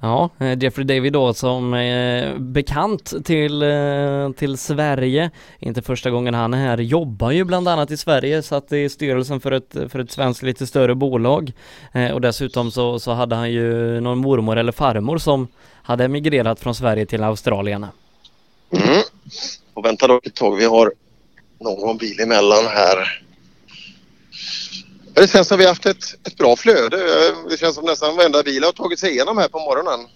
[0.01, 5.31] Ja, eh, Jeffrey David då som är bekant till, eh, till Sverige.
[5.59, 9.41] Inte första gången han är här, jobbar ju bland annat i Sverige, satt i styrelsen
[9.41, 11.53] för ett, för ett svenskt lite större bolag.
[12.13, 15.49] Och dessutom så, så hade han ju någon mormor eller farmor som
[15.83, 17.87] hade emigrerat från Sverige till Australien.
[18.73, 19.03] Mm.
[19.75, 20.57] Och vänta dock ett tag.
[20.57, 20.93] Vi har
[21.61, 23.23] någon bil emellan här.
[25.15, 26.97] Det känns som vi har haft ett, ett bra flöde.
[27.51, 30.09] Det känns som nästan varenda bil har tagit sig igenom här på morgonen.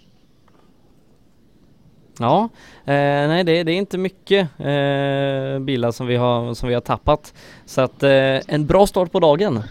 [2.19, 2.49] Ja,
[2.85, 6.81] eh, nej det, det är inte mycket eh, bilar som vi har, som vi har
[6.81, 7.35] tappat.
[7.67, 8.11] Så att eh,
[8.47, 9.63] en bra start på dagen.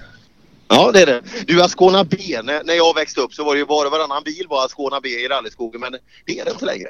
[0.67, 1.21] Ja, det är det.
[1.47, 2.17] Du, Ascona B.
[2.43, 5.09] När, när jag växte upp så var det ju bara varannan bil var Ascona B
[5.09, 5.81] i rallyskogen.
[5.81, 5.91] Men
[6.25, 6.89] det är det inte längre.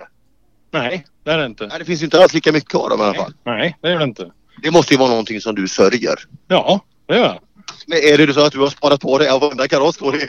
[0.71, 1.67] Nej, det är det inte.
[1.67, 3.33] Nej, det finns ju inte alls lika mycket av dem i alla fall.
[3.43, 4.31] Nej, det är det inte.
[4.61, 6.15] Det måste ju vara någonting som du sörjer.
[6.47, 7.39] Ja, det gör jag.
[7.87, 10.27] Men är det så att du har sparat på dig av varenda kaross står i,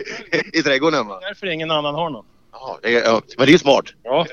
[0.52, 1.06] i trädgården?
[1.06, 1.20] Va?
[1.20, 2.24] Därför ingen annan har någon.
[2.52, 3.84] Ja, det är, ja, men det är ju smart.
[4.02, 4.26] Ja.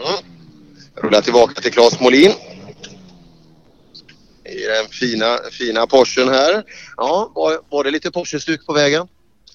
[0.00, 0.24] Mm.
[0.94, 2.32] Rullar tillbaka till Claes Molin.
[4.44, 6.64] I den fina, fina Porschen här.
[6.96, 9.08] Ja, var, var det lite Porsche-stuk på vägen?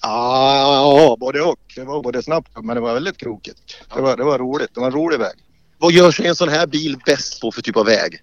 [0.06, 1.60] Ja, både och.
[1.74, 3.84] Det var både snabbt men det var väldigt krokigt.
[3.94, 4.70] Det var, det var roligt.
[4.74, 5.34] Det var en rolig väg.
[5.78, 8.20] Vad gör sig en sån här bil bäst på för typ av väg?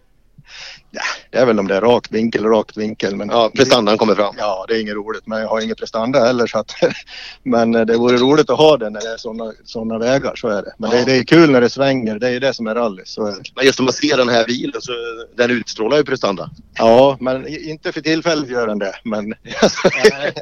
[1.30, 3.16] Det är väl om det är rak vinkel, rak vinkel.
[3.16, 4.36] Men Ja, prestandan kommer fram.
[4.38, 5.28] Ja, det är inget roligt.
[5.28, 6.48] Men jag har inget prestanda heller.
[6.48, 6.72] Så att,
[7.44, 10.36] men det vore roligt att ha den när det är sådana såna vägar.
[10.36, 10.74] Så är det.
[10.78, 12.20] Men det, det är kul när det svänger.
[12.20, 13.03] Det är det som är rally.
[13.06, 13.36] Så är.
[13.56, 14.92] Men just om man ser den här bilen så
[15.36, 16.50] den utstrålar ju prestanda.
[16.74, 18.94] Ja, men inte för tillfället gör den det.
[19.03, 19.34] Men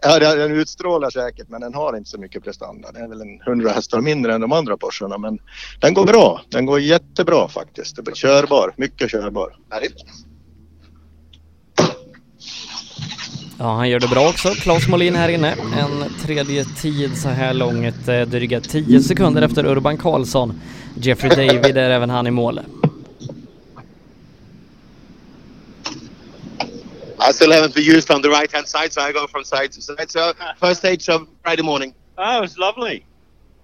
[0.01, 2.91] ja, den utstrålar säkert men den har inte så mycket prestanda.
[2.91, 5.17] Det är väl en 100 hästar mindre än de andra Porscharna.
[5.17, 5.39] Men
[5.79, 6.41] den går bra.
[6.49, 7.99] Den går jättebra faktiskt.
[8.15, 8.73] Körbar.
[8.77, 9.55] Mycket körbar.
[9.69, 9.95] Härligt.
[13.61, 14.49] Ja, han gör det bra också.
[14.49, 15.51] Claes Molin här inne.
[15.51, 20.61] En tredje tid så här långt, eh, dryga 10 sekunder efter Urban Karlsson.
[20.97, 22.59] Jeffrey David är även han i mål.
[27.29, 29.71] I still haven't been used on the right hand side so I go from side
[29.71, 30.11] to side.
[30.11, 30.19] So
[30.59, 31.93] first stage of Friday morning.
[32.17, 33.03] Oh, it was lovely.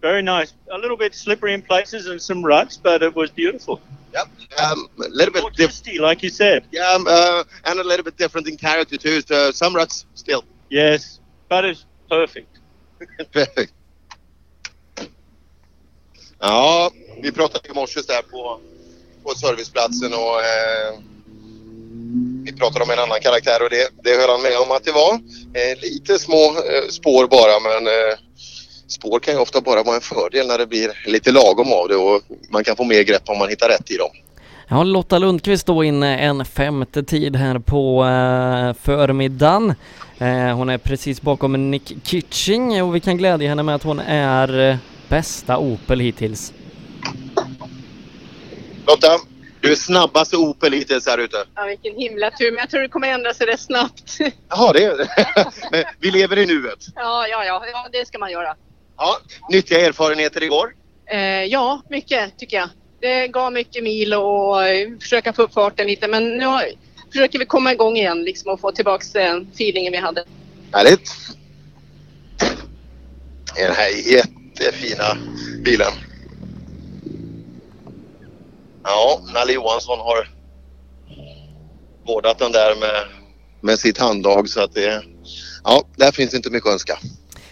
[0.01, 0.53] Very nice.
[0.71, 3.79] A little bit slippery in places and some ruts, but it was beautiful.
[4.15, 4.27] Yep.
[4.63, 6.63] Um, a little bit different, like you said.
[6.71, 9.21] Yeah, um, uh, and a little bit different in character too.
[9.21, 10.43] So some ruts still.
[10.69, 11.19] Yes,
[11.49, 12.59] but it's perfect.
[13.31, 13.73] Perfect.
[16.39, 18.59] Ja, vi pratade i morse där på,
[19.23, 20.99] på serviceplatsen och eh,
[22.43, 24.91] vi pratade om en annan karaktär och det, det höll han med om att det
[24.91, 25.13] var.
[25.53, 28.17] Eh, lite små eh, spår bara men eh,
[28.87, 31.95] spår kan ju ofta bara vara en fördel när det blir lite lagom av det
[31.95, 34.09] och man kan få mer grepp om man hittar rätt i dem.
[34.67, 39.73] Ja, Lotta Lundqvist då inne en femte tid här på eh, förmiddagen.
[40.17, 43.99] Eh, hon är precis bakom Nick Kitching och vi kan glädja henne med att hon
[43.99, 44.77] är eh,
[45.09, 46.53] bästa Opel hittills.
[48.87, 49.07] Lotta,
[49.61, 51.37] du är snabbaste Opel hittills här ute.
[51.55, 52.51] Ja, vilken himla tur.
[52.51, 54.17] Men jag tror det kommer ändra sig rätt snabbt.
[54.49, 55.07] Jaha, det är
[55.99, 56.79] Vi lever i nuet.
[56.95, 58.55] ja, ja, ja, ja, det ska man göra.
[58.97, 59.17] Ja,
[59.51, 60.73] nyttiga erfarenheter igår.
[61.11, 62.69] Eh, ja, mycket tycker jag.
[63.01, 66.07] Det gav mycket mil och eh, försöka få upp farten lite.
[66.07, 66.69] Men nu har-
[67.11, 70.25] försöker vi komma igång igen liksom, och få tillbaka den feelingen vi hade.
[70.71, 71.11] Härligt.
[73.55, 75.17] Den här jättefina
[75.63, 75.91] bilen.
[78.83, 80.29] Ja, Nalle Johansson har
[82.07, 83.07] vårdat den där med,
[83.61, 85.03] med sitt handlag så att det...
[85.63, 86.97] Ja, där finns inte mycket att önska.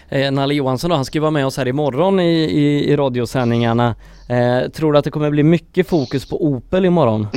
[0.08, 2.96] Eh, Nalle Johansson då, han ska ju vara med oss här imorgon i, i, i
[2.96, 3.94] radiosändningarna.
[4.28, 7.28] Eh, tror du att det kommer bli mycket fokus på Opel imorgon?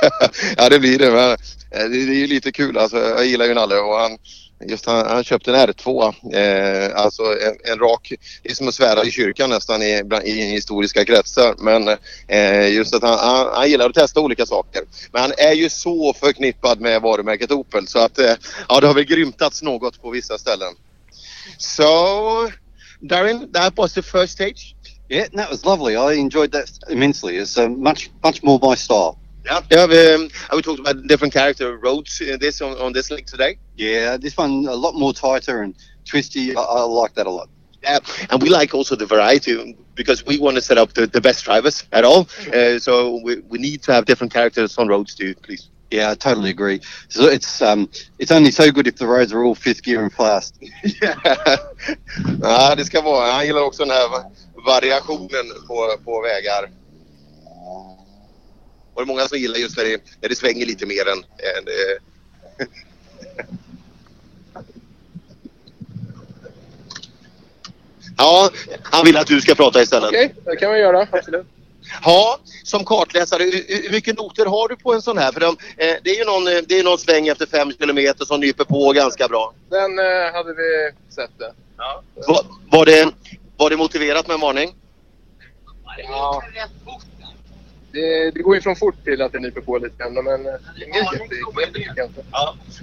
[0.56, 1.10] ja det blir det.
[1.10, 1.36] Men, eh,
[1.70, 2.96] det, det är ju lite kul alltså.
[2.98, 4.18] Jag gillar ju Nalle och han,
[4.68, 6.14] just han, han köpte en R2.
[6.34, 10.32] Eh, alltså en, en rak, det är som att svära i kyrkan nästan i, i
[10.32, 11.54] historiska kretsar.
[11.58, 11.88] Men
[12.28, 14.82] eh, just att han, han, han gillar att testa olika saker.
[15.12, 18.34] Men han är ju så förknippad med varumärket Opel så att eh,
[18.68, 20.74] ja det har väl grymtats något på vissa ställen.
[21.58, 22.50] So,
[23.04, 24.76] Darren, that was the first stage.
[25.08, 25.96] Yeah, that was lovely.
[25.96, 27.36] I enjoyed that immensely.
[27.36, 29.18] It's uh, much much more my style.
[29.44, 29.82] Yeah, yeah.
[29.82, 33.58] Um, and we talked about different character roads in this on, on this link today.
[33.76, 36.54] Yeah, this one a lot more tighter and twisty.
[36.54, 37.48] I, I like that a lot.
[37.82, 37.98] Yeah,
[38.28, 41.44] and we like also the variety because we want to set up the, the best
[41.44, 42.28] drivers at all.
[42.54, 45.70] Uh, so we, we need to have different characters on roads too, please.
[45.90, 46.80] Yeah, I totally agree.
[47.08, 47.88] So it's um
[48.18, 50.54] it's only so good if the roads are all fifth gear and fast.
[52.42, 53.32] Ja, det ska vara.
[53.32, 54.08] Han gillar också den här
[54.64, 56.70] variationen på, på vägar.
[58.94, 61.18] Och det är många som gillar just när det, när det svänger lite mer än...
[61.18, 61.64] än
[68.16, 68.50] Ja,
[68.82, 70.08] han vill att du ska prata istället.
[70.08, 71.08] Okej, det kan vi göra.
[71.12, 71.46] Absolut.
[72.04, 75.32] Ja, som kartläsare, hur, mycket noter har du på en sån här?
[75.32, 78.24] För de, eh, det är ju någon, eh, det är någon sväng efter fem kilometer
[78.24, 79.54] som nyper på ganska bra.
[79.70, 81.52] Den eh, hade vi sett det.
[82.26, 83.12] Var, var, det,
[83.56, 84.74] var det motiverat med en varning?
[85.96, 86.42] Ja.
[87.92, 90.52] Det, det går ju från fort till att det nyper på lite grann, men eh,
[90.86, 91.08] inget
[91.96, 92.22] kanske.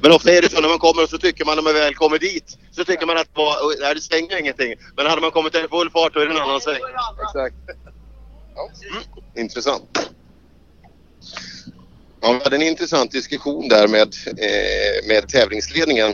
[0.01, 1.95] Men ofta är det så när man kommer och så tycker man när man väl
[1.95, 3.29] kommer dit så tycker man att
[3.79, 4.75] nej, det svänger ingenting.
[4.95, 6.81] Men hade man kommit i full fart då är det en annan sväng.
[7.23, 7.55] Exakt.
[8.57, 9.03] Mm.
[9.35, 9.99] Intressant.
[12.21, 16.11] Ja, vi hade en intressant diskussion där med, eh, med tävlingsledningen.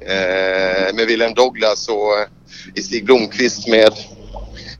[0.00, 3.92] Eh, med Wilhelm Douglas och eh, Stig Blomqvist med,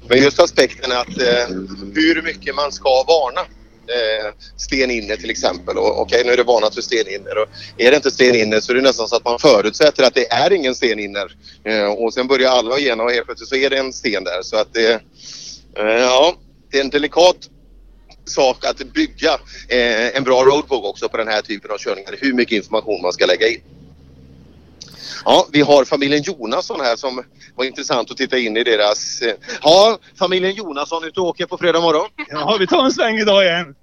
[0.09, 1.49] med just aspekten att eh,
[1.95, 3.41] hur mycket man ska varna.
[3.89, 5.79] Eh, sten inne till exempel.
[5.79, 7.31] Och, Okej, nu är det varnat för sten inne.
[7.31, 10.15] Och är det inte sten inne så är det nästan så att man förutsätter att
[10.15, 11.27] det är ingen sten inne.
[11.65, 14.43] Eh, och sen börjar alla igenom och helt plötsligt så är det en sten där.
[14.43, 14.93] Så att det,
[15.79, 16.37] eh, ja,
[16.71, 17.49] det är en delikat
[18.25, 19.33] sak att bygga
[19.69, 22.15] eh, en bra roadbook också på den här typen av körningar.
[22.21, 23.61] Hur mycket information man ska lägga in.
[25.25, 27.23] Ja, vi har familjen Jonasson här som
[27.55, 29.23] var intressant att titta in i deras...
[29.23, 32.09] Eh, ja, familjen Jonasson ute och åker på fredag morgon.
[32.29, 33.75] Ja, vi tar en sväng idag igen.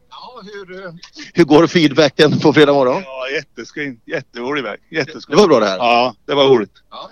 [1.33, 3.03] Hur går feedbacken på fredag morgon?
[3.05, 3.99] Ja, jätteskoj.
[4.05, 4.79] Jätterolig väg.
[4.91, 5.35] Jätteskoj.
[5.35, 5.77] Det var bra det här.
[5.77, 6.71] Ja, det var roligt.
[6.91, 7.09] Ja.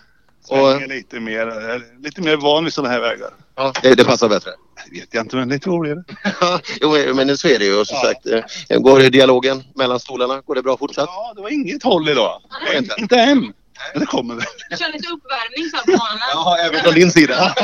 [0.47, 3.29] Svänger lite mer, eh, lite mer van vid sådana här vägar.
[3.55, 4.51] Ja, det, det passar bättre.
[4.91, 6.03] Vet jag inte, men lite roligare.
[6.81, 7.79] Jo, men så är det ju.
[7.79, 8.25] Och som sagt,
[8.69, 10.41] eh, går det dialogen mellan stolarna?
[10.41, 11.09] Går det bra fortsatt?
[11.09, 12.41] Ja, det var inget håll idag.
[12.77, 13.53] Inte, inte än.
[13.93, 14.45] Men det kommer väl.
[14.79, 16.19] Kör lite uppvärmning så på banan.
[16.33, 17.55] Ja, även från din sida.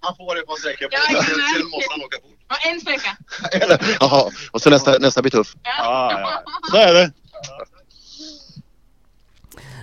[0.00, 0.88] Han får det på en sträcka.
[0.90, 1.24] Jajamän.
[1.24, 2.38] Sen måste han åka fort.
[2.48, 3.16] Ja, en sträcka.
[4.00, 5.54] Jaha, och så nästa, nästa blir tuff.
[5.62, 6.42] Ja, ja.
[6.70, 7.12] Så är det.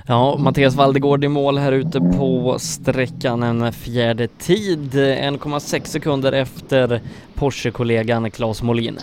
[0.09, 7.01] Ja, Mattias Valdegård i mål här ute på sträckan en fjärde tid, 1,6 sekunder efter
[7.35, 8.99] Porsche-kollegan Claes Molin.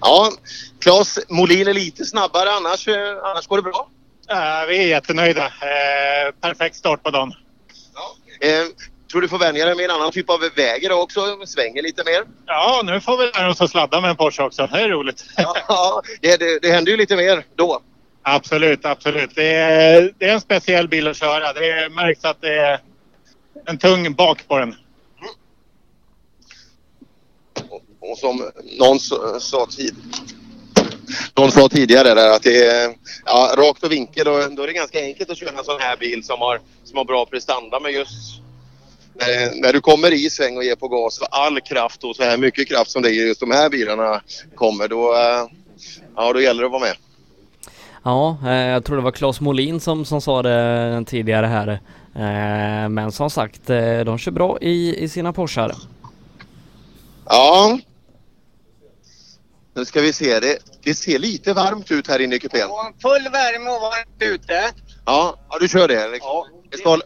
[0.00, 0.30] Ja,
[0.78, 2.94] Claes Molin är lite snabbare annars, eh,
[3.24, 3.88] annars går det bra.
[4.28, 5.44] Ja, vi är jättenöjda.
[5.44, 7.32] Eh, perfekt start på dagen.
[8.40, 8.66] Eh,
[9.12, 11.46] tror du får vänja dig med en annan typ av väg idag också?
[11.46, 12.24] Svänger lite mer?
[12.46, 14.68] Ja, nu får vi lära oss att sladda med en Porsche också.
[14.72, 15.24] Det är roligt.
[15.36, 17.82] Ja, det, det, det händer ju lite mer då.
[18.22, 19.30] Absolut, absolut.
[19.34, 21.52] Det är, det är en speciell bil att köra.
[21.52, 22.80] Det märks att det är
[23.66, 24.74] en tung bak på den.
[28.00, 29.00] Och som någon
[29.40, 29.94] sa, tid,
[31.36, 32.94] någon sa tidigare där att det är
[33.26, 35.96] ja, rakt och vinkel och då är det ganska enkelt att köra en sån här
[35.96, 38.41] bil som har, som har bra prestanda men just
[39.14, 42.22] när, när du kommer i sväng och ger på gas för all kraft och så
[42.22, 44.22] här mycket kraft som det är i just de här bilarna
[44.54, 45.46] kommer då, eh,
[46.16, 46.96] ja, då gäller det att vara med.
[48.04, 51.68] Ja, eh, jag tror det var Claes Molin som, som sa det tidigare här.
[52.14, 55.74] Eh, Men som sagt, eh, de kör bra i, i sina Porschar.
[57.26, 57.78] Ja.
[59.74, 60.40] Nu ska vi se.
[60.40, 62.68] Det, det ser lite varmt ut här inne i kupén.
[63.02, 64.70] Full värme och varmt ute.
[65.06, 66.18] Ja, ja du kör det?
[66.20, 66.46] Ja.
[66.72, 66.98] Det ska,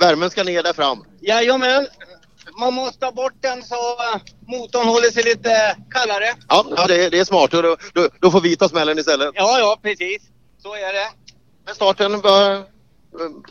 [0.00, 1.04] värmen ska ner där fram?
[1.20, 1.86] Jajamän.
[2.60, 6.34] Man måste ta bort den så eh, motorn håller sig lite kallare.
[6.48, 7.50] Ja, ja det, det är smart.
[7.50, 9.30] Då, då, då får vi ta smällen istället.
[9.34, 10.22] Ja, ja, precis.
[10.62, 11.10] Så är det.
[11.64, 12.62] Men starten, vad,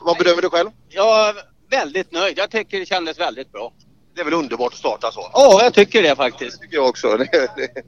[0.02, 0.70] vad bedömer du själv?
[0.90, 1.36] Jag är
[1.70, 2.38] väldigt nöjd.
[2.38, 3.74] Jag tycker det kändes väldigt bra.
[4.16, 5.30] Det är väl underbart att starta så?
[5.34, 6.58] Ja, jag tycker det faktiskt.
[6.60, 7.18] Det tycker jag också.
[7.18, 7.84] Det, det.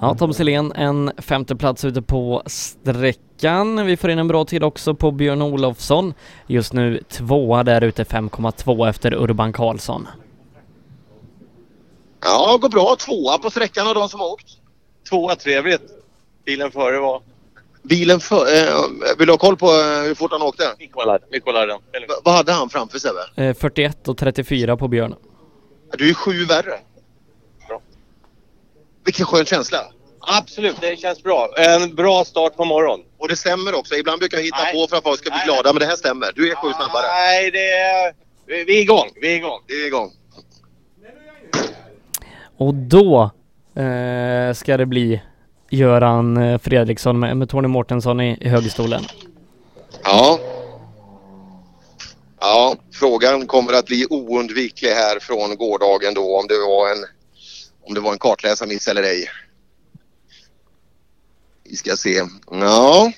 [0.00, 3.86] Ja, Tom Selén en femte plats ute på sträckan.
[3.86, 6.14] Vi får in en bra tid också på Björn Olofsson.
[6.46, 10.08] Just nu tvåa där ute 5,2 efter Urban Karlsson.
[12.22, 12.96] Ja, går bra.
[13.06, 14.46] Tvåa på sträckan av de som har åkt.
[15.10, 15.82] Tvåa, trevligt.
[16.44, 17.22] Bilen före var...
[17.82, 18.74] Bilen för, eh,
[19.18, 20.64] Vill du ha koll på eh, hur fort han åkte?
[20.78, 21.78] Vi kollar, vi kollar den.
[21.92, 23.48] V- vad hade han framför Sebbe?
[23.48, 25.14] Eh, 41 och 34 på Björn.
[25.98, 26.72] Du är ju sju värre.
[29.10, 29.78] Vilken skön känsla.
[30.20, 31.48] Absolut, det känns bra.
[31.56, 33.06] En bra start på morgonen.
[33.18, 33.94] Och det stämmer också.
[33.94, 36.32] Ibland brukar jag hitta på för att folk ska bli glada, men det här stämmer.
[36.34, 37.06] Du är sju snabbare.
[37.06, 38.14] Nej, det är...
[38.46, 39.60] Vi är igång, vi är igång.
[39.66, 40.12] Det är igång.
[42.56, 43.30] Och då
[43.74, 45.22] eh, ska det bli
[45.70, 49.02] Göran eh, Fredriksson med, med Tony Mårtensson i, i högerstolen.
[50.04, 50.38] Ja.
[52.40, 57.04] Ja, frågan kommer att bli oundviklig här från gårdagen då om det var en,
[57.90, 59.30] om det var en kartläsarmiss eller ej.
[61.64, 62.22] Vi ska se.
[62.50, 63.12] Ja,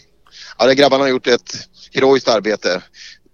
[0.59, 2.83] ja de grabbarna har gjort ett heroiskt arbete.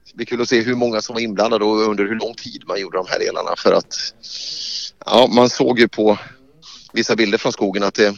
[0.06, 2.62] Det blir kul att se hur många som var inblandade och under hur lång tid
[2.66, 3.94] man gjorde de här delarna för att
[5.06, 6.18] ja, man såg ju på
[6.92, 8.14] vissa bilder från skogen att det,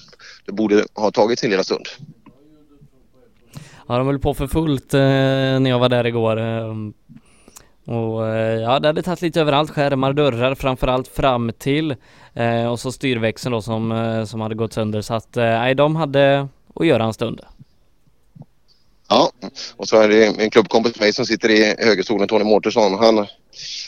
[0.47, 1.87] det borde ha tagit sin lilla stund.
[3.89, 5.01] Ja, de höll på för fullt eh,
[5.61, 6.39] när jag var där igår.
[6.41, 6.75] Eh,
[7.87, 11.97] Eh, och eh, ja, det hade tagit lite överallt, skärmar, dörrar, framförallt fram till
[12.35, 15.01] eh, och så styrväxeln då som, eh, som hade gått sönder.
[15.01, 17.41] Så att, eh, nej, de hade att göra en stund.
[19.09, 19.33] Ja,
[19.77, 22.99] och så är det en klubbkompis med mig som sitter i högerstolen, Tony Mårtensson.
[22.99, 23.27] Han,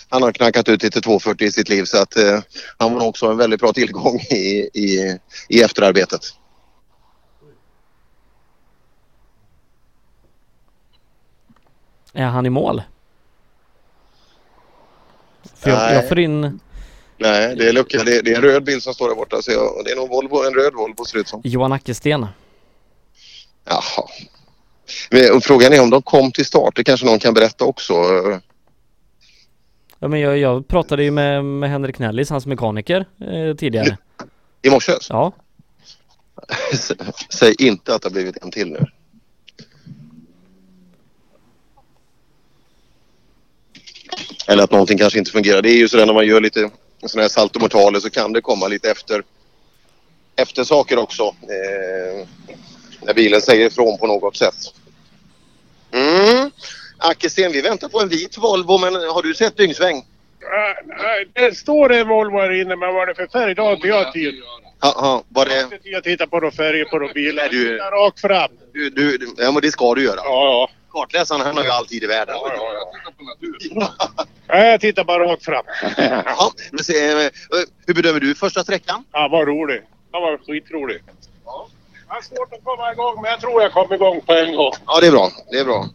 [0.09, 2.41] han har knackat ut lite 240 i sitt liv så att eh,
[2.79, 6.21] han var också en väldigt bra tillgång i, i, i efterarbetet.
[12.13, 12.83] Är han i mål?
[15.63, 15.95] För jag, Nej.
[15.95, 16.61] jag får in
[17.23, 18.05] Nej, det är lucka.
[18.05, 19.43] Det, det är en röd bil som står där borta.
[19.43, 21.41] Så jag, det är nog Volvo, en röd Volvo ser det ut som.
[21.45, 22.27] Johan Ackersten.
[23.65, 24.09] Jaha.
[25.11, 26.77] Men, frågan är om de kom till start.
[26.77, 27.95] Det kanske någon kan berätta också.
[29.99, 33.97] Ja, men jag, jag pratade ju med, med Henrik Nellis, hans mekaniker, eh, tidigare.
[34.63, 34.93] I morse?
[35.09, 35.33] Ja.
[37.29, 38.87] Säg inte att det har blivit en till nu.
[44.49, 45.63] Eller att någonting kanske inte fungerar.
[45.63, 46.71] Det är ju sådär när man gör lite
[47.07, 49.23] sådana här saltomortaler så kan det komma lite efter,
[50.37, 51.23] efter saker också.
[51.23, 52.27] Eh,
[53.03, 54.55] när bilen säger ifrån på något sätt.
[55.93, 56.51] Mm.
[56.99, 60.05] Ackersten, vi väntar på en vit Volvo men har du sett dyngsväng?
[60.87, 63.55] Nej, Det står en Volvo här inne, men vad är det för färg?
[63.55, 64.35] Det har inte jag tid.
[64.81, 65.69] Ja, ja, var det...
[65.83, 67.49] Jag tittar på de färger på de bilarna.
[67.49, 68.51] du- rakt fram.
[68.73, 70.17] Du, du, du- ja, men det ska du göra.
[70.17, 70.71] Ja, ja.
[70.93, 72.37] Kartläsaren han har ju all tid i världen.
[74.49, 75.65] Nej, jag tittar bara rakt fram.
[76.27, 77.31] Ja, men se, eh,
[77.87, 79.05] hur bedömer du första sträckan?
[79.13, 79.83] Ja, vad rolig.
[80.13, 81.03] Det var skitrolig.
[82.09, 84.73] Det är svårt att komma igång, men jag tror jag kom igång på en gång.
[84.87, 85.31] Ja, det är bra.
[85.51, 85.89] Det är bra.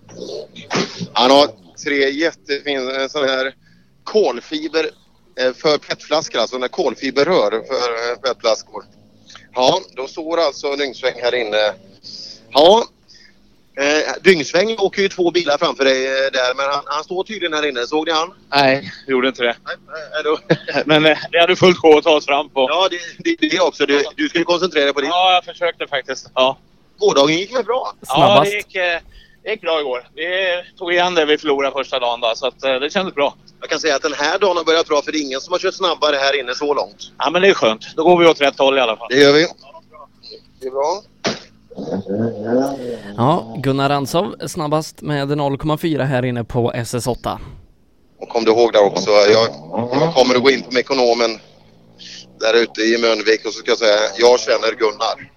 [1.14, 1.48] Han har
[1.84, 3.56] tre jättefina sådana här
[4.04, 4.90] kolfiber
[5.40, 8.84] eh, för petflaskor, alltså sådana kolfiberrör för eh, petflaskor.
[9.54, 11.74] Ja, då står alltså Dyngsväng här inne.
[12.50, 12.86] Ja,
[13.78, 17.54] eh, Dyngsväng åker ju två bilar framför dig eh, där, men han, han står tydligen
[17.54, 17.88] här inne.
[17.88, 18.34] Såg ni han?
[18.54, 19.56] Nej, gjorde inte det.
[19.66, 20.40] Nej, då.
[20.86, 22.68] Men eh, det hade fullt sjå att ta oss fram på.
[22.70, 23.00] Ja, det,
[23.40, 23.86] det, det också.
[23.86, 25.08] Du, du ska ju koncentrera dig på det.
[25.08, 26.32] Ja, jag försökte faktiskt.
[26.34, 26.58] Ja.
[26.98, 27.94] Gårdagen gick väl bra?
[28.08, 29.00] Ja, det gick, eh,
[29.44, 30.08] det gick bra igår.
[30.16, 30.28] Vi
[30.78, 33.36] tog igen det vi förlorade första dagen då, så att, eh, det kändes bra.
[33.62, 35.52] Jag kan säga att den här dagen har börjat bra för det är ingen som
[35.52, 37.12] har kört snabbare här inne så långt.
[37.18, 37.96] Ja, men det är skönt.
[37.96, 39.08] Då går vi åt rätt håll i alla fall.
[39.10, 39.48] Det gör vi.
[40.60, 41.02] Det är bra.
[43.18, 47.38] Ja, Gunnar Ransov snabbast med 0,4 här inne på SS8.
[48.20, 49.50] Och kom du ihåg där också, jag,
[49.92, 51.40] jag kommer att gå in på Mekonomen
[52.40, 55.32] där ute i Mölnvik och så ska jag säga jag känner Gunnar.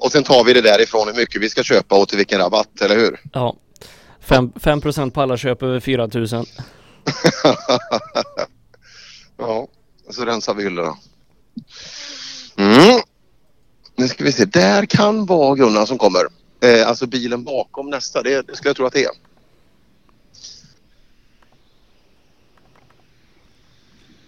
[0.00, 2.80] Och sen tar vi det därifrån hur mycket vi ska köpa och till vilken rabatt,
[2.80, 3.20] eller hur?
[3.32, 3.56] Ja.
[4.20, 6.44] 5, 5% på alla köp över 4000.
[9.36, 9.68] ja,
[10.10, 10.96] så rensar vi hyllorna.
[12.56, 12.99] Mm.
[14.00, 16.20] Nu ska vi se, där kan vara Gunnar som kommer.
[16.62, 19.10] Eh, alltså bilen bakom nästa, det, det skulle jag tro att det är.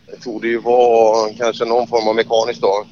[0.07, 2.86] Det torde ju vara kanske någon form av mekaniskt då.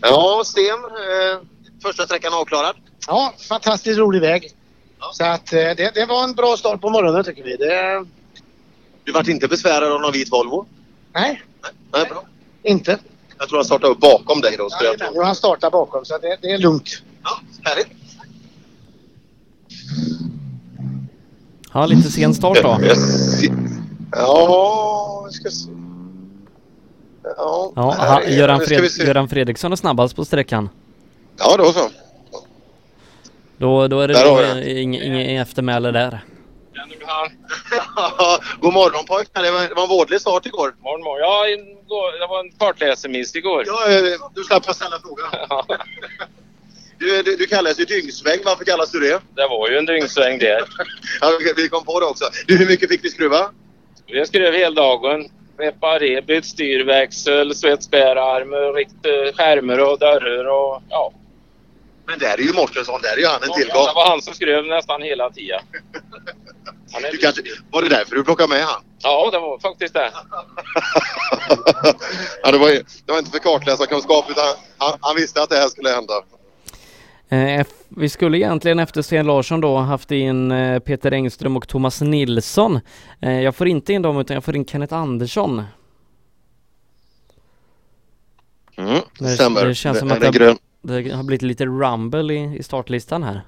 [0.00, 0.64] Ja, Sten.
[0.74, 1.40] Eh,
[1.82, 2.76] första sträckan avklarad.
[3.06, 4.50] Ja, fantastiskt rolig väg.
[5.12, 7.56] Så att eh, det, det var en bra start på morgonen tycker vi.
[7.56, 8.04] Det,
[9.04, 10.66] Du vart inte besvärad av någon vit Volvo?
[11.12, 11.42] nej,
[11.92, 12.24] Nej, bra.
[12.62, 12.98] inte.
[13.44, 14.70] Jag tror han startade upp bakom dig då.
[14.70, 15.08] Skulle jag tro.
[15.14, 17.02] Jo, han startar bakom så det, det är lugnt.
[17.22, 17.30] Ja,
[17.62, 17.86] härligt.
[21.72, 22.78] Ja, lite sen start då.
[22.82, 22.96] Jag
[24.12, 25.70] Ja, vi ska se.
[27.36, 28.84] Ja, Ja, här ha, är- Göran, Fred.
[29.06, 30.68] Göran Fredriksson är snabbast på sträckan.
[31.38, 31.90] Ja, då så.
[33.58, 36.24] Då, då är det inget ing, eftermäle där.
[38.60, 40.74] God morgon pojkar, det var, det var en vådlig start igår.
[40.82, 41.20] Morgon, morgon.
[41.20, 43.64] Ja, igår, det var en kartläsemiss igår.
[43.66, 44.02] Ja, eh,
[44.34, 45.30] du slapp att ställa frågan.
[46.98, 49.20] Du, du, du kallas ju dyngsväng, varför kallas du det?
[49.34, 50.62] Det var ju en dyngsväng där.
[51.20, 52.24] Ja, vi- kom på det också.
[52.46, 53.50] Du, hur mycket fick ni skruva?
[54.06, 55.28] Vi skrev hela dagen.
[55.58, 61.12] Reparé, bytt styrväxel, svetsbärarm, eh, skärmar och dörrar och ja.
[62.06, 63.86] Men där är ju Mårtensson, där är ju han en Det tillgång.
[63.94, 65.60] var han som skrev nästan hela tiden.
[66.92, 68.82] Han är Du kanske, var det därför du plockade med han?
[69.02, 70.10] Ja, det var faktiskt det.
[72.42, 74.44] Ja, det, var, ju- det var inte för kartläsarkunskap utan
[74.78, 76.14] han, han visste att det här skulle hända.
[77.28, 82.00] Eh, vi skulle egentligen efter Sten Larsson då haft in eh, Peter Engström och Thomas
[82.00, 82.80] Nilsson.
[83.22, 85.62] Eh, jag får inte in dem utan jag får in Kenneth Andersson.
[88.76, 92.56] Mm, Det, det känns som Det att är det, det har blivit lite rumble i,
[92.58, 93.46] i startlistan här.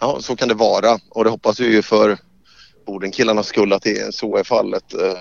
[0.00, 2.18] Ja, så kan det vara och det hoppas vi ju för
[2.86, 4.94] Bodenkillarnas skull att det, så är fallet.
[4.94, 5.18] Eh,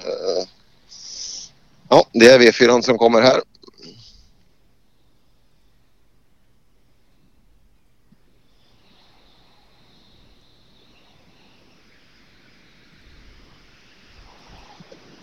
[1.89, 3.41] ja, det är V4 som kommer här.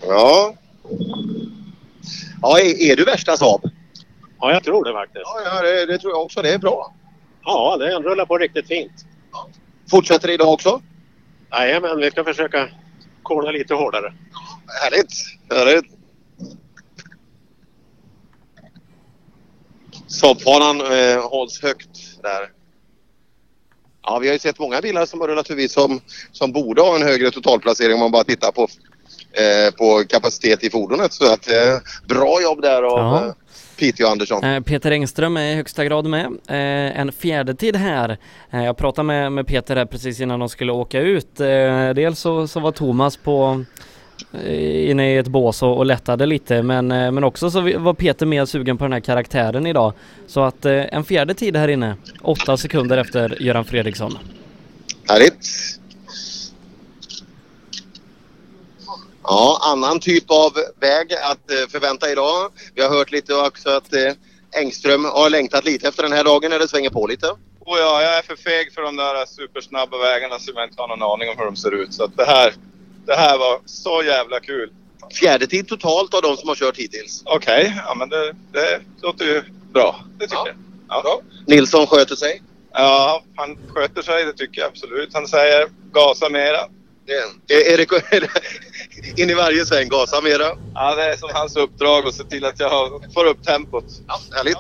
[0.03, 0.55] Ja.
[2.43, 3.71] Ja, är, är du värsta Saab?
[4.45, 5.23] Ja, jag tror det faktiskt.
[5.25, 6.43] Ja, ja det, det tror jag också.
[6.43, 6.95] Det är bra.
[7.45, 8.93] Ja, det rullar på riktigt fint.
[9.91, 10.83] Fortsätter det idag också?
[11.51, 12.69] Nej, men vi ska försöka
[13.23, 14.15] kolla lite hårdare.
[14.83, 15.13] Härligt!
[15.51, 15.85] Härligt!
[20.07, 22.51] Saabfanan eh, hålls högt där.
[24.03, 26.01] Ja, vi har ju sett många bilar som har rullat förbi som,
[26.33, 28.63] som borde ha en högre totalplacering om man bara tittar på,
[29.33, 31.13] eh, på kapacitet i fordonet.
[31.13, 33.35] Så att, eh, bra jobb där av Ja.
[33.77, 34.45] Piteå Andersson.
[34.45, 36.27] Eh, Peter Engström är i högsta grad med.
[36.27, 38.19] Eh, en fjärde tid här.
[38.51, 41.37] Eh, jag pratade med, med Peter här precis innan de skulle åka ut.
[41.95, 43.65] Dels så, så var Thomas på
[44.75, 48.45] inne i ett bås och, och lättade lite men, men också så var Peter mer
[48.45, 49.93] sugen på den här karaktären idag.
[50.27, 54.19] Så att en fjärde tid här inne, åtta sekunder efter Göran Fredriksson.
[55.09, 55.47] Härligt!
[59.25, 62.53] Ja, annan typ av väg att eh, förvänta idag.
[62.75, 64.13] Vi har hört lite också att eh,
[64.53, 67.29] Engström har längtat lite efter den här dagen när det svänger på lite.
[67.61, 70.89] Och ja, jag är för feg för de där supersnabba vägarna så jag inte har
[70.89, 71.95] någon aning om hur de ser ut.
[71.95, 72.55] Så att det här,
[73.07, 74.73] det här var så jävla kul.
[75.13, 77.23] Fjärde tid totalt av de som har kört hittills.
[77.25, 80.05] Okej, ja men det, det låter ju bra.
[80.19, 80.57] Det tycker jag.
[80.89, 81.21] Ja.
[81.47, 82.43] Nilsson sköter sig.
[82.73, 85.15] ja, han sköter sig, det tycker jag absolut.
[85.15, 86.61] Han säger gasa mera.
[87.07, 87.13] Det,
[87.55, 88.29] är, är det, är det
[89.17, 90.45] in i varje sväng, gasa mera.
[90.75, 93.85] Ja, det är som hans uppdrag att se till att jag har- får upp tempot.
[94.07, 94.57] Ja, härligt.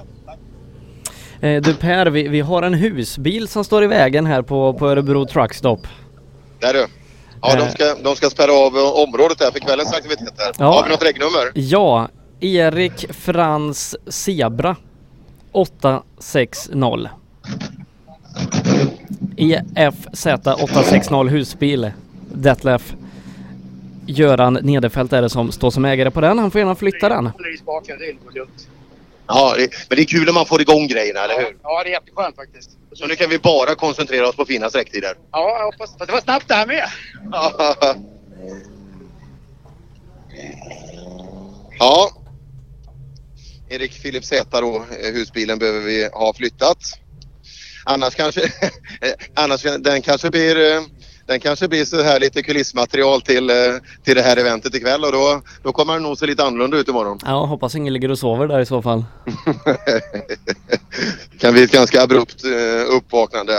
[1.40, 4.88] Eh, du Per, vi, vi har en husbil som står i vägen här på, på
[4.88, 5.86] Örebro Truckstop.
[6.60, 6.86] Där du.
[7.42, 10.52] Ja, de ska, de ska spärra av eh, området där för kvällens aktiviteter.
[10.58, 10.64] Ja.
[10.64, 11.52] Har vi något regnummer?
[11.54, 12.08] Ja,
[12.40, 14.76] Erik Frans Zebra
[15.52, 17.08] 860.
[19.36, 21.90] EFZ 860 husbil.
[22.32, 22.94] Detlef
[24.06, 26.38] Göran Nederfelt är det som står som ägare på den.
[26.38, 27.24] Han får gärna flytta den.
[27.24, 27.32] Det.
[29.26, 31.56] Ja, det, men det är kul när man får igång grejerna, eller hur?
[31.62, 32.70] Ja, det är jätteskönt faktiskt.
[32.92, 35.14] Så nu kan vi bara koncentrera oss på fina sträcktider.
[35.32, 35.90] Ja, jag hoppas.
[35.98, 36.84] Fast det var snabbt det här med.
[41.78, 42.10] Ja.
[43.68, 46.78] Erik Philip Z då, eh, husbilen behöver vi ha flyttat.
[47.84, 48.42] Annars kanske,
[49.00, 50.82] eh, annars den kanske blir eh,
[51.26, 53.56] den kanske blir så här lite kulissmaterial till, eh,
[54.02, 56.88] till det här eventet ikväll och då, då kommer den nog se lite annorlunda ut
[56.88, 57.18] imorgon.
[57.24, 59.04] Ja, hoppas ingen ligger och sover där i så fall.
[61.38, 63.52] kan bli ett ganska abrupt eh, uppvaknande.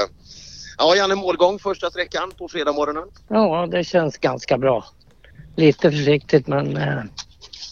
[0.77, 3.03] Ja, Janne målgång första sträckan på fredag morgonen.
[3.27, 4.85] Ja, det känns ganska bra.
[5.55, 7.03] Lite försiktigt men eh,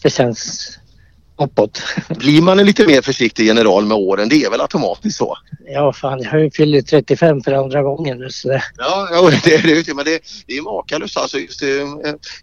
[0.02, 0.78] det känns
[1.36, 1.82] uppåt.
[2.08, 5.36] Blir man en lite mer försiktig general med åren, det är väl automatiskt så?
[5.66, 8.62] Ja, fan jag har ju fyllt 35 för andra gången nu så det...
[8.76, 9.94] Ja, ja det är det.
[9.94, 11.38] Men det, det är makalöst alltså.
[11.38, 11.68] Just, eh,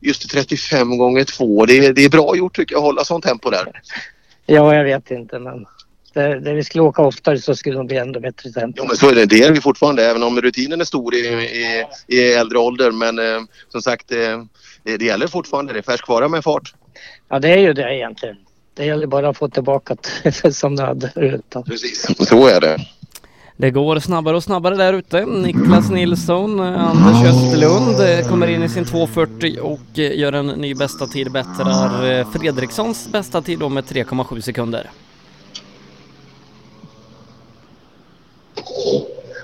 [0.01, 1.65] just 35 gånger 2.
[1.65, 3.81] Det, det är bra gjort tycker jag att hålla sånt tempo där.
[4.45, 5.65] Ja, jag vet inte men
[6.13, 8.73] det, det vi skulle åka oftare så skulle det bli ändå bättre tempo.
[8.77, 9.25] Jo, men så är det.
[9.25, 12.91] Det är vi fortfarande även om rutinen är stor i, i, i äldre ålder.
[12.91, 14.17] Men eh, som sagt, eh,
[14.83, 15.73] det, det gäller fortfarande.
[15.73, 16.73] Det är färskvara med fart.
[17.29, 18.37] Ja, det är ju det egentligen.
[18.73, 21.55] Det gäller bara att få tillbaka det som det hade förut.
[21.65, 22.77] Precis, så är det.
[23.57, 25.25] Det går snabbare och snabbare där ute.
[25.25, 30.47] Niklas Nilsson, eh, Anders Österlund eh, kommer in i sin 2.40 och eh, gör en
[30.47, 34.89] ny bästa tid, bättrar Fredrikssons bästa tid då med 3,7 sekunder.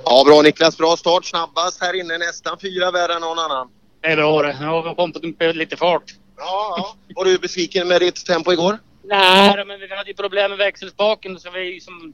[0.06, 0.78] Ja, bra Niklas.
[0.78, 1.26] Bra start.
[1.26, 2.18] Snabbast här inne.
[2.18, 3.68] Nästan fyra värre än någon annan.
[4.02, 4.58] Det var det.
[4.62, 6.04] Jag har kommit upp lite fart.
[6.38, 6.96] Ja, ja.
[7.16, 8.78] Var du besviken med ditt tempo igår?
[9.08, 12.14] Nej, men vi hade ju problem med växelspaken så vi som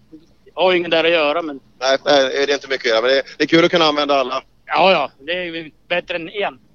[0.53, 1.41] har ju ingen där att göra.
[1.41, 3.01] Men Nej, nej, det är inte mycket att göra.
[3.01, 4.43] Men det är, det är kul att kunna använda alla.
[4.65, 6.59] ja, ja, det är ju bättre än en.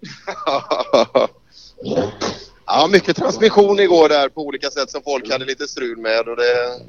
[2.71, 6.29] Ja, mycket transmission igår där på olika sätt som folk hade lite strul med.
[6.29, 6.81] Och det,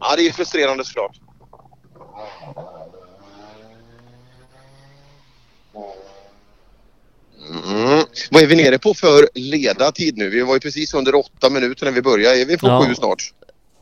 [0.00, 1.16] ja, det är frustrerande såklart.
[7.48, 8.04] Mm.
[8.30, 10.30] Vad är vi nere på för ledartid nu?
[10.30, 12.40] Vi var ju precis under åtta minuter när vi började.
[12.40, 12.84] Är vi på Ja.
[12.86, 13.22] sju snart?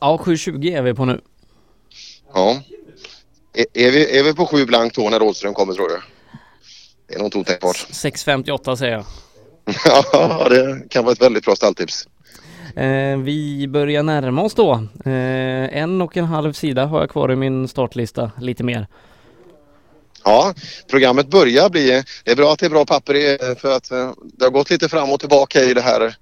[0.01, 1.21] Ja, 7.20 är vi på nu.
[2.35, 2.63] Ja.
[3.55, 5.99] Är, är, vi, är vi på sju blankt då när Rådström kommer tror du?
[7.09, 7.77] Det är nog otänkbart.
[7.77, 9.05] 6.58 säger jag.
[10.13, 12.09] ja, det kan vara ett väldigt bra stalltips.
[12.77, 14.73] Eh, vi börjar närma oss då.
[15.05, 18.87] Eh, en och en halv sida har jag kvar i min startlista, lite mer.
[20.27, 20.55] Ja,
[20.91, 22.03] programmet börjar bli...
[22.25, 24.89] Det är bra att det är bra papper för att eh, det har gått lite
[24.89, 26.17] fram och tillbaka i det här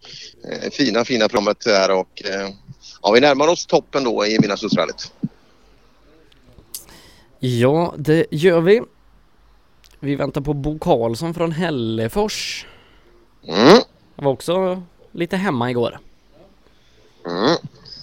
[0.48, 2.48] eh, fina, fina programmet här och eh,
[3.02, 5.12] ja, vi närmar oss toppen då i Midnattssolsrallyt.
[7.38, 8.82] Ja, det gör vi.
[10.00, 12.66] Vi väntar på Bo Karlsson från Hällefors.
[13.48, 13.78] Mm.
[14.16, 15.98] Jag var också lite hemma igår.
[17.26, 17.56] Mm.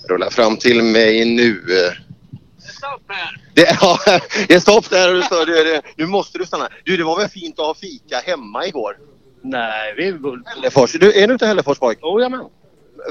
[0.09, 1.61] Rulla fram till mig nu.
[3.53, 3.99] Det, ja,
[4.47, 6.69] det är stopp där och du står, du, du, nu måste du stanna.
[6.83, 8.97] Du, det var väl fint att ha fika hemma igår?
[9.41, 10.13] Nej, vi.
[10.45, 10.91] Hällefors.
[10.91, 11.99] Du, är du inte Hällefors pojk?
[12.01, 12.45] Jajamän.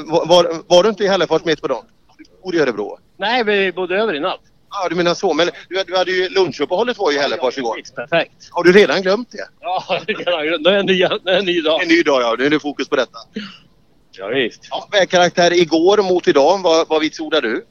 [0.07, 1.85] Var, var, var du inte i Hällefors mitt på dagen?
[2.19, 2.99] Du bor i Örebro?
[3.17, 4.41] Nej, vi bodde över i natt.
[4.71, 5.35] Ja, du menar så.
[5.35, 7.81] Men du, du hade ju lunchuppehållet var ju i Hällefors igår.
[7.97, 8.49] Perfekt.
[8.51, 9.49] Har du redan glömt det?
[9.61, 11.83] Ja, det är en ny, det är en ny dag.
[11.83, 12.35] En ny dag, ja.
[12.39, 13.19] Nu är det fokus på detta.
[14.13, 14.69] Ja, visst.
[14.71, 16.63] Ja, vägkaraktär igår mot idag.
[16.63, 17.67] Vad, vad vitsordar du?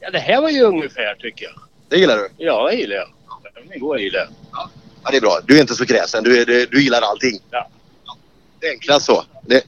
[0.00, 1.54] Ja, det här var ju ungefär tycker jag.
[1.88, 2.28] Det gillar du?
[2.36, 3.08] Ja, det gillar jag.
[3.76, 4.28] Igår gillar jag.
[5.04, 5.40] Ja, det är bra.
[5.46, 6.24] Du är inte så kräsen.
[6.24, 7.40] Du, är, du, du gillar allting.
[7.50, 7.68] Ja.
[8.60, 9.24] Det är enklast så.
[9.46, 9.64] Det...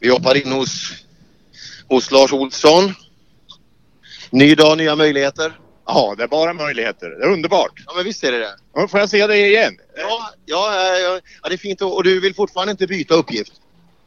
[0.00, 0.92] Vi hoppar in hos,
[1.88, 2.94] hos Lars Olsson.
[4.30, 5.58] Ny dag, nya möjligheter.
[5.86, 7.10] Ja, det är bara möjligheter.
[7.10, 7.72] Det är underbart.
[7.86, 8.54] Ja, men visst är det det.
[8.74, 9.78] Ja, Får jag se dig igen?
[9.96, 11.82] Ja, ja, ja, ja det är fint.
[11.82, 13.52] Och och du vill fortfarande inte byta uppgift?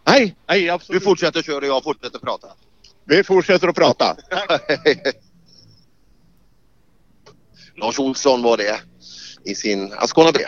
[0.07, 1.01] Nej, nej absolut.
[1.01, 2.47] Du fortsätter köra och jag fortsätter prata.
[3.05, 4.05] Vi fortsätter att prata.
[7.75, 8.79] Lars Olsson var det
[9.45, 10.39] i sin Ascona B.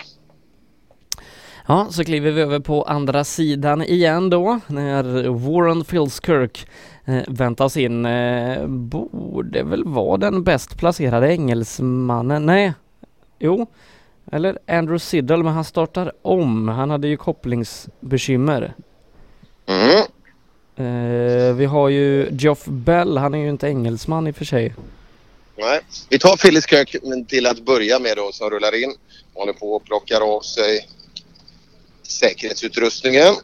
[1.68, 6.68] Ja, så kliver vi över på andra sidan igen då när Warren Filskirk
[7.06, 8.06] eh, väntas in.
[8.06, 12.46] Eh, borde väl vara den bäst placerade engelsmannen.
[12.46, 12.74] Nej,
[13.40, 13.68] jo,
[14.32, 16.68] eller Andrew Siddle, men han startar om.
[16.68, 18.74] Han hade ju kopplingsbekymmer.
[19.70, 20.06] Mm.
[20.76, 24.76] Eh, vi har ju Geoff Bell, han är ju inte engelsman i och för sig.
[25.58, 25.82] Nej.
[26.10, 26.96] Vi tar Phyllis Kirk
[27.28, 28.96] till att börja med då som rullar in.
[29.34, 30.90] Håller på och plockar av sig
[32.04, 33.36] säkerhetsutrustningen.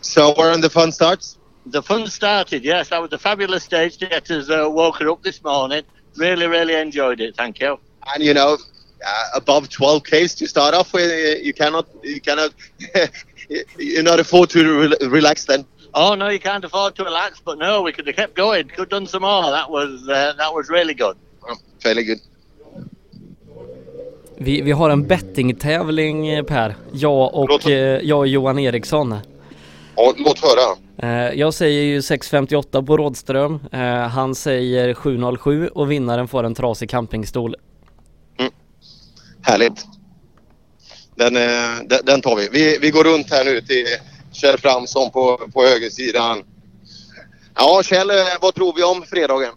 [0.00, 1.36] So when the fun starts?
[1.72, 2.88] The fun started, yes.
[2.88, 5.82] That was a fabulous stage to get us uh, woken up this morning.
[6.16, 7.36] Really, really enjoyed it.
[7.36, 7.78] Thank you.
[8.14, 8.56] And you know,
[9.06, 11.10] uh, above 12 Ks to start off with,
[11.44, 12.52] you cannot, you cannot,
[13.78, 15.64] you're not afford to re- relax then.
[15.92, 18.68] Oh no, you can't afford to relax, but no, we could have kept going.
[18.68, 19.50] Could have done some more.
[19.50, 21.16] That was uh, that was really good.
[21.82, 22.20] Fairly good.
[24.42, 29.14] Vi, vi har en bettingtävling eh, Per, jag och, eh, jag och Johan Eriksson.
[29.96, 30.76] Ja, låt höra.
[31.02, 36.54] Eh, jag säger ju 6.58 på Rådström, eh, han säger 7.07 och vinnaren får en
[36.54, 37.56] trasig campingstol.
[39.42, 39.86] Härligt.
[41.16, 42.48] Den, eh, den, den tar vi.
[42.52, 42.78] vi.
[42.78, 43.86] Vi går runt här nu till
[44.32, 46.44] Kjell Fransson på, på högersidan.
[47.56, 49.52] Ja, Kjell, eh, vad tror vi om fredagen?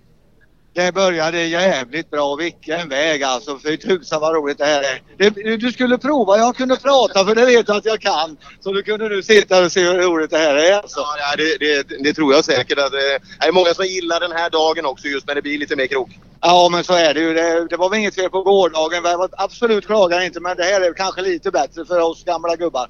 [0.73, 2.35] Det började jävligt bra.
[2.35, 3.57] Vilken väg alltså.
[3.57, 5.01] För tusan vad roligt det här är.
[5.17, 6.37] Det, du skulle prova.
[6.37, 8.37] Jag kunde prata för det vet du att jag kan.
[8.59, 10.99] Så du kunde nu sitta och se hur roligt det här är alltså.
[10.99, 12.79] Ja, det, det, det tror jag säkert.
[12.79, 15.75] Att det är många som gillar den här dagen också just när det blir lite
[15.75, 16.09] mer krok.
[16.41, 17.33] Ja men så är det ju.
[17.33, 19.03] Det, det var väl inget fel på gårdagen.
[19.31, 22.89] Absolut klagar inte men det här är kanske lite bättre för oss gamla gubbar.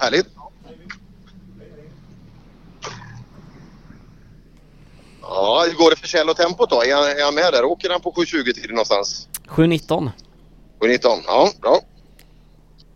[0.00, 0.26] Härligt.
[5.30, 6.82] Ja, hur går det för Kjell och tempot då?
[6.82, 7.64] Är han, är han med där?
[7.64, 9.28] Åker han på 7.20 tid någonstans?
[9.48, 10.10] 7.19,
[10.80, 11.22] 7.19?
[11.26, 11.80] Ja, bra.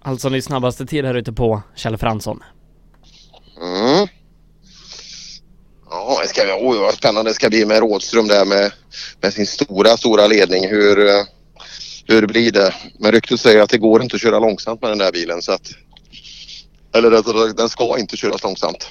[0.03, 2.43] alltså din snabbaste tid här ute på Kjell Fransson.
[3.61, 4.09] Mm.
[6.29, 8.73] ska, oj, vad spännande det ska bli med Rådström där med,
[9.21, 10.69] med sin stora, stora ledning.
[10.69, 11.25] Hur, eh,
[12.07, 12.75] hur blir det?
[12.99, 15.43] Men ryktet säger att det går inte att köra långsamt med den där bilen.
[15.43, 15.71] Så att,
[16.95, 18.91] eller sagt, den ska inte köras långsamt.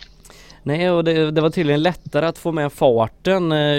[0.64, 3.78] Nej, och det, det var tydligen lättare att få med farten eh,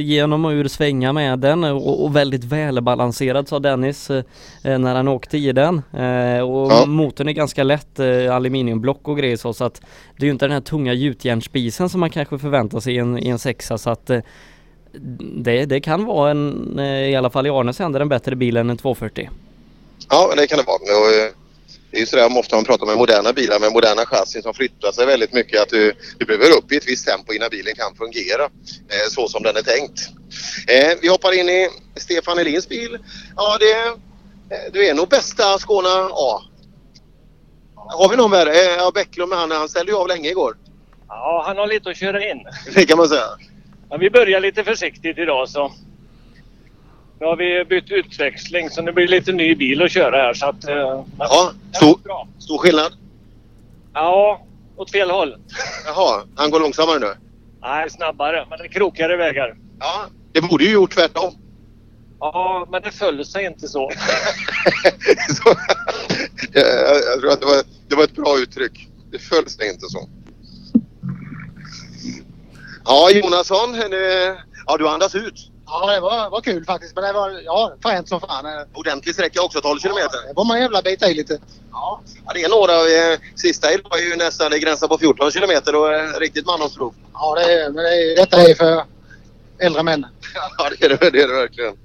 [0.00, 4.22] genom och ur svänga med den och, och väldigt välbalanserad sa Dennis eh,
[4.62, 5.82] när han åkte i den.
[5.92, 6.86] Eh, och Ja.
[6.86, 9.80] motorn är ganska lätt, eh, aluminiumblock och grejer så, så att
[10.16, 13.18] det är ju inte den här tunga gjutjärnsspisen som man kanske förväntar sig i en,
[13.18, 14.20] i en sexa så att eh,
[15.36, 18.56] det, det kan vara en, eh, i alla fall i Arnes händer, en bättre bil
[18.56, 19.30] än en 240.
[20.10, 20.78] Ja, det kan det vara.
[21.90, 24.92] Det är ju sådär ofta man pratar med moderna bilar med moderna chassin som flyttar
[24.92, 27.94] sig väldigt mycket att du, du behöver upp i ett visst tempo innan bilen kan
[27.94, 30.08] fungera eh, så som den är tänkt.
[30.68, 32.98] Eh, vi hoppar in i Stefan Elins bil.
[33.36, 33.72] Ja, det,
[34.54, 36.42] eh, du är nog bästa Skåne A.
[37.74, 38.50] Har vi någon värre?
[38.50, 40.56] Eh, ja, Bäcklund med han, han ställde ju av länge igår.
[41.08, 42.44] Ja, han har lite att köra in.
[42.74, 43.26] Det kan man säga.
[43.90, 45.72] Ja, vi börjar lite försiktigt idag så.
[47.20, 50.34] Nu har vi bytt utväxling så nu blir det lite ny bil att köra här
[50.34, 50.64] så att...
[50.68, 51.98] eh, Ja, stor,
[52.38, 52.92] stor skillnad.
[53.94, 54.42] Ja,
[54.76, 55.36] åt fel håll.
[55.86, 57.14] Jaha, han går långsammare nu?
[57.60, 58.46] Nej, snabbare.
[58.50, 59.56] Men det är krokigare vägar.
[59.78, 61.34] Ja, det borde ju gjort tvärtom.
[62.20, 63.90] Ja, men det föll sig inte så.
[66.52, 68.88] Jag, jag, jag tror att det var, det var ett bra uttryck.
[69.10, 70.08] Det föll sig inte så.
[72.84, 73.72] Ja, Jonasson.
[73.90, 75.50] Nu, ja, du andas ut.
[75.70, 76.94] Ja, det var, var kul faktiskt.
[76.94, 78.44] Men det var ja, fränt som fan.
[78.74, 80.28] Ordentlig sträcka också, 12 kilometer.
[80.28, 81.38] Det var man jävla bita i lite.
[81.72, 82.00] Ja.
[82.26, 82.72] ja, det är några.
[83.12, 86.94] eh, Sista idag är ju nästan det gränsar på 14 kilometer och eh, riktigt mandomsprov.
[87.12, 88.84] Ja, det är, men det är, detta är för
[89.58, 90.06] äldre män.
[90.58, 91.76] Ja, det är det, det, är det verkligen.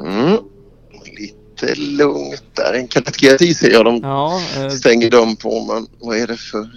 [0.00, 0.38] Mm.
[1.18, 2.74] Lite lugnt där.
[2.74, 5.64] En GTI ser jag de Ja, eh, stänger dörren på.
[5.64, 6.70] Men vad är det för...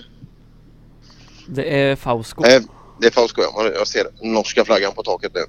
[1.47, 2.45] det är Fausko.
[2.45, 2.61] Eh,
[3.01, 3.41] det är Fausko.
[3.41, 3.69] ja.
[3.75, 5.41] Jag ser norska flaggan på taket nu.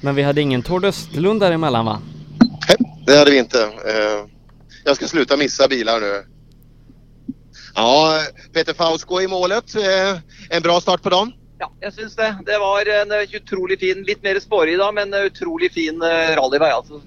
[0.00, 2.02] Men vi hade ingen Tord Östlund däremellan va?
[3.06, 3.62] Det hade vi inte.
[3.62, 4.26] Eh,
[4.84, 6.24] jag ska sluta missa bilar nu.
[7.74, 8.20] Ja,
[8.52, 9.74] Peter Fausko i målet.
[9.74, 10.18] Eh,
[10.50, 11.32] en bra start på dagen.
[11.62, 12.28] Ja, jeg syns det.
[12.46, 16.34] Det var en eh, utrolig fin Litt mer sporig da, men eh, utrolig fin eh,
[16.38, 16.72] rallyvei.
[16.74, 16.98] altså.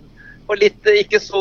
[0.46, 1.40] Og litt ikke så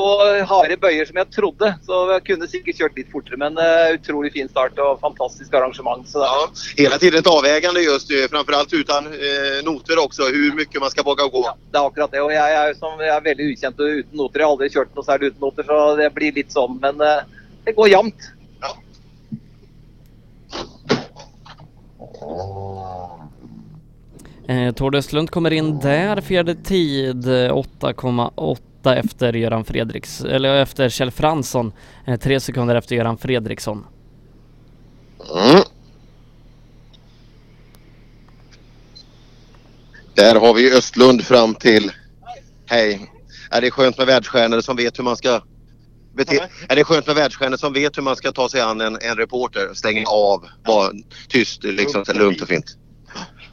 [0.49, 3.37] harde bøyer som jeg trodde, så jeg kunne sikkert kjørt litt fortere.
[3.37, 3.59] Men
[3.99, 6.09] utrolig fin start og fantastisk arrangement.
[6.09, 6.47] Så Ja,
[6.79, 11.03] hela tiden ett avvägande just ju, framförallt utan eh, noter också, hur mycket man ska
[11.03, 11.45] våga gå.
[11.71, 12.23] det er akkurat det.
[12.25, 14.41] Og jeg er jo som, jeg er veldig ukjent og uten noter.
[14.41, 16.81] Jeg har aldri kjørt noe særlig uten noter, så det blir litt sånn.
[16.81, 18.31] Men eh, det går jevnt.
[24.49, 30.89] Eh, Tord Östlund kommer in där, fjärde tid eh, 8,8 efter Göran Fredriks, eller efter
[30.89, 31.73] Kjell Fransson,
[32.07, 33.87] eh, tre sekunder efter Göran Fredriksson.
[35.35, 35.63] Mm.
[40.15, 41.93] Där har vi Östlund fram till...
[42.67, 43.11] Hej.
[43.51, 45.41] Är det skönt med världsstjärnor som vet hur man ska...
[46.15, 46.49] Bete...
[46.69, 49.17] Är det skönt med världsstjärnor som vet hur man ska ta sig an en, en
[49.17, 49.75] reporter?
[49.75, 50.93] Stänga av, vara
[51.29, 52.77] tyst, liksom, lugnt och fint.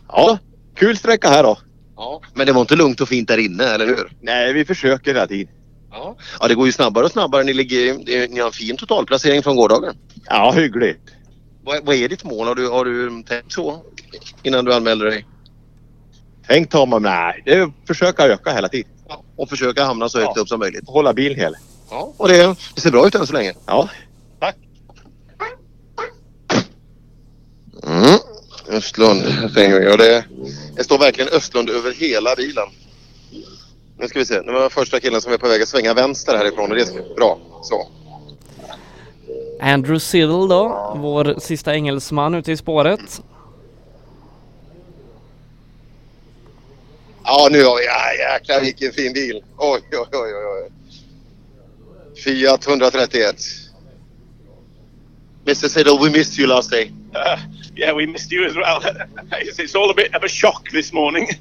[0.08, 0.40] Ja,
[0.82, 1.58] kul sträcka här då.
[1.96, 2.22] Ja.
[2.34, 4.12] Men det var inte lugnt och fint där inne, eller hur?
[4.22, 5.54] Nej, vi försöker hela tiden.
[5.92, 6.16] Ja.
[6.40, 7.44] ja, det går ju snabbare och snabbare.
[7.44, 9.96] Ni, ligger, ni har en fin totalplacering från gårdagen.
[10.26, 11.02] Ja, hyggligt.
[11.64, 12.48] Vad, vad är ditt mål?
[12.48, 13.84] Har du, har du tänkt så
[14.44, 15.26] innan du anmäler dig?
[16.48, 18.92] Tänkt har man, nej, det är att försöka öka hela tiden.
[19.38, 20.84] Och försöka hamna så högt upp som möjligt.
[20.88, 21.56] Hålla bilen hel.
[21.90, 23.54] Ja, och det, det ser bra ut än så länge.
[23.66, 23.90] Ja.
[27.84, 28.20] Mm.
[28.72, 29.24] Östlund.
[29.92, 30.26] Och det,
[30.76, 32.68] det står verkligen Östlund över hela bilen.
[33.98, 34.42] Nu ska vi se.
[34.42, 36.70] Nu var första killen som är på väg att svänga vänster härifrån.
[36.70, 37.40] Och det är bra.
[37.64, 37.88] Så.
[39.62, 43.22] Andrew Siddle då, vår sista engelsman ute i spåret.
[47.24, 47.86] Ja, nu har vi...
[47.86, 49.44] Ja, jäklar vilken fin bil.
[49.58, 50.72] Oj, oj, oj, oj, oj.
[52.24, 53.36] Fiat 131.
[55.46, 56.92] Mr Siddle, we missed you last day.
[57.14, 57.42] Uh,
[57.76, 58.82] yeah, we missed you as well.
[59.34, 61.30] it's, it's all a bit of a shock this morning.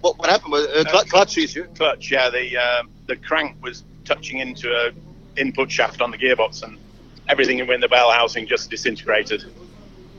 [0.00, 0.54] What, what happened?
[0.54, 1.64] Uh, cl- clutch issue?
[1.74, 2.30] Clutch, yeah.
[2.30, 4.92] The um, the crank was touching into a
[5.40, 6.78] input shaft on the gearbox, and
[7.28, 9.44] everything in the bell housing just disintegrated.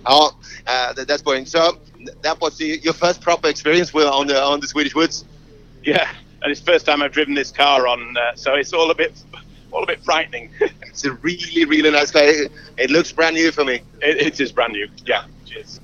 [0.08, 0.32] Ja,
[0.68, 1.45] uh, that, that's boring.
[1.45, 1.80] So
[2.22, 5.24] that was the, your first proper experience with, on the on the Swedish woods.
[5.84, 6.10] Yeah,
[6.42, 8.95] and it's the first time I've driven this car on, uh, so it's all a
[8.95, 9.14] bit
[9.72, 10.49] all a bit frightening.
[10.81, 12.23] it's a really really nice car.
[12.23, 13.75] It, it looks brand new for me.
[14.01, 14.88] It, it is brand new.
[15.06, 15.23] Yeah.
[15.45, 15.80] Cheers.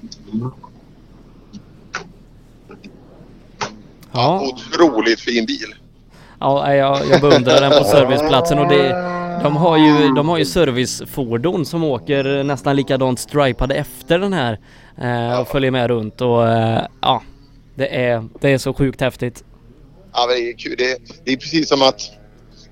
[4.11, 4.41] Ja.
[4.41, 5.75] Otroligt fin bil.
[6.39, 8.89] Ja, jag, jag beundrar den på serviceplatsen och det,
[9.43, 14.59] de har ju, de har ju servicefordon som åker nästan likadant stripade efter den här
[14.97, 17.21] eh, och följer med runt och eh, ja,
[17.75, 19.43] det är, det är så sjukt häftigt.
[20.13, 20.75] Ja, det är kul.
[20.77, 22.01] Det, det är precis som att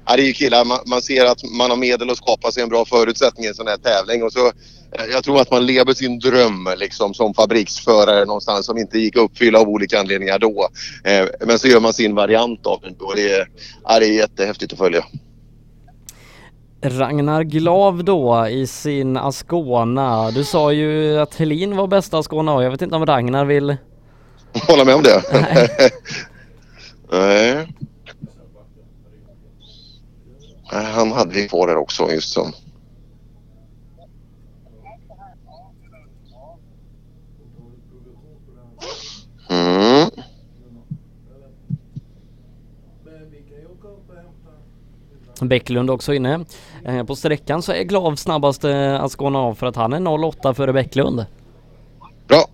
[0.05, 2.63] ja, det är ju killar, man, man ser att man har medel att skapa sig
[2.63, 4.23] en bra förutsättning i en sån här tävling.
[4.23, 8.77] Och så, eh, jag tror att man lever sin dröm liksom, som fabriksförare någonstans som
[8.77, 10.69] inte gick att uppfylla av olika anledningar då.
[11.03, 13.49] Eh, men så gör man sin variant av den och det är,
[13.83, 15.05] ja, det är jättehäftigt att följa.
[16.85, 20.31] Ragnar Glav då i sin Ascona.
[20.31, 23.77] Du sa ju att Helin var bästa Ascona och jag vet inte om Ragnar vill...
[24.67, 25.23] Hålla med om det?
[25.33, 25.69] Nej.
[27.11, 27.67] Nej,
[30.73, 32.51] han hade vi kvar där också just så.
[39.49, 40.09] Mm.
[45.41, 46.45] Bäcklund också inne.
[46.85, 50.73] Eh, på sträckan så är Glav snabbaste Ascona av för att han är 08 före
[50.73, 51.25] Bäcklund.
[52.27, 52.45] Bra.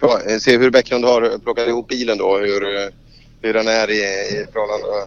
[0.00, 0.20] Bra.
[0.26, 2.38] Eh, Se hur Bäcklund har plockat ihop bilen då.
[2.38, 2.88] Hur, eh,
[3.40, 5.06] hur den är i, i förhållande.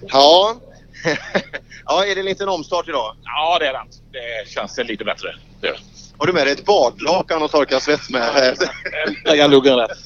[0.00, 0.56] Ja.
[1.86, 3.16] Ja, är det en liten omstart idag?
[3.24, 3.86] Ja, det är den.
[4.12, 5.28] Det känns lite bättre.
[5.60, 5.74] Det.
[6.18, 8.56] Har du med dig ett badlakan och torka svett med?
[9.24, 9.98] Jag kan lugga rätt.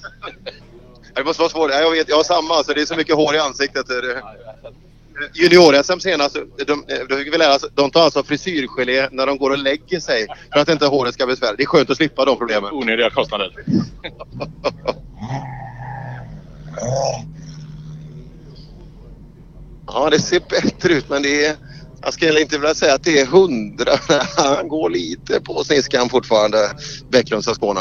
[1.14, 1.70] Det måste vara svårt.
[1.70, 2.64] Ja, Jag vet, jag har samma.
[2.64, 3.86] Så det är så mycket hår i ansiktet.
[5.34, 9.50] Junior-SM senast, de, de, fick vi lära oss, de tar alltså frisyrgelé när de går
[9.50, 11.58] och lägger sig för att inte håret ska besvärligt.
[11.58, 12.72] Det är skönt att slippa de problemen.
[12.72, 13.52] Onödiga kostnader.
[19.86, 21.56] Ja, det ser bättre ut men det är...
[22.04, 23.92] Jag skulle inte vilja säga att det är hundra.
[24.36, 26.58] Han går lite på sniskan fortfarande,
[27.10, 27.80] Bäcklunds Skåne.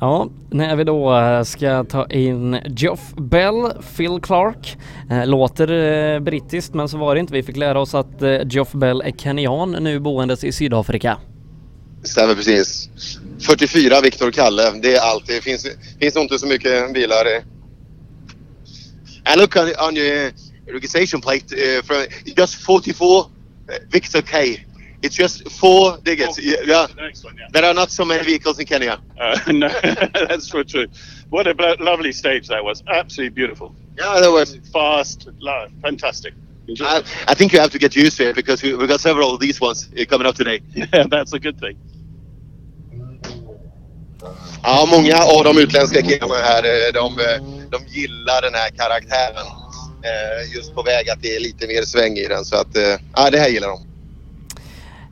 [0.00, 4.76] Ja, när vi då eh, ska ta in Geoff Bell, Phil Clark.
[5.10, 5.70] Eh, låter
[6.14, 7.32] eh, brittiskt men så var det inte.
[7.32, 11.18] Vi fick lära oss att Geoff Bell är kenyan nu boendes i Sydafrika.
[12.02, 12.88] Stämmer precis.
[13.46, 14.62] 44 Viktor Kalle.
[14.82, 15.26] Det är allt.
[15.26, 15.66] Det finns,
[16.00, 17.28] finns nog inte så mycket bilar.
[17.28, 17.53] i-
[19.26, 20.32] And look on, on your
[20.66, 23.30] registration plate, uh, from, just 44
[23.68, 24.64] uh, Victor K.
[25.02, 26.38] It's just four digits.
[26.40, 26.86] yeah.
[27.52, 29.00] There are not so many vehicles in Kenya.
[29.18, 29.68] Uh, no,
[30.28, 30.86] that's so true.
[31.28, 32.82] What a lovely stage that was.
[32.86, 33.74] Absolutely beautiful.
[33.98, 36.32] Yeah, that was fast, lo- fantastic.
[36.80, 39.34] I, I think you have to get used to it because we, we've got several
[39.34, 40.62] of these ones uh, coming up today.
[40.74, 41.76] Yeah, that's a good thing.
[44.62, 49.46] Ja, många av de utländska killarna här, eh, de, eh, de gillar den här karaktären.
[50.02, 52.44] Eh, Just på väg att det är lite mer sväng i den.
[52.44, 52.76] Så att,
[53.16, 53.78] ja, det här gillar de.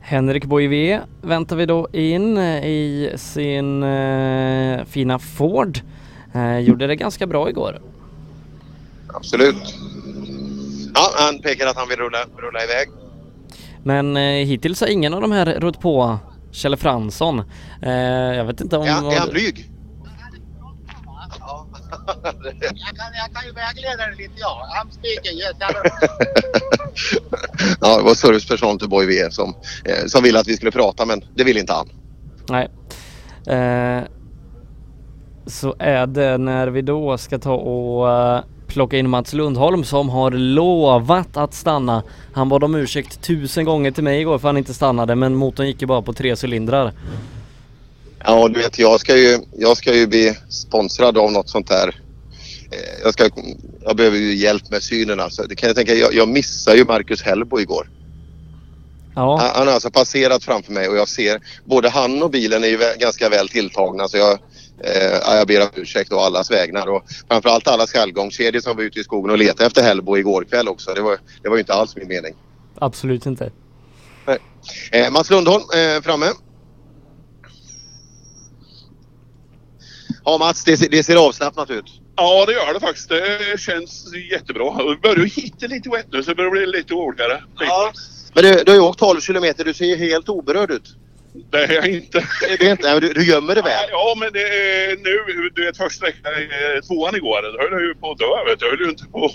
[0.01, 5.79] Henrik Boivé väntar vi då in i sin eh, fina Ford.
[6.35, 7.81] Eh, gjorde det ganska bra igår.
[9.13, 9.75] Absolut.
[10.93, 12.87] Ja, han pekar att han vill rulla, rulla iväg.
[13.83, 16.17] Men eh, hittills har ingen av de här rott på
[16.53, 17.39] Kjell Fransson.
[17.81, 17.91] Eh,
[18.37, 18.85] jag vet inte om...
[18.85, 19.69] Ja, är han blyg?
[22.59, 24.67] Jag kan, jag kan ju vägleda dig lite ja.
[24.83, 25.53] I'm speaking yes.
[27.81, 31.05] Ja, det var servicepersonal till Boy V som, eh, som ville att vi skulle prata
[31.05, 31.89] men det vill inte han.
[32.49, 32.69] Nej.
[33.47, 34.03] Eh,
[35.45, 38.43] så är det när vi då ska ta och eh,
[38.73, 42.03] plocka in Mats Lundholm som har lovat att stanna.
[42.33, 45.67] Han bad om ursäkt tusen gånger till mig igår för han inte stannade men motorn
[45.67, 46.93] gick ju bara på tre cylindrar.
[48.25, 51.87] Ja, du vet jag ska ju, jag ska ju bli sponsrad av något sånt där.
[52.71, 53.29] Eh, Jag, ska,
[53.81, 55.43] jag behöver ju hjälp med synen alltså.
[55.43, 57.89] Det kan jag tänka, jag, jag missade ju Marcus Hellbo igår.
[59.15, 59.51] Ja.
[59.55, 62.79] Han, har alltså passerat framför mig och jag ser både han och bilen är ju
[62.99, 64.39] ganska väl tilltagna så jag,
[64.83, 68.83] eh, ja, jag ber om ursäkt å allas vägnar och framförallt alla skallgångskedjor som var
[68.83, 70.93] ute i skogen och letade efter Hellbo igår kväll också.
[70.93, 72.33] Det var, det var ju inte alls min mening.
[72.75, 73.51] Absolut inte.
[74.91, 76.25] Eh, Mats Lundholm eh, framme.
[80.25, 81.85] Ja Mats, det, ser- det ser avslappnat ut.
[82.15, 83.09] Ja, det gör det faktiskt.
[83.09, 84.83] Det känns jättebra.
[84.83, 87.43] Vi börjar hitta lite wet nu så det börjar bli lite roligare.
[87.59, 87.91] Ja.
[88.33, 89.65] Men du, du har ju åkt 12 kilometer.
[89.65, 90.95] Du ser ju helt oberörd ut.
[91.33, 92.27] Det är jag inte.
[92.41, 93.89] Det är inte nej, du, du gömmer det väl?
[93.91, 97.81] Ja, men det är nu, du vet första sträckan, eh, tvåan igår, då höll jag
[97.81, 98.65] ju på att dö vet du.
[98.65, 99.31] Jag höll ju inte på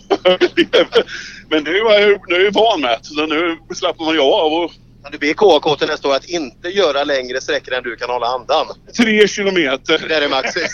[1.51, 2.99] Men nu är jag, nu är jag van med det.
[3.03, 4.73] Så nu slappnar man ju av och
[5.13, 8.27] du be KAK till nästa år att inte göra längre sträckor än du kan hålla
[8.27, 8.67] andan?
[8.97, 10.05] tre kilometer.
[10.09, 10.55] Det är det max.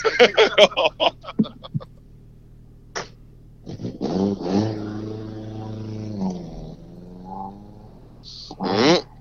[8.59, 9.14] Mm.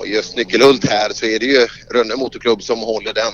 [0.00, 3.32] Och just Nyckelhult här så är det ju Rönne Motorklubb som håller den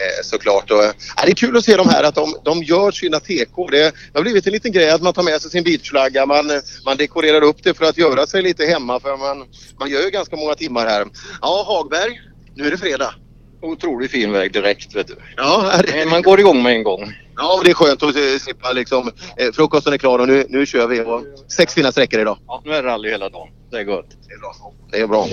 [0.00, 0.70] Eh, såklart.
[0.70, 0.90] Och, eh,
[1.24, 3.70] det är kul att se de här att de, de gör sina TK.
[3.70, 6.26] Det, det har blivit en liten grej att man tar med sig sin beachflagga.
[6.26, 6.50] Man,
[6.84, 9.44] man dekorerar upp det för att göra sig lite hemma för man,
[9.80, 11.06] man gör ju ganska många timmar här.
[11.40, 12.20] Ja, Hagberg,
[12.54, 13.14] nu är det fredag.
[13.62, 15.16] Otroligt fin väg direkt vet du.
[15.36, 16.06] Ja, det...
[16.06, 17.14] Man går igång med en gång.
[17.38, 19.10] Ja, det är skönt att slippa liksom.
[19.36, 21.00] Eh, frukosten är klar och nu, nu kör vi.
[21.00, 22.38] Och sex fina sträckor idag.
[22.46, 23.48] Ja, nu är det rally hela dagen.
[23.70, 24.06] Det är gott.
[24.28, 24.72] Det är bra.
[24.90, 25.28] Det är bra.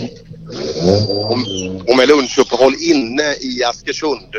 [1.29, 4.35] Och, och med lunchuppehåll inne i Askersund.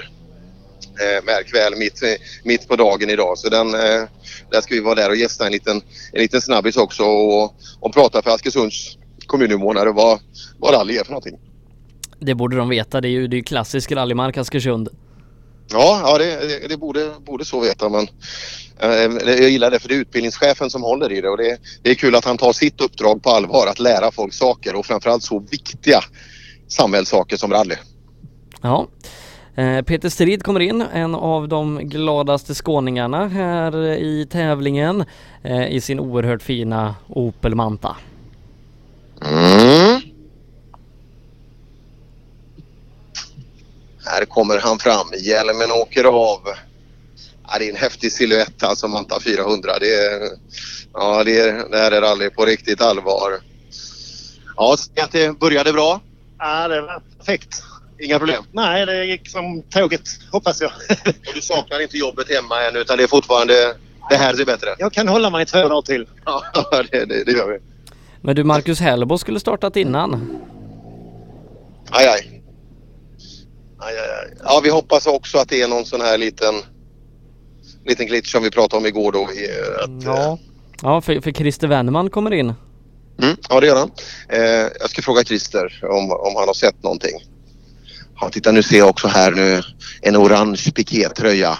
[1.00, 2.02] Eh, märk väl, mitt,
[2.44, 3.38] mitt på dagen idag.
[3.38, 4.08] Så den, eh,
[4.50, 5.76] där ska vi vara där och gästa en liten,
[6.12, 10.20] en liten snabbis också och, och prata för Askersunds kommuninvånare vad,
[10.58, 11.38] vad rally är för någonting.
[12.20, 14.88] Det borde de veta, det är ju det är ju klassisk rallymark Askersund.
[15.68, 18.08] Ja, ja det, det, borde, borde så veta men
[18.78, 18.90] eh,
[19.26, 21.94] jag gillar det för det är utbildningschefen som håller i det och det, det är
[21.94, 25.38] kul att han tar sitt uppdrag på allvar att lära folk saker och framförallt så
[25.50, 26.00] viktiga
[26.68, 27.76] samhällssaker som rally.
[28.62, 28.86] Ja.
[29.54, 35.04] Eh, Peter Strid kommer in, en av de gladaste skåningarna här i tävlingen
[35.42, 37.96] eh, i sin oerhört fina Opel Manta.
[39.24, 39.95] Mm.
[44.16, 45.06] Här kommer han fram.
[45.18, 46.40] Hjälmen åker av.
[47.48, 49.72] Ja, det är en häftig silhuett alltså Manta 400.
[49.80, 50.30] Det, är,
[50.92, 53.40] ja, det, är, det här är rally på riktigt allvar.
[54.56, 56.00] Ja, att det började bra.
[56.38, 57.62] Ja, det var perfekt.
[58.00, 58.44] Inga problem?
[58.52, 60.70] Nej, det gick som tåget hoppas jag.
[61.26, 63.76] Och du saknar inte jobbet hemma än utan det är fortfarande
[64.10, 64.74] det här är bättre?
[64.78, 66.06] Jag kan hålla mig två dagar till.
[66.24, 66.42] Ja,
[66.90, 67.58] det, det, det gör vi.
[68.20, 70.38] Men du Marcus Hellbo skulle startat innan.
[71.90, 72.35] Aj, aj.
[73.78, 74.36] Aj, aj, aj.
[74.44, 76.54] Ja, vi hoppas också att det är någon sån här liten,
[77.84, 79.28] liten glitch som vi pratade om igår då.
[79.32, 79.48] i,
[79.84, 80.38] Att, Ja.
[80.82, 82.54] Ja, för, för Christer Wennerman kommer in.
[83.22, 83.90] Mm, ja, det gör han.
[84.28, 87.20] Eh, jag ska fråga Christer om, om han har sett någonting.
[88.20, 89.62] Ja, titta nu ser jag också här nu
[90.02, 91.58] en orange pikétröja.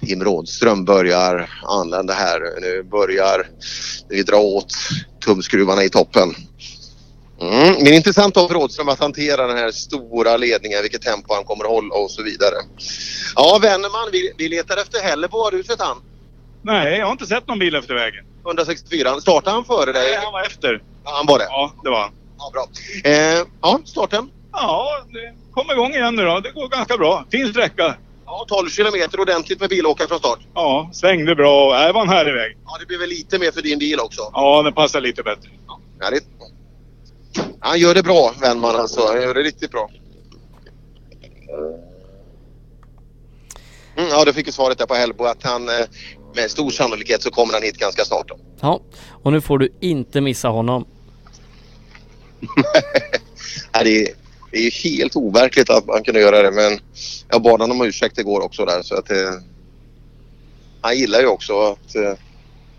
[0.00, 2.60] Tim Rådström börjar anlända här.
[2.60, 3.46] Nu börjar
[4.08, 4.74] vi dra åt
[5.24, 6.34] tumskruvarna i toppen.
[7.40, 11.64] Mm, men intressant av Rådström att hantera den här stora ledningen, vilket tempo han kommer
[11.64, 12.54] att hålla och så vidare.
[13.36, 15.38] Ja, Wennerman, vi, vi letar efter Hellebo.
[15.38, 15.96] Har du sett han?
[16.62, 18.24] Nej, jag har inte sett någon bil efter vägen.
[18.46, 19.20] 164.
[19.20, 20.10] Startade han före dig?
[20.10, 20.82] Nej, han var efter.
[21.04, 21.44] Ja, han var det?
[21.44, 22.10] Ja, det var han.
[22.38, 22.66] Ja, bra.
[23.12, 24.30] Eh, ja, starten?
[24.52, 26.40] Ja, det kom igång igen nu då.
[26.40, 27.24] Det går ganska bra.
[27.30, 27.96] Fin sträcka.
[28.26, 30.38] Ja, 12 kilometer ordentligt med bilåkare från start.
[30.54, 31.78] Ja, svängde bra.
[31.86, 32.56] Det var en härlig väg.
[32.66, 34.30] Ja, det blir väl lite mer för din bil också?
[34.32, 35.50] Ja, den passar lite bättre.
[36.00, 36.24] Härligt.
[37.60, 39.06] Han gör det bra, Wennman alltså.
[39.06, 39.90] Han gör det riktigt bra.
[43.96, 45.86] Mm, ja, du fick ju svaret där på Hellbo att han eh,
[46.34, 48.28] med stor sannolikhet så kommer han hit ganska snart.
[48.28, 48.38] Då.
[48.60, 48.80] Ja,
[49.22, 50.84] och nu får du inte missa honom.
[53.72, 54.08] Ja, det, är,
[54.50, 56.78] det är ju helt overkligt att man kunde göra det men
[57.28, 59.16] jag bad honom om ursäkt igår också där så att eh,
[60.80, 62.12] han gillar ju också att, eh,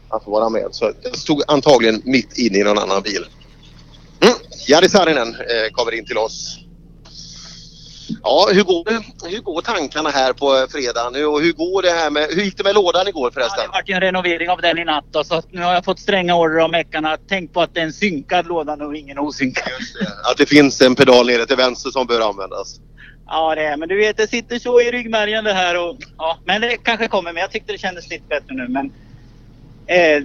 [0.09, 0.67] att vara med.
[0.71, 3.25] Så jag stod antagligen mitt inne i någon annan bil.
[4.21, 4.35] Mm.
[4.67, 6.59] Jari Saarinen eh, kommer in till oss.
[8.23, 11.81] Ja, hur går, det, hur går tankarna här på eh, fredag nu och hur går
[11.81, 13.63] det här med, hur gick det med lådan igår förresten?
[13.63, 15.99] Det vart ju en renovering av den i natt då, så nu har jag fått
[15.99, 17.17] stränga order av meckarna.
[17.29, 19.71] Tänk på att det är en synkad låda och ingen osynkad.
[20.31, 22.79] Att det finns en pedal nere till vänster som bör användas.
[23.27, 26.37] Ja det är, men du vet det sitter så i ryggmärgen det här och ja,
[26.45, 27.33] men det kanske kommer.
[27.33, 28.67] Men jag tyckte det kändes lite bättre nu.
[28.67, 28.91] Men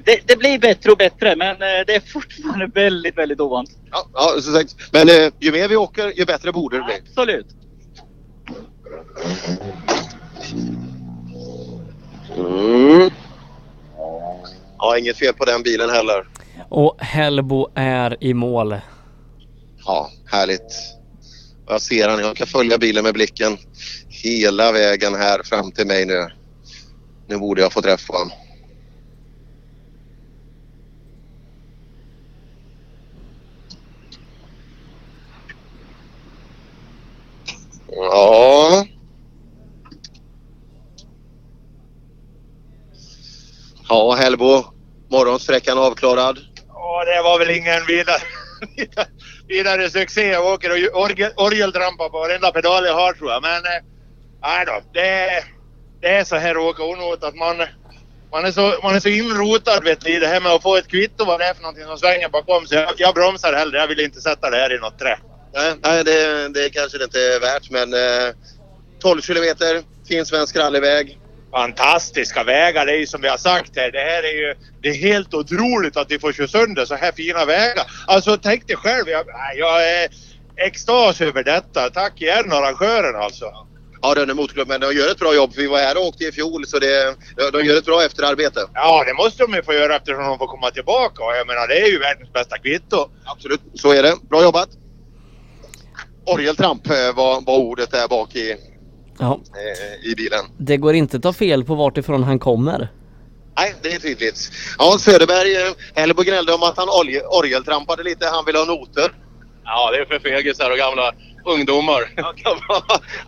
[0.05, 3.71] det, det blir bättre och bättre, men eh, det är fortfarande väldigt, väldigt ovant.
[3.91, 4.77] Ja, ja som sagt.
[4.93, 6.95] Men eh, ju mer vi åker ju bättre borde det bli.
[6.95, 7.47] Absolut.
[12.37, 13.11] Mm.
[14.79, 16.29] Ja, inget fel på den bilen heller.
[16.69, 18.77] Och Hellbo är i mål.
[19.85, 20.75] Ja, härligt.
[21.69, 23.59] Jag ser han, jag kan följa bilen med blicken
[24.09, 26.29] hela vägen här fram till mig nu.
[27.29, 28.31] Nu borde jag få träffa honom.
[37.95, 38.85] Ja.
[43.89, 44.65] Ja, Hellbo.
[45.11, 46.39] Morgonsfräckan avklarad.
[46.69, 48.23] Ja, det var väl ingen vidare,
[49.49, 50.29] vidare succé.
[50.29, 53.43] Jag åker och orgel, orgeltrampar på varenda pedal jag har tror jag.
[53.43, 53.83] Men eh,
[54.43, 55.45] nej då, det,
[56.01, 57.57] det är så här att åka onot att man,
[58.31, 60.77] man, är så, man är så inrotad vet ni, i det här med att få
[60.77, 62.67] ett kvitto vad det är för någonting som svänger bakom.
[62.67, 63.79] Så jag, jag bromsar hellre.
[63.79, 65.19] Jag vill inte sätta det här i något trä.
[65.55, 68.35] Nej, nej det, det kanske det inte är värt men eh,
[69.03, 71.19] 12 kilometer, fin svensk rallyväg.
[71.51, 72.87] fantastiska vägar.
[72.87, 73.91] Det är ju som vi har sagt här.
[73.91, 77.13] Det här är ju det är helt otroligt att vi får köra sönder så här
[77.13, 77.85] fina vägar.
[78.07, 79.09] Alltså tänk dig själv.
[79.09, 80.09] Jag, jag är
[80.57, 81.91] extas över detta.
[81.91, 83.45] Tack igen arrangören alltså.
[84.03, 85.53] Ja, är motorklubb, men de gör ett bra jobb.
[85.57, 87.17] Vi var här och åkte i fjol så det,
[87.53, 88.61] de gör ett bra efterarbete.
[88.75, 91.23] Ja, det måste de ju få göra eftersom de får komma tillbaka.
[91.37, 93.11] Jag menar, det är ju världens bästa kvitto.
[93.25, 94.15] Absolut, så är det.
[94.31, 94.82] Bra jobbat!
[96.27, 98.57] Orgeltramp eh, var, var ordet där bak i,
[99.19, 100.45] Ja, eh, i bilen.
[100.59, 102.89] det går inte att ta fel på vart ifrån han kommer.
[103.57, 104.51] Nej, det är tydligt.
[104.79, 108.27] Ja, Söderberg eh, höll på gnällde om att han orge- orgeltrampade lite.
[108.27, 109.13] Han ville ha noter.
[109.65, 111.13] Ja, det är för fegisar och gamla
[111.45, 112.03] ungdomar.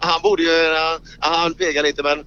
[0.01, 0.49] Han borde ju...
[1.19, 2.19] Han fegar lite men...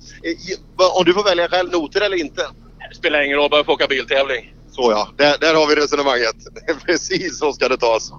[0.98, 2.42] Om du får välja själv, noter eller inte?
[2.90, 4.54] Det spelar ingen roll, bara få åka biltävling.
[4.72, 6.36] Så ja, där, där har vi resonemanget.
[6.86, 8.12] Precis så ska det tas.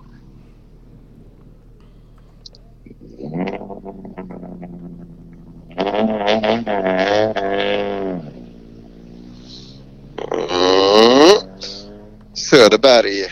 [12.34, 13.24] Söderberg.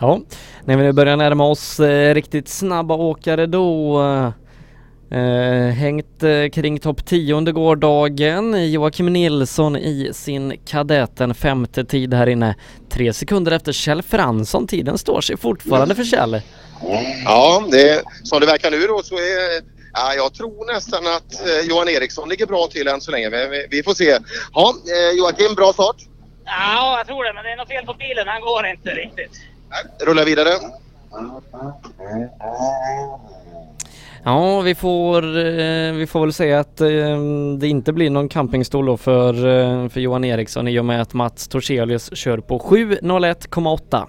[0.00, 0.20] Ja,
[0.64, 4.00] när vi nu börjar närma oss eh, riktigt snabba åkare då
[5.10, 8.70] eh, hängt eh, kring topp 10 under gårdagen.
[8.72, 12.54] Joakim Nilsson i sin kadetten femte tid här inne.
[12.90, 14.66] Tre sekunder efter Kjell Fransson.
[14.66, 16.40] Tiden står sig fortfarande för Kjell.
[17.24, 19.77] Ja, det, som det verkar nu då så är...
[20.00, 23.30] Ja, jag tror nästan att eh, Johan Eriksson ligger bra till än så länge.
[23.30, 24.18] Vi, vi, får se.
[24.54, 25.96] Ja, eh, Joakim, bra start.
[26.44, 27.32] Ja, jag tror det.
[27.32, 28.28] Men det är något fel på bilen.
[28.28, 29.32] Han går inte riktigt.
[30.00, 30.50] Rulla vidare.
[34.24, 36.88] Ja, vi får, eh, vi får väl säga att eh,
[37.58, 41.14] det inte blir någon campingstol då för, eh, för Johan Eriksson i och med att
[41.14, 44.06] Mats Torselius kör på 7.01,8.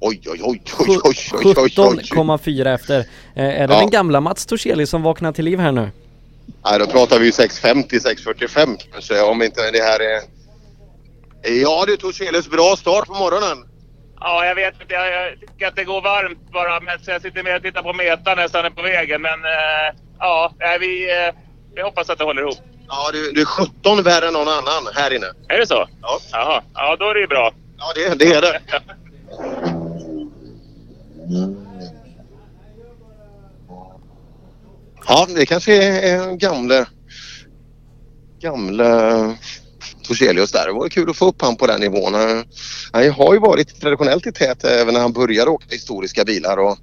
[0.00, 2.02] Oj, oj, oj, oj, oj, oj, oj, oj.
[2.02, 2.98] 17,4 efter.
[3.34, 3.80] Eh, är det Ja.
[3.80, 5.90] den gamla Mats Torselius som vaknar till liv här nu?
[6.64, 10.20] Nej, då pratar vi ju 6.50, 6.45 kanske om inte det här är...
[11.62, 13.64] Ja du Torselius, bra start på morgonen.
[14.20, 14.94] Ja, jag vet inte.
[14.94, 16.80] Jag, jag tycker att det går varmt bara.
[16.80, 19.22] Men så jag sitter med och tittar på metan nästan på vägen.
[19.22, 21.34] Men eh, ja, vi, eh,
[21.74, 22.58] vi hoppas att det håller ihop.
[22.88, 25.26] Ja, du, du är 17 värre än någon annan här inne.
[25.48, 25.88] Är det så?
[26.02, 26.18] Ja.
[26.32, 26.62] Jaha.
[26.74, 27.52] Ja, då är det ju bra.
[27.78, 28.60] Ja, det, det är det.
[35.08, 36.86] Ja, det kanske är gamle,
[38.40, 38.84] gamle
[40.02, 40.66] Torselius där.
[40.66, 42.14] Det vore kul att få upp han på den nivån.
[42.14, 42.44] Han-
[43.10, 46.78] har ju varit traditionellt i tät även när han började åka historiska bilar och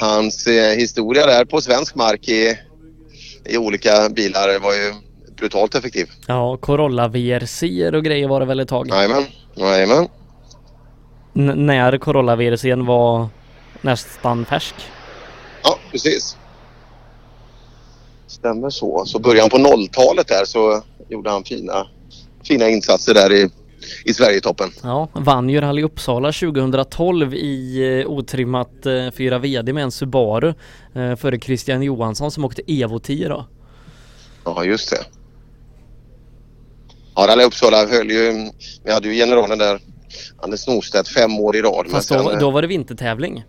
[0.00, 2.58] hans eh, historia där på svensk mark i,
[3.44, 4.94] i olika bilar var ju
[5.36, 6.10] brutalt effektiv.
[6.26, 7.62] Ja, Corolla VRC
[7.96, 8.88] och grejer var det väl ett tag?
[8.88, 9.24] Jajamän,
[9.54, 10.08] jajamän.
[11.36, 13.28] N- när Corolla VRCn var
[13.80, 14.74] nästan färsk.
[15.62, 16.36] Ja, precis.
[18.26, 19.04] Stämmer så.
[19.06, 21.86] Så början på 0-talet där så gjorde han fina,
[22.44, 23.50] fina insatser där i,
[24.04, 24.70] i Sverigetoppen.
[24.82, 30.54] Ja, vann ju Rally Uppsala 2012 i eh, otrimmat eh, 4 VD med en Subaru
[30.94, 33.46] eh, före Christian Johansson som åkte Evo 10 då.
[34.44, 35.04] Ja, just det.
[37.14, 38.50] Ja, Rally Uppsala höll ju...
[38.84, 39.80] Vi hade ju generalen där,
[40.38, 41.90] Anders Norstedt, fem år i rad.
[41.90, 43.44] Fast då, då var det vintertävling.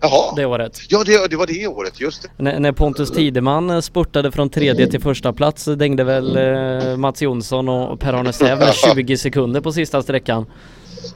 [0.00, 0.34] Jaha.
[0.36, 0.78] Det året.
[0.88, 2.28] Ja, det, det var det året, just det.
[2.36, 7.22] När, när Pontus Tideman eh, spurtade från tredje till första plats dängde väl eh, Mats
[7.22, 10.46] Jonsson och Per-Arne Säv med 20 sekunder på sista sträckan.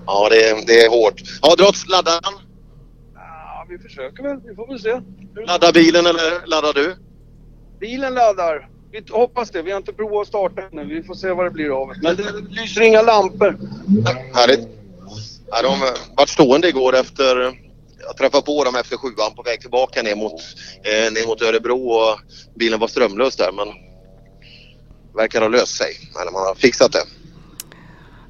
[0.07, 1.23] Ja, det, det är hårt.
[1.43, 2.35] Ja, Drotts, laddar han?
[3.15, 4.37] Ja, vi försöker väl.
[4.49, 5.01] Vi får väl se.
[5.47, 6.97] Laddar bilen eller laddar du?
[7.81, 8.69] Bilen laddar.
[8.93, 9.63] Vi hoppas det.
[9.63, 10.85] Vi har inte provat att starta ännu.
[10.95, 11.93] Vi får se vad det blir av.
[12.03, 13.59] Men det lyser inga lampor.
[14.35, 14.69] Härligt.
[15.51, 15.79] Ja, de
[16.17, 17.53] vart stående igår efter...
[18.11, 20.33] Jag träffade på dem efter sjuan på väg tillbaka ner mot,
[20.85, 22.19] eh, ner mot Örebro och
[22.59, 23.69] bilen var strömlös där men
[25.17, 25.93] verkar ha löst sig.
[26.23, 27.03] Eller man har fixat det.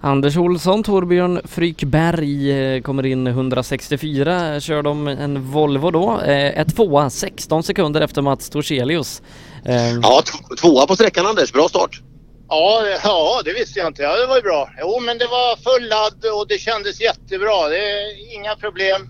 [0.03, 6.21] Anders Olsson, Torbjörn Frykberg eh, kommer in 164, kör de en Volvo då.
[6.21, 9.23] Eh, Ett tvåa, 16 sekunder efter Mats Torselius.
[9.65, 10.23] Eh, Ja,
[10.61, 11.53] tvåa på sträckan Anders.
[11.53, 12.01] Bra start.
[12.49, 14.03] Ja, ja, det visste jag inte.
[14.03, 14.71] Ja, det var ju bra.
[14.81, 17.69] Jo, men det var full ladd och det kändes jättebra.
[17.69, 19.09] Det är inga problem.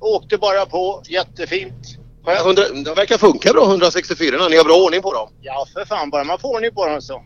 [0.00, 1.02] Åkte bara på.
[1.08, 1.98] Jättefint.
[2.24, 5.28] Ja, 100, det verkar funka bra 164 Ni har bra ordning på dem.
[5.40, 6.10] Ja, för fan.
[6.10, 7.22] Bara man får ordning på dem så.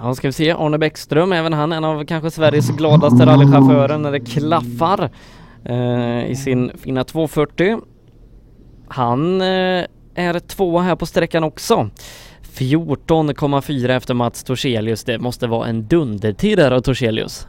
[0.00, 0.50] Ja, ska vi se.
[0.50, 5.10] Arne Bäckström, även han en av kanske Sveriges gladaste rallychaufförer när det klaffar
[5.64, 7.80] eh, i sin fina 240.
[8.88, 11.90] Han eh, är tvåa här på sträckan också.
[12.54, 15.04] 14,4 efter Mats Torselius.
[15.04, 17.46] Det måste vara en dundertid där av Torselius.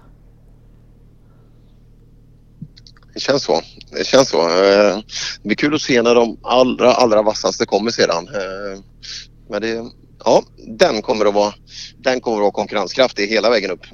[3.13, 3.61] Det känns så.
[3.91, 4.41] Det känns så.
[4.41, 4.97] Eh,
[5.41, 8.27] Det blir kul att se när de allra, allra vassaste kommer sedan.
[8.27, 8.79] Eh,
[9.49, 9.83] Men det,
[10.25, 11.53] ja, den kommer att vara,
[11.97, 13.85] den kommer att vara konkurrenskraftig hela vägen upp.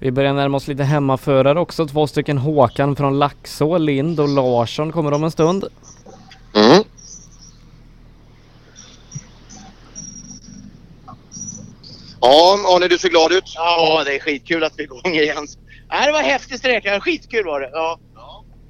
[0.00, 1.86] Vi börjar närma oss lite hemmaförare också.
[1.86, 5.64] Två stycken Håkan från Laxå, Lind och Larsson kommer om en stund.
[6.54, 6.84] Mm.
[12.22, 13.52] Ja, Arne du ser glad ut.
[13.54, 15.46] Ja, det är skitkul att vi är igång igen.
[15.90, 17.00] Nej, det var häftig sträcka.
[17.00, 17.70] Skitkul var det.
[17.72, 17.98] Ja.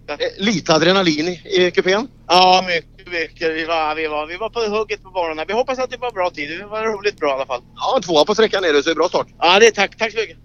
[0.08, 2.08] Eh, Lite adrenalin i, kupén.
[2.28, 3.50] Ja, mycket, mycket.
[3.56, 5.44] Vi var, vi, var, vi var på hugget på banorna.
[5.44, 6.58] Vi hoppas att det var bra tid.
[6.60, 7.60] Det var roligt bra i alla fall.
[7.76, 9.26] Ja, tvåa på sträckan är det, så det är bra start.
[9.38, 9.96] Ja, det är tack.
[9.98, 10.36] Tack så mycket.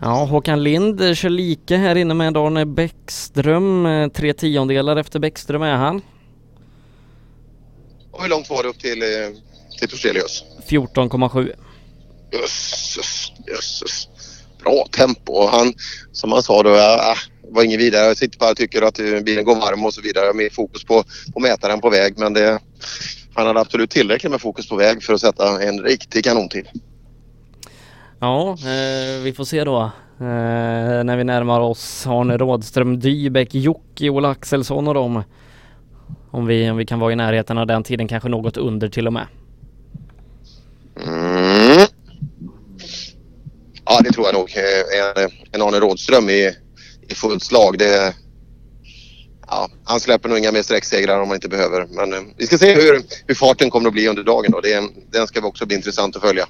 [0.00, 3.86] Ja, Håkan Lind kör lika här inne med Arne Bäckström.
[3.86, 6.02] Eh, Tre tiondelar efter Bäckström är han.
[8.12, 9.08] Och hur långt var det upp till, eh,
[9.78, 10.44] till Torstelius?
[10.68, 11.52] 14,7.
[12.32, 14.08] Jösses, jösses.
[14.64, 15.32] Bra tempo.
[15.32, 15.74] Och Han,
[16.12, 17.16] som han sa då, äh,
[17.50, 18.06] var inget vidare.
[18.06, 20.32] Jag sitter bara och tycker att eh, bilen går varm och så vidare.
[20.34, 22.18] Med fokus på, på mätaren på väg.
[22.18, 22.58] Men det,
[23.34, 26.66] han hade absolut tillräckligt med fokus på väg för att sätta en riktig kanontid.
[28.20, 29.90] Ja, eh, vi får se då.
[30.20, 35.22] Eh, när vi närmar oss Arne Rådström, Dybeck, Jocke, Ola Axelsson och dem.
[36.32, 39.06] Om vi, om vi kan vara i närheten av den tiden, kanske något under till
[39.06, 39.26] och med.
[41.06, 41.86] Mm.
[43.84, 44.52] Ja, det tror jag nog.
[44.56, 46.54] Eh, en, eh, en Arne Rådström i,
[47.08, 47.78] i fullt slag.
[47.78, 48.14] Det,
[49.46, 51.86] ja, han släpper nog inga mer sträcksegrar om han inte behöver.
[51.90, 54.50] Men eh, vi ska se hur, hur farten kommer att bli under dagen.
[54.52, 54.60] Då.
[54.60, 56.46] Det, den ska också bli intressant att följa.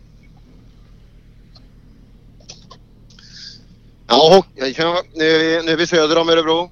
[4.08, 6.70] Ja, nu, är vi, nu är vi söder om Örebro.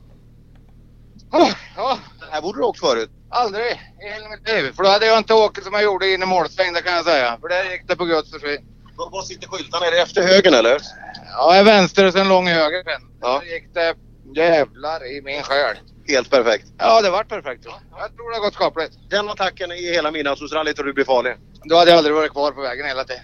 [1.76, 1.98] Ja,
[2.31, 3.10] här borde du åkt förut.
[3.31, 3.67] Aldrig
[4.02, 4.73] i hela mitt liv.
[4.76, 7.05] För då hade jag inte åkt som jag gjorde in i målsväng, det kan jag
[7.05, 7.39] säga.
[7.41, 8.67] För där gick det på Guds försvinn.
[8.97, 9.86] Var sitter skyltarna?
[9.86, 10.81] Är det efter högen eller?
[11.36, 13.02] Ja, vänster och sen lång höger sen.
[13.20, 13.42] Ja.
[13.44, 13.94] Då gick det
[14.34, 15.76] jävlar i min själ.
[16.09, 16.67] Helt perfekt.
[16.78, 17.65] Ja, det vart perfekt.
[17.67, 17.81] Ja.
[17.99, 18.92] Jag tror det har gått skapligt.
[19.10, 21.36] Den attacken i hela midnattsrallyt och du blir farlig.
[21.65, 23.23] Då hade jag aldrig varit kvar på vägen hela tiden.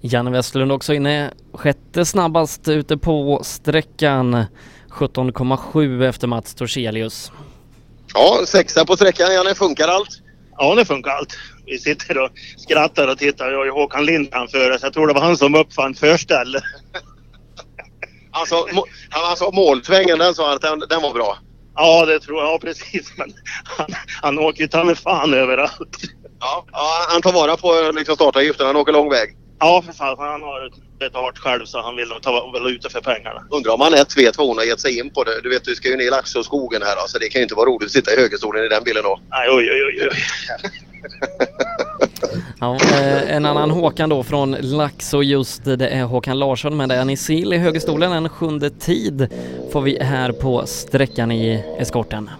[0.00, 4.44] Janne Westlund också inne, sjätte snabbast ute på sträckan.
[4.90, 7.32] 17,7 efter Mats Torselius.
[8.14, 9.34] Ja, sexa på sträckan.
[9.34, 10.22] Janne, funkar allt?
[10.58, 11.36] Ja, det funkar allt.
[11.66, 13.50] Vi sitter och skrattar och tittar.
[13.50, 14.82] Jag har ju Håkan Lind framför oss.
[14.82, 16.60] Jag tror det var han som uppfann förställe.
[18.30, 21.38] Alltså, må, han alltså målsvängen, den sa han att den, den var bra.
[21.76, 22.46] Ja, det tror jag.
[22.46, 23.12] Ja, precis.
[23.16, 23.32] Men
[23.64, 23.86] han,
[24.22, 25.96] han åker ju ta fan överallt.
[26.40, 28.66] Ja, ja, han tar vara på liksom, startavgiften.
[28.66, 29.36] Han åker lång väg.
[29.60, 30.16] Ja, för fan.
[30.18, 33.44] Han har betalt själv så han vill ta valuta för pengarna.
[33.50, 35.24] Undrar om han ett vet vad hon har gett sig in på.
[35.24, 35.40] Det.
[35.42, 36.96] Du vet, du ska ju ner i Laxåskogen här.
[37.06, 39.20] Så det kan ju inte vara roligt att sitta i högerstolen i den bilen då.
[39.30, 40.08] Nej, oj, oj, oj.
[40.10, 40.18] oj.
[42.60, 46.94] Ja, eh, en annan Håkan då från Laxå just det är Håkan Larsson men det
[46.94, 48.12] är Nisil i högerstolen.
[48.12, 49.28] En sjunde tid
[49.72, 52.30] får vi här på sträckan i eskorten.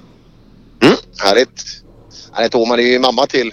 [1.23, 1.65] Härligt.
[2.33, 2.55] Härligt.
[2.55, 3.53] Åman är ju mamma till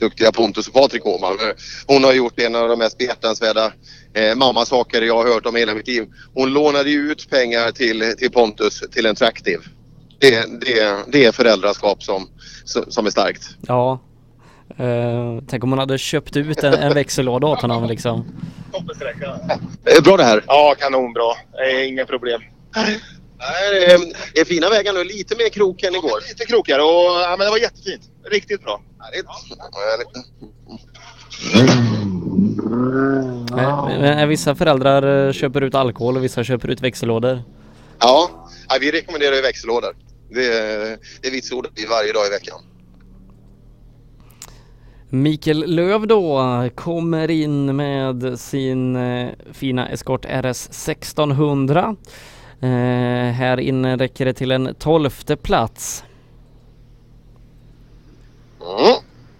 [0.00, 1.38] duktiga Pontus och Patrik Åhman.
[1.86, 3.72] Hon har gjort en av de mest behjärtansvärda
[4.14, 6.06] eh, mammasaker jag har hört om hela mitt liv.
[6.34, 9.58] Hon lånade ju ut pengar till, till Pontus till en traktiv.
[10.18, 12.28] Det, det, det är föräldraskap som,
[12.64, 13.42] som är starkt.
[13.66, 14.00] Ja.
[14.78, 18.24] Eh, tänk om hon hade köpt ut en, en växellåda åt honom liksom.
[19.84, 20.44] Eh, Bra det här.
[20.46, 21.32] Ja, kanonbra.
[21.64, 22.40] Eh, inga problem.
[22.76, 23.98] Nej, det är,
[24.34, 25.04] det är fina vägar nu.
[25.04, 26.28] Lite mer krok än igår.
[26.28, 28.02] Lite krokigare och ja, men det var jättefint.
[28.30, 28.82] Riktigt bra.
[28.98, 29.26] Härligt.
[33.58, 37.42] Eh, eh, vissa föräldrar eh, köper ut alkohol och vissa köper ut växellådor.
[37.98, 38.30] Ja,
[38.68, 39.96] ja, vi rekommenderar ju växellådor.
[40.28, 42.60] Det, det vitsordas vi varje dag i veckan.
[45.12, 51.96] Mikael Löv då kommer in med sin eh, fina Escort RS 1600.
[52.60, 52.68] Eh,
[53.32, 56.04] här inne räcker det till en tolfte plats.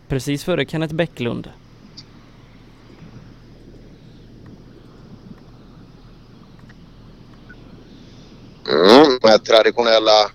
[0.08, 1.50] Precis före Kenneth Bäcklund.
[8.68, 10.30] Mm, med traditionella,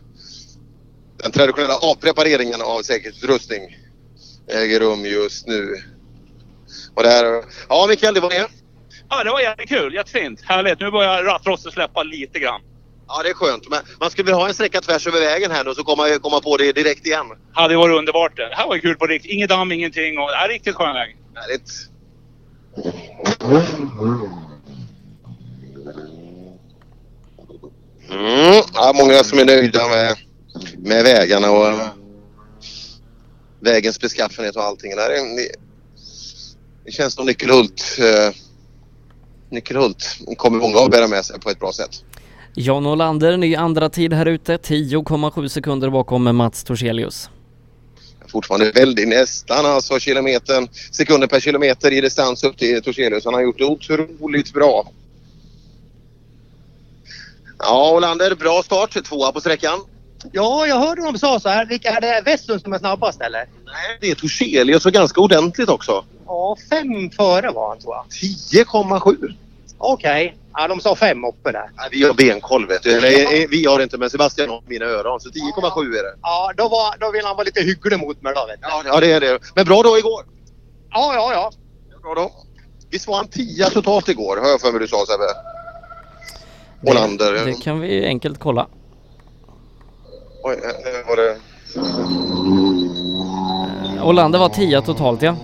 [1.17, 3.77] den traditionella avprepareringen av säkerhetsutrustning
[4.47, 5.75] äger rum just nu.
[6.95, 8.47] Och det här, ja Mikael, det var det.
[9.09, 9.93] Ja, det var jättekul.
[9.93, 10.41] Jättefint.
[10.41, 10.79] Härligt.
[10.79, 12.61] Nu börjar rattrostet släppa lite grann.
[13.07, 13.69] Ja, det är skönt.
[13.69, 16.41] Men man skulle vilja ha en sträcka tvärs över vägen här nu så komma, komma
[16.41, 17.25] på det direkt igen.
[17.53, 18.49] Hade varit underbart det.
[18.49, 19.31] Det här var kul på riktigt.
[19.31, 20.19] Inget damm, ingenting.
[20.19, 21.17] Och, ja, riktigt skön väg.
[21.35, 21.71] Härligt.
[28.09, 30.15] Mm, ja, många som är nöjda med,
[30.77, 31.73] med vägarna och
[33.59, 34.95] vägens beskaffenhet och allting.
[34.95, 35.51] Det, här är, det,
[36.85, 38.35] det känns som Nyckelhult, eh,
[39.49, 42.03] Nyckelhult kommer många att bära med sig på ett bra sätt.
[42.57, 47.29] Jan Olander, ny andra tid här ute, 10,7 sekunder bakom Mats Torselius.
[48.27, 53.25] Fortfarande väldigt nästan alltså kilometern, sekunder per kilometer i distans upp till Torselius.
[53.25, 54.91] Han har gjort det otroligt bra.
[57.59, 59.03] Ja, Olander, bra start.
[59.03, 59.79] Tvåa på sträckan.
[60.31, 61.65] Ja, jag hörde de sa så här.
[61.65, 63.45] Vilka är det Westlund som är snabbast eller?
[63.65, 66.05] Nej, det är Torselius och ganska ordentligt också.
[66.25, 68.05] Ja, fem före var han tror jag.
[68.09, 69.33] 10,7.
[69.77, 70.35] Okej.
[70.57, 71.69] Ja, de sa fem uppe där.
[71.77, 72.97] Nej, vi har benkoll vet du.
[72.97, 75.19] Eller eh, vi har inte men Sebastian har mina öron.
[75.19, 76.15] Så 10,7 är det.
[76.21, 78.67] Ja, då, var, då vill han vara lite hygglig mot mig då vet du.
[78.67, 79.39] Ja, ja, det är det.
[79.55, 80.25] Men bra dag igår.
[80.91, 81.51] Ja, ja, ja.
[82.01, 82.31] Bra dag.
[82.89, 84.37] Visst var han 10 totalt igår?
[84.37, 85.27] Har jag för mig du sa Sebbe?
[86.91, 87.45] Olander.
[87.45, 88.67] Det kan vi enkelt kolla.
[90.43, 91.37] Oj, eh, var det...
[94.03, 95.35] Olander var 10 totalt ja.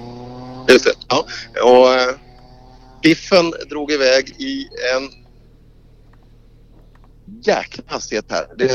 [0.67, 0.93] Just det.
[1.07, 1.25] Ja.
[1.63, 2.09] Och eh,
[3.03, 5.09] Biffen drog iväg i en
[7.43, 8.45] jäkla hastighet här.
[8.57, 8.67] Det,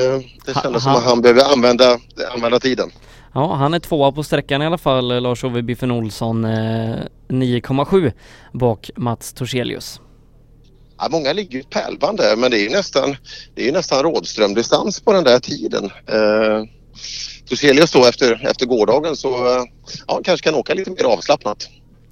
[0.46, 1.98] det Ha- kändes som ha- att han behövde använda,
[2.34, 2.90] använda tiden.
[3.34, 6.96] Ja, han är tvåa på sträckan i alla fall, Lars-Ove Biffen Olsson, eh,
[7.28, 8.12] 9,7
[8.52, 10.00] bak Mats Torselius.
[10.98, 13.16] Ja, många ligger ju pärlband där men det är ju nästan,
[13.54, 15.84] det är nästan Rådström-distans på den där tiden.
[15.84, 16.64] Eh,
[17.48, 19.64] Torselius då efter, efter gårdagen så eh,
[20.06, 21.68] ja, kanske kan åka lite mer avslappnat.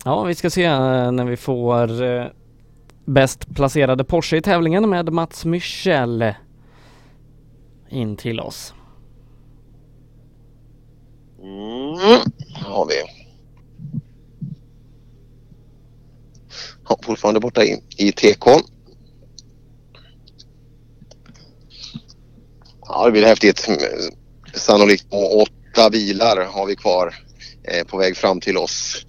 [0.07, 2.27] Ja, vi ska se eh, när vi får eh,
[3.05, 6.35] bäst placerade Porsche i tävlingen med Mats Michel
[7.91, 8.75] in till oss.
[11.43, 12.21] Mm.
[12.55, 12.95] har vi.
[16.89, 18.47] Ja, fortfarande borta i, i TK.
[22.87, 23.69] Ja, det blir häftigt.
[23.69, 23.79] Mm,
[24.55, 27.15] sannolikt åtta bilar har vi kvar
[27.63, 29.05] eh, på väg fram till oss.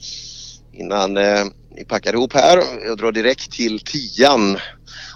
[0.75, 1.43] Innan eh,
[1.75, 2.63] vi packar ihop här.
[2.85, 4.57] Jag drar direkt till tian.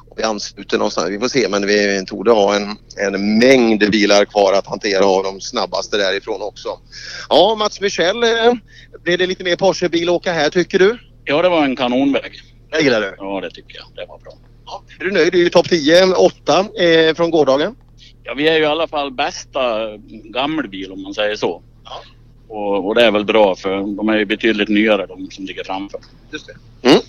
[0.10, 1.10] Och vi ansluter någonstans.
[1.10, 5.24] Vi får se men vi torde ha en, en mängd bilar kvar att hantera och
[5.24, 6.70] de snabbaste därifrån också.
[7.30, 8.54] Ja, Mats Michel, eh,
[9.04, 10.98] blev det lite mer Porsche-bil åka här tycker du?
[11.26, 12.42] Ja, det var en kanonväg.
[12.72, 13.16] Det gillar du?
[13.18, 13.86] Ja, det tycker jag.
[13.96, 14.34] Det var bra.
[15.00, 15.32] Är du nöjd?
[15.32, 17.76] Det är ju topp 10, 8 eh, från gårdagen.
[18.24, 19.60] Ja, vi är ju i alla fall bästa
[20.24, 21.64] gammelbil om man säger så.
[22.50, 25.64] Och, och det är väl bra för de är ju betydligt nyare de som ligger
[25.64, 26.00] framför.
[26.32, 26.90] Just det.
[26.90, 27.02] Mm.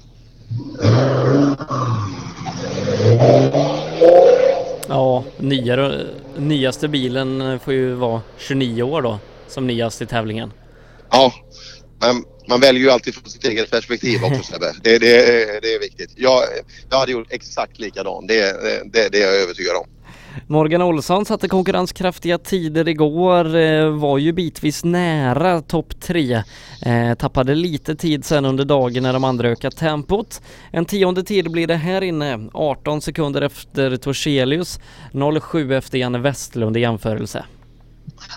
[4.89, 10.52] Ja, nyare, nyaste bilen får ju vara 29 år då som nyast i tävlingen.
[11.10, 11.33] Ja,
[12.01, 14.73] men man väljer ju alltid från sitt eget perspektiv också Sebbe.
[14.83, 15.07] Det, det,
[15.62, 16.10] det är viktigt.
[16.17, 16.43] Jag,
[16.91, 18.28] jag hade gjort exakt likadant.
[18.28, 18.62] Det,
[18.93, 19.86] det, det är jag övertygad om.
[20.47, 26.42] Morgan Olsson satte konkurrenskraftiga tider igår, eh, var ju bitvis nära topp tre.
[26.83, 30.41] Eh, tappade lite tid sen under dagen när de andra ökat tempot.
[30.70, 34.81] En tionde tid blir det här inne, 18 sekunder efter Torselius,
[35.41, 37.44] 07 efter Janne Westlund i jämförelse.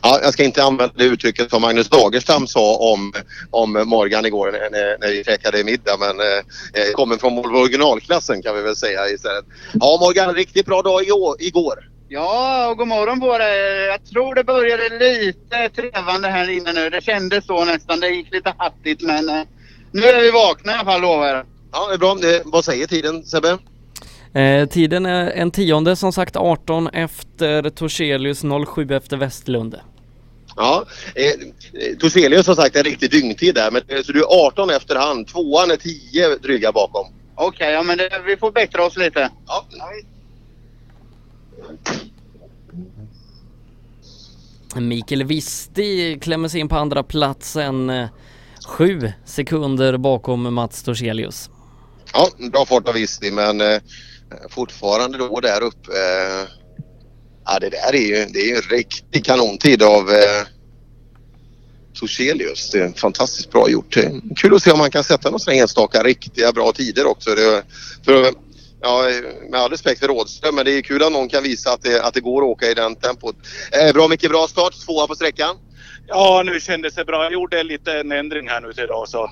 [0.01, 3.13] Ja, jag ska inte använda det uttrycket som Magnus Dagerstam sa om,
[3.51, 8.41] om Morgan igår när, när, vi käkade middag men eh, eh, kommer från Volvo originalklassen
[8.41, 9.45] kan vi väl säga istället.
[9.73, 11.35] Ja Morgan, riktigt bra dag igår.
[11.39, 11.89] igår.
[12.07, 13.85] Ja, och god morgon på dig.
[13.85, 16.89] Jag tror det började lite trevande här inne nu.
[16.89, 17.99] Det kändes så nästan.
[17.99, 19.43] Det gick lite hattigt men eh,
[19.91, 21.45] nu är vi vakna i alla fall lovar jag.
[21.71, 22.11] Ja, det är bra.
[22.11, 23.57] Eh, vad säger tiden Sebbe?
[24.33, 28.43] Eh, tiden är en tionde som sagt 18 efter Torselius,
[28.75, 29.75] 07 efter Westlund.
[30.55, 34.69] Ja, eh, Torselius har sagt en riktig dygntid där men eh, så du är 18
[34.69, 35.25] efter han.
[35.25, 37.07] Tvåan är 10 dryga bakom.
[37.35, 39.29] Okej, ja men det, vi får bättra oss lite.
[39.47, 39.65] Ja.
[44.75, 48.07] Mikael Visti klämmer sig in på andra platsen, eh,
[48.67, 51.49] sju sekunder bakom Mats Torselius.
[52.13, 53.81] Ja, bra fart av Visti men eh,
[54.33, 55.91] Eh, fortfarande då där uppe.
[55.91, 56.47] Eh,
[57.45, 60.47] ja, det där är ju, det är ju en riktig kanontid av eh,
[61.99, 62.69] Torselius.
[62.69, 63.97] Det är fantastiskt bra gjort.
[64.35, 67.35] Kul att se om man kan sätta några enstaka riktiga bra tider också.
[67.35, 67.63] Det,
[68.05, 68.33] för,
[68.81, 69.05] ja,
[69.49, 72.03] med all respekt för Rådström men det är kul att någon kan visa att det,
[72.03, 73.35] att det går att åka i den tempot.
[73.71, 74.85] Eh, bra Micke, bra start.
[74.85, 75.55] Tvåa på sträckan.
[76.07, 77.23] Ja, nu kändes det bra.
[77.23, 79.29] Jag gjorde lite en ändring här nu till idag så,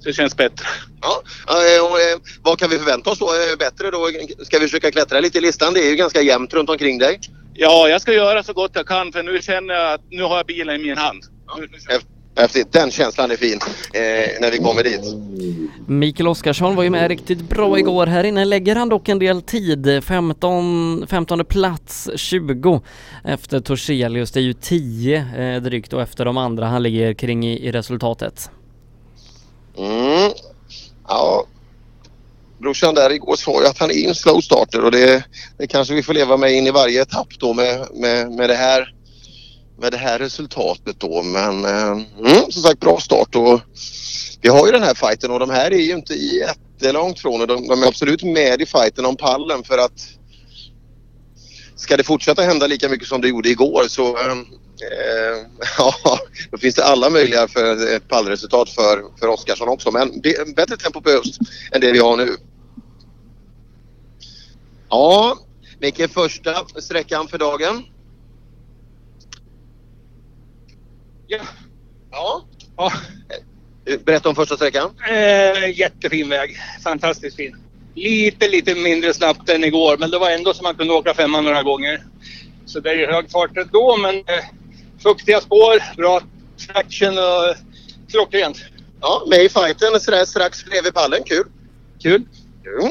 [0.00, 0.66] så det känns bättre.
[1.02, 3.26] Ja, eh, och, eh, vad kan vi förvänta oss då?
[3.26, 4.08] Eh, Bättre då?
[4.44, 5.74] Ska vi försöka klättra lite i listan?
[5.74, 7.20] Det är ju ganska jämnt runt omkring dig.
[7.54, 10.36] Ja, jag ska göra så gott jag kan för nu känner jag att nu har
[10.36, 11.24] jag bilen i min hand.
[11.60, 11.98] Vi.
[12.38, 12.72] Häftigt.
[12.72, 13.58] Den känslan är fin
[13.94, 15.00] eh, när vi kommer dit.
[15.86, 18.06] Mikael Oskarsson var ju med riktigt bra igår.
[18.06, 20.04] Här inne lägger han dock en del tid.
[20.04, 22.80] 15, 15 plats 20
[23.24, 24.32] efter Torselius.
[24.32, 27.72] Det är ju 10 eh, drygt och efter de andra han ligger kring i, i
[27.72, 28.50] resultatet.
[29.78, 30.32] Mm.
[31.08, 31.46] Ja.
[32.58, 35.24] brorsan där igår sa ju att han är en slow starter och det,
[35.58, 38.54] det kanske vi får leva med in i varje etapp då med, med, med det
[38.54, 38.94] här
[39.80, 43.60] med det här resultatet då men eh, mm, som sagt bra start och
[44.40, 47.46] vi har ju den här fighten och de här är ju inte jättelångt från och
[47.46, 50.17] de, de är absolut med i fighten om pallen för att
[51.78, 54.36] ska det fortsätta hända lika mycket som det gjorde igår så eh,
[55.78, 56.18] ja,
[56.50, 59.90] då finns det alla möjliga för ett pallresultat för, för Oskarsson också.
[59.90, 61.38] Men be- bättre tempo behövs
[61.72, 62.36] än det vi har nu.
[64.88, 65.38] Ja,
[65.78, 67.84] Micke, första sträckan för dagen.
[71.26, 71.40] Ja.
[72.10, 72.44] Ja.
[72.76, 72.92] ja.
[74.04, 74.90] Berätta om första sträckan.
[75.10, 76.56] Eh, jättefin väg.
[76.82, 77.56] Fantastiskt fin.
[77.98, 81.44] Lite, lite mindre snabbt än igår, men det var ändå så man kunde åka femman
[81.44, 82.02] några gånger.
[82.66, 84.44] Så det är ju hög fart då, men eh,
[85.02, 86.20] fuktiga spår, bra
[86.66, 87.56] traction och
[88.10, 88.58] klockrent.
[89.00, 91.22] Ja, med i fighten sådär strax bredvid pallen.
[91.24, 91.44] Kul.
[92.02, 92.22] Kul.
[92.64, 92.90] Kul.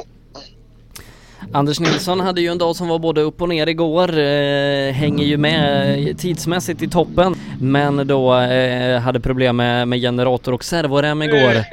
[1.54, 5.26] Anders Nilsson hade ju en dag som var både upp och ner igår, eh, hänger
[5.26, 11.22] ju med tidsmässigt i toppen, men då eh, hade problem med, med generator och servorem
[11.22, 11.64] igår.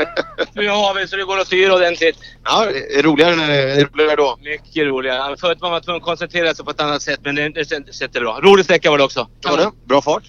[0.53, 2.17] Nu har vi så det går att styra ordentligt.
[2.45, 4.39] Ja, det är roligare, när det är roligare då.
[4.43, 5.37] Mycket roligare.
[5.37, 8.17] Förut var man tvungen att koncentrera sig på ett annat sätt men det, det sättet
[8.17, 8.41] är bra.
[8.43, 9.29] Rolig sträcka var det också.
[9.43, 9.71] Var det?
[9.85, 10.23] Bra fart?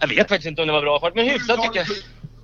[0.00, 1.86] Jag vet faktiskt inte om det var bra fart men hyfsat tycker jag.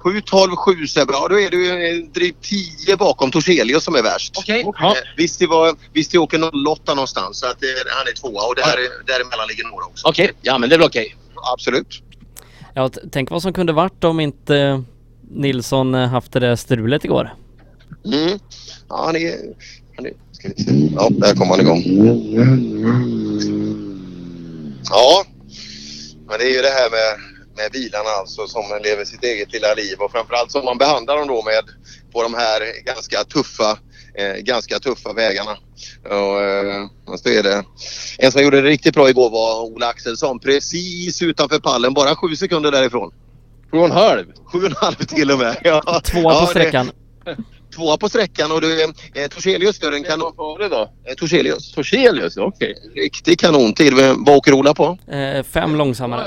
[0.04, 1.12] 7, 12, 7 Sebbe.
[1.12, 2.44] Ja, då är du eh, drygt
[2.86, 4.34] 10 bakom Torselius som är värst.
[4.38, 4.60] Okej.
[4.60, 8.42] Eh, Visst, vi var, visst vi åker 08 någonstans så att eh, han är tvåa
[8.46, 10.08] och där, däremellan ligger några också.
[10.08, 11.16] Okej, ja men det är väl okej.
[11.52, 12.02] Absolut.
[12.74, 14.82] Ja, tänk vad som kunde varit om inte
[15.30, 17.34] Nilsson haft det där strulet igår.
[18.04, 18.38] Mm.
[18.88, 19.34] Ja, han är...
[19.96, 20.88] Han är ska vi se.
[20.96, 21.82] Ja, där kom han igång.
[24.90, 25.24] Ja,
[26.28, 29.74] men det är ju det här med, med bilarna alltså som lever sitt eget lilla
[29.74, 31.62] liv och framförallt som man behandlar dem då med
[32.12, 33.78] på de här ganska tuffa,
[34.14, 35.56] eh, ganska tuffa vägarna.
[36.04, 37.64] Och, eh, så är det.
[38.18, 42.36] En som gjorde det riktigt bra igår var Ola Axelsson precis utanför pallen, bara sju
[42.36, 43.12] sekunder därifrån.
[43.70, 44.24] Sju och en halv?
[44.52, 45.56] Sju och en halv till och med.
[45.64, 46.00] Ja.
[46.04, 46.90] Tvåa Ja, på det- sträckan.
[47.76, 50.32] Tvåa på sträckan och du, eh, Torselius gör en kanon...
[50.36, 50.92] före då?
[51.08, 51.72] Eh, Torselius.
[51.72, 52.74] Torselius, okej.
[52.94, 53.92] Riktig kanontid.
[54.16, 54.98] Vad åker Ola på?
[55.12, 56.24] Eh, fem långsammare.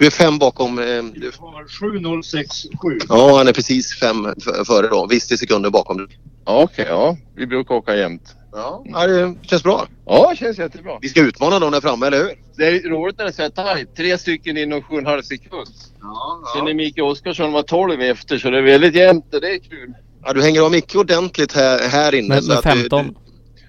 [0.00, 0.78] Du är fem bakom...
[0.78, 1.32] Eh, du...
[1.80, 2.98] 7067.
[3.08, 4.26] Ja, han är precis fem
[4.66, 5.06] före då.
[5.06, 6.06] Visst i sekunder bakom dig.
[6.46, 7.16] Ja, okej, ja.
[7.36, 8.34] Vi brukar åka jämt.
[8.52, 9.86] Ja, ja, det känns bra.
[10.06, 10.98] Ja, det känns jättebra.
[11.00, 12.30] Vi ska utmana dem där framme, eller hur?
[12.56, 13.96] Det är roligt när det är så här tajt.
[13.96, 15.66] Tre stycken inom sju och en halv sekund.
[16.00, 19.50] Ja, Sen är Mikael Oskarsson var 12 efter så det är väldigt jämnt och det
[19.54, 19.92] är kul.
[20.24, 22.28] Ja, du hänger av Micke ordentligt här, här inne.
[22.28, 23.14] Med, så med att du- 15.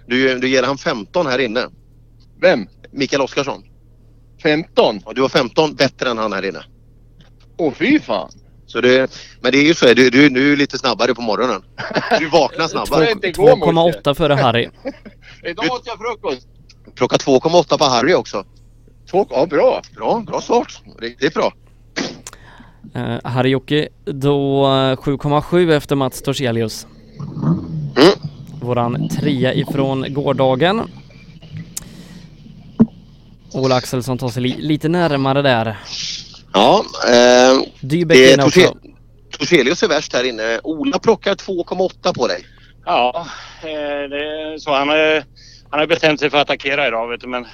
[0.08, 1.66] Du, du, du ger han 15 här inne.
[2.42, 2.68] Vem?
[2.92, 3.64] Mikael Oskarsson.
[4.44, 5.02] 15?
[5.06, 6.64] Ja, du har 15 bättre än han här inne.
[7.58, 8.30] Åh fy fan.
[8.66, 9.11] Så det,
[9.42, 11.61] men det är ju så, du, du, du är lite snabbare på morgonen.
[12.20, 13.06] Du vaknar snabbare.
[13.06, 14.70] 2,8 före Harry.
[15.44, 16.48] Idag åt jag frukost.
[16.95, 18.45] Plocka 2,8 på Harry också.
[19.11, 19.82] Ja, bra.
[19.95, 20.82] Bra, bra start.
[21.00, 21.53] Riktigt bra.
[22.95, 26.88] Eh, Harry-Jocke då eh, 7,7 efter Mats Torselius.
[27.98, 28.11] Mm.
[28.61, 30.82] Våran trea ifrån gårdagen.
[33.54, 35.78] Ola Axelsson tar sig li lite närmare där.
[36.54, 38.60] Ja, eh, Dybeck det är inne också.
[38.60, 38.78] Torse-
[39.40, 40.60] Torselius är värst här inne.
[40.64, 42.46] Ola plockar 2,8 på dig.
[42.86, 43.28] Ja,
[43.64, 44.72] eh, det är så.
[44.74, 45.24] Han har,
[45.70, 47.46] han har bestämt sig för att attackera idag vet du, men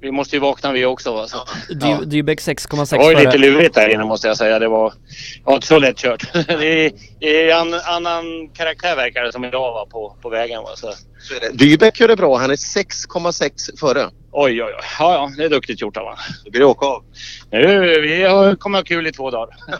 [0.00, 1.14] vi måste ju vakna vi också.
[1.14, 1.26] Va?
[1.28, 1.38] Så.
[1.74, 4.58] Dy Dybeck 6,6 Det var ju lite lurigt där inne måste jag säga.
[4.58, 6.32] Det var, det var inte så lätt kört.
[6.32, 8.24] Det är, det är en annan
[8.54, 10.62] karaktär verkar det som idag va, på, på vägen.
[10.62, 10.68] Va?
[10.76, 10.92] Så.
[11.20, 11.50] Så är det.
[11.56, 12.38] Dybeck gör det bra.
[12.38, 14.10] Han är 6,6 före.
[14.40, 14.84] Oj, oj, oj.
[14.98, 16.18] Ja, ja, det är duktigt gjort av honom.
[16.44, 17.04] Då blir det åka av.
[17.50, 19.56] Nu, vi har, kommer ha kul i två dagar.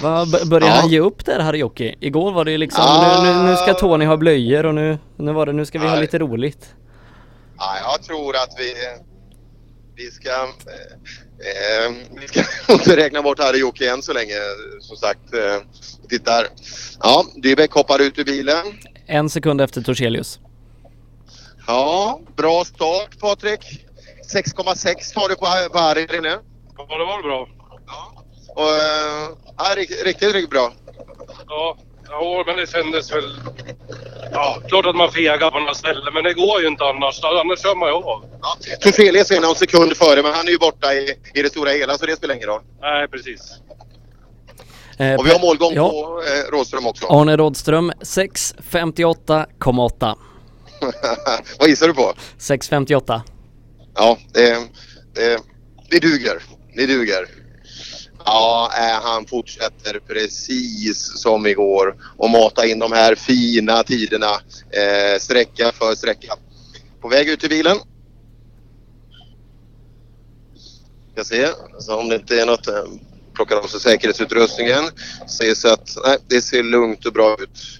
[0.02, 0.74] Va, b- börjar Ja.
[0.74, 1.94] han ge upp där Harry-Jocke?
[2.00, 3.22] Igår var det liksom Ah.
[3.24, 5.84] nu, nu, nu ska Tony ha blöjor och nu, nu var det nu ska vi
[5.86, 6.00] ha Nej.
[6.00, 6.74] lite roligt.
[7.58, 8.74] Ja, jag tror att vi,
[9.96, 10.30] vi ska...
[10.30, 12.40] Eh, eh, vi ska
[12.72, 14.34] inte räkna bort Harry Jocke än så länge.
[14.80, 15.56] Som sagt, eh,
[16.08, 16.46] tittar.
[17.02, 18.64] Ja, Dybeck hoppar ut ur bilen.
[19.06, 20.38] En sekund efter Torselius.
[21.70, 23.60] Ja, bra start Patrik.
[24.34, 25.46] 6,6 tar du på,
[25.78, 26.28] Harry inne.
[26.28, 26.38] Ja,
[26.98, 27.48] det var bra.
[28.54, 30.72] Och, eh, ja, riktigt, riktigt, riktigt bra.
[31.48, 31.76] Ja,
[32.08, 33.40] ja, men det kändes väl...
[34.32, 37.20] Ja, klart att man fegar på några ställen, men det går ju inte annars.
[37.24, 38.24] Annars kör man ju av.
[38.80, 41.98] Torselius är någon sekund före men han är ju borta i, i det stora hela
[41.98, 42.62] så det spelar ingen roll.
[42.80, 43.40] Nej, precis.
[44.98, 45.88] Eh, Och vi har målgång ja.
[45.90, 47.06] på eh, Rådström också.
[47.06, 50.14] Arne Rådström 6.58,8.
[51.58, 52.14] Vad gissar du på?
[52.38, 53.20] 6.58.
[53.94, 54.68] Ja, det,
[55.14, 55.40] det,
[55.90, 56.42] det duger.
[56.74, 57.28] Det duger.
[58.24, 64.32] Ja, eh, han fortsätter precis som igår och mata in de här fina tiderna
[64.70, 66.34] eh, sträcka för sträcka.
[67.00, 67.76] På väg ut till bilen.
[71.12, 72.68] Ska se så om det inte är något.
[72.68, 72.84] Eh,
[73.34, 74.84] plockar av sig säkerhetsutrustningen.
[75.28, 77.79] Ser så att nej, det ser lugnt och bra ut.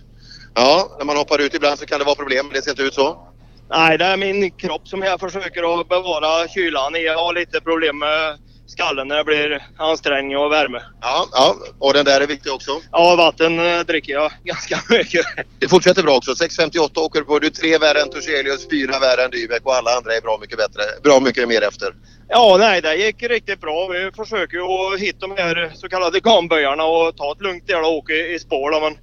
[0.63, 2.83] Ja, när man hoppar ut ibland så kan det vara problem men det ser inte
[2.83, 3.27] ut så.
[3.71, 7.05] Nej, det är min kropp som jag försöker att bevara kylan i.
[7.05, 10.83] Jag har lite problem med skallen när det blir ansträngning och värme.
[11.01, 12.71] Ja, ja, och den där är viktig också.
[12.93, 15.27] Ja, vatten eh, dricker jag ganska mycket.
[15.59, 16.31] Det fortsätter bra också.
[16.31, 17.39] 6.58 åker på.
[17.39, 20.39] Du är tre värre än Torselius, fyra värre än Dybeck och alla andra är bra
[20.41, 20.83] mycket bättre.
[21.03, 21.95] Bra mycket mer efter.
[22.29, 23.89] Ja, nej, det gick riktigt bra.
[23.89, 27.85] Vi försöker ju att hitta de här så kallade gamböjarna och ta ett lugnt del
[27.85, 28.71] och åka i, i spår.
[28.71, 28.97] Då, men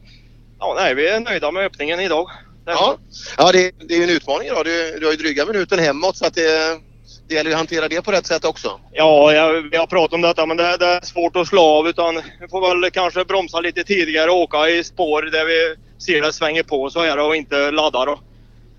[0.59, 2.29] ja, nej, vi är nöjda med öppningen idag.
[2.65, 2.97] Ja,
[3.37, 4.65] ja det, det är ju en utmaning idag.
[4.65, 6.79] Du, du har ju dryga minuten hemåt så att det,
[7.27, 8.79] det gäller att hantera det på rätt sätt också.
[8.91, 11.87] Ja, jag, vi har pratat om detta men det, det är svårt att slå av
[11.87, 16.21] utan vi får väl kanske bromsa lite tidigare och åka i spår där vi ser
[16.21, 18.19] det svänger på så här och inte ladda då.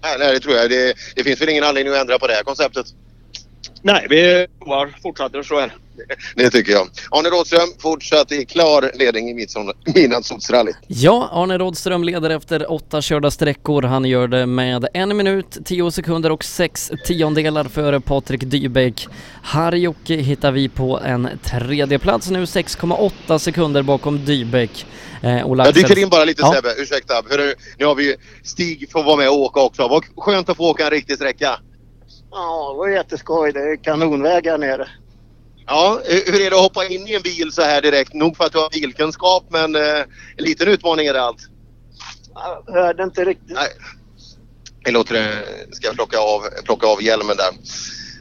[0.02, 0.70] Nej, nej det tror jag.
[0.70, 2.86] Det, det finns väl ingen anledning att ändra på det här konceptet.
[3.82, 5.72] Nej, vi provar, fortsätter så här.
[6.36, 6.88] Det tycker jag.
[7.10, 9.46] Arne Rådström fortsatt i klar ledning i
[9.94, 10.76] Midnattssolsrallyt.
[10.86, 13.82] Ja, Arne Rådström leder efter åtta körda sträckor.
[13.82, 19.08] Han gör det med en minut, tio sekunder och sex tiondelar före Patrik Dybeck.
[19.42, 24.86] Harjoki hittar vi på en tredje plats nu, 6,8 sekunder bakom Dybeck.
[25.22, 26.52] Eh, Ola Jag dyker in bara lite Ja.
[26.54, 27.14] Sebbe, ursäkta.
[27.30, 29.88] Hörru, nu har vi Stig får vara med och åka också.
[29.88, 31.60] Vad skönt att få åka en riktig sträcka.
[32.30, 33.52] Ja, det var jätteskoj.
[33.52, 34.88] Det är kanonväg här nere.
[35.68, 38.14] Ja, hur är det att hoppa in i en bil så här direkt?
[38.14, 40.00] Nog för att du har bilkunskap men eh,
[40.36, 41.48] en liten utmaning är det allt.
[42.34, 43.56] Jag hörde inte riktigt.
[43.56, 43.68] Nej.
[44.84, 47.50] Vi låter det, ska jag plocka av, plocka av hjälmen där.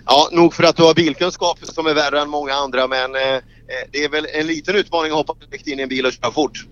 [0.05, 3.21] Ja, nog för att du har bilkunskap som är värre än många andra men eh,
[3.21, 3.41] eh,
[3.91, 6.31] det är väl en liten utmaning att hoppa direkt in i en bil och köra
[6.31, 6.65] fort.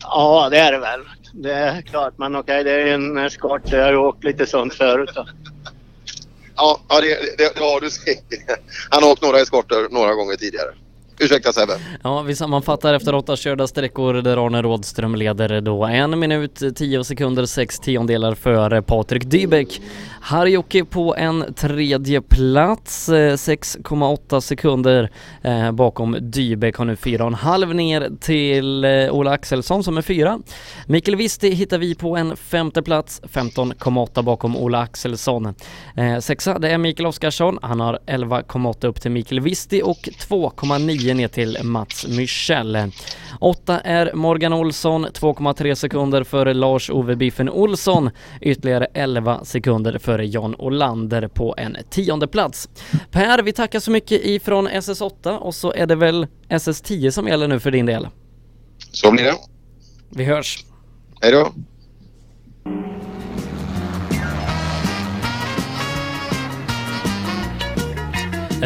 [0.00, 1.00] Ja, det är det väl.
[1.32, 3.72] Det är klart, men okej, det är en eskort.
[3.72, 5.10] Jag har åkt lite sånt förut.
[6.56, 8.58] Ja, ja det, det, det har du säkert.
[8.90, 10.74] Han har åkt några eskorter några gånger tidigare.
[11.18, 11.72] Ursäkta Sebbe.
[12.02, 17.04] Ja, vi sammanfattar efter åtta körda sträckor där Arne Rådström leder då en minut, 10
[17.04, 19.80] sekunder, 6 tiondelar före Patrik Dybeck.
[20.20, 25.10] Harjoki på en tredje plats, eh, 6,8 sekunder
[25.42, 30.38] eh, bakom Dybeck har nu 4,5 ner till eh, Ola Axelsson som är fyra.
[30.86, 35.54] Mikael Visti hittar vi på en femte plats, 15,8 bakom Ola Axelsson.
[35.96, 41.03] Eh, sexa, det är Mikael Oskarsson, han har 11,8 upp till Mikael Visti och 2,9
[41.12, 42.78] ner till Mats Myrsell.
[43.40, 48.10] Åtta är Morgan Olsson, 2,3 sekunder före Lars-Ove Biffen Olsson,
[48.40, 52.68] ytterligare 11 sekunder före John Olander på en tionde plats.
[53.10, 57.48] Per, vi tackar så mycket ifrån SS8 och så är det väl SS10 som gäller
[57.48, 58.08] nu för din del.
[58.90, 59.34] Så blir det.
[60.10, 60.64] Vi hörs.
[61.20, 61.52] Hej då.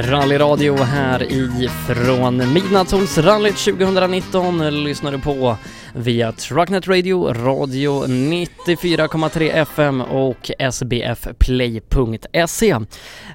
[0.02, 5.56] Rallyradio här ifrån Midnattssolsrallyt 2019 lyssnar du på
[5.94, 12.70] via Trucknet Radio, radio 94,3 FM och sbfplay.se.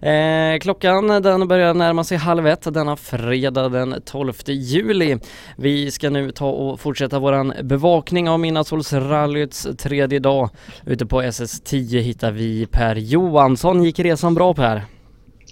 [0.09, 5.17] Eh, klockan den börjar närma sig halv ett denna fredag den 12 juli.
[5.57, 10.49] Vi ska nu ta och fortsätta våran bevakning av Midnattssolsrallyts tredje dag.
[10.85, 13.83] Ute på SS10 hittar vi Per Johansson.
[13.83, 14.92] Gick resan bra Per?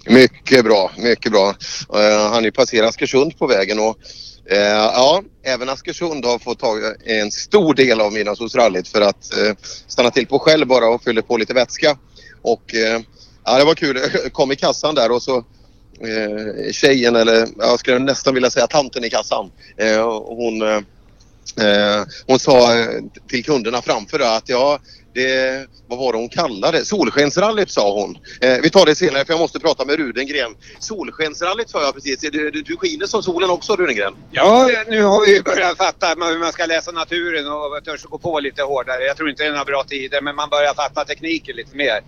[0.06, 1.48] Mycket bra, mycket bra.
[1.94, 3.98] Eh, han är ju passerat Askersund på vägen och
[4.50, 6.74] eh, ja, även Askersund har fått ta
[7.04, 9.54] en stor del av Midnattssolsrallyt för att eh,
[9.86, 11.96] stanna till på själv bara och fylla på lite vätska.
[12.42, 13.00] Och eh,
[13.44, 14.00] ja, det var kul.
[14.12, 15.36] Jag kom i kassan där och så
[16.00, 19.50] eh, tjejen eller jag skulle nästan vilja säga tanten i kassan.
[19.76, 22.86] Eh, hon, eh, hon sa
[23.28, 24.78] till kunderna framför att ja,
[25.14, 26.84] det, vad var det hon kallade det?
[26.84, 28.18] Solskensrallyt sa hon.
[28.40, 30.54] Eh, vi tar det senare för jag måste prata med Rudengren.
[30.78, 32.20] Solskensrallyt sa jag precis.
[32.20, 34.14] Du, du, du skiner som solen också Rudengren.
[34.30, 38.40] Ja, nu har vi börjat fatta hur man ska läsa naturen och törs gå på
[38.40, 39.04] lite hårdare.
[39.04, 42.00] Jag tror inte det är några bra tider, men man börjar fatta tekniken lite mer.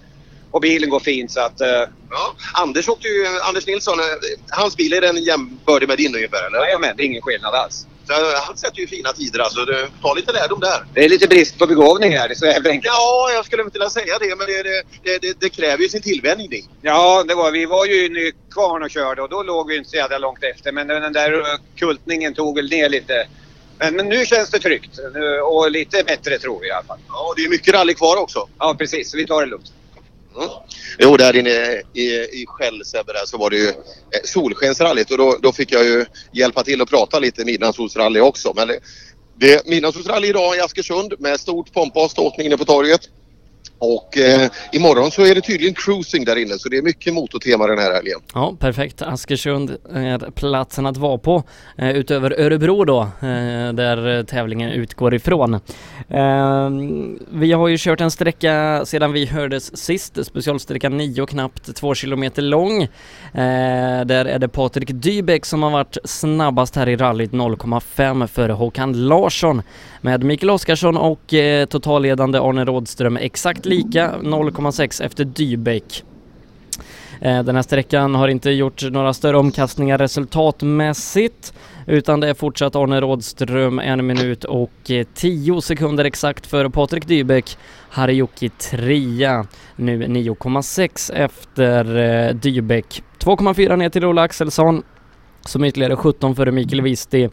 [0.51, 1.61] Och bilen går fint så att...
[1.61, 4.05] eh, Ja, Anders åkte ju, Anders Nilsson, eh,
[4.51, 6.59] hans bil är den jämbördig med din ungefär eller?
[6.59, 7.87] Jajamän, det är ingen skillnad alls.
[8.07, 8.13] Så,
[8.47, 9.65] han sätter ju fina tider alltså.
[9.65, 10.85] Du, ta lite lärdom där.
[10.95, 12.95] Det är lite brist på begåvning här, det är så jävla enkelt.
[12.95, 14.63] Ja, jag skulle inte vilja säga det men det,
[15.03, 16.69] det, det, det, kräver ju sin tillvänjning.
[16.83, 19.91] Ja, det var, vi var ju i Nykvarn och körde och då låg vi inte
[19.91, 20.73] så jävla långt efter.
[20.73, 23.27] Men den där eh, kultningen tog väl ner lite.
[23.79, 24.99] Men, men nu känns det tryggt
[25.45, 26.99] och lite bättre tror vi i alla fall.
[27.09, 28.49] Ja, det är mycket rally kvar också.
[28.59, 29.11] Ja, precis.
[29.11, 29.73] Så vi tar det lugnt.
[30.37, 30.49] Mm.
[30.99, 32.03] Jo, där inne i,
[32.43, 33.75] i Skäll där så var det ju eh,
[34.25, 38.53] Solskensrallyt och då, då fick jag ju hjälpa till att prata lite midnattssolsrally också.
[38.57, 38.79] Men det,
[39.37, 43.01] det är midnattssolsrally idag i Askersund med stort pompa och ståtning inne på torget.
[43.85, 47.67] Och eh, imorgon så är det tydligen cruising där inne så det är mycket motortema
[47.67, 48.21] den här helgen.
[48.35, 49.03] Ja, perfekt.
[49.03, 51.43] Askersund är platsen att vara på
[51.79, 55.55] eh, utöver Örebro då, eh, där tävlingen utgår ifrån.
[56.09, 56.71] Eh,
[57.31, 62.43] vi har ju kört en sträcka sedan vi hördes sist, specialsträcka 9 knappt 2 kilometer
[62.43, 62.83] lång.
[62.83, 62.89] Eh,
[64.05, 69.09] där är det Patrik Dybeck som har varit snabbast här i rallyt 0,5 före Håkan
[69.09, 69.63] Larsson
[70.05, 76.05] med Mikael Oskarsson och eh, totalledande Arne Rådström exakt lika 0,6 efter Dybeck.
[77.21, 81.53] Eh, den här sträckan har inte gjort några större omkastningar resultatmässigt
[81.87, 87.07] utan det är fortsatt Arne Rådström en minut och eh, tio sekunder exakt före Patrik
[87.07, 87.59] Dybeck.
[87.91, 93.03] Harjoki trea, nu 9,6 efter eh, Dybeck.
[93.19, 94.83] 2,4 ner till Ola Axelsson
[95.49, 97.29] som ytterligare 17 före Mikael Visti.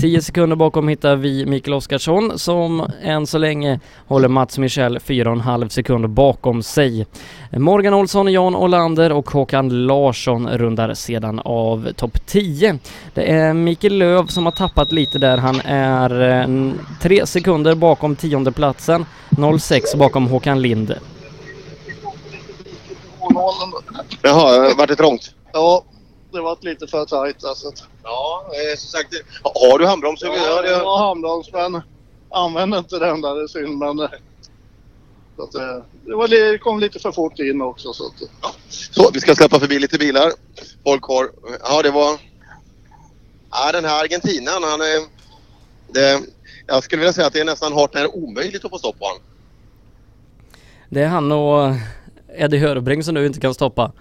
[0.00, 5.68] 10 sekunder bakom hittar vi Mikael Oskarsson som än så länge håller Mats Michel 4,5
[5.68, 7.06] sekunder bakom sig.
[7.52, 12.78] Morgan Olsson, Jan Olander och Håkan Larsson rundar sedan av topp 10.
[13.14, 15.36] Det är Mikael Löv som har tappat lite där.
[15.36, 16.46] Han är
[17.02, 20.94] 3 sekunder bakom tionde platsen 0,6 bakom Håkan Lind.
[24.22, 25.34] Jaha, vart det trångt?
[25.52, 25.84] Ja,
[26.36, 27.72] det var lite för tajt alltså.
[28.02, 29.14] Ja, eh, som sagt.
[29.42, 30.22] Har du handbroms?
[30.22, 31.82] Ja, jag har handbroms men
[32.30, 33.98] använder inte den där, det är synd men...
[34.00, 34.08] eh,
[35.36, 38.52] Så att, eh, det, var, det kom lite för fort in också så att...
[38.68, 40.32] Så, vi ska släppa förbi lite bilar.
[40.84, 41.30] Folk har...
[41.62, 42.18] Ja, det var...
[43.50, 45.06] Ja, den här argentinaren, han är...
[45.92, 46.22] Det,
[46.66, 49.04] jag skulle vilja säga att det är nästan hart när omöjligt att få stopp på
[49.04, 49.22] honom.
[50.88, 51.74] Det är han och
[52.36, 53.92] Eddie Hörbring som du inte kan stoppa.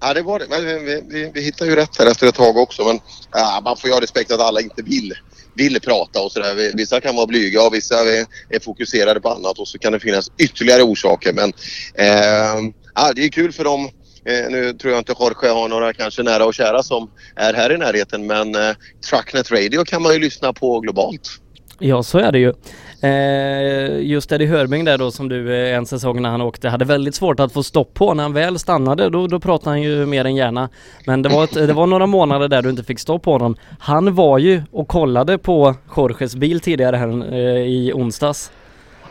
[0.00, 0.46] Ja, det var det.
[0.48, 2.84] Men vi, vi, vi hittade ju rätt här efter ett tag också.
[2.84, 3.00] Men
[3.32, 5.14] ja, man får ju ha respekt att alla inte vill,
[5.54, 6.76] vill prata och sådär.
[6.76, 10.00] Vissa kan vara blyga och vissa är, är fokuserade på annat och så kan det
[10.00, 11.32] finnas ytterligare orsaker.
[11.32, 11.52] Men
[11.94, 13.90] eh, ja, det är kul för dem.
[14.24, 17.72] Eh, nu tror jag inte Jorge har några kanske nära och kära som är här
[17.72, 18.76] i närheten men eh,
[19.10, 21.30] Trucknet Radio kan man ju lyssna på globalt.
[21.78, 22.52] Ja, så är det ju.
[23.00, 26.84] Eh, just Eddie Hörbing där då som du eh, en säsong när han åkte hade
[26.84, 28.14] väldigt svårt att få stopp på.
[28.14, 30.68] När han väl stannade då, då pratade han ju mer än gärna.
[31.06, 33.56] Men det var, ett, det var några månader där du inte fick stopp på honom.
[33.78, 38.50] Han var ju och kollade på Jorges bil tidigare här eh, i onsdags.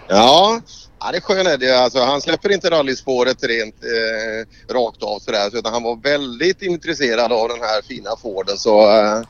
[0.08, 0.62] Ja,
[1.00, 1.80] ja det är är det.
[1.80, 5.50] Alltså, han släpper inte rallyspåret rent eh, rakt av sådär.
[5.50, 8.58] Så, utan han var väldigt intresserad av den här fina Forden.
[8.58, 9.22] Så eh,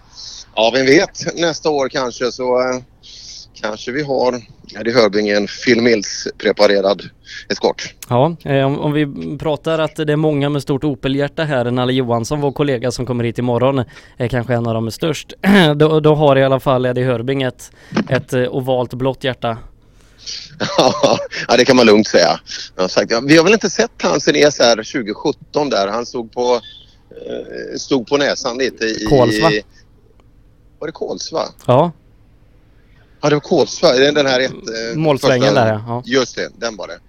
[0.55, 1.35] ja, vem vet.
[1.35, 2.79] Nästa år kanske så eh,
[3.61, 4.41] kanske vi har
[4.93, 7.09] Hörbing i en Phil Mills preparerad
[7.49, 7.93] eskort.
[8.09, 11.71] Ja, eh, om, om vi pratar att det är många med stort Opel-hjärta här.
[11.71, 13.83] Nalle Johansson, vår kollega som kommer hit imorgon,
[14.17, 15.33] är kanske en av dem med störst.
[15.75, 17.71] då, då har i alla fall Eddie Hörbing ett,
[18.09, 19.57] ett eh, ovalt blått hjärta.
[21.47, 22.39] ja, det kan man lugnt säga.
[22.75, 25.87] Jag har sagt, ja, vi har väl inte sett han sen ESR 2017 där.
[25.87, 26.53] Han stod på,
[27.11, 29.05] eh, stod på näsan lite i...
[29.05, 29.51] Kolsva.
[30.79, 31.41] Var det Kolsva?
[31.65, 31.91] Ja,
[33.21, 33.91] Ja, det var Kolsva.
[33.91, 36.03] Det är Den här ett, eh, Målsvängen första- där, ja.
[36.05, 36.99] Just det, den var det.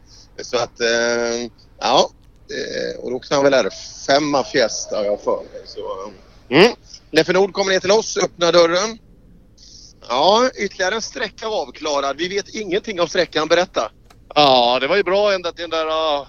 [0.44, 2.10] Så att, eh, ja.
[2.50, 5.62] Eh, och då åkte han väl R5 Fiesta har jag för mig.
[5.66, 5.80] Så,
[6.48, 6.72] mm.
[7.34, 8.98] Nord kommer ner till oss, öppnar dörren.
[10.08, 12.16] Ja, ytterligare en sträcka avklarad.
[12.16, 13.48] Vi vet ingenting om sträckan.
[13.48, 13.90] Berätta.
[14.34, 16.26] Ja, det var ju bra ända till den där uh,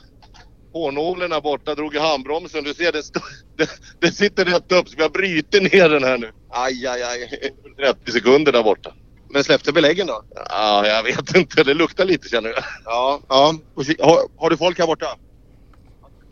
[0.74, 1.76] hårnålen där borta.
[1.76, 2.64] Drog i handbromsen.
[2.64, 3.20] Du ser, det, stå,
[3.58, 6.32] det, det sitter rätt upp så vi har brutit ner den här nu.
[6.50, 7.52] Aj, aj, aj.
[7.78, 8.94] 30 sekunder där borta.
[9.30, 10.24] Men släppte beläggen då?
[10.50, 11.64] Ja, jag vet inte.
[11.64, 12.64] Det luktar lite känner jag.
[12.86, 13.56] Ja, ja.
[14.00, 15.18] Har, har du folk här borta?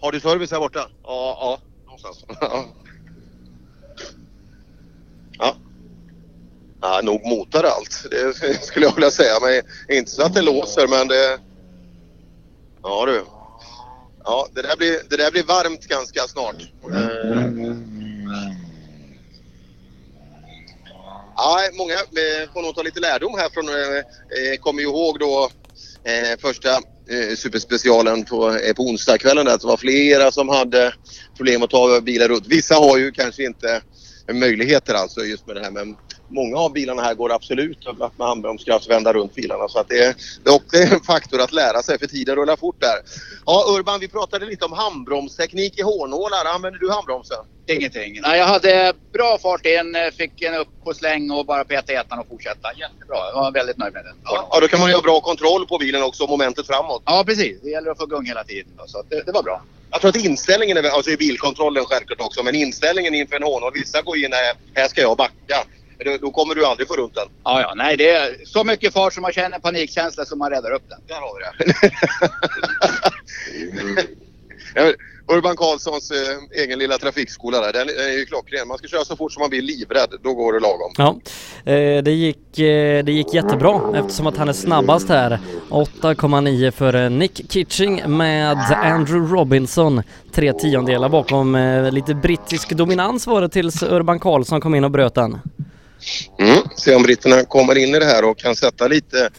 [0.01, 0.89] Har du service här borta?
[1.03, 1.59] Ja, ja.
[1.85, 2.25] Någonstans.
[2.41, 2.65] Ja.
[5.39, 5.55] Ja.
[6.81, 8.05] Ja, nog motar allt.
[8.11, 9.33] Det skulle jag vilja säga.
[9.41, 11.39] Men inte så att det låser, men det...
[12.83, 13.23] Ja du.
[14.23, 16.55] Ja, det där blir, det där blir varmt ganska snart.
[16.93, 17.66] Eh.
[21.37, 23.69] Ja, många eh, får nog ta lite lärdom här från...
[23.69, 23.97] Eh,
[24.53, 25.49] eh, kommer ju ihåg då
[26.41, 26.69] första
[27.35, 29.57] superspecialen på, på onsdagskvällen där.
[29.57, 30.93] Det var flera som hade
[31.37, 32.47] problem att ta bilar runt.
[32.47, 33.81] Vissa har ju kanske inte
[34.31, 35.95] möjligheter alltså just med det här men
[36.27, 39.99] många av bilarna här går absolut att med handbromskraft vända runt bilarna så att det
[40.03, 42.97] är, det är också en faktor att lära sig för tiden rullar fort där.
[43.45, 46.45] Ja Urban, vi pratade lite om handbromsteknik i hårnålar.
[46.55, 47.37] Använder du handbromsen?
[47.69, 48.19] Ingenting.
[48.21, 51.95] Nej, jag hade bra fart in, fick en upp på släng och bara peta i
[51.95, 52.69] ettan och fortsätta.
[52.75, 53.17] Jättebra.
[53.33, 54.15] Jag var väldigt nöjd med den.
[54.23, 57.01] Ja, då kan man ju ha bra kontroll på bilen också momentet framåt.
[57.05, 57.61] Ja, precis.
[57.61, 58.71] Det gäller att få gung hela tiden.
[58.77, 59.61] då, Så det, det var bra.
[59.91, 63.71] Jag tror att inställningen, är, alltså i bilkontrollen självklart också, men inställningen inför en och
[63.73, 65.65] vissa går in här, här ska jag backa.
[66.05, 67.27] Då, då kommer du aldrig få runt den.
[67.43, 70.71] Ja, ja, nej det är så mycket fart som man känner panikkänsla som man räddar
[70.71, 70.99] upp den.
[71.07, 71.73] Där har vi
[74.73, 74.97] det.
[75.29, 78.67] Urban Karlssons eh, egen lilla trafikskola där, den är ju klockren.
[78.67, 80.93] Man ska köra så fort som man blir livrädd, då går det lagom.
[80.97, 81.15] Ja,
[81.71, 85.39] eh, det gick, eh, det gick jättebra eftersom att han är snabbast här.
[85.69, 90.03] 8,9 för Nick Kitching med Andrew Robinson.
[90.33, 91.55] Tre tiondelar bakom.
[91.55, 95.39] Eh, lite brittisk dominans var det tills Urban Karlsson kom in och bröt den.
[96.39, 96.59] Mm.
[96.75, 99.29] Se om britterna kommer in i det här och kan sätta lite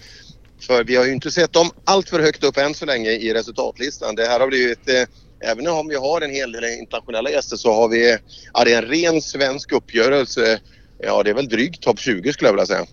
[0.61, 3.35] för vi har ju inte sett dem allt för högt upp än så länge i
[3.35, 4.15] resultatlistan.
[4.15, 7.73] Det här har blivit, eh, även om vi har en hel del internationella gäster så
[7.73, 8.19] har vi,
[8.55, 10.61] ja det är en ren svensk uppgörelse.
[10.99, 12.87] Ja det är väl drygt topp 20 skulle jag vilja säga.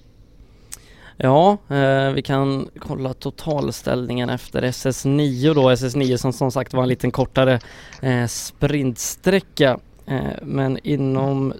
[1.18, 5.70] Ja, eh, vi kan kolla totalställningen efter SS9 då.
[5.70, 7.60] SS9 som som sagt var en liten kortare
[8.02, 9.80] eh, sprintsträcka.
[10.08, 11.54] Eh, men inom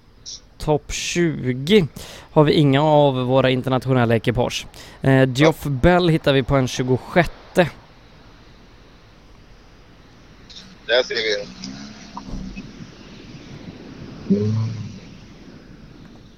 [0.58, 1.88] topp 20
[2.32, 4.68] har vi inga av våra internationella ekipage.
[5.02, 7.30] Eh, Geoff Bell hittar vi på en 26.
[10.88, 11.46] Där ser vi.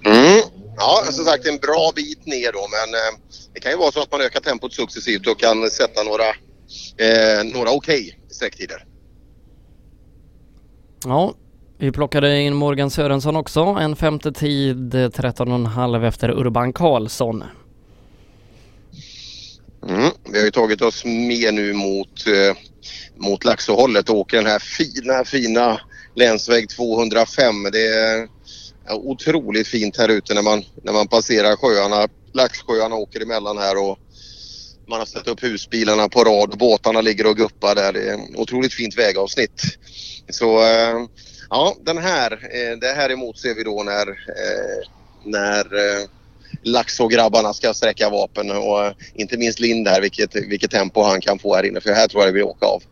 [0.05, 0.41] Mm.
[0.77, 3.19] Ja, som sagt en bra bit ner då men eh,
[3.53, 6.27] det kan ju vara så att man ökar tempot successivt och kan sätta några,
[6.97, 8.85] eh, några okej okay sträcktider.
[11.05, 11.33] Ja,
[11.80, 17.43] vi plockade in Morgan Sörensson också, en femte tid 13,5 efter Urban Karlsson.
[19.89, 22.57] Mm, vi har ju tagit oss med nu mot, eh,
[23.15, 25.81] mot Laxåhållet och åker den här fina, fina
[26.15, 27.64] länsväg 205.
[27.72, 28.27] Det är
[28.89, 32.07] otroligt fint här ute när man, när man passerar sjöarna.
[32.33, 33.97] Laxsjöarna åker emellan här och
[34.89, 37.93] man har ställt upp husbilarna på rad och båtarna ligger och guppar där.
[37.93, 39.61] Det är ett otroligt fint vägavsnitt.
[40.30, 41.06] Så eh,
[41.50, 44.88] ja, den här, eh, det här emot ser vi då när, eh,
[45.24, 46.08] när eh,
[46.64, 51.40] Laxå-grabbarna ska sträcka vapen och eh, inte minst Lind här vilket, vilket tempo han kan
[51.40, 52.84] få här inne för här tror jag vi åka av.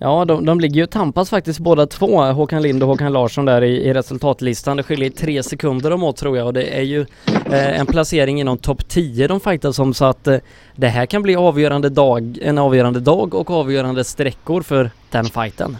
[0.00, 3.44] Ja, de, de ligger ju och tampas faktiskt båda två, Håkan Lind och Håkan Larsson
[3.44, 4.76] där i, i resultatlistan.
[4.76, 7.00] Det skiljer tre sekunder om åt tror jag och det är ju
[7.46, 10.38] eh, en placering inom topp 10 de fightas om så att eh,
[10.76, 15.76] det här kan bli avgörande dag, en avgörande dag och avgörande sträckor för den fighten.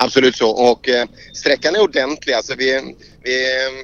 [0.00, 2.32] Absolut så och eh, sträckan är ordentlig.
[2.32, 3.36] Alltså vi, vi,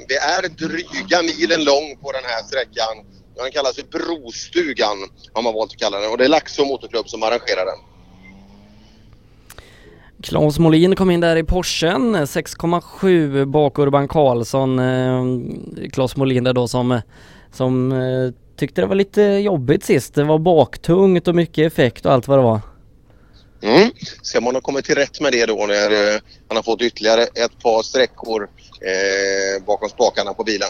[0.08, 2.94] vi är dryga milen lång på den här sträckan.
[3.36, 4.96] Den kallas för Brostugan
[5.32, 7.78] har man valt att kalla den och det är Laxå Motorklubb som arrangerar den.
[10.22, 14.78] Claes Molin kom in där i Porschen, 6,7 bak Urban Karlsson.
[14.78, 15.24] Eh,
[15.92, 17.00] Claes Molin där då som,
[17.52, 20.14] som eh, tyckte det var lite jobbigt sist.
[20.14, 22.60] Det var baktungt och mycket effekt och allt vad det var.
[23.64, 23.90] Mm.
[24.22, 26.82] Se om han har kommit till rätt med det då när eh, han har fått
[26.82, 28.42] ytterligare ett par sträckor
[28.80, 30.68] eh, bakom spakarna på bilen.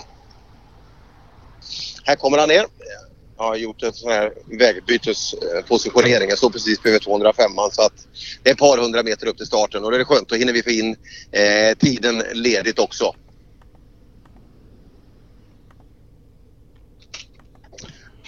[2.04, 2.66] Här kommer han ner.
[3.36, 6.28] Jag har gjort en sån här vägbytespositionering.
[6.28, 8.06] Jag står precis bredvid 205 så att
[8.42, 10.28] det är ett par hundra meter upp till starten och då är det skönt.
[10.28, 10.96] Då hinner vi få in
[11.32, 13.14] eh, tiden ledigt också.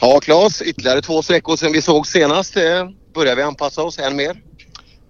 [0.00, 2.56] Ja, Claes, ytterligare två sträckor sedan vi såg senast.
[2.56, 4.45] Eh, börjar vi anpassa oss än mer?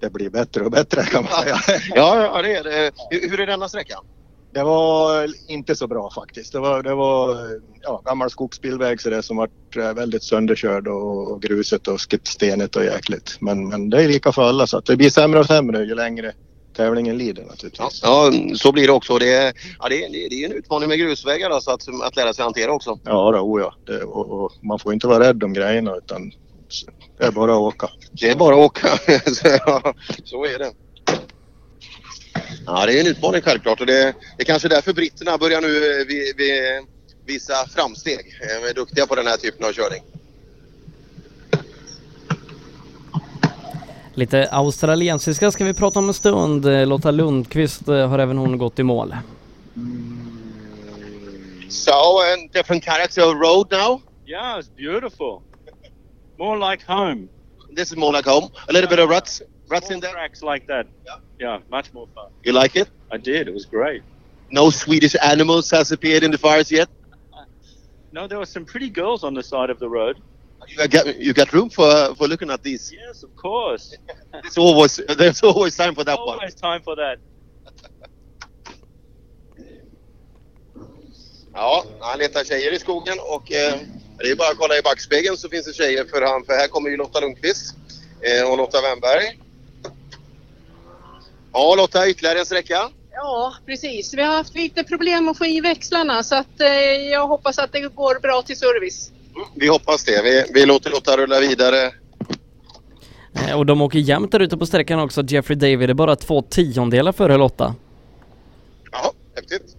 [0.00, 1.56] Det blir bättre och bättre kan man säga.
[1.94, 2.90] ja, ja, det är det.
[3.10, 4.04] Hur är denna sträckan?
[4.52, 6.52] Det var inte så bra faktiskt.
[6.52, 7.38] Det var, det var
[7.82, 12.76] ja, gammal skogsbilväg så det som varit eh, väldigt sönderkörd och, och gruset och stenigt
[12.76, 13.36] och jäkligt.
[13.40, 15.94] Men, men det är lika för alla så att det blir sämre och sämre ju
[15.94, 16.32] längre
[16.76, 18.00] tävlingen lider naturligtvis.
[18.02, 19.18] Ja, så blir det också.
[19.18, 22.16] Det är, ja, det är, det är en utmaning med grusvägar då, så att, att
[22.16, 22.98] lära sig hantera också.
[23.04, 23.74] Ja, då, oh ja.
[23.86, 26.32] Det, och, och man får inte vara rädd om grejerna utan
[27.18, 27.90] det är bara att åka.
[28.12, 28.88] Det är bara att åka.
[30.24, 30.72] så, är det.
[32.66, 36.04] Ja, det är en utmaning självklart och det, det är kanske därför britterna börjar nu
[36.08, 36.80] vi, vi,
[37.26, 38.18] visa framsteg.
[38.62, 40.02] De är duktiga på den här typen av körning.
[44.14, 46.88] Lite australiensiska ska vi prata om en stund.
[46.88, 49.14] Lotta Lundqvist eh, har även hon gått i mål.
[51.68, 54.00] So, a different character of road now?
[54.26, 55.42] Yeah, it's beautiful.
[56.38, 57.28] More like home.
[57.74, 58.50] This is more like home.
[58.68, 60.12] A little bit of ruts, ruts More in there.
[60.12, 60.86] tracks like that.
[61.06, 61.18] Yeah.
[61.38, 62.30] Yeah, much more fun.
[62.44, 62.88] You like it?
[63.12, 63.48] I did.
[63.48, 64.02] It was great.
[64.50, 66.88] No Swedish animals has appeared in the fires yet.
[68.12, 70.16] No, there were some pretty girls on the side of the road.
[70.68, 72.90] You got, you got room for for looking at these.
[72.92, 73.94] Yes, of course.
[74.44, 76.38] it's always there's always time for that one.
[76.38, 77.18] Always time for that.
[81.52, 83.80] Ja, han letar tjejer i skogen och eh,
[84.18, 86.44] det är bara att kolla i backspegeln så finns det tjejer för han.
[86.44, 87.74] För här kommer ju Lotta Lundqvist
[88.20, 89.38] eh, och Lotta Wennberg.
[91.52, 92.90] Ja Lotta, ytterligare en sträcka.
[93.12, 94.14] Ja, precis.
[94.14, 96.68] Vi har haft lite problem att få i växlarna så att eh,
[97.12, 99.10] jag hoppas att det går bra till service.
[99.54, 100.22] Vi hoppas det.
[100.22, 101.92] Vi, vi låter Lotta rulla vidare.
[103.48, 105.22] Eh, Och de åker jämnt där ute på sträckan också.
[105.28, 107.74] Jeffrey David är bara två tiondelar före Lotta.
[108.92, 109.76] Ja, häftigt.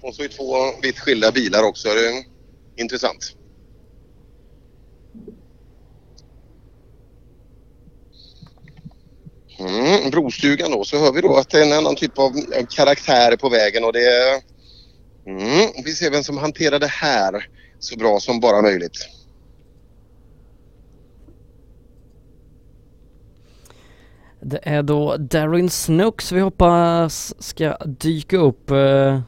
[0.00, 1.88] Och så i två vitt skilda bilar också.
[1.88, 2.24] Det är
[2.76, 3.36] intressant.
[9.60, 12.32] Mm, brostugan då, så hör vi då att det är en annan typ av
[12.68, 14.42] karaktär på vägen och det är...
[15.26, 17.46] Mm, vi ser vem som hanterar det här
[17.78, 19.08] så bra som bara möjligt.
[24.42, 29.20] Det är då Darin Snooks vi hoppas ska dyka upp eh,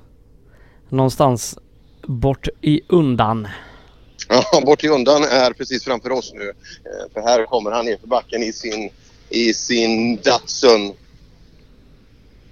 [0.88, 1.58] någonstans
[2.06, 3.48] bort i undan.
[4.28, 6.48] Ja, bort i undan är precis framför oss nu.
[6.48, 8.90] Eh, För här kommer han ner för backen i sin,
[9.32, 10.96] i sin Datsun.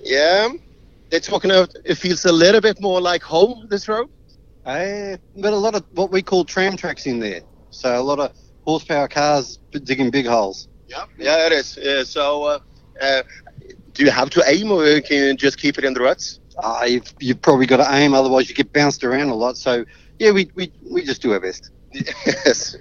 [0.03, 0.49] Yeah,
[1.11, 4.09] they're talking about it feels a little bit more like home this road.
[4.65, 7.41] Uh, but a lot of what we call tram tracks in there.
[7.71, 8.33] So a lot of
[8.65, 10.69] horsepower cars digging big holes.
[10.89, 11.79] Yeah, yeah, it is.
[11.81, 12.59] Yeah, so, uh,
[13.01, 13.23] uh,
[13.95, 16.41] do you have to aim or can you just keep it in the ruts?
[16.63, 19.57] Uh, you've, you've probably got to aim, otherwise you get bounced around a lot.
[19.57, 19.85] So
[20.19, 21.71] yeah, we, we, we just do our best.
[21.93, 22.77] Yes.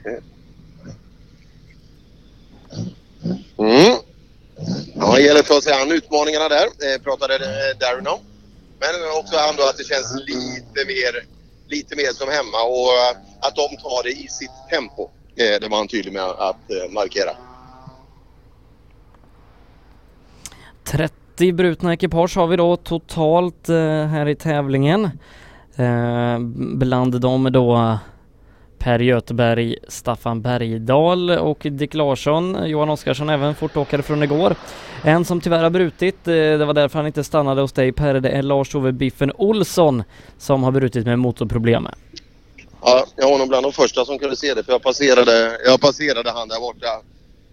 [3.57, 3.98] Mm.
[4.95, 8.19] Ja, det gäller att ta sig an utmaningarna där, eh, pratade eh, Darren om.
[8.80, 8.89] Men
[9.19, 11.25] också han då att det känns lite mer,
[11.67, 15.09] lite mer som hemma och eh, att de tar det i sitt tempo.
[15.35, 17.31] Eh, det var han tydlig med att eh, markera.
[20.83, 25.06] 30 brutna ekipage har vi då totalt eh, här i tävlingen.
[25.75, 26.39] Eh,
[26.77, 27.98] bland dem då
[28.80, 34.56] Per Göteberg, Staffan Bergdahl och Dick Larsson, Johan Oskarsson även fortåkare från igår.
[35.03, 38.14] En som tyvärr har brutit, eh, det var därför han inte stannade hos dig Per,
[38.14, 40.03] det är Lars-Ove Biffen Olsson
[40.38, 41.88] som har brutit med motorproblem.
[42.82, 45.82] Ja, jag var nog bland de första som kunde se det för jag passerade, jag
[45.82, 46.88] passerade han där borta.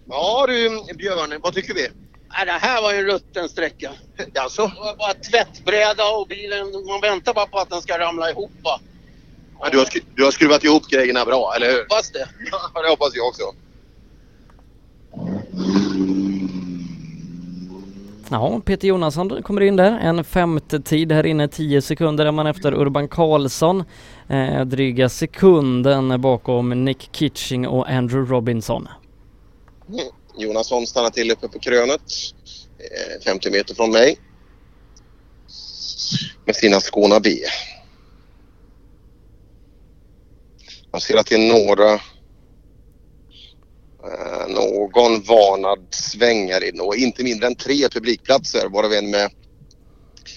[0.09, 1.87] Ja du Björn, vad tycker vi?
[2.29, 3.91] Nej, det här var ju en rutten sträcka.
[4.35, 4.61] Alltså?
[4.61, 8.51] Det var bara tvättbräda och bilen, man väntar bara på att den ska ramla ihop
[8.63, 8.79] va.
[9.59, 11.79] Ja, du, har du har skruvat ihop grejerna bra, eller hur?
[11.79, 12.29] Hoppas det.
[12.73, 13.43] Ja, det hoppas jag också.
[18.29, 19.99] Ja, Peter Jonasson kommer in där.
[19.99, 23.83] En femte tid här inne, 10 sekunder är man efter Urban Karlsson.
[24.29, 28.87] Eh, dryga sekunden bakom Nick Kitching och Andrew Robinson.
[29.89, 30.05] Mm.
[30.37, 32.01] Jonasson stannar till uppe på krönet.
[32.77, 34.17] Eh, 50 meter från mig.
[36.45, 37.29] Med sina Skåna B.
[40.91, 41.93] Man ser att det är några
[44.03, 49.31] eh, någon varnad svängare in och inte mindre än tre publikplatser varav en med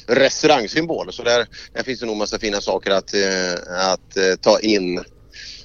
[0.06, 1.12] restaurangsymbol.
[1.12, 5.04] Så där, där finns det nog massa fina saker att, eh, att eh, ta in.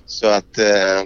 [0.05, 1.03] Så att eh,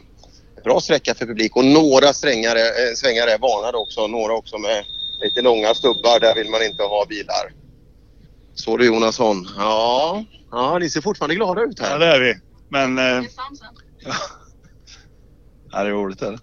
[0.64, 4.08] bra sträcka för publik och några strängare, eh, svängar är varnade också.
[4.08, 4.84] Några också med
[5.22, 6.20] lite långa stubbar.
[6.20, 7.54] Där vill man inte ha bilar.
[8.56, 9.48] Så du Jonasson.
[9.58, 11.92] Ja, ja ni ser fortfarande glada ut här.
[11.92, 12.49] Ja, det är vi.
[12.70, 12.98] Men...
[12.98, 13.24] Eh,
[15.72, 16.40] ja, det är roligt är det.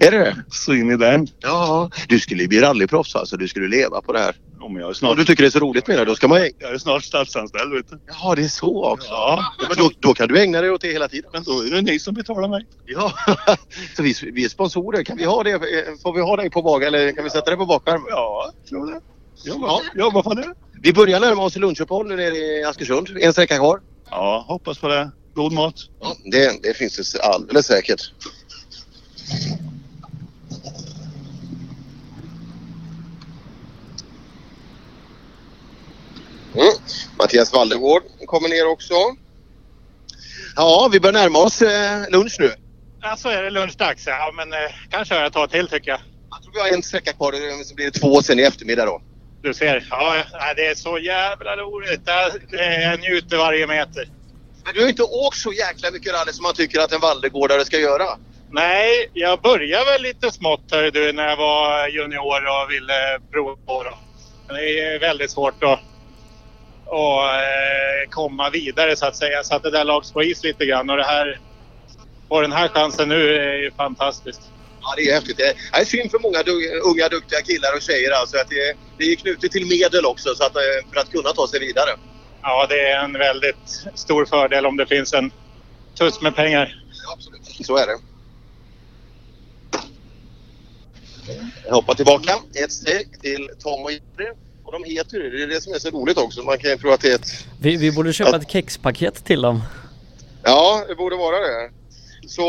[0.06, 0.44] är det det?
[0.50, 1.26] Så in i den.
[1.40, 3.36] Ja, du skulle bli rallyproffs alltså.
[3.36, 4.36] Du skulle leva på det här.
[4.60, 6.28] Om jag är Om snart, du tycker det är så roligt med det, då ska
[6.28, 6.38] man...
[6.58, 7.98] jag är snart statsanställd vet du.
[8.06, 9.08] Ja, det är så också.
[9.08, 9.54] Ja.
[9.68, 11.30] Men då, då kan du ägna dig åt det hela tiden.
[11.32, 12.66] Men då är det ni som betalar mig.
[12.86, 13.12] Ja,
[13.96, 15.04] så vi, vi är sponsorer.
[15.04, 15.60] Kan vi ha det?
[16.02, 18.02] Får vi ha dig på bak eller kan vi sätta dig på bakskärm?
[18.08, 19.00] Ja, tror det.
[19.44, 20.54] Ja, ja, vad fan är det?
[20.82, 23.08] Vi börjar närma oss lunchuppehåll nere i Askersund.
[23.20, 23.80] En sträcka kvar.
[24.10, 25.10] Ja, hoppas på det.
[25.34, 25.74] God mat.
[26.00, 28.12] Ja, det, det finns det alldeles säkert.
[36.54, 36.72] Mm.
[37.18, 38.94] Mattias Valdegård kommer ner också.
[40.56, 42.52] Ja, vi börjar närma oss eh, lunch nu.
[43.02, 44.06] Ja, så är det lunchdags.
[44.06, 44.58] Ja, men eh,
[44.90, 46.00] kan köra ett tag till tycker jag.
[46.30, 48.86] Jag tror vi har en sträcka kvar, eh, så blir det två sen i eftermiddag
[48.86, 49.02] då.
[49.42, 49.86] Du ser.
[49.90, 50.24] Ja,
[50.56, 52.00] det är så jävla roligt.
[52.04, 52.26] Jag
[52.92, 54.08] eh, njuter varje meter.
[54.64, 57.64] Men du har inte åkt så jäkla mycket rally som man tycker att en Valdegårdare
[57.64, 58.06] ska göra.
[58.52, 63.56] Nej, jag började väl lite smått hör du, när jag var junior och ville prova
[63.66, 63.82] på.
[63.82, 63.98] Då.
[64.48, 69.44] Men det är väldigt svårt att, att eh, komma vidare så att säga.
[69.44, 71.38] Så att det där lags på is lite grann och det här
[72.28, 74.42] få den här chansen nu är ju fantastiskt.
[74.80, 75.36] Ja, det är häftigt.
[75.36, 79.04] Det är synd för många du- unga duktiga killar och tjejer alltså att det, det
[79.12, 80.62] är knutet till medel också så att, eh,
[80.92, 81.90] för att kunna ta sig vidare.
[82.46, 85.30] Ja, det är en väldigt stor fördel om det finns en
[85.98, 86.84] tuss med pengar.
[87.64, 87.98] Så är det.
[91.66, 92.32] Jag hoppar tillbaka
[92.64, 94.32] ett steg till Tom och Jerry.
[94.64, 95.30] Och de heter det.
[95.30, 96.42] Det är det som är så roligt också.
[96.42, 97.46] Man kan ju tro att det är ett...
[97.60, 99.62] Vi, vi borde köpa ett kexpaket till dem.
[100.42, 101.70] Ja, det borde vara det.
[102.28, 102.42] Så,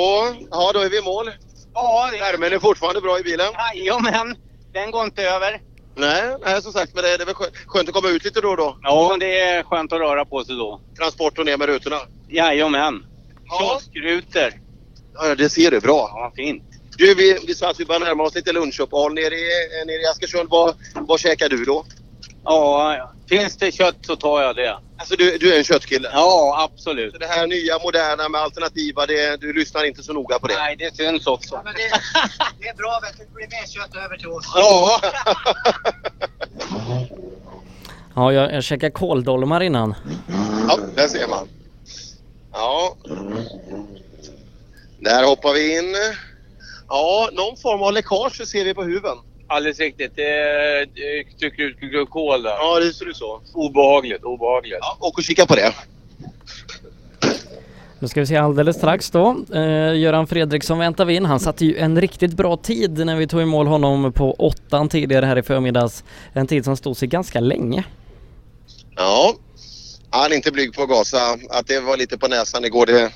[0.51, 1.31] ja då är vi i mål.
[1.73, 3.47] Ja, Värmen är fortfarande bra i bilen?
[3.75, 4.35] Jajamän,
[4.73, 5.61] den går inte över.
[5.95, 8.23] Nej, nej som sagt, men det är, det är väl skö- skönt att komma ut
[8.25, 8.77] lite då och då.
[8.81, 10.81] Ja, det är skönt att röra på sig då.
[10.99, 11.97] Transport och ner med rutorna.
[12.27, 13.03] Jajamän.
[13.59, 14.53] Kioskrutor.
[15.13, 15.79] Ja, det ser du.
[15.79, 16.09] Bra.
[16.13, 16.63] Ja, fint.
[16.97, 19.49] Du, vi, vi sa att vi börjar närma oss lite lunchuppehåll nere i,
[19.85, 20.49] nere i Askersund.
[20.49, 21.85] Vad, vad käkar du då?
[22.45, 24.77] Ja, finns det kött så tar jag det.
[24.97, 26.09] Alltså du, du är en köttkille?
[26.13, 27.13] Ja, absolut.
[27.13, 30.53] Så det här nya moderna med alternativa, det, du lyssnar inte så noga på det?
[30.57, 31.61] Nej, det syns också.
[31.63, 31.79] Men det,
[32.59, 34.51] det är bra vet du, det blir mer kött över till oss.
[34.55, 35.01] Ja.
[38.17, 39.95] Ja, jag, jag käkade kåldolmar innan.
[40.67, 41.47] Ja, där ser man.
[42.51, 42.95] Ja.
[44.99, 45.95] Där hoppar vi in.
[46.87, 49.17] Ja, någon form av läckage ser vi på huven.
[49.47, 50.15] Alldeles riktigt.
[50.15, 52.49] Det, det trycker ut glykol där.
[52.49, 53.41] Ja, det ser ut så.
[53.53, 54.77] Obehagligt, obehagligt.
[54.81, 55.73] Ja, och kika på det.
[57.99, 59.37] Nu ska vi se alldeles strax då.
[59.53, 61.25] Eh, Göran Fredriksson väntar vi in.
[61.25, 64.89] Han satte ju en riktigt bra tid när vi tog i mål honom på åttan
[64.89, 66.03] tidigare här i förmiddags.
[66.33, 67.83] En tid som stod sig ganska länge.
[68.95, 69.33] Ja,
[70.21, 71.17] han är inte blyg på att gasa.
[71.49, 73.11] Att det var lite på näsan igår, det,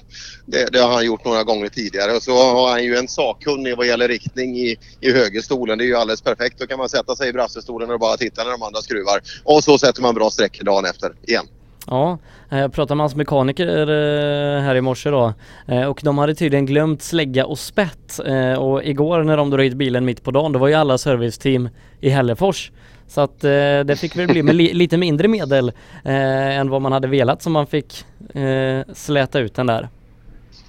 [0.46, 2.12] det, det har han gjort några gånger tidigare.
[2.16, 5.78] Och så har han ju en sakkunnig vad gäller riktning i, i högerstolen.
[5.78, 6.60] Det är ju alldeles perfekt.
[6.60, 9.22] Då kan man sätta sig i brassestolen och bara titta när de andra skruvar.
[9.44, 11.48] Och så sätter man bra streck dagen efter igen.
[11.88, 12.18] Ja,
[12.52, 15.34] eh, jag pratade med hans mekaniker eh, här i morse då
[15.68, 18.20] eh, och de hade tydligen glömt slägga och spett
[18.58, 21.70] och igår när de drog hit bilen mitt på dagen då var ju alla serviceteam
[22.00, 22.72] i Hällefors.
[23.10, 25.72] Så att eh, det fick väl bli med li lite mindre medel
[26.06, 29.90] eh, än vad man hade velat som man fick eh, släta ut den där.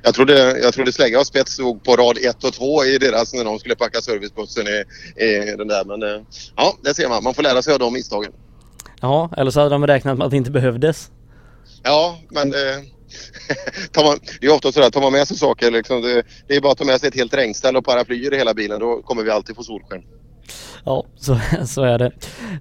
[0.03, 3.35] Jag trodde, jag trodde Slägga och Spets stod på rad 1 och 2 i deras
[3.35, 4.85] när de skulle packa servicebussen i,
[5.25, 5.85] i den där.
[5.85, 6.23] Men eh,
[6.57, 7.25] ja, det ser man.
[7.25, 8.33] Man får lära sig av de misstagen.
[9.01, 11.11] Ja, eller så hade de räknat med att det inte behövdes.
[11.83, 12.81] Ja, men eh,
[13.93, 16.61] tar man, det är ofta sådär, tar man med sig saker liksom, det, det är
[16.61, 18.81] bara att ta med sig ett helt regnställ och paraplyer i hela bilen.
[18.81, 20.03] Då kommer vi alltid få solsken.
[20.85, 22.13] Ja, så, så är det.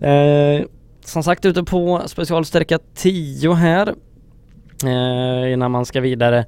[0.08, 0.66] Eh,
[1.06, 3.96] som sagt ute på specialsträcka 10 här
[4.86, 6.46] eh, innan man ska vidare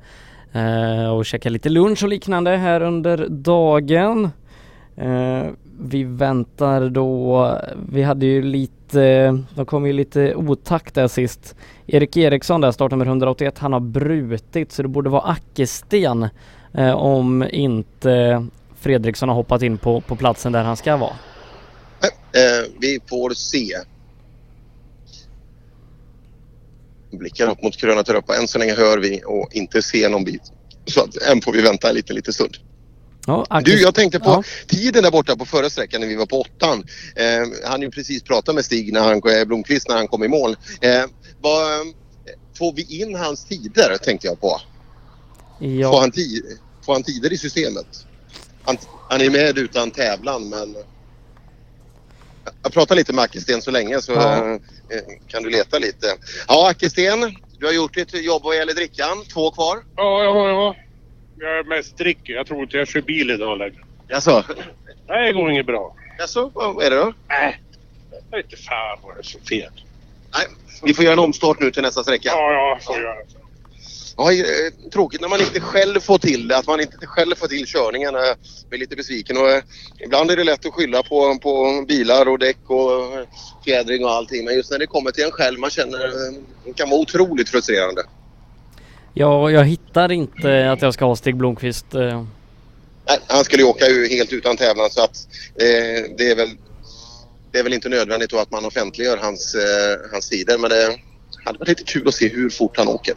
[0.52, 4.30] eh, och käka lite lunch och liknande här under dagen.
[4.96, 5.44] Eh,
[5.80, 7.58] vi väntar då,
[7.90, 11.56] vi hade ju lite, de kom ju lite otakt där sist.
[11.88, 16.28] Erik Eriksson där, startnummer 181, han har brutit så det borde vara Ackesten
[16.74, 18.46] eh, om inte
[18.82, 21.14] Fredriksson har hoppat in på, på platsen där han ska vara.
[22.34, 23.78] Eh, vi får se.
[27.12, 28.36] Blickar upp mot Kröna Töröpa.
[28.38, 30.42] Än så länge hör vi och inte ser någon bit.
[30.86, 32.58] Så att än får vi vänta en liten, liten stund.
[33.26, 34.44] Ja, Du, jag tänkte på Ja.
[34.68, 36.84] tiden där borta på förra sträckan när vi var på åttan.
[37.16, 40.28] Eh, han ju precis pratat med Stig när han, eh, Blomqvist när han kom i
[40.28, 40.56] mål.
[40.82, 41.06] Eh, eh,
[42.58, 44.62] får vi in hans tider tänkte jag på.
[45.60, 48.06] Får, Ja, han ti- får han tider i systemet?
[48.66, 48.78] Han,
[49.10, 50.76] han är med utan tävlan men
[52.64, 54.54] jag pratar lite med Ackesten så länge så Ja.
[54.54, 54.60] eh,
[55.28, 56.08] kan du leta lite.
[56.48, 59.26] Ja Ackesten, du har gjort ditt jobb vad gäller drickan.
[59.34, 59.78] Två kvar.
[59.96, 60.76] Ja, ja, ja.
[61.40, 62.34] Jag är mest dricker.
[62.34, 63.82] Jag tror inte jag kör bil idag längre.
[64.08, 64.44] Jaså?
[65.08, 65.96] Nej, det går inget bra.
[66.20, 67.14] Jaså, vad är det då?
[67.30, 67.62] Nej,
[68.32, 69.72] jag vet inte fan vad det är för fel.
[70.34, 70.48] Nej,
[70.84, 72.30] vi får göra en omstart nu till nästa sträcka.
[72.30, 73.16] Ja, ja, får göra.
[74.22, 77.48] Ja, eh, tråkigt när man inte själv får till det, att man inte själv får
[77.48, 78.14] till körningen.
[78.14, 78.36] Jag
[78.70, 79.64] blir lite besviken och eh,
[80.00, 83.28] ibland är det lätt att skylla på, på bilar och däck och eh,
[83.66, 84.46] fjädring och allting.
[84.46, 85.98] Men just när det kommer till en själv, man känner
[86.66, 88.02] det kan vara otroligt frustrerande.
[89.14, 91.86] jag, jag hittar inte att jag ska ha Stig Blomqvist.
[91.92, 96.50] Nej, han skulle ju åka helt utan tävlan så att eh, det är väl
[97.52, 100.98] det är väl inte nödvändigt att man offentliggör hans, eh, hans tider men det
[101.46, 103.16] hade varit lite kul att se hur fort han åker.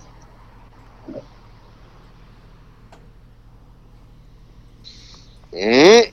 [5.53, 6.05] Mm.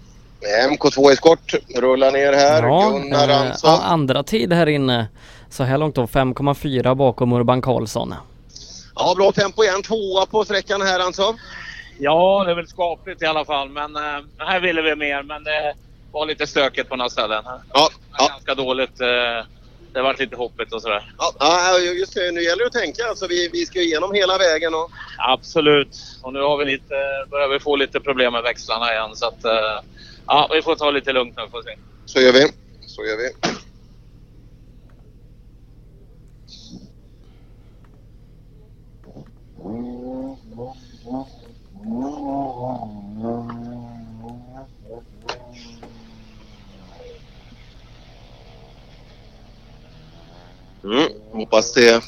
[0.71, 2.61] MK2 Eskort rullar ner här.
[2.61, 3.69] Gunnar eh, Ransson.
[3.69, 5.07] ja, andra tid här inne.
[5.49, 8.15] Så här långt då 5,4 bakom Urban Karlsson.
[8.95, 9.83] Ja, bra tempo igen.
[9.83, 11.35] Tvåa på sträckan här alltså.
[11.99, 13.69] Ja, det är väl skapligt i alla fall.
[13.69, 15.23] Men eh, här ville vi mer.
[15.23, 15.73] Men det
[16.11, 17.43] var lite stökigt på några ställen.
[17.73, 18.27] Ja, ja.
[18.27, 19.01] Ganska dåligt.
[19.01, 19.45] Eh,
[19.93, 21.13] det var lite hoppigt och sådär.
[21.17, 22.31] Ja, ja, just det.
[22.31, 23.05] Nu gäller det att tänka.
[23.05, 24.73] Alltså, vi, vi ska ju igenom hela vägen.
[24.73, 24.91] Och...
[25.17, 25.97] Absolut.
[26.21, 26.95] Och nu har vi lite,
[27.29, 29.15] börjar vi få lite problem med växlarna igen.
[29.15, 29.79] Så att, eh,
[30.27, 31.77] ja, vi får ta lite lugnt nu får se.
[32.05, 32.47] Så gör vi.
[32.87, 33.31] Så gör vi.
[39.63, 40.31] Mm.
[51.31, 52.03] Hoppas det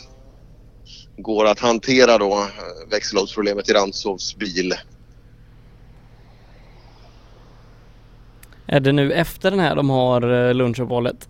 [1.18, 4.74] går att hantera då eh, växellådsproblemet i Rantsovs bil.
[8.68, 11.30] Är det nu efter den här de har eh, lunchuppehållet?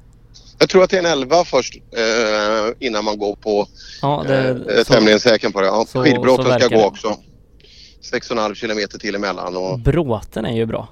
[0.60, 3.68] Jag tror att det är en 11 först eh, innan man går på
[4.02, 5.68] Ja, det, eh, är tämligen säker på det.
[5.68, 6.86] Ja, så- skidbråten så ska gå det.
[6.86, 7.18] också.
[8.14, 9.58] 6,5 kilometer till emellan.
[9.58, 10.88] Och, Bråten är ju bra.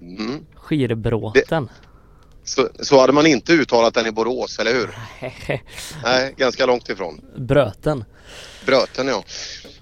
[0.00, 0.46] mm.
[0.54, 1.68] Skirbråten.
[2.44, 4.98] Så, så hade man inte uttalat den i Borås, eller hur?
[6.04, 7.20] Nej, ganska långt ifrån.
[7.36, 8.04] Bröten.
[8.66, 9.24] Bröten ja.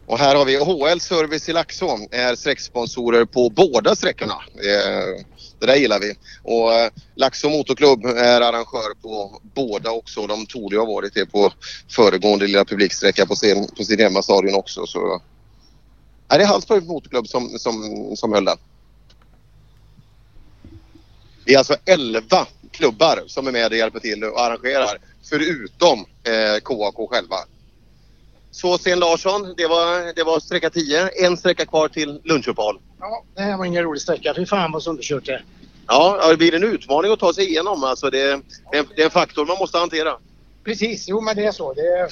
[0.07, 1.99] Och här har vi HL Service i Laxå.
[2.11, 4.35] Är sträcksponsorer på båda sträckorna.
[5.61, 6.15] Det där gillar vi.
[6.43, 10.27] Och eh, Laxå Motorklubb är arrangör på båda också.
[10.27, 11.53] De torde ha varit det på
[11.91, 14.87] föregående lilla publiksträcka på sin, på sin hemmastadion också.
[14.87, 15.23] Så...
[16.31, 18.57] Nej, det är Hallsbergs Motorklubb som, som, som höll den.
[21.51, 24.99] Det är alltså 11 klubbar som är med och hjälper till och arrangerar.
[25.31, 27.37] Förutom eh, KAK själva.
[28.51, 31.09] Så Sten Larsson, det var, det var sträcka 10.
[31.09, 32.79] En sträcka kvar till lunchuppehåll.
[33.01, 34.35] Ja, det här var ingen rolig sträcka.
[34.37, 35.43] Fy fan vad sönderkört det.
[35.87, 37.85] Ja, det blir en utmaning att ta sig igenom.
[37.85, 38.41] Alltså det,
[38.73, 40.17] det, är, det är en faktor man måste hantera.
[40.65, 41.75] Precis, jo men det är så.
[41.75, 42.09] Det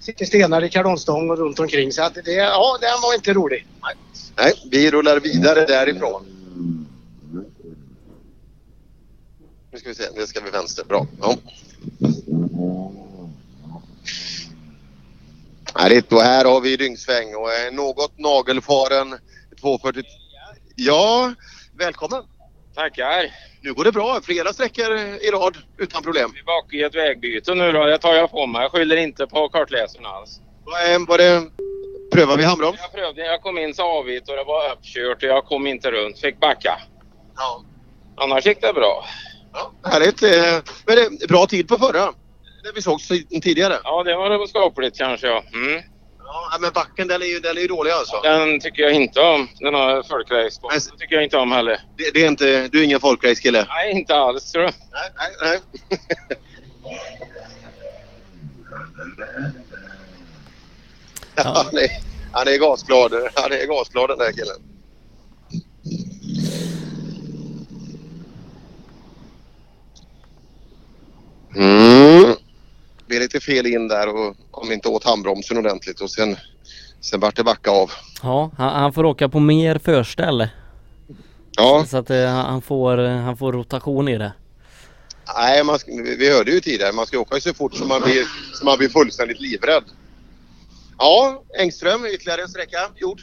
[0.00, 1.92] sitter stenar i kardonstång och runt omkring.
[1.92, 3.66] Så att det, ja, den var inte rolig.
[4.36, 6.26] Nej, vi rullar vidare därifrån.
[9.76, 10.84] Nu ska vi se, nu ska vi vänster.
[10.84, 11.06] Bra.
[11.20, 11.36] Ja.
[15.74, 19.18] Härligt, och här har vi dyngsväng och är något nagelfaren
[19.60, 20.02] 240.
[20.76, 21.34] Ja,
[21.78, 22.22] välkommen!
[22.74, 23.30] Tackar!
[23.60, 24.20] Nu går det bra.
[24.22, 26.30] Flera sträckor i rad utan problem.
[26.34, 27.84] Vi är bak i ett vägbyte nu då.
[27.84, 28.62] Det tar jag på mig.
[28.62, 30.40] Jag skyller inte på kartläsaren alls.
[31.08, 31.50] Var det...
[32.12, 32.78] Prövar vi handbroms?
[32.80, 33.26] Jag prövade.
[33.26, 36.18] Jag kom in så avigt och det var uppkört och jag kom inte runt.
[36.18, 36.78] Fick backa.
[37.36, 37.64] Ja.
[38.16, 39.04] Annars gick det bra.
[39.84, 40.22] Härligt.
[40.22, 40.30] eh,
[40.86, 42.12] Men det är bra tid på förra.
[42.64, 43.00] Det vi såg
[43.42, 43.78] tidigare.
[43.84, 45.44] Ja, det var skapligt kanske ja.
[45.52, 45.82] Mm.
[46.18, 48.20] Ja, men backen den är ju, den är ju dålig alltså.
[48.22, 49.48] Den tycker jag inte om.
[49.60, 50.68] Den har folkrace på.
[50.68, 51.80] Den tycker jag inte om heller.
[51.96, 53.66] Det, det är inte, du är ingen folkrace-kille?
[53.68, 54.74] Nej, inte alls tror jag.
[54.92, 55.60] Nej, nej, nej.
[61.36, 61.42] Ja.
[61.64, 61.88] Han, är,
[62.32, 63.12] han är gasglad.
[63.34, 64.56] Han är gasglad den där killen.
[71.56, 72.22] Mm.
[72.98, 76.36] Det blev lite fel in där och kom inte åt handbromsen ordentligt och sen,
[77.00, 77.90] sen vart det backa av.
[78.22, 80.48] Ja, han, han får åka på mer förställ.
[81.56, 81.84] Ja.
[81.88, 84.32] Så att eh, han, får, eh, han får rotation i det.
[85.36, 85.78] Nej, man,
[86.18, 88.88] vi hörde ju tidigare, man ska åka så fort som man blir, som man blir
[88.88, 89.84] fullständigt livrädd.
[90.98, 93.20] Ja, Engström, ytterligare en sträcka gjord.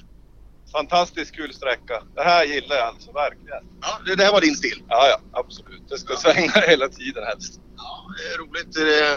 [0.72, 2.04] Fantastiskt kul sträcka.
[2.16, 3.64] Det här gillar jag alltså verkligen.
[3.82, 4.84] Ja, det där var din stil?
[4.88, 5.82] Ja, ja absolut.
[5.90, 7.60] Det ska svänga hela tiden helst.
[8.18, 8.78] Det är roligt.
[8.78, 9.14] Eh,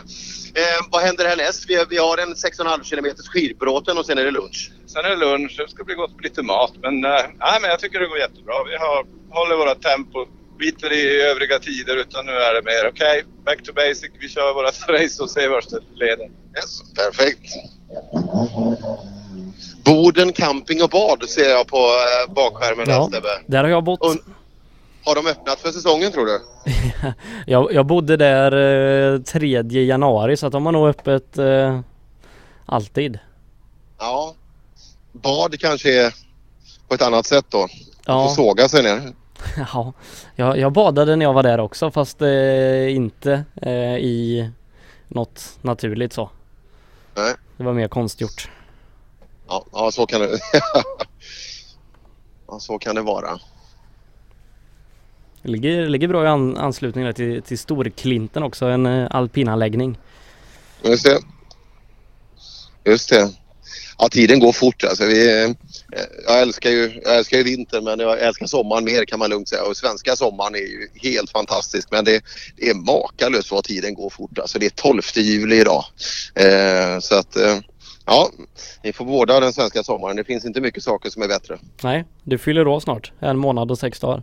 [0.62, 1.64] eh, vad händer härnäst?
[1.68, 4.70] Vi, vi har en 6,5 km skidbråten och sen är det lunch.
[4.86, 5.54] Sen är det lunch.
[5.58, 6.72] Det ska bli gott med lite mat.
[6.82, 8.54] Men, eh, nej, men jag tycker det går jättebra.
[8.64, 10.26] Vi har, håller våra tempo.
[10.58, 14.10] Biter i övriga tider utan nu är det mer okej, back to basic.
[14.20, 16.28] Vi kör vårat race och ser vart det leder.
[16.56, 17.52] Yes, perfekt.
[19.84, 23.10] Boden camping och bad ser jag på eh, bakskärmen där, Ja,
[23.46, 24.00] där har jag bott.
[24.00, 24.14] Och,
[25.06, 26.40] har de öppnat för säsongen tror du?
[27.46, 28.52] Jag, jag bodde där
[29.14, 31.80] eh, 3 januari så att de har nog öppet eh,
[32.66, 33.18] alltid.
[33.98, 34.34] Ja.
[35.12, 36.14] Bad kanske är
[36.88, 37.68] på ett annat sätt då.
[38.06, 38.28] Ja.
[38.28, 39.12] Får såga sig ner.
[39.72, 39.92] Ja,
[40.34, 44.50] jag, jag badade när jag var där också fast eh, inte eh, i
[45.08, 46.30] något naturligt så.
[47.16, 47.34] Nej.
[47.56, 48.50] Det var mer konstgjort.
[49.48, 50.28] Ja, ja så kan det
[52.48, 53.38] Ja, så kan det vara.
[55.46, 59.98] Det ligger, ligger bra i an, anslutning till, till Storklinten också, en eh, alpinanläggning.
[60.82, 61.18] Just det.
[62.84, 63.30] Just det.
[63.98, 65.06] Ja, tiden går fort alltså.
[65.06, 65.50] Vi, eh,
[66.26, 69.48] jag, älskar ju, jag älskar ju vintern men jag älskar sommaren mer kan man lugnt
[69.48, 69.62] säga.
[69.64, 72.20] Och svenska sommaren är ju helt fantastisk men det,
[72.56, 74.38] det är makalöst vad tiden går fort.
[74.38, 75.84] Alltså det är 12 juli idag.
[76.34, 77.58] Eh, så att eh,
[78.06, 78.30] ja,
[78.82, 80.16] ni får båda den svenska sommaren.
[80.16, 81.58] Det finns inte mycket saker som är bättre.
[81.82, 83.12] Nej, du fyller år snart.
[83.20, 84.22] En månad och sex dagar.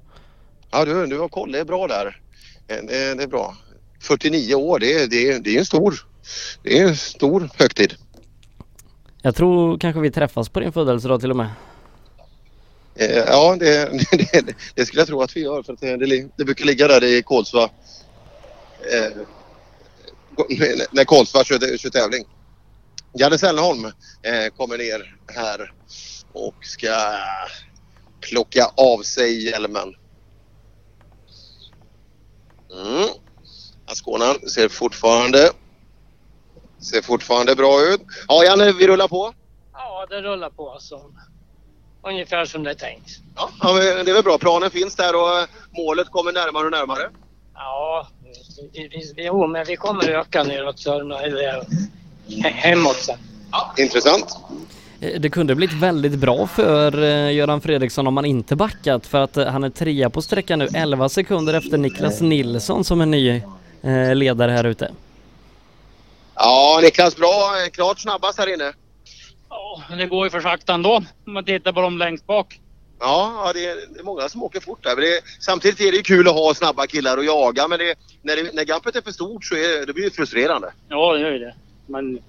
[0.73, 1.51] Ja, du, du har koll.
[1.51, 2.19] Det är bra där.
[2.67, 3.55] Eh, Det, det är bra.
[4.01, 5.95] 49 år, det, är- det, det är en stor,
[6.63, 7.93] det är en stor högtid.
[9.21, 11.49] Jag tror kanske vi träffas på din födelsedag till och med.
[12.95, 16.27] Eh, Ja, det, det, det skulle jag tro att vi gör för att det, det,
[16.37, 17.63] det brukar ligga där i Kolsva.
[18.93, 19.11] Eh,
[20.91, 22.25] när Kolsva kör, kör tävling.
[23.19, 23.85] Janne Sällholm
[24.21, 25.73] eh, kommer ner här
[26.33, 26.89] och ska
[28.21, 29.93] plocka av sig hjälmen.
[32.81, 33.09] Mm.
[33.85, 35.51] Ascona ser fortfarande
[36.91, 38.01] Ser fortfarande bra ut.
[38.27, 39.33] Ja, Janne, vi rullar på.
[39.73, 41.01] Ja, det rullar på alltså.
[42.07, 43.09] Ungefär som det är tänkt.
[43.35, 44.37] Ja, det är väl bra.
[44.37, 45.45] Planen finns där och eh,
[45.77, 47.09] målet kommer närmare och närmare.
[47.53, 48.07] Ja,
[48.73, 51.65] vi- vi- jo, men vi kommer öka neråt Sörmland, eller
[52.27, 53.17] he- hemåt sen.
[53.77, 54.37] Intressant.
[55.03, 59.21] Eh, Det kunde blivit väldigt bra för eh, Göran Fredriksson om han inte backat för
[59.21, 63.05] att eh, han är trea på sträckan nu, 11 sekunder efter Niklas Nilsson som är
[63.05, 63.41] ny
[64.15, 64.91] ledare här ute.
[66.35, 67.51] Ja, Niklas, bra.
[67.71, 68.73] Klart snabbast här inne.
[69.49, 72.59] Ja, men det går ju för sakta ändå om man tittar på dem längst bak.
[72.99, 74.95] Ja, det, är, det är många som åker fort där.
[74.95, 77.67] Men det, samtidigt är det kul att ha snabba killar och jaga.
[77.67, 80.71] Men det, när, det, när gapet är för stort så är, det blir det frustrerande.
[80.89, 81.55] Ja, det gör ju det.
[81.87, 82.19] Men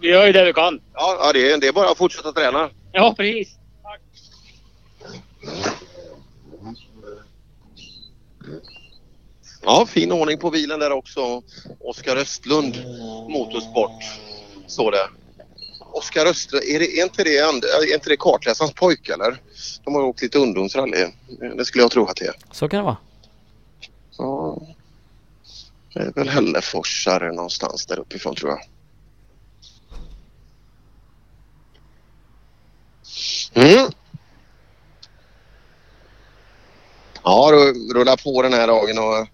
[0.00, 0.80] vi gör ju det vi kan.
[0.94, 2.70] Ja, ja det, är, det är bara att fortsätta träna.
[2.92, 3.58] Ja, precis.
[9.62, 11.42] Ja, fin ordning på bilen där också.
[11.80, 12.76] Oskar Östlund
[13.28, 14.02] Motorsport
[14.66, 15.08] står det.
[15.92, 19.36] Oskar Östlund, är, det, är, inte det, and- är inte det kartläsarens pojke eller?
[19.84, 21.06] De har ju åkt lite ungdomsrally.
[21.56, 22.34] Det skulle jag tro att det är.
[22.52, 22.96] Så kan det vara.
[24.18, 24.62] Ja.
[25.94, 28.60] Det är väl Hälleforsare någonstans där uppifrån tror jag.
[33.54, 33.90] Mm.
[37.22, 37.58] Ja, då
[37.94, 39.28] rullar på den här dagen och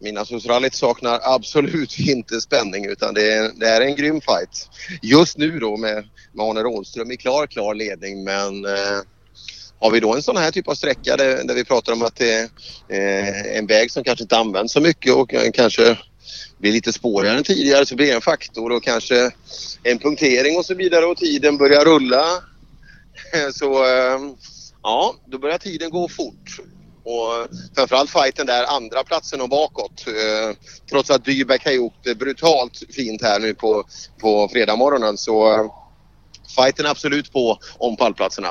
[0.00, 4.68] Midnattssolsrallyt saknar absolut inte spänning utan det är, det är en grym fight.
[5.02, 8.98] Just nu då med, med Arne Rådström i klar, klar ledning men eh,
[9.80, 12.16] har vi då en sån här typ av sträcka där, där vi pratar om att
[12.16, 12.48] det är
[12.88, 15.98] eh, en väg som kanske inte används så mycket och eh, kanske
[16.58, 19.30] blir lite spårigare än tidigare så blir det en faktor och kanske
[19.82, 22.24] en punktering och så vidare och tiden börjar rulla.
[23.52, 24.36] Så ehm,
[24.82, 26.60] ja, då börjar tiden gå fort.
[27.04, 30.06] Och framförallt fighten där, andra platsen och bakåt.
[30.06, 30.56] Eh,
[30.90, 33.84] trots att Dybeck har gjort det brutalt fint här nu på,
[34.20, 35.68] på fredag morgonen så ehm,
[36.56, 38.48] fighten är absolut på om pallplatserna.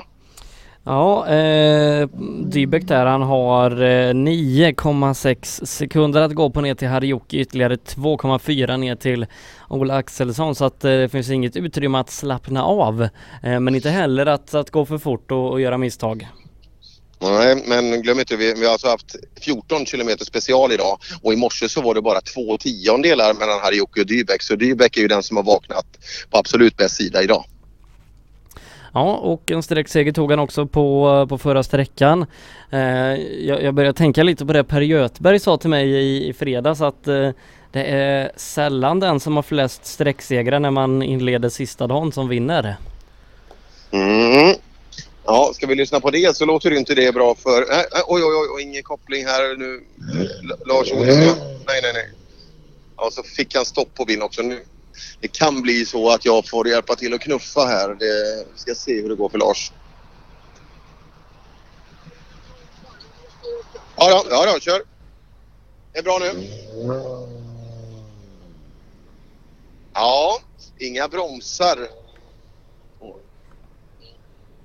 [0.88, 2.07] Ja, eh,
[2.45, 8.77] Dybeck där han har eh, 9,6 sekunder att gå på ner till Harjoki, ytterligare 2,4
[8.77, 9.25] ner till
[9.69, 13.01] Ola Axelsson så att eh, det finns inget utrymme att slappna av.
[13.43, 16.27] Eh, men inte heller att, att gå för fort och, och göra misstag.
[17.19, 21.35] Nej, men glöm inte, vi, vi har alltså haft 14 kilometer special idag och i
[21.35, 24.41] morse så var det bara två tiondelar mellan Harjoki och Dybeck.
[24.41, 25.85] Så Dybeck är ju den som har vaknat
[26.30, 27.45] på absolut bäst sida idag.
[28.98, 32.26] Ja, och en sträckseger tog han också på, på förra sträckan.
[32.69, 32.80] Eh,
[33.45, 36.82] jag, jag började tänka lite på det Per Göthberg sa till mig i, i fredags
[36.82, 37.30] att eh,
[37.72, 42.76] det är sällan den som har flest sträcksegrar när man inleder sista dagen som vinner.
[43.92, 44.56] Mm.
[45.26, 47.61] Ja, ska vi lyssna på det så låter inte det bra för...
[47.72, 49.84] Äh, äh, oj, oj, oj, oj, ingen koppling här nu.
[50.43, 51.08] L- Lars Olsson.
[51.67, 52.09] Nej, nej, nej.
[52.98, 54.42] Ja, så fick han stopp på bilen också.
[54.42, 54.59] Nu,
[55.19, 57.90] det kan bli så att jag får hjälpa till att knuffa här.
[57.90, 59.72] Det, vi ska se hur det går för Lars.
[63.95, 64.82] Ja, då, ja, då, kör.
[65.93, 66.48] Det är bra nu.
[69.93, 70.40] Ja,
[70.80, 71.88] inga bromsar.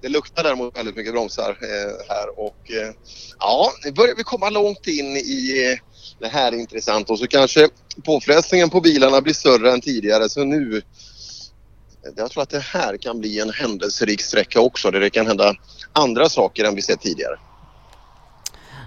[0.01, 2.95] Det luktar däremot väldigt mycket bromsar eh, här och eh,
[3.39, 5.79] ja, nu börjar vi komma långt in i eh,
[6.19, 7.69] det här är intressant och så kanske
[8.05, 10.83] påfrestningen på bilarna blir större än tidigare så nu
[12.17, 15.55] jag tror att det här kan bli en händelserik sträcka också där det kan hända
[15.93, 17.39] andra saker än vi sett tidigare.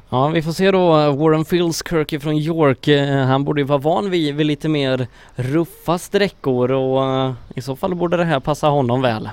[0.09, 2.87] Ja, vi får se då Warren Filskirk från York.
[2.87, 7.61] Eh, Han borde ju vara van vid, vid lite mer ruffa sträckor och eh, i
[7.61, 9.29] så fall borde det här passa honom väl.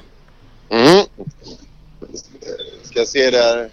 [0.68, 1.06] Mm.
[2.82, 3.70] Ska se där.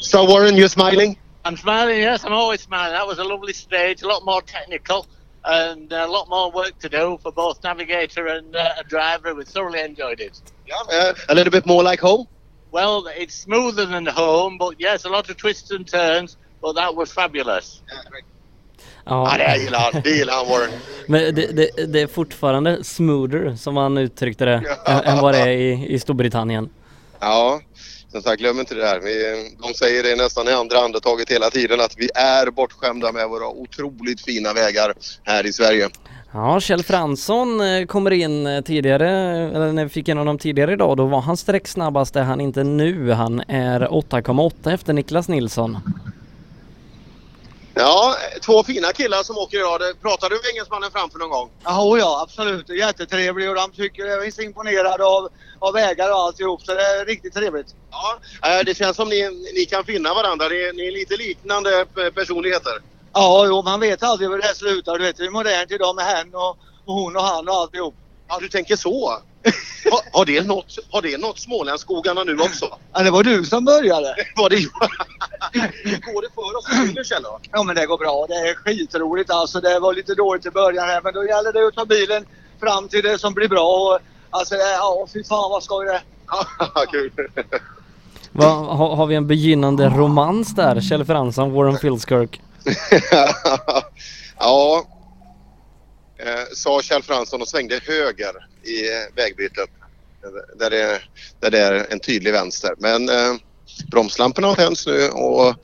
[0.00, 1.18] So Warren, you're smiling?
[1.44, 2.94] I'm smiling, yes, I'm always smiling.
[2.94, 5.06] That was a lovely stage, a lot more technical,
[5.44, 9.34] and a lot more work to do for both navigator and uh, a driver.
[9.34, 10.40] We thoroughly enjoyed it.
[10.90, 12.26] Uh, a little bit more like home?
[12.70, 16.96] Well, it's smoother than home, but yes, a lot of twists and turns, but that
[16.96, 17.82] was fabulous.
[19.04, 20.02] Ja, det gillar han.
[20.02, 20.70] Det gillar han Warren.
[21.08, 25.40] Men det, det, det är fortfarande smoother som han uttryckte det än, än vad det
[25.40, 26.70] är i, i Storbritannien.
[27.20, 27.60] Ja,
[28.14, 29.00] som sagt glöm inte det där.
[29.00, 29.14] Vi,
[29.62, 33.48] de säger det nästan i andra andetaget hela tiden att vi är bortskämda med våra
[33.48, 35.88] otroligt fina vägar här i Sverige.
[36.32, 39.10] Ja, Kjell Fransson eh, kommer in eh, tidigare,
[39.54, 42.40] eller när vi fick in honom tidigare idag, då var han sträcksnabbast, det är han
[42.40, 43.10] inte nu.
[43.10, 45.78] Han är 8,8 efter Niklas Nilsson.
[47.76, 49.80] Ja, två fina killar som åker idag.
[50.02, 51.50] Pratade du med engelsmannen framför någon gång?
[51.64, 52.68] Ja, ja, absolut.
[52.68, 55.28] Jättetrevlig och de tycker jag är så imponerade av,
[55.58, 56.62] av vägar och alltihop.
[56.62, 57.74] Så det är riktigt trevligt.
[57.90, 60.48] Ja, eh, det känns som ni, ni kan finna varandra.
[60.48, 62.72] Ni, ni är lite liknande personligheter.
[63.12, 64.98] Ja, jo, man vet aldrig hur det slutar.
[64.98, 67.94] Du vet, det är modernt idag med hen och, Och hon och han och alltihop.
[68.28, 69.18] Ja, du tänker så.
[69.90, 72.78] Har, har, det nått, har det nått Smålandsskogarna nu också?
[72.92, 74.14] Ja, det var du som började.
[74.36, 74.56] Var det
[76.12, 77.22] Går det för oss i Kille, Kjell?
[77.52, 78.26] Ja men det går bra.
[78.28, 79.60] Det är skitroligt alltså.
[79.60, 82.26] Det var lite dåligt i början här men då gäller det att ta bilen
[82.60, 83.68] fram till det som blir bra.
[83.68, 83.98] Och,
[84.30, 86.00] alltså ja fy fan vad skoj det.
[86.90, 87.12] Kul.
[88.32, 90.80] Va, har, har vi en begynnande romans där?
[90.80, 92.40] Kjell Fransson, Warren Filskirk.
[94.38, 94.84] ja,
[96.18, 99.70] eh, sa Kjell Fransson och svängde höger i eh, vägbytet.
[100.58, 101.00] Där det,
[101.40, 102.74] där det är en tydlig vänster.
[102.78, 103.34] Men eh,
[103.90, 105.54] bromslamporna har tänts nu och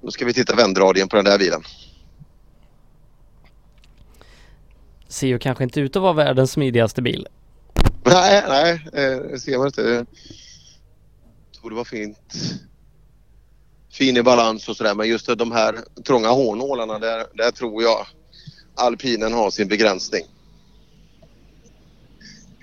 [0.00, 1.62] nu ska vi titta vändradien på den där bilen.
[5.08, 7.28] Ser ju kanske inte ut att vara världens smidigaste bil.
[8.04, 9.82] Nej, nej, eh, det ser man inte.
[9.82, 12.34] Jag tror det var fint.
[13.92, 18.06] Fin i balans och sådär men just de här trånga hårnålarna där, där tror jag
[18.74, 20.22] alpinen har sin begränsning.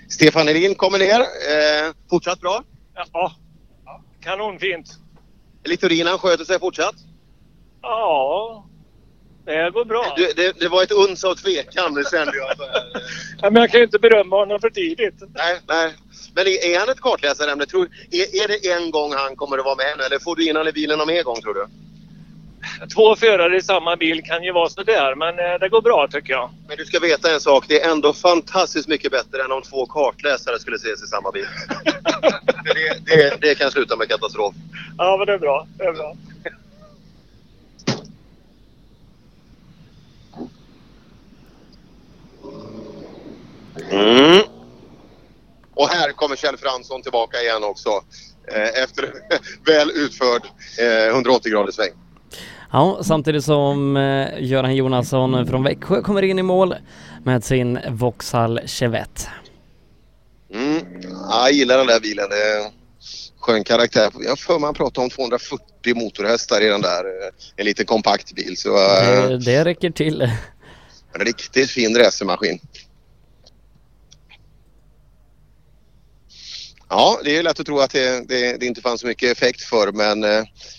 [0.08, 1.20] Stefan Edin kommer ner.
[1.20, 2.64] Eh, fortsatt bra.
[3.12, 3.32] Ja,
[4.20, 4.98] kanonfint.
[5.64, 6.94] Littorin han sköter sig fortsatt.
[7.82, 8.66] Ja,
[9.44, 10.14] det går bra.
[10.16, 12.48] Det, det, det var ett uns av tvekan det kände jag.
[13.42, 15.14] Ja, men jag kan ju inte berömma honom för tidigt.
[15.34, 15.94] nej, nej.
[16.34, 17.66] Men är, är han ett kartläsarämne?
[17.66, 20.48] Tror, är, är det en gång han kommer att vara med nu eller får du
[20.48, 21.66] in han i bilen någon mer gång tror du?
[22.94, 26.32] Två förare i samma bil kan ju vara sådär, men eh, det går bra tycker
[26.32, 26.50] jag.
[26.68, 27.64] Men du ska veta en sak.
[27.68, 31.46] Det är ändå fantastiskt mycket bättre än om två kartläsare skulle ses i samma bil.
[32.64, 34.54] det, det, det kan sluta med katastrof.
[34.98, 35.66] Ja, men det är bra.
[35.78, 36.16] Det är bra.
[43.90, 44.42] Mm.
[45.74, 47.90] Och här kommer Kjell Fransson tillbaka igen också.
[48.48, 49.12] Eh, efter
[49.66, 50.42] väl utförd
[50.78, 51.92] eh, 180 graders sväng.
[52.74, 56.74] Ja, samtidigt som eh, Göran Jonasson från Växjö kommer in i mål
[57.24, 59.20] med sin Vauxhall Chevette.
[60.54, 60.82] Mm.
[61.02, 62.28] Ja, jag gillar den där bilen.
[62.30, 62.70] Det är
[63.40, 64.10] skön karaktär.
[64.20, 67.04] Jag för mig han pratade om 240 motorhästar i den där.
[67.04, 68.56] eh, En liten kompakt bil.
[68.56, 70.22] Så, eh, Det, det räcker till.
[71.14, 72.58] En riktigt fin racermaskin.
[76.88, 79.62] Ja, det är lätt att tro att det, det, det inte fanns så mycket effekt
[79.62, 80.24] för men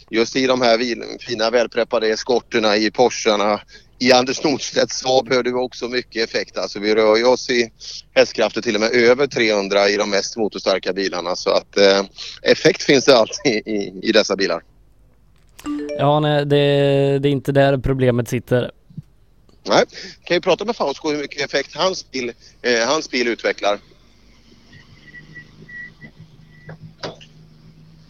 [0.10, 0.80] just i de här
[1.20, 3.62] fina välpreppade eskorterna i Porscharna
[4.00, 6.58] i Anders Nordstedts Saab hörde vi också mycket effekt.
[6.58, 7.72] Alltså vi rör ju oss i
[8.14, 12.04] hästkrafter till och med över 300 i de mest motorstarka bilarna så att eh,
[12.42, 14.64] effekt finns det alltid i, i dessa bilar.
[15.98, 16.56] Ja, nej, det,
[17.20, 18.72] det är inte där problemet sitter.
[19.64, 19.86] Nej,
[20.24, 23.80] kan ju prata med Fausko hur mycket effekt hans bil, eh, hans bil utvecklar.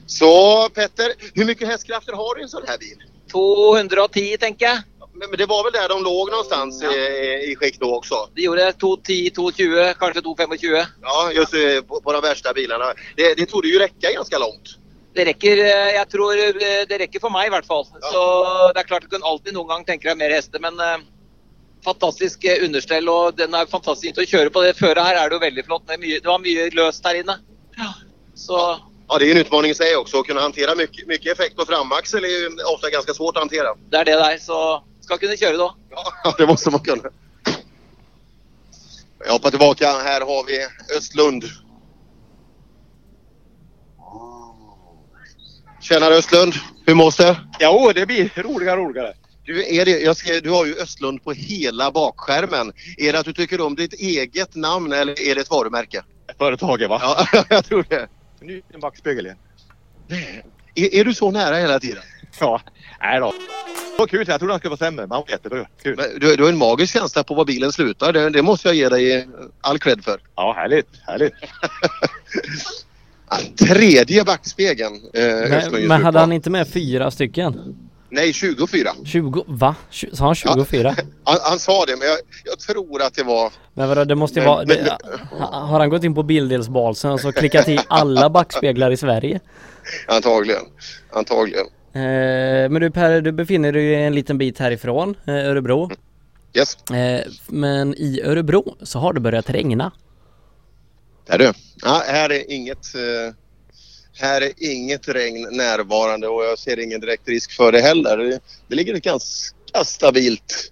[0.08, 2.98] Så Petter, hur mycket hästkrafter har du i en sån här bil?
[3.32, 4.78] 210 tänker jag.
[5.14, 8.30] Men, men det var väl där de låg någonstans eh, i skick då också?
[8.36, 10.86] Det gjorde 210, 220, kanske 225.
[11.02, 12.86] Ja, just eh, på, på de värsta bilarna.
[13.16, 14.78] Det, det trodde ju räcka ganska långt.
[15.14, 16.36] Det räcker, eh, jag tror
[16.86, 17.86] det räcker för mig i vart fall.
[17.86, 20.74] Så det är klart du kan alltid någon gång tänka dig mer hästar men
[21.84, 24.62] fantastisk underställ och den är fantastisk att köra på.
[24.62, 25.84] Det före här är det ju väldigt flott.
[25.88, 27.40] Det var mycket löst här inne.
[27.78, 27.94] Ja.
[28.36, 30.20] Så Ja, det är en utmaning i sig också.
[30.20, 33.76] Att kunna hantera mycket, mycket effekt på framaxel är ju ofta ganska svårt att hantera.
[33.90, 34.38] det är det där.
[34.38, 35.76] Så ska kunna köra då.
[36.24, 37.04] Ja, det måste man kunna.
[39.26, 39.92] Jag hoppar tillbaka.
[39.92, 40.68] Här har vi
[40.98, 41.44] Östlund.
[45.82, 46.54] Tjenare Östlund!
[46.86, 47.38] Hur mås det?
[47.60, 49.14] Jo, det blir roligare och roligare.
[49.44, 52.74] Du, är det, jag ser, du har ju Östlund på hela bakskärmen.
[52.98, 56.04] Är det att du tycker om ditt eget namn eller är det ett varumärke?
[56.38, 57.00] Företaget va?
[57.02, 58.08] Ja, jag tror det.
[58.42, 59.38] Ny en backspegel igen.
[60.76, 62.04] Är, är du så nära hela tiden?
[62.40, 62.62] Ja,
[63.02, 63.34] nej då.
[63.96, 65.08] Det var kul, jag trodde han skulle vara sämre.
[65.08, 65.66] Men han var jättebra.
[65.84, 65.96] Kul.
[65.98, 68.14] Men Du, du har en magisk känsla på var bilen slutar.
[68.14, 69.28] Det, det måste jag ge dig
[69.62, 70.20] all cred för.
[70.36, 70.88] Ja, härligt.
[71.08, 71.34] Härligt.
[73.60, 75.02] Tredje backspegeln.
[75.14, 77.76] Eh, Östlund Men, nu hade han inte med fyra stycken?
[78.16, 78.90] Nej, 24.
[79.06, 79.76] 20, va?
[80.14, 80.90] Sa han 24?
[81.24, 83.52] Han, han sa det, men jag, jag tror att det var...
[83.74, 84.66] Men vadå, det måste ju Men- vara...
[84.66, 84.98] men- Det,
[85.38, 89.40] ha- har han gått in på bildelsbalsen och så klickat i alla backspeglar i Sverige?
[90.08, 90.62] Antagligen.
[91.12, 91.66] Antagligen.
[91.94, 95.90] Eh, men du Per, du befinner dig en liten bit härifrån, eh, Örebro.
[96.54, 96.78] Yes.
[96.92, 99.92] Eh, men i Örebro så har det börjat regna.
[101.28, 101.52] Är du?
[101.84, 102.96] Ja, här är inget...
[102.96, 103.34] Eh,
[104.18, 108.18] här är inget regn närvarande och jag ser ingen direkt risk för det heller.
[108.18, 110.72] Det, det ligger ett ganska stabilt,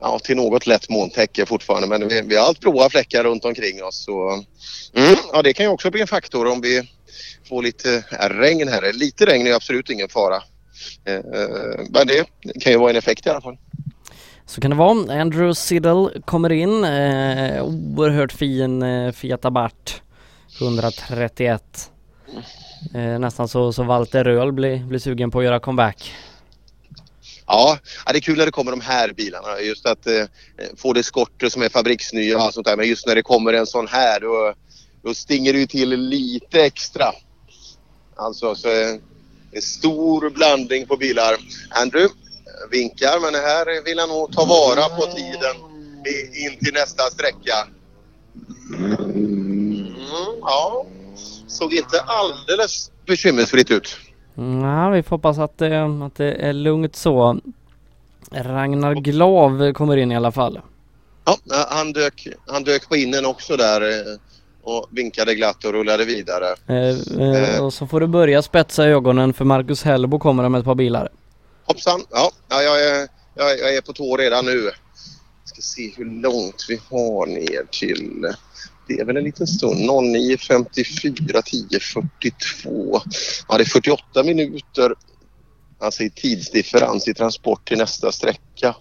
[0.00, 3.84] ja till något lätt molntäcke fortfarande men vi, vi har allt blåa fläckar runt omkring
[3.84, 4.04] oss.
[4.04, 4.30] Så,
[4.94, 6.82] mm, ja, det kan ju också bli en faktor om vi
[7.48, 8.92] får lite äh, regn här.
[8.92, 10.36] Lite regn är absolut ingen fara.
[11.04, 11.20] Eh,
[11.90, 12.26] men det
[12.60, 13.56] kan ju vara en effekt i alla fall.
[14.46, 15.20] Så kan det vara.
[15.20, 16.84] Andrew Siddle kommer in.
[16.84, 19.94] Eh, oerhört fin eh, Fiat Abarth
[20.60, 21.90] 131.
[22.94, 26.12] Eh, nästan så, så Walter Röhl blir, blir sugen på att göra comeback.
[27.46, 29.60] Ja, det är kul när det kommer de här bilarna.
[29.60, 30.24] Just att eh,
[30.76, 32.76] få det skorter som är fabriksnya och sånt där.
[32.76, 34.54] Men just när det kommer en sån här då,
[35.02, 37.12] då stinger det ju till lite extra.
[38.16, 38.96] Alltså så eh,
[39.52, 41.36] en stor blandning på bilar.
[41.70, 45.56] Andrew eh, vinkar men här vill han nog ta vara på tiden
[46.34, 47.68] in till nästa sträcka.
[48.78, 49.94] Mm,
[50.40, 50.86] ja,
[51.46, 53.96] såg inte alldeles bekymmersfritt ut.
[54.62, 57.40] Ja, vi får hoppas att, det- att det är lugnt så.
[58.32, 60.60] Ragnar Glav kommer in i alla fall.
[61.24, 61.36] Ja,
[61.70, 64.18] han dök, han dök på innen också där eh,
[64.62, 66.46] och vinkade glatt och rullade vidare.
[66.66, 67.22] Eh,
[67.54, 70.74] eh, och så får du börja spetsa ögonen för Marcus Hellbo kommer om ett par
[70.74, 71.08] bilar.
[71.64, 72.00] Hoppsan!
[72.10, 74.70] Ja, ja jag, är, jag, jag är på tå redan nu.
[75.44, 78.26] Ska se hur långt vi har ner till...
[78.86, 79.90] Det är väl en liten stund.
[79.90, 83.00] 09.54, 10.42.
[83.48, 84.94] Ja, det är 48 minuter
[85.78, 88.76] alltså i tidsdifferens i transport till nästa sträcka.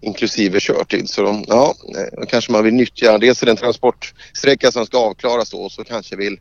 [0.00, 1.10] Inklusive körtid.
[1.10, 1.74] Så ja,
[2.12, 6.16] då kanske man vill nyttja dels den transportsträcka som ska avklaras då och så kanske
[6.16, 6.40] vill,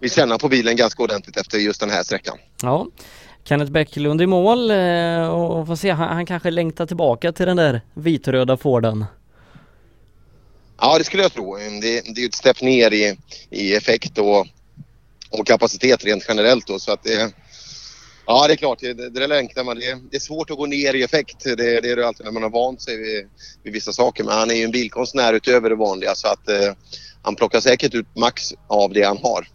[0.00, 2.38] vill känna på bilen ganska ordentligt efter just den här sträckan.
[2.62, 2.86] Ja.
[3.44, 7.56] Kenneth Bäcklund i mål eh, och får se, han, han kanske längtar tillbaka till den
[7.56, 9.04] där vitröda Forden.
[10.80, 11.56] Ja, det skulle jag tro.
[11.56, 13.16] Det, det är ju ett steg ner i,
[13.50, 14.46] i effekt och,
[15.30, 16.66] och kapacitet rent generellt.
[16.66, 17.32] Då, så att det,
[18.26, 19.78] ja, det är klart, det, det där längtar man.
[19.78, 21.44] Det, det är svårt att gå ner i effekt.
[21.44, 23.28] Det, det är det alltid när man har vant sig vid,
[23.62, 24.24] vid vissa saker.
[24.24, 26.72] Men han är ju en bilkonstnär utöver det vanliga så att eh,
[27.22, 29.48] han plockar säkert ut max av det han har.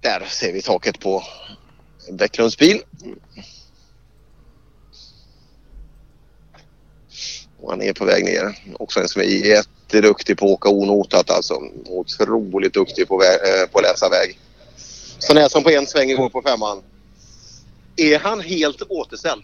[0.00, 1.22] Där ser vi taket på
[2.12, 2.82] Bäcklunds bil.
[7.64, 8.58] Och han är på väg ner.
[8.78, 11.54] Också en som är jätteduktig på att åka onotat alltså.
[11.86, 14.38] Otroligt duktig på, vä- eh, på att läsa väg.
[15.18, 16.82] Så när som på en sväng igår på femman.
[17.96, 19.42] Är han helt återställd?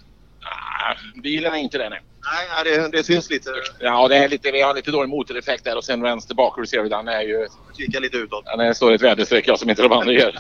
[1.22, 2.00] Bilen är inte det nej.
[2.24, 3.50] Nej, det, det syns lite.
[3.80, 6.82] Ja, det är lite, vi har lite dålig motoreffekt där och sen vänster bakhjul ser
[6.82, 7.48] vi den är ju...
[7.76, 8.44] Kika lite utåt.
[8.44, 10.38] Den är står ett väderstreck jag som inte de andra gör.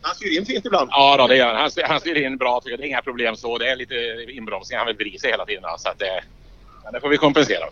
[0.00, 0.88] Han styr in fint ibland.
[0.92, 1.56] Ja, då, det gör han.
[1.56, 2.80] Han styr, han styr in bra tycker jag.
[2.80, 3.58] Det är inga problem så.
[3.58, 3.94] Det är lite
[4.28, 4.78] inbromsning.
[4.78, 5.62] Han vill vrida sig hela tiden.
[5.78, 6.24] Så att det,
[6.84, 7.64] men det får vi kompensera.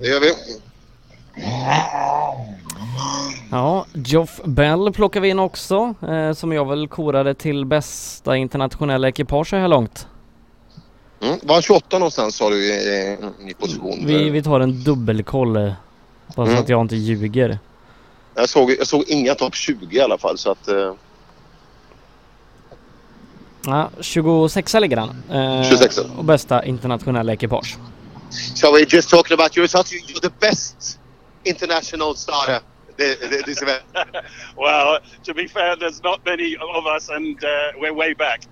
[0.00, 0.32] Det gör vi.
[3.50, 9.08] Ja, Geoff Bell plockar vi in också, eh, som jag väl korade till bästa internationella
[9.08, 10.06] ekipage så här långt.
[11.22, 11.38] Mm.
[11.42, 13.18] Var han 28 någonstans sa du i,
[13.50, 14.06] i position?
[14.06, 15.72] Vi, vi tar en dubbelkoll, eh,
[16.36, 16.62] bara så Mm.
[16.62, 17.58] att jag inte ljuger.
[18.34, 20.68] Jag såg, jag såg inga topp 20 i alla fall så att...
[20.68, 20.92] Eh,
[23.66, 25.22] Ja, 26 ligger han.
[25.62, 25.98] Eh, 26.
[26.18, 27.76] Och bästa internationella ekipage.
[28.30, 29.56] So we're just talking about.
[29.56, 30.98] You- You're the best
[31.44, 32.60] international starter
[32.96, 33.82] thi- thi- this event.
[34.56, 38.42] well, to be fair, there's not many of us, and uh, we're way back.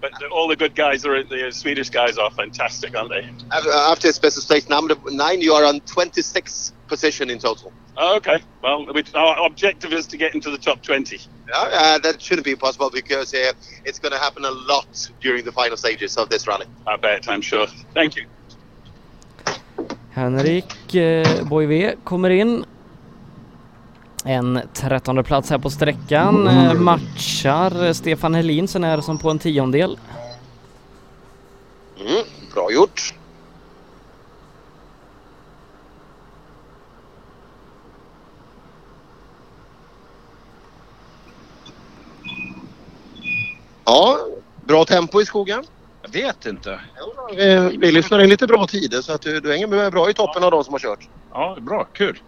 [0.00, 3.28] But all the good guys are in the Swedish guys are fantastic, aren't they?
[3.50, 7.72] After, after special stage number nine, you are on 26th position in total.
[7.96, 8.42] Oh, okay.
[8.62, 11.16] Well, we, our objective is to get into the top 20.
[11.16, 13.52] Yeah, uh, that shouldn't be possible because uh,
[13.86, 16.66] it's going to happen a lot during the final stages of this rally.
[16.86, 17.26] I bet.
[17.28, 17.66] I'm sure.
[17.94, 18.26] Thank you.
[20.16, 22.64] Henrik eh, Boivé kommer in.
[24.24, 26.48] En trettonde plats här på sträckan.
[26.48, 29.98] Eh, matchar Stefan Helin sen är som på en tiondel.
[32.00, 33.14] Mm, bra gjort.
[43.84, 44.18] Ja,
[44.64, 45.64] bra tempo i skogen.
[46.12, 46.80] Jag vet inte.
[47.38, 50.14] Eh, Vi lyssnar in lite bra tider så att du, du hänger med bra i
[50.14, 51.08] toppen av de som har kört.
[51.32, 51.84] Ja, bra.
[51.84, 52.18] Kul.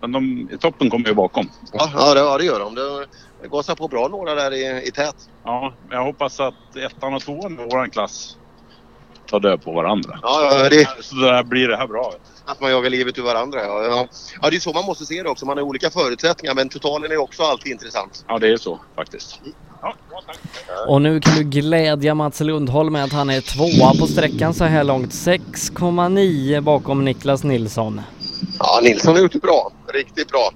[0.00, 1.48] Men de, toppen kommer ju bakom.
[1.72, 2.74] Ja, ja, det, ja det gör de.
[2.74, 3.06] Det,
[3.42, 5.14] det gasar på bra några där i, i tät.
[5.44, 8.36] Ja, jag hoppas att ettan och tvåan i vår klass
[9.26, 10.18] tar död på varandra.
[10.22, 12.12] Ja, ja, det, Så där blir det här bra.
[12.44, 13.60] att man jagar livet ur varandra.
[13.62, 14.08] Ja, ja.
[14.42, 15.46] ja, det är så man måste se det också.
[15.46, 18.24] Man har olika förutsättningar men totalen är också alltid intressant.
[18.28, 19.40] Ja, det är så faktiskt.
[20.86, 24.64] Och nu kan du glädja Mats Lundholm med att han är tvåa på sträckan så
[24.64, 25.10] här långt.
[25.10, 28.00] 6,9 bakom Niklas Nilsson.
[28.58, 29.72] Ja, Nilsson har gjort det bra.
[29.92, 30.50] Riktigt bra.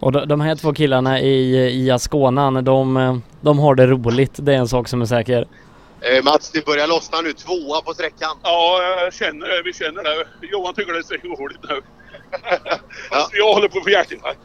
[0.00, 4.32] Och de, här två killarna i, i Asconan, de, de har det roligt.
[4.36, 5.46] Det är en sak som är säker.
[6.00, 7.32] Eh, Mats, det börjar lossna nu.
[7.32, 8.36] Tvåa på sträckan.
[8.42, 9.62] Ja, jag känner det.
[9.64, 10.26] Vi känner det.
[10.52, 11.82] Johan tycker det är så roligt nu.
[13.10, 14.40] Alltså, Jag håller på att få hjärtinfarkt.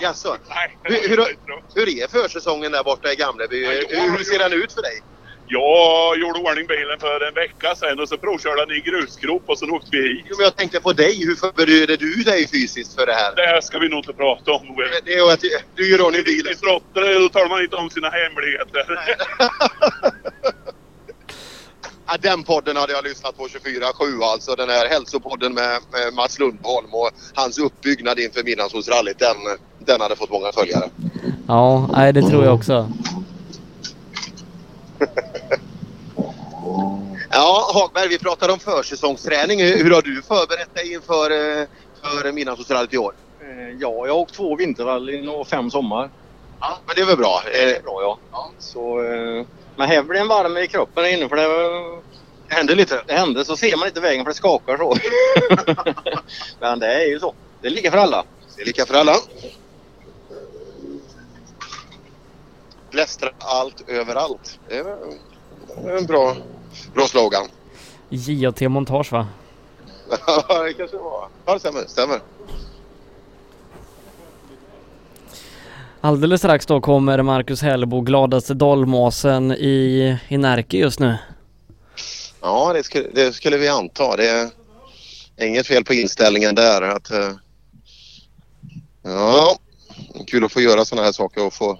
[0.00, 0.36] Jaså?
[0.82, 1.18] Hur, hur,
[1.74, 3.66] hur är försäsongen där borta i Gamleby?
[3.66, 5.00] Hur, ser den ut för dig?
[5.46, 9.58] Jag gjorde ordning bilen för en vecka sedan och så provkörde den i grusgrop och
[9.58, 10.26] så åkte vi hit.
[10.30, 11.26] Jo, men jag tänkte på dig.
[11.26, 13.34] Hur förbereder du dig fysiskt för det här?
[13.36, 14.76] Det här ska vi nog inte prata om.
[15.04, 16.52] Det är att du gör ordning bilen.
[16.52, 18.84] I slottet då talar man inte om sina hemligheter.
[22.06, 24.54] Ja, den podden hade jag lyssnat på 24-7 alltså.
[24.54, 29.18] Den här hälsopodden med, med Mats Lundholm och hans uppbyggnad inför Midnattssolsrallyt.
[29.18, 29.36] Den,
[29.78, 30.90] den hade fått många följare.
[31.48, 32.90] Ja, nej, det tror jag också.
[37.30, 39.60] Ja, Hagberg, vi pratade om försäsongsträning.
[39.60, 41.66] Hur har du förberett dig inför eh,
[42.02, 43.14] för Midnattssolsrallyt i år?
[43.40, 46.10] Eh, Ja, jag har åkt två vinterrallyn och fem sommar.
[46.60, 47.40] Ja, men det är väl bra?
[47.52, 48.50] Det är bra ja.
[48.58, 49.44] Så, eh,
[49.76, 52.02] men här blir en varm i kroppen inne för det
[52.54, 53.02] hände lite.
[53.06, 54.96] Det hände så ser man inte vägen för det skakar så.
[56.60, 57.34] men det är ju så.
[57.60, 58.24] Det är lika för alla.
[58.56, 59.16] Det är lika för alla.
[62.90, 64.58] Blästra allt överallt.
[64.68, 66.36] Det är en bra,
[66.94, 67.46] bra slogan.
[68.08, 69.26] JT Montage va?
[70.26, 71.28] Ja, det kanske var.
[71.44, 71.84] Ja, det stämmer.
[71.86, 72.20] stämmer.
[76.04, 81.16] Alldeles strax då kommer Marcus Hellbo, gladaste dalmasen i, i Närke just nu.
[82.40, 84.16] Ja, det skulle, det skulle vi anta.
[84.16, 84.50] Det
[85.36, 86.82] är inget fel på inställningen där.
[86.82, 87.30] Att, eh,
[89.02, 89.56] ja,
[90.26, 91.78] kul att få göra sådana här saker och få,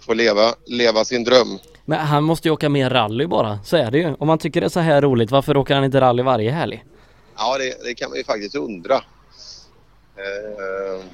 [0.00, 1.58] få leva, leva sin dröm.
[1.84, 4.14] Men han måste ju åka mer rally bara, så är det ju.
[4.18, 6.84] Om man tycker det är så här roligt, varför åker han inte rally varje helg?
[7.36, 8.94] Ja, det, det kan man ju faktiskt undra.
[10.16, 11.04] Eh,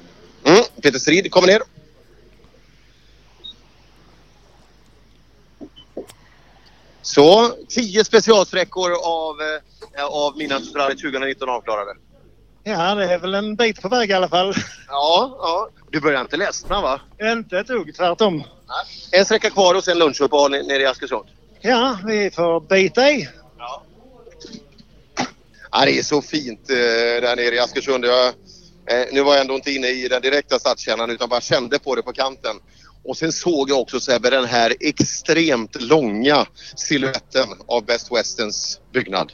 [0.45, 1.61] Mm, Peter Strid kommer ner.
[7.03, 9.35] Så, 10 specialsträckor av,
[9.97, 11.91] eh, av Midnattsrallyt 2019 avklarade.
[12.63, 14.53] Ja, det är väl en bit på väg i alla fall.
[14.87, 15.69] Ja, ja.
[15.91, 17.01] Du börjar inte ledsna va?
[17.21, 18.43] Inte ett dugg, tvärtom.
[19.11, 21.25] En sträcka kvar och sen lunchuppehåll nere i Askersund.
[21.61, 23.29] Ja, vi får bita i.
[25.71, 26.75] Ja, det är så fint eh,
[27.21, 28.05] där nere i Askersund.
[28.05, 31.79] Jag, eh, nu var jag ändå inte inne i den direkta stadskärnan utan bara kände
[31.79, 32.55] på det på kanten.
[33.03, 39.31] Och sen såg jag också Sebbe den här extremt långa siluetten av Best Westerns byggnad.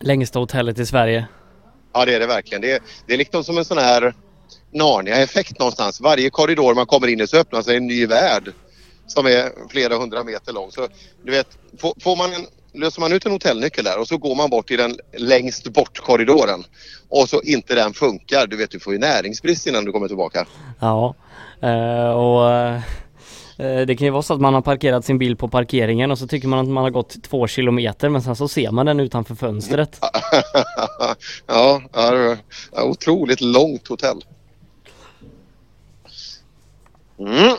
[0.00, 1.26] Längsta hotellet i Sverige.
[1.92, 2.62] Ja det är det verkligen.
[2.62, 4.14] Det är, det är liksom som en sån här
[4.72, 6.00] Narnia-effekt någonstans.
[6.00, 8.52] Varje korridor man kommer in i så öppnar sig en ny värld
[9.06, 10.70] som är flera hundra meter lång.
[10.70, 10.88] Så
[11.24, 11.46] du vet,
[11.78, 12.46] får, får man en,
[12.80, 15.98] löser man ut en hotellnyckel där och så går man bort i den längst bort
[15.98, 16.64] korridoren
[17.08, 18.46] och så inte den funkar.
[18.46, 20.46] Du vet, du får ju näringsbrist innan du kommer tillbaka.
[20.80, 21.14] Ja,
[21.62, 22.80] Eh, och eh,
[23.86, 26.26] det kan ju vara så att man har parkerat sin bil på parkeringen och så
[26.26, 29.34] tycker man att man har gått två kilometer men sen så ser man den utanför
[29.34, 29.98] fönstret.
[31.46, 32.38] ja, det
[32.72, 34.24] är otroligt långt hotell.
[37.18, 37.56] Mm.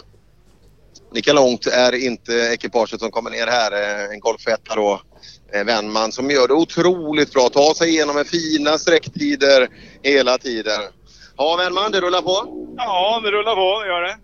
[1.13, 3.71] Lika långt är inte ekipaget som kommer ner här.
[3.71, 5.01] Eh, en Golf 1 då.
[5.53, 7.49] eh, Wennman som gör det otroligt bra.
[7.49, 9.67] Tar sig igenom med fina sträcktider
[10.01, 10.81] hela tiden.
[11.41, 12.35] Ja, Wennman, det rullar på.
[12.77, 14.17] Ja, det rullar på, det gör det.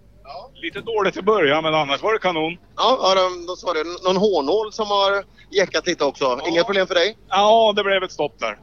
[0.56, 2.58] Lite dåligt i början, men annars var det kanon.
[2.76, 3.84] Ja, ja de, de sa det.
[4.04, 6.40] Någon hårnål som har jäckat lite också.
[6.48, 7.18] Inga problem för dig?
[7.30, 8.58] Ja, det blev ett stopp där.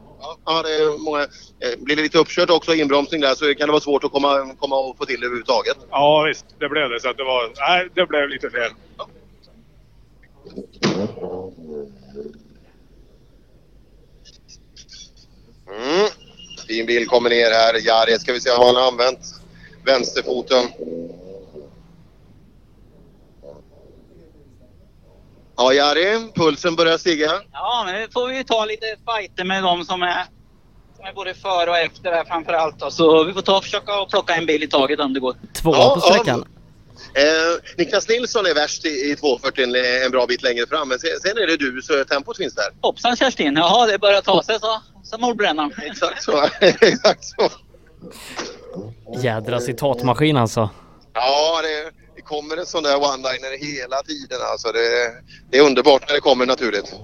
[0.45, 3.71] Ja, det är många, eh, blir det lite uppkört också, inbromsning där, så kan det
[3.71, 5.77] vara svårt att komma, komma och få till det överhuvudtaget.
[5.89, 6.99] Ja, visst, det blev det.
[6.99, 7.51] Så att det var...
[7.67, 8.71] Nej, det blev lite fel.
[15.67, 16.09] Mm.
[16.67, 17.87] Fin bil kommer ner här.
[17.87, 19.19] Jari, ska vi se om han har använt
[19.85, 20.65] vänsterfoten.
[25.57, 27.31] Ja, Jari, pulsen börjar stiga.
[27.51, 30.25] Ja, men nu får vi ta lite fighter med de som är,
[30.95, 32.79] som är både före och efter här framför allt.
[32.79, 32.91] Då.
[32.91, 35.35] Så vi får ta och försöka och plocka en bil i taget om det går.
[35.53, 36.45] Tvåa på sträckan.
[37.13, 37.23] Eh,
[37.77, 40.89] Niklas Nilsson är värst i, i 240 en, en bra bit längre fram.
[40.89, 42.65] Men sen, sen är det du, så tempot finns där.
[42.81, 44.81] Hoppsan Kerstin, jaha det börjar ta sig så.
[45.05, 45.71] Som mordbrännaren.
[45.83, 46.43] Exakt så.
[46.61, 47.49] Exakt så.
[49.21, 50.69] Jädra citatmaskin alltså.
[51.13, 54.39] Ja, det, det kommer en sån där one-liner hela tiden.
[54.51, 55.13] Alltså det,
[55.49, 56.95] det är underbart när det kommer naturligt.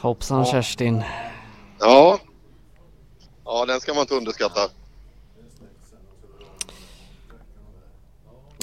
[0.00, 1.02] Hoppsan Kerstin.
[1.80, 2.18] Ja.
[3.44, 4.60] Ja, den ska man inte underskatta.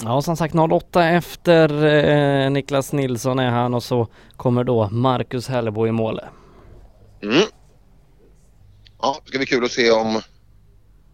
[0.03, 4.07] Ja som sagt 08 efter eh, Niklas Nilsson är han och så
[4.38, 6.25] kommer då Marcus Hellebo i målet.
[7.24, 7.43] Mm.
[9.01, 10.22] Ja, det ska bli kul att se om,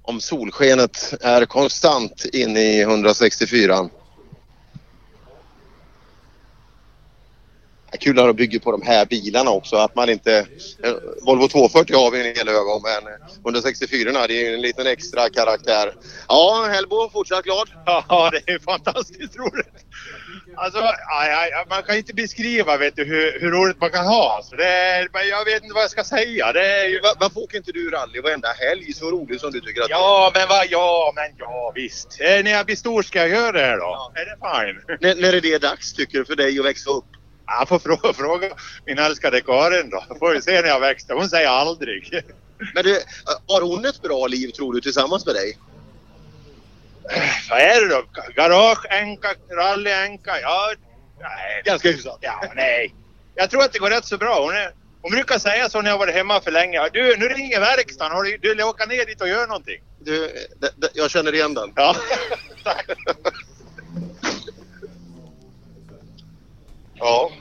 [0.02, 3.90] om solskenet är konstant in i 164.
[7.92, 9.76] Det är kul när de bygger på de här bilarna också.
[9.76, 10.38] Att man inte...
[10.84, 14.88] Eh, Volvo 240 har vi en hel hög om men 164 det är en liten
[14.88, 15.94] extra karaktär.
[16.28, 17.70] Ja, Hellbo fortsatt glad?
[17.86, 19.86] Ja, det är fantastiskt roligt.
[20.60, 20.80] Alltså,
[21.20, 24.36] aj, aj, man kan inte beskriva vet du, hur, hur roligt man kan ha.
[24.36, 26.54] Alltså, det är, jag vet inte vad jag ska säga.
[26.54, 29.82] Det är, Va- Varför åker inte du rally varenda helg så roligt som du tycker
[29.82, 32.18] att Ja, men vad, ja, men ja visst.
[32.22, 34.12] Eh, när jag blir stor ska jag göra det här då.
[34.16, 34.98] Är det fine?
[35.02, 37.06] När, när är det dags tycker du för dig att växa upp?
[37.60, 38.50] Jag får fråga, fråga
[38.86, 40.04] min älskade Karin då.
[40.20, 41.14] Får vi se när jag växer.
[41.14, 42.24] Hon säger aldrig.
[42.76, 43.00] Men du,
[43.48, 45.58] har hon ett bra liv tror du tillsammans med dig?
[47.50, 48.04] Vad är det då?
[48.36, 50.40] Garage-änka, rally-änka?
[50.42, 50.74] Ja,
[51.20, 51.62] nej.
[51.66, 52.18] Ganska hyfsat.
[52.22, 52.96] Ja, nej.
[53.36, 54.42] Jag tror att det går rätt så bra.
[54.42, 54.72] Hon, är,
[55.02, 56.90] hon brukar säga så när jag varit hemma för länge.
[56.94, 58.16] Du, nu ringer verkstaden.
[58.16, 59.82] Har du, du vill åka ner dit och göra någonting?
[60.00, 60.20] Du,
[60.60, 61.74] det, det, jag känner igen den.
[61.76, 61.96] Ja.
[67.00, 67.32] Ja.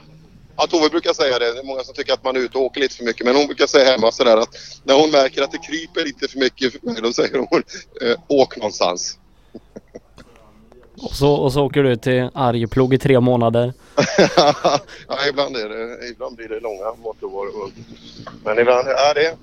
[0.57, 1.53] Ja, Tove brukar säga det.
[1.53, 3.25] Det är många som tycker att man är ute och åker lite för mycket.
[3.25, 4.49] Men hon brukar säga hemma sådär att
[4.83, 7.63] när hon märker att det kryper lite för mycket för mig, då säger hon
[8.01, 9.17] eh, åk någonstans.
[11.01, 13.73] Och så, och så åker du till Arjeplog i tre månader.
[15.07, 17.71] ja, ibland, är det, ibland blir det långa och-
[18.43, 19.35] Men ibland är det...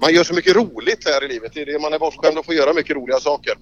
[0.00, 1.52] Man gör så mycket roligt här i livet.
[1.54, 3.54] Det är det man är bortskämd och får göra mycket roliga saker.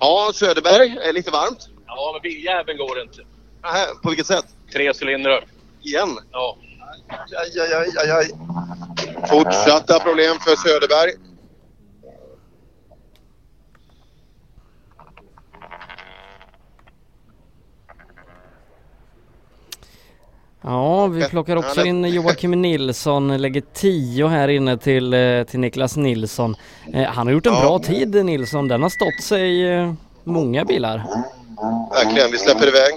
[0.00, 1.68] Ja, Söderberg, är lite varmt.
[1.86, 3.20] Ja, men biljäveln går inte.
[3.62, 4.44] Nähä, på vilket sätt?
[4.72, 5.44] Tre cylindrar.
[5.82, 6.08] Igen?
[6.32, 6.56] Ja.
[7.08, 8.30] Aj, aj, aj, aj, aj.
[9.30, 11.12] Fortsatta problem för Söderberg.
[20.66, 25.96] Ja, vi plockar också in Joakim Nilsson, lägger 10 här inne till, eh, till Niklas
[25.96, 26.56] Nilsson.
[26.94, 27.60] Eh, Han har gjort en Ja.
[27.60, 29.92] bra tid Nilsson, den har stått sig eh,
[30.24, 31.04] många bilar.
[31.90, 32.92] Verkligen, vi släpper iväg.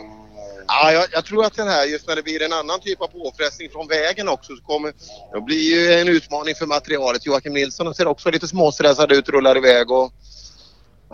[0.67, 3.07] Ja, jag, jag tror att den här, just när det blir en annan typ av
[3.07, 4.93] påfrestning från vägen också, så kommer
[5.33, 7.25] det blir ju en utmaning för materialet.
[7.25, 10.11] Joakim Nilsson ser också lite småstressad ut, rullar iväg och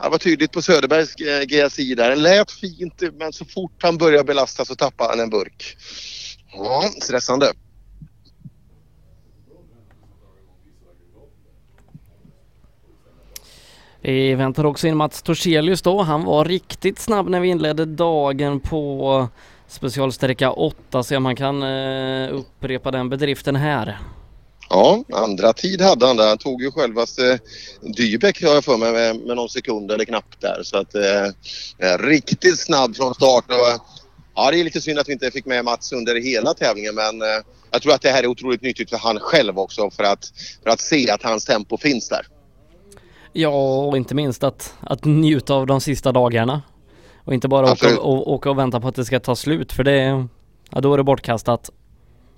[0.03, 2.09] det var tydligt på Söderbergs GSI där.
[2.09, 5.77] Det lät fint men så fort han börjar belasta så tappar han en burk.
[6.57, 7.51] Ja, stressande.
[14.01, 16.01] Vi väntar också in Mats Torselius då.
[16.01, 19.27] Han var riktigt snabb när vi inledde dagen på
[19.67, 21.03] specialsträcka 8.
[21.03, 23.99] Se om han kan eh, upprepa den bedriften här.
[24.69, 26.27] Ja, andra tid hade han där.
[26.27, 27.39] Han tog ju självaste
[27.81, 30.63] Dybeck har jag för mig med, med någon sekund eller knappt där.
[30.63, 31.25] Så att eh,
[31.89, 33.45] eh, riktigt snabb från start.
[33.49, 33.81] Och,
[34.35, 37.21] ja, det är lite synd att vi inte fick med Mats under hela tävlingen men
[37.21, 37.27] eh,
[37.71, 40.31] jag tror att det här är otroligt nyttigt för han själv också för att,
[40.63, 42.27] för att se att hans tempo finns där.
[43.33, 46.61] Ja, och inte minst att, att njuta av de sista dagarna.
[47.25, 49.83] Och inte bara åka och, åka och vänta på att det ska ta slut för
[49.83, 50.27] det,
[50.69, 51.69] ja då är det bortkastat.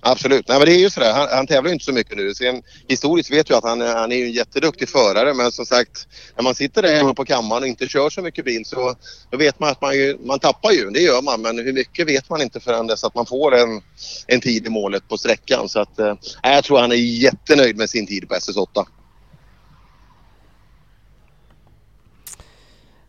[0.00, 0.48] Absolut.
[0.48, 1.12] Nej, men det är ju sådär.
[1.12, 2.34] Han, han tävlar ju inte så mycket nu.
[2.34, 6.08] Sen, historiskt vet jag att han, han är ju en jätteduktig förare men som sagt
[6.36, 8.94] när man sitter där hemma på kammaren och inte kör så mycket bil så
[9.30, 10.90] då vet man att man, ju, man tappar ju.
[10.90, 13.82] Det gör man men hur mycket vet man inte förrän dess att man får en,
[14.26, 15.68] en tid i målet på sträckan.
[15.68, 18.86] Så att, eh, jag tror han är jättenöjd med sin tid på SS8.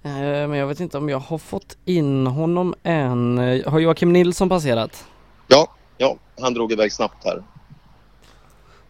[0.04, 0.12] Eh,
[0.48, 3.38] Men jag vet inte om jag har fått in honom än.
[3.38, 5.06] Eh, Har Joakim Nilsson passerat?
[5.48, 5.68] Ja,
[6.00, 7.44] ja, han drog iväg snabbt här.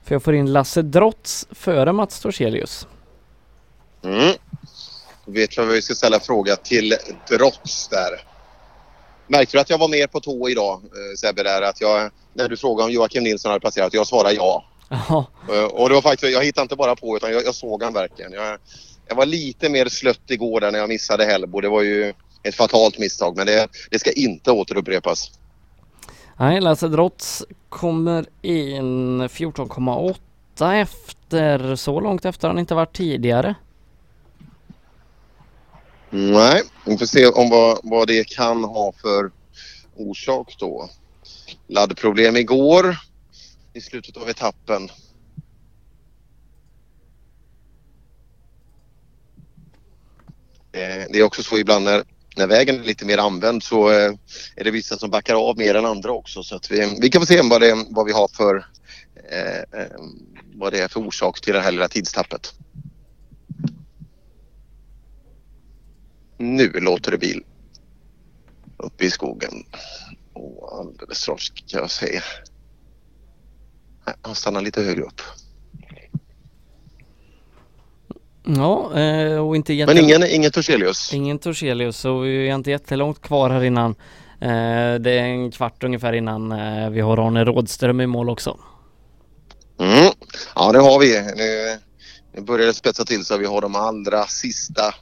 [0.03, 2.87] För jag får in Lasse Drotz före Mats Torselius.
[4.03, 4.33] Mm.
[5.25, 6.95] Då vet vi vad vi ska ställa fråga till
[7.29, 8.09] Drotz där.
[9.27, 12.49] Märkte du att jag var mer på tå idag eh, Sebbe där att jag, när
[12.49, 14.65] du frågade om Joakim Nilsson hade passerat, jag svarade ja.
[14.89, 17.83] Ja, Eh, Och det var faktiskt, jag hittade inte bara på utan jag, jag såg
[17.83, 18.31] han verkligen.
[18.33, 18.57] Jag,
[19.07, 21.61] jag var lite mer slött igår där när jag missade Hellbo.
[21.61, 22.13] Det var ju
[22.43, 25.31] ett fatalt misstag men det, det ska inte återupprepas
[26.39, 31.75] nej Lasse Drotz kommer in 14,8 efter.
[31.75, 33.55] Så långt efter har han inte varit tidigare.
[36.09, 39.31] Nej, vi får se om vad, vad det kan ha för
[39.95, 40.89] orsak då.
[41.67, 42.97] Laddproblem igår
[43.73, 44.89] i slutet av etappen.
[50.71, 52.03] Eh, det är också så ibland när,
[52.39, 54.13] när vägen är lite mer använd så eh,
[54.55, 56.43] är det vissa som backar av mer än andra också.
[56.43, 58.65] Så att vi, vi kan få se vad, det, vad vi har för
[59.31, 59.97] eh, eh,
[60.53, 62.53] vad det är för orsak till det här lilla tidstappet.
[66.37, 67.43] Nu låter det bil
[68.77, 69.65] uppe i skogen.
[70.33, 72.21] Och alldeles snart ska jag se.
[74.21, 75.21] Han stannar lite högre upp.
[78.57, 79.93] Ja, eh, och inte jätte...
[79.93, 81.13] Men ingen, ingen Torselius.
[81.13, 83.91] Ingen Torselius, så vi är inte jättelångt kvar här innan.
[84.41, 88.57] Eh, Det är en kvart ungefär innan eh, vi har Arne Rådström i mål också.
[89.79, 90.11] Mm.
[90.55, 91.21] Ja, det har vi.
[91.35, 91.77] Nu,
[92.35, 94.93] nu börjar det spetsa till så vi har de allra sista,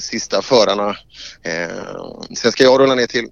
[0.00, 0.96] sista förarna.
[2.36, 3.28] Sen ska jag rulla ner till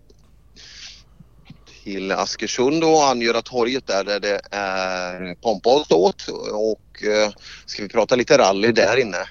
[1.82, 7.32] till Askersund och Angöra torget där, där det är pompöst åt och eh,
[7.66, 9.28] ska vi prata lite rally där inne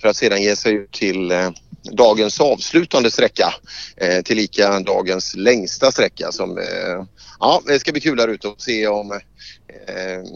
[0.00, 1.50] för att sedan ge sig ut till eh,
[1.92, 3.54] dagens avslutande sträcka
[3.96, 7.04] eh, tillika dagens längsta sträcka som eh,
[7.40, 9.18] ja, det ska bli kul där ute och se om eh,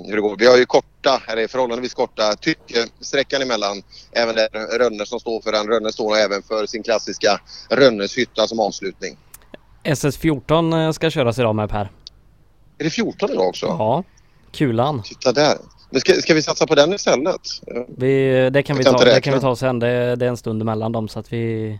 [0.07, 0.37] hur det går.
[0.39, 3.83] Vi har ju korta, eller förhållandevis korta tyckesträckan emellan.
[4.13, 5.69] Även där Rönne som står för den.
[5.69, 9.17] Rönne står även för sin klassiska Rönneshytta som avslutning.
[9.85, 11.91] SS14 eh, ska köras idag med Per.
[12.79, 13.67] Är det 14 idag också?
[13.67, 14.05] Ja.
[14.53, 15.03] Kulan.
[15.03, 15.59] Titta där.
[15.91, 17.41] Men ska, ska vi satsa på den istället?
[17.97, 19.79] Vi, det kan, vi ta, det kan vi ta sen.
[19.79, 21.79] Det, det är en stund emellan dem så att vi,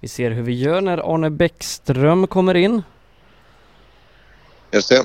[0.00, 2.82] vi ser hur vi gör när Arne Bäckström kommer in.
[4.72, 5.04] Just det.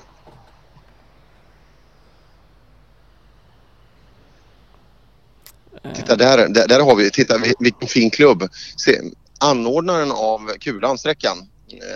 [5.95, 8.43] Titta där, där, där har vi, titta vi- vilken fin klubb.
[8.77, 9.01] Se,
[9.39, 11.45] anordnaren av Kulansträckan, eh,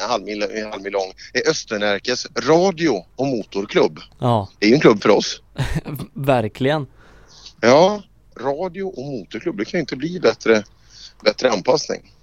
[0.10, 4.00] halvmil, halvmil lång, är Östernärkes radio och motorklubb.
[4.20, 5.42] Ja, Det är ju en klubb för oss.
[6.14, 6.86] verkligen.
[7.62, 8.02] Ja,
[8.40, 10.64] radio och motorklubb, det kan ju inte bli bättre,
[11.24, 12.14] bättre anpassning.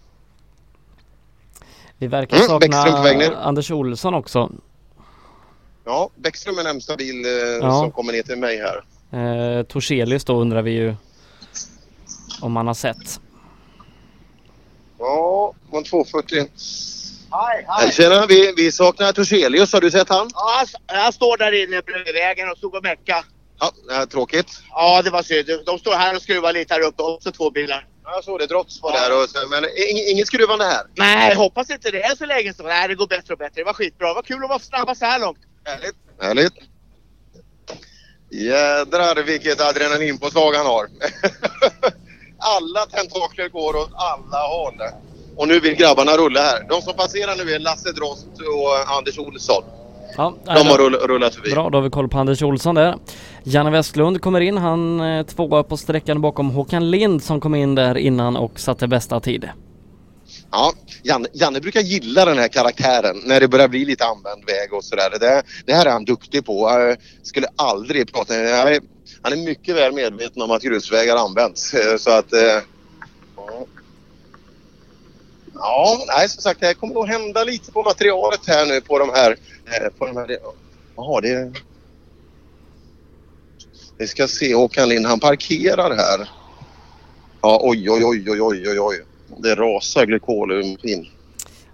[1.98, 4.52] Vi verkar Mm, sakna Anders Olsson också.
[5.84, 7.30] Ja, Bäckström är närmsta bil eh,
[7.60, 7.78] Ja.
[7.80, 8.84] som kommer ner till mig här.
[9.58, 10.94] Eh, Torselius då undrar vi ju
[12.40, 13.20] om man har sett.
[14.98, 16.46] Ja, man 240.
[17.32, 17.92] Hej, Hej.
[17.92, 19.72] Tjena, vi, vi saknar Torselius.
[19.72, 20.30] Har du sett han?
[20.34, 23.24] Ja, han- står där inne bredvid vägen och stod och mecka.
[23.88, 24.62] Ja, tråkigt.
[24.70, 25.48] Ja, det var synd.
[25.66, 27.02] De står här och skruvar lite här uppe.
[27.02, 27.86] Också två bilar.
[28.04, 28.46] Jag såg det.
[28.46, 29.12] Drotts var där.
[29.22, 30.82] Och, men ing- inget skruvande här.
[30.96, 32.62] Nej, hoppas inte det är så länge så.
[32.62, 33.52] Nej, det går bättre och bättre.
[33.60, 34.08] Det var skitbra.
[34.08, 35.38] Det var kul att vara snabba så här långt.
[35.64, 35.94] Härligt.
[36.20, 36.52] Härligt.
[38.30, 40.86] Jädrar vilket adrenalinpåslag han har.
[42.38, 44.78] alla tentakler går åt alla håll.
[45.40, 46.66] Och nu vill grabbarna rulla här.
[46.68, 49.62] De som passerar nu är Lasse Drost och Anders Olsson.
[50.16, 51.50] Ja, De har rull, rullat förbi.
[51.50, 52.94] Bra, då har vi koll på Anders Olsson där.
[53.44, 54.58] Janne Westlund kommer in.
[54.58, 58.88] Han eh, tvåa på sträckan bakom Håkan Lind som kom in där innan och satte
[58.88, 59.48] bästa tid.
[60.50, 64.72] Ja, Janne, Janne brukar gilla den här karaktären när det börjar bli lite använd väg
[64.72, 65.10] och sådär.
[65.20, 66.70] Det, det här är han duktig på.
[66.70, 68.34] Jag skulle aldrig prata...
[69.22, 71.74] Han är mycket väl medveten om att grusvägar används.
[71.74, 72.32] eh, Så att...
[72.32, 72.40] eh,
[73.36, 73.66] ja.
[75.62, 79.10] Ja, nej som sagt det kommer nog hända lite på materialet här nu på de
[79.10, 79.30] här...
[79.66, 80.38] eh, På de här
[80.96, 81.52] Jaha, det...
[83.98, 86.28] Vi ska se Håkan Lind, han parkerar här.
[87.42, 89.04] Ja, oj, oj, oj, oj, oj, oj, oj.
[89.36, 91.08] Det rasar glykol ur maskin.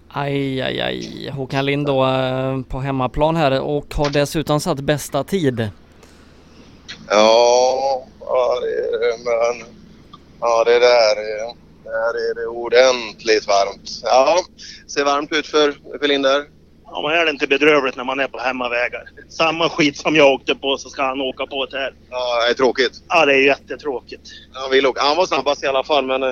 [0.09, 1.29] Aj, aj, aj.
[1.29, 5.69] Håkan Lind då eh, på hemmaplan här och har dessutom satt bästa tid.
[7.09, 9.67] Ja, ja det är det, men...
[10.39, 11.66] Ja, det där är...
[11.87, 13.89] Där är det ordentligt varmt.
[14.03, 14.39] Ja,
[14.87, 16.43] ser varmt ut för, för Linder.
[16.85, 19.03] Ja, men är det inte bedrövligt när man är på hemmavägar?
[19.29, 21.93] Samma skit som jag åkte på så ska han åka på det här.
[22.09, 22.91] Ja, det är tråkigt.
[23.07, 24.21] Ja, det är jättetråkigt.
[24.53, 25.01] Han, vill åka.
[25.01, 26.31] han var snabbast i alla fall, men eh,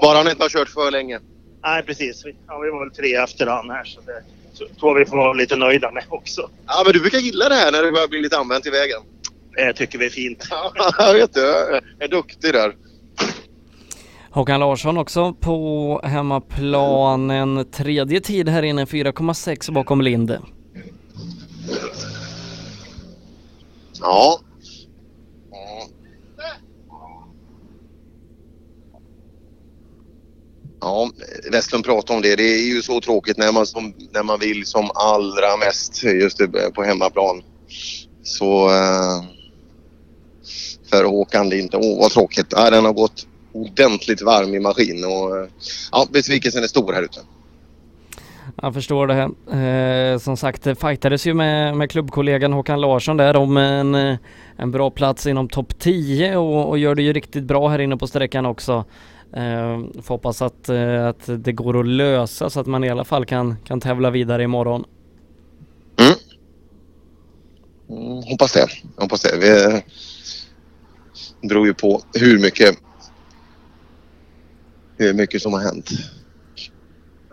[0.00, 1.20] bara han inte har kört för länge.
[1.62, 2.26] Nej, precis.
[2.26, 4.22] Vi- Ja, vi var väl tre efter han här så det
[4.80, 6.50] tror vi får vara lite nöjda med också.
[6.66, 9.00] Ja, men du brukar gilla det här när det börjar bli lite använt i vägen.
[9.56, 10.46] Det tycker vi är fint.
[10.98, 12.74] jag vet du, jag är duktig där.
[14.32, 17.30] Håkan Larsson också på hemmaplan.
[17.30, 20.40] En tredje tid här inne, 4,6 bakom Linde.
[24.00, 24.40] Ja.
[30.80, 31.10] Ja,
[31.52, 32.36] Westlund pratade om det.
[32.36, 36.38] Det är ju så tråkigt när man, som, när man vill som allra mest just
[36.38, 37.42] det, på hemmaplan.
[38.22, 39.24] Så eh,
[40.90, 42.52] för Håkan Lind, åh vad tråkigt.
[42.56, 45.48] Nej, den har gått ordentligt varm i maskin och eh,
[45.92, 47.20] ja, besvikelsen är stor här ute.
[48.62, 49.30] Jag förstår det.
[50.12, 54.16] Eh, som sagt, det fightades ju med, med klubbkollegan Håkan Larsson där om en, eh,
[54.56, 57.96] en bra plats inom topp 10 och, och gör det ju riktigt bra här inne
[57.96, 58.84] på sträckan också.
[59.32, 63.04] Eh, får hoppas att, eh, att det går att lösa så att man i alla
[63.04, 64.84] fall kan, kan tävla vidare imorgon.
[67.88, 68.66] Mm, hoppas det.
[68.96, 69.36] Hoppas det.
[69.40, 69.48] Vi,
[71.40, 72.78] det beror ju på hur mycket
[75.00, 75.90] hur mycket som har hänt.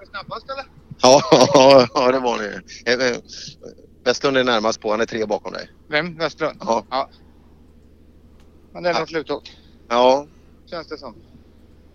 [0.10, 0.66] Snabbast eller?
[1.02, 1.22] Ja,
[1.94, 2.62] ja det var det.
[2.94, 3.18] Eh, eh,
[4.04, 4.92] Westlund är närmast på.
[4.92, 5.70] Han är tre bakom dig.
[5.88, 6.18] Vem?
[6.18, 6.58] Westlund?
[6.60, 7.10] Ja.
[8.74, 9.52] Men det är nog slutåkt.
[9.88, 10.28] Ja.
[10.66, 11.16] Känns det som.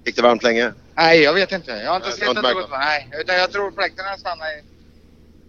[0.04, 0.72] Gick det varmt länge?
[0.94, 1.70] Nej, jag vet inte.
[1.70, 4.62] Jag har inte Nej, sett att det gått Nej, utan jag tror fläktarna stannar i...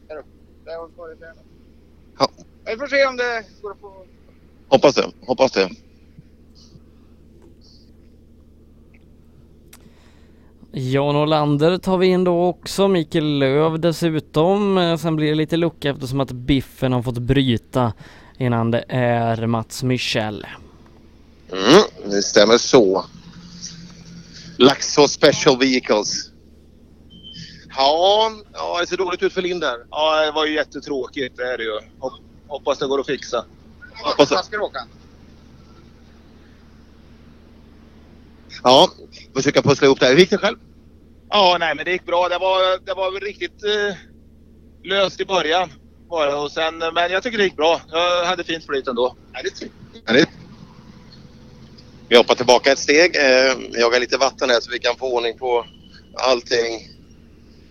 [0.08, 0.30] Där uppe.
[0.66, 1.34] Där varit där.
[2.20, 2.30] Ja.
[2.66, 4.06] Vi får se om det går att få...
[4.68, 5.12] Hoppas det.
[5.22, 5.70] Hoppas det.
[10.76, 14.78] Jan Olander tar vi in då också, Mikael Löv dessutom.
[14.78, 17.94] Eh, Sen blir det lite lucka eftersom att Biffen har fått bryta
[18.38, 20.46] innan det är Mats Michel.
[21.52, 23.06] Mm, det stämmer så.
[24.58, 26.30] Laxå Special Vehicles.
[27.76, 29.76] Ja, ja, det ser dåligt ut för Lind där.
[29.90, 31.38] Ja, det var ju jättetråkigt.
[31.38, 31.80] Det är det ju.
[32.00, 33.46] Hop- Hoppas det går att fixa.
[34.18, 34.80] Hoppas du åka?
[38.64, 38.90] Ja,
[39.36, 40.08] försöka pussla ihop det.
[40.08, 40.58] Hur gick det själv?
[41.30, 42.30] Ja, nej men det gick bra.
[42.30, 43.96] Det var, det var väl riktigt eh,
[44.84, 45.70] löst i början.
[46.10, 46.40] Bara.
[46.42, 47.82] Och sen, men jag tycker det gick bra.
[47.92, 49.16] Jag hade fint flyt ändå.
[50.06, 50.30] Härligt.
[52.10, 53.16] Vi hoppar tillbaka ett steg.
[53.16, 55.66] Eh, jagar lite vatten här så vi kan få ordning på
[56.18, 56.90] allting.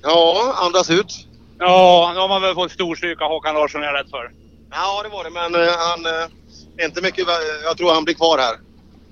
[0.02, 1.26] Ja, andas ut.
[1.58, 4.32] Ja, nu har man väl fått storstryka Håkan Larsson är jag rädd för.
[4.70, 5.30] Ja, det var det.
[5.30, 6.06] Men eh, han...
[6.06, 7.26] Eh, inte mycket...
[7.64, 8.56] Jag tror han blir kvar här.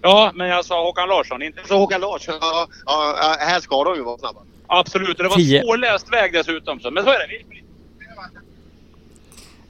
[0.02, 3.94] Ja, men jag sa Håkan Larsson, inte Så Håkan Larsson, ja, ja, här ska de
[3.96, 4.40] ju vara snabba.
[4.66, 5.62] Absolut, och det var Tio.
[5.62, 6.80] svårläst väg dessutom.
[6.80, 6.90] Så.
[6.90, 7.26] Men så är det.
[7.28, 7.46] Vi-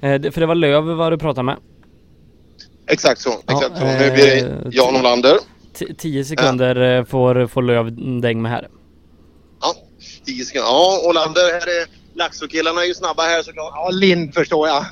[0.03, 1.57] Eh, det- För det var Löv vad du pratade med.
[2.87, 3.31] Exakt så.
[3.49, 3.85] Exakt så.
[3.85, 5.37] eh, Nu blir det Jan Olander.
[5.79, 8.69] T- Tio sekunder eh, får, får Löv däng med här.
[10.27, 10.69] 10 sekunder.
[10.69, 11.41] Ja, Olander.
[11.53, 11.87] Här är
[12.19, 13.73] Laxå-killarna är ju snabba här såklart.
[13.75, 14.85] Ja, Lind förstår jag.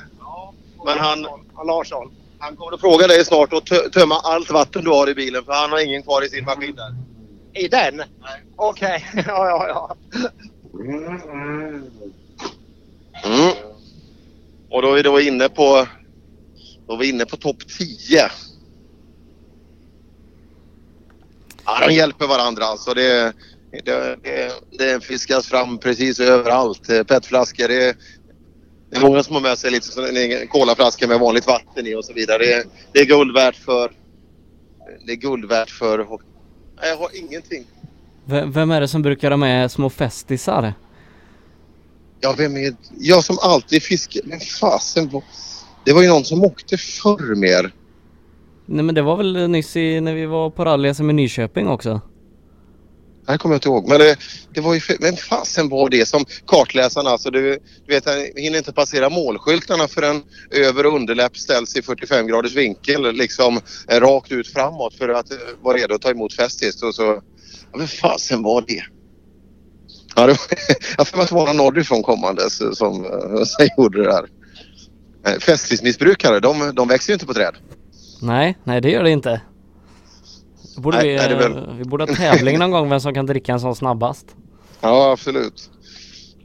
[0.85, 1.27] Men han...
[1.55, 2.11] Ja, Larsson.
[2.39, 5.53] Han kommer att fråga dig snart tö- tömma allt vatten du har i bilen för
[5.53, 6.95] han har ingen kvar i sin maskin där.
[7.53, 7.95] I den?
[7.97, 8.43] Nej.
[8.55, 9.05] Okej.
[9.13, 9.95] ja, ja, ja.
[13.25, 13.51] Mm.
[14.69, 15.87] Och då är vi då inne på...
[16.87, 18.29] Då är vi inne på topp 10.
[21.65, 22.93] Ja, de hjälper varandra alltså.
[22.93, 23.33] Det,
[23.71, 26.87] det, det, det fiskas fram precis överallt.
[27.07, 27.67] Petflaskor.
[27.67, 27.97] Det,
[28.89, 31.95] det är många som har med sig lite sån- en colaflaska med vanligt vatten i
[31.95, 32.37] och så vidare.
[32.37, 33.91] Det, det är guld värt för...
[35.05, 35.97] Det är guld värt för...
[35.97, 37.63] Nej, jag har ingenting.
[38.25, 40.73] V- vem är det som brukar ha med små festisar?
[42.19, 42.75] Ja, vem är...
[42.99, 44.21] Jag som alltid fiskar.
[44.25, 45.23] Men fasen var...
[45.85, 47.71] Det var ju någon som åkte förr mer.
[48.65, 52.01] Nej men det var väl nyss i, när vi var på rally-SM i Nyköping också?
[53.29, 53.87] Det här kommer jag inte ihåg.
[53.87, 54.17] Men det,
[54.53, 54.81] det var ju...
[54.99, 57.31] Vem fasen var det som kartläsarna alltså?
[57.31, 62.27] Du, du vet, han hinner inte passera målskyltarna förrän över och underläpp ställs i 45
[62.27, 66.33] graders vinkel liksom eh, rakt ut framåt för att eh, vara redo att ta emot
[66.33, 66.83] Festis.
[66.83, 67.21] Och så...
[67.71, 68.83] Ja, vem fasen var det?
[70.15, 70.39] Ja, det var,
[70.97, 72.75] jag får mig att det var någon norrifrån kommandes som,
[73.45, 74.25] som gjorde det där.
[75.23, 77.55] Fästismissbrukare, Festismissbrukare, de, de växer ju inte på träd.
[78.21, 79.41] Nej, nej det gör det inte.
[80.79, 82.99] Borde Nej, vi, nej, det är väl- eh, vi borde ha tävling någon gång vem
[82.99, 84.25] som kan dricka en sån snabbast.
[84.81, 85.69] Ja, absolut.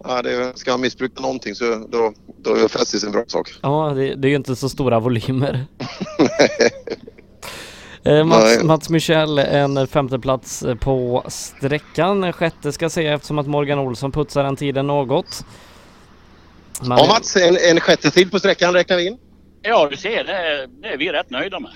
[0.05, 3.51] Ja, det, ska han missbruka någonting så då, då är Festis en bra sak.
[3.63, 5.67] Ja, det, det är ju inte så stora volymer.
[8.07, 8.63] Eh, Mats.
[8.65, 12.33] Mats Michel en femteplats på sträckan.
[12.33, 15.45] Sjätte ska se eftersom att Morgan Olsson putsar den tiden något.
[16.83, 19.19] Man- Ja, Mats, en, en sjätte tid på sträckan räknar vi in.
[19.63, 21.71] Ja, du ser, det, det är vi rätt nöjda med.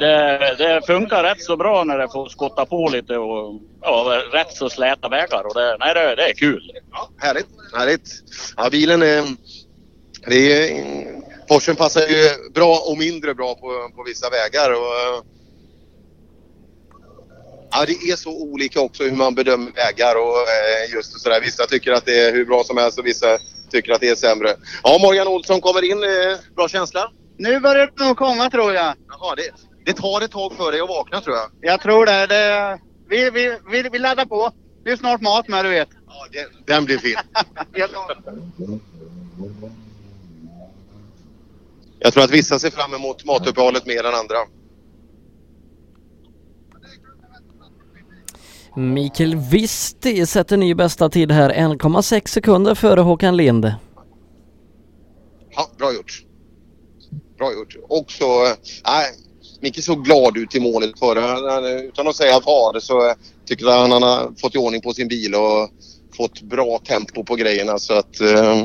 [0.00, 4.52] Det, det funkar rätt så bra när det får skotta på lite och ja, rätt
[4.52, 5.46] så släta vägar.
[5.46, 6.72] Och det, nej, det, det är kul.
[7.18, 8.08] Härligt, härligt.
[8.56, 9.24] Ja, bilen är...
[10.26, 14.70] Det är Porschen passar ju bra och mindre bra på, på vissa vägar.
[14.70, 15.24] Och,
[17.70, 21.40] ja, det är så olika också hur man bedömer vägar och eh, just sådär.
[21.40, 23.38] Vissa tycker att det är hur bra som helst och vissa
[23.70, 24.56] tycker att det är sämre.
[24.82, 26.04] Ja, Morgan Olsson kommer in.
[26.04, 27.10] Eh, bra känsla?
[27.36, 28.94] Nu börjar det nog komma tror jag.
[29.08, 29.50] Jaha, det,
[29.84, 31.50] det tar ett tag för dig att vakna tror jag.
[31.60, 32.26] Jag tror det.
[32.26, 34.52] det vi, vi, vi, vi laddar på.
[34.84, 35.88] Det är snart mat med du vet.
[36.66, 37.16] Den blir fin.
[41.98, 44.36] Jag tror att vissa ser fram emot matuppehållet mer än andra.
[48.76, 53.74] Mikael Visti sätter ny bästa tid här, 1,6 sekunder före Håkan Lind.
[55.50, 56.24] Ja, bra gjort.
[57.38, 57.76] Bra gjort.
[57.88, 59.06] Också, eh, nej,
[59.62, 61.58] Micke såg glad ut i målet förra.
[61.80, 63.14] Utan att säga far så
[63.46, 65.70] tycker jag han, han har fått i ordning på sin bil och
[66.16, 68.20] fått bra tempo på grejerna så att...
[68.20, 68.64] eh,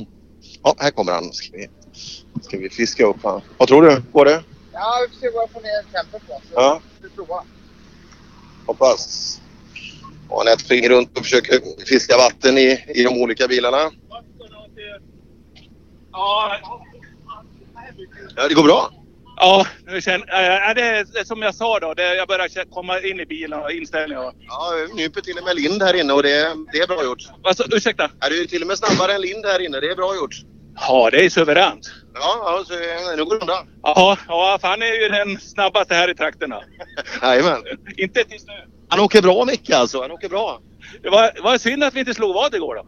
[0.63, 1.33] Ja, här kommer han.
[1.33, 1.67] Ska vi,
[2.42, 3.42] ska vi fiska upp han.
[3.58, 4.01] Vad tror du?
[4.12, 4.44] Går det?
[4.74, 6.42] Ja, vi får se vad jag får ner tempot på.
[6.56, 6.81] Ja.
[7.01, 7.44] Vi provar.
[8.65, 9.42] Hoppas.
[10.30, 13.92] Och Anette springer runt och försöker fiska vatten i, i de olika bilarna.
[18.35, 18.92] Ja, det går bra.
[19.40, 20.26] Ja nu känner,
[20.70, 21.94] äh, det är det är som jag sa då.
[21.94, 24.24] Det, jag börjar komma in i bilen och inställningen.
[24.24, 27.24] och- Ja, nyper till och med Lind här inne och det, det är bra gjort.
[27.44, 28.10] Alltså, ursäkta?
[28.20, 29.80] Ja, du är till och med snabbare än Lind här inne.
[29.80, 30.36] Det är bra gjort.
[30.88, 31.92] Ja, det är suveränt.
[32.14, 33.68] Ja, ja så, eh, nu går det undan.
[33.84, 36.62] Ja, ja, för han är ju den snabbaste här i trakterna.
[37.22, 37.62] Jajamän.
[37.98, 38.53] Inte tills nu.
[38.90, 40.02] Han åker bra Micke alltså.
[40.02, 40.60] Han åker bra.
[41.03, 42.86] Det var, var synd att vi inte slog vad igår då.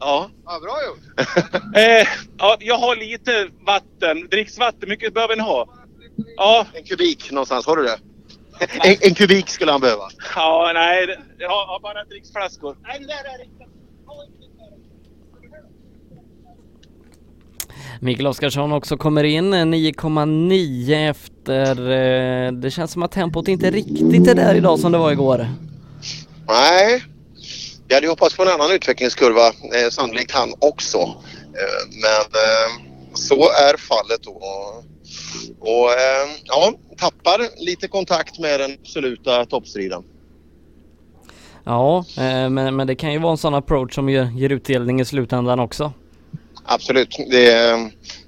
[0.00, 0.30] Ja.
[0.44, 1.28] Ja, bra gjort.
[1.76, 2.06] Eh,
[2.38, 4.28] ja, jag har lite vatten.
[4.30, 5.68] Dricksvatten, mycket behöver ni ha?
[6.36, 6.66] Ja.
[6.72, 7.98] En kubik någonstans, har du det?
[8.84, 10.08] En, en kubik skulle han behöva.
[10.34, 11.06] Ja, nej.
[11.06, 12.76] det- Jag har, bara dricksflaskor.
[12.82, 13.52] Nej, det där är
[18.00, 21.90] Mikael Oskarsson också kommer in, eh, 9,9 efter...
[22.46, 25.46] eh, Det känns som att tempot inte riktigt är där idag som det var igår.
[26.48, 27.04] Nej.
[27.92, 30.96] Jag hade hoppats på en annan utvecklingskurva, eh, sannolikt han också.
[30.96, 34.32] Eh, men eh, så är fallet då.
[35.60, 40.02] Och eh, ja, tappar lite kontakt med den absoluta toppstriden.
[41.64, 45.00] Ja, eh, men, men det kan ju vara en sån approach som ger, ger utdelning
[45.00, 45.92] i slutändan också.
[46.64, 47.16] Absolut.
[47.30, 47.76] Det,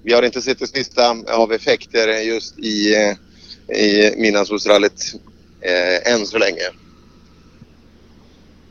[0.02, 5.14] vi har inte sett det sista av effekter just i, eh, i Midnattssolsrallyt
[5.60, 6.83] eh, än så länge.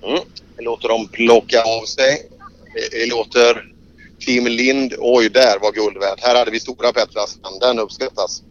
[0.04, 0.20] Mm.
[0.58, 2.30] Vi låter dem plocka av sig.
[2.92, 3.74] Vi, låter
[4.26, 4.94] Team Lind...
[5.00, 6.20] Oj, där var guld värt.
[6.20, 7.60] Här hade vi stora petflaskan.
[7.60, 8.44] Den uppskattas.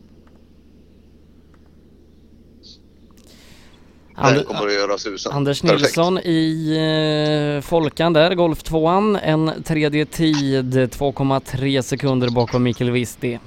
[4.99, 5.33] Susen.
[5.33, 5.83] Anders Perfekt.
[5.83, 8.89] Nilsson i eh, Folkan där, Golf 2
[9.23, 13.39] en tredje tid 2,3 sekunder bakom Mikael Wisti.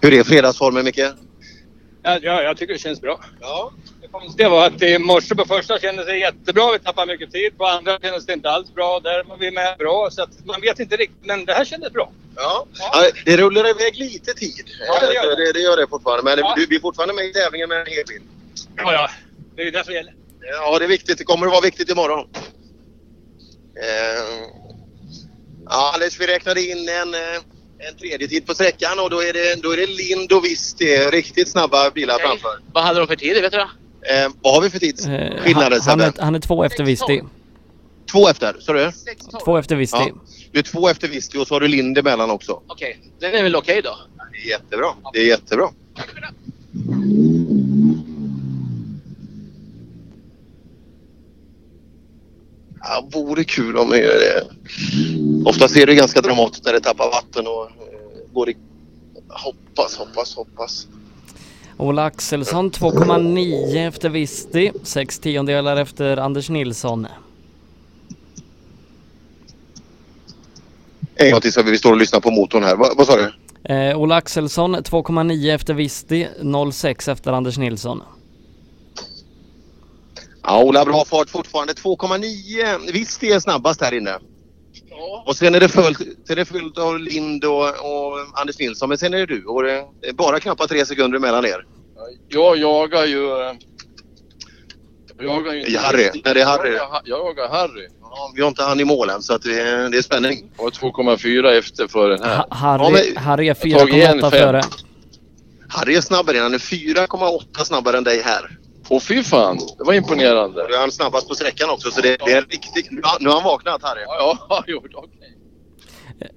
[0.00, 0.98] Hur är fredagsformen, Micke?
[0.98, 3.20] Ja, ja, jag tycker det känns bra.
[3.40, 3.72] Ja.
[4.20, 6.72] Det konstiga var att i morse på första kändes det jättebra.
[6.72, 7.58] Vi tappade mycket tid.
[7.58, 9.00] På andra kändes det inte alls bra.
[9.00, 10.10] Där var vi med bra.
[10.10, 11.26] Så att man vet inte riktigt.
[11.26, 12.12] Men det här kändes bra.
[12.36, 12.66] Ja.
[12.78, 14.64] Ja, det rullar iväg lite tid.
[14.86, 15.44] Ja, det gör det.
[15.44, 16.22] det, det, gör det fortfarande.
[16.24, 16.54] Men Ja.
[16.56, 18.22] du, vi är fortfarande med i tävlingen med en hel bil.
[18.76, 19.10] Ja, ja.
[19.56, 20.14] Det är ju det som gäller.
[20.40, 21.18] Ja, det är viktigt.
[21.18, 22.28] Det kommer att vara viktigt imorgon.
[23.82, 24.46] Eh,
[25.70, 29.32] ja, Alice, vi räknade in en, eh, en tredje tid på sträckan och då är
[29.32, 30.96] det, då är det Lind och Visti.
[30.96, 32.58] Riktigt snabba bilar framför.
[32.72, 33.66] Vad hade de för tid, vet du?
[34.10, 36.04] Eh, vad har vi för tidsskillnader, han, han, Sebbe?
[36.04, 37.22] är, han är två efter Wisti.
[38.12, 38.92] Två efter, sa du?
[39.44, 39.96] Två efter Wisti.
[39.98, 40.14] Ja.
[40.52, 42.60] Du är två efter Visti och så har du Lind emellan också.
[42.66, 43.98] Okej, det är väl okej då?
[44.32, 44.88] Det är jättebra.
[45.12, 45.68] Det är jättebra.
[52.80, 54.46] Ja, vore kul om det gör det.
[55.44, 58.56] Oftast är det ganska dramatiskt när det tappar vatten och eh, går i...
[59.28, 60.86] Hoppas, hoppas, hoppas.
[61.78, 67.06] Ola Axelsson 2,9 efter Wisti, 6 tiondelar efter Anders Nilsson.
[71.14, 72.76] En gång till så vi står och lyssnar på motorn här.
[72.76, 73.32] Va, vad sa du?
[73.74, 78.02] Eh, Ola Axelsson 2,9 efter Wisti, 0,6 efter Anders Nilsson.
[80.42, 81.72] Ja, Ola bra fart fortfarande.
[81.72, 82.92] 2,9.
[82.92, 84.18] Visst är snabbast här inne.
[85.26, 88.88] Och sen är det fullt, sen är det fullt av Lind och, och Anders Nilsson.
[88.88, 89.44] Men sen är det du.
[89.44, 91.66] Och det är bara knappt tre sekunder mellan er.
[92.28, 93.30] Jag jagar ju...
[93.40, 93.52] eh,
[95.18, 95.78] Jag jagar ju inte...
[95.78, 96.10] Harry.
[96.24, 96.74] Nej, det är Harry.
[96.74, 97.88] Jag, jag jagar Harry.
[98.02, 100.50] Ja, vi har inte han i mål än så att det, är, det är spänning.
[100.56, 102.36] Och 2,4 efter för den här.
[102.36, 104.30] Ha- Harry, Ja, Harry är Jag har tagit en 4,8 fem.
[104.30, 104.62] före.
[105.68, 106.38] Harry är snabbare.
[106.38, 108.58] Han är 4,8 snabbare än dig här.
[108.88, 110.66] Åh fy fan, det var imponerande.
[110.68, 112.90] Nu är han snabbast på sträckan också så det, det är riktigt...
[112.90, 114.02] Nu har, nu har han vaknat Harry.
[114.02, 115.36] Ja, ja, jo, okej.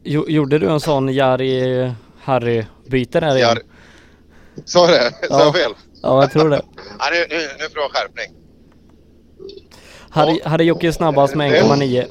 [0.04, 1.92] Jo, gjorde du en sån Jari
[2.24, 3.40] Harry-byte där igen?
[3.50, 3.60] Jari.
[4.66, 5.12] Sa det?
[5.12, 5.44] Sa Ja.
[5.44, 5.72] jag fel?
[6.02, 6.62] Ja, jag tror det.
[7.00, 8.36] Ja, nu, nu, nu får jag skärpning.
[10.10, 12.06] Harry, Harry Jocke är snabbast med 1,9.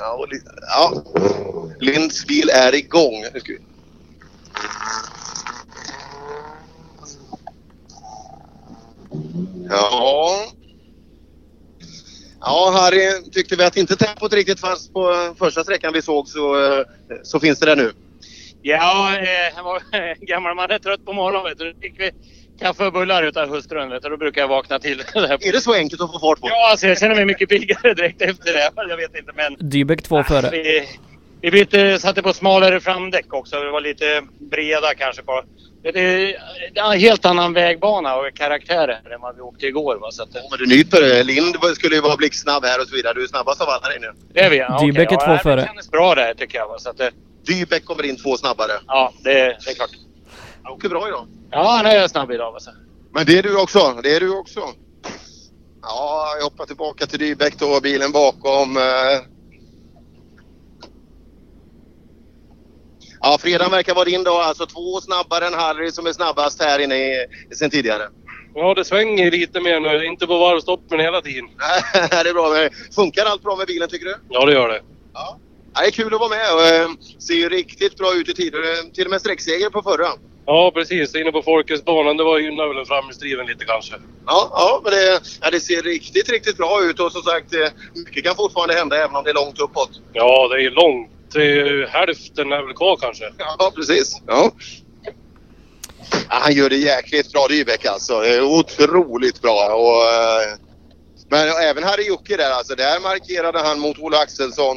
[0.00, 0.26] Ja, och
[0.60, 1.02] ja.
[1.80, 3.24] Linds bil är igång.
[3.34, 3.58] Nu ska vi...
[9.68, 10.46] Ja.
[12.40, 16.64] Ja, Harry, tyckte vi att inte tempot riktigt fanns på första sträckan vi såg så,
[16.64, 16.84] eh,
[17.22, 17.92] så finns det där nu.
[18.62, 19.82] Ja, eh, var
[20.26, 21.72] gammal man är trött på morgonen vet du.
[21.72, 22.10] Då fick vi
[22.60, 24.08] kaffe och bullar utav hustrun vet du.
[24.08, 25.00] Då brukar jag vakna till.
[25.14, 26.48] Är det så enkelt att få fart på?
[26.48, 28.70] Ja, alltså jag känner mig mycket piggare direkt efter det.
[28.88, 29.70] Jag vet inte men...
[29.70, 30.50] Dybeck två före.
[30.50, 30.88] Vi,
[31.40, 33.60] vi bytte, satte på smalare framdäck också.
[33.60, 35.42] Det var lite breda kanske på.
[35.92, 36.00] Det
[36.80, 39.96] är en helt annan vägbana och karaktär än vad vi åkte igår.
[39.96, 40.10] Va?
[40.10, 41.24] Så att, Men du nyper.
[41.24, 43.14] Lind skulle ju vara blixtsnabb här och så vidare.
[43.14, 44.06] Du är snabbast av alla där inne.
[44.34, 44.56] det är vi.
[44.58, 45.18] Ja, Dybeck okej.
[45.20, 45.60] är två ja, före.
[45.60, 46.68] Det kändes bra där tycker jag.
[46.68, 46.78] Va?
[46.78, 47.00] Så att,
[47.46, 48.72] Dybeck kommer in två snabbare.
[48.86, 49.90] ja, det, det är klart.
[50.62, 51.26] Han åker bra idag.
[51.50, 52.52] Ja, han är snabb idag.
[52.52, 52.60] Va?
[52.60, 52.70] Så.
[53.14, 54.00] Men det är du också.
[54.02, 54.60] Det är du också.
[55.82, 57.80] Ja, jag hoppar tillbaka till Dybeck då.
[57.80, 58.76] Bilen bakom.
[58.76, 58.82] eh.
[63.20, 64.40] Ja, fredagen verkar vara din dag.
[64.40, 68.02] Alltså två snabbare än Harry som är snabbast här inne i, sen tidigare.
[68.54, 70.06] Ja, det svänger lite mer nu.
[70.06, 71.48] Inte på varvstopp, men hela tiden.
[71.92, 72.48] det är bra.
[72.48, 74.16] Men Funkar allt bra med bilen tycker du?
[74.28, 74.80] Ja, det gör det.
[75.14, 75.38] Ja,
[75.74, 78.92] det är kul att vara med och eh, ser ju riktigt bra ut i tider.
[78.94, 80.08] Till och med sträckseger på förra.
[80.46, 81.14] Ja, precis.
[81.14, 82.16] Inne på Folketsbanan.
[82.16, 83.94] Det var gynnar väl framhjulsdriven lite kanske.
[84.26, 87.68] Ja, ja men det, ja, det ser riktigt, riktigt bra ut och som sagt, eh,
[87.94, 89.90] mycket kan fortfarande hända även om det är långt uppåt.
[90.12, 91.10] Ja, det är långt.
[91.34, 93.24] Är, hälften är väl kvar kanske.
[93.38, 94.20] Ja, precis.
[94.26, 94.50] Ja.
[96.10, 98.20] Ja, han gör det jäkligt bra Dybeck alltså.
[98.20, 99.74] Det är Otroligt bra.
[99.74, 100.58] Och, eh,
[101.28, 102.74] men även Harry Jocke där alltså.
[102.74, 104.76] Där markerade han mot Ola Axelsson.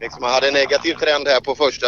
[0.00, 1.86] Liksom, han hade en negativ trend här på första.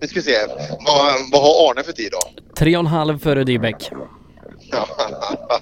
[0.00, 0.46] Nu ska vi se.
[0.86, 2.20] Vad, vad har Arne för tid då?
[2.56, 3.90] Tre och en halv före Dybeck.
[4.70, 4.88] Ja,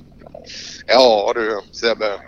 [0.87, 2.19] ja du Sebbe.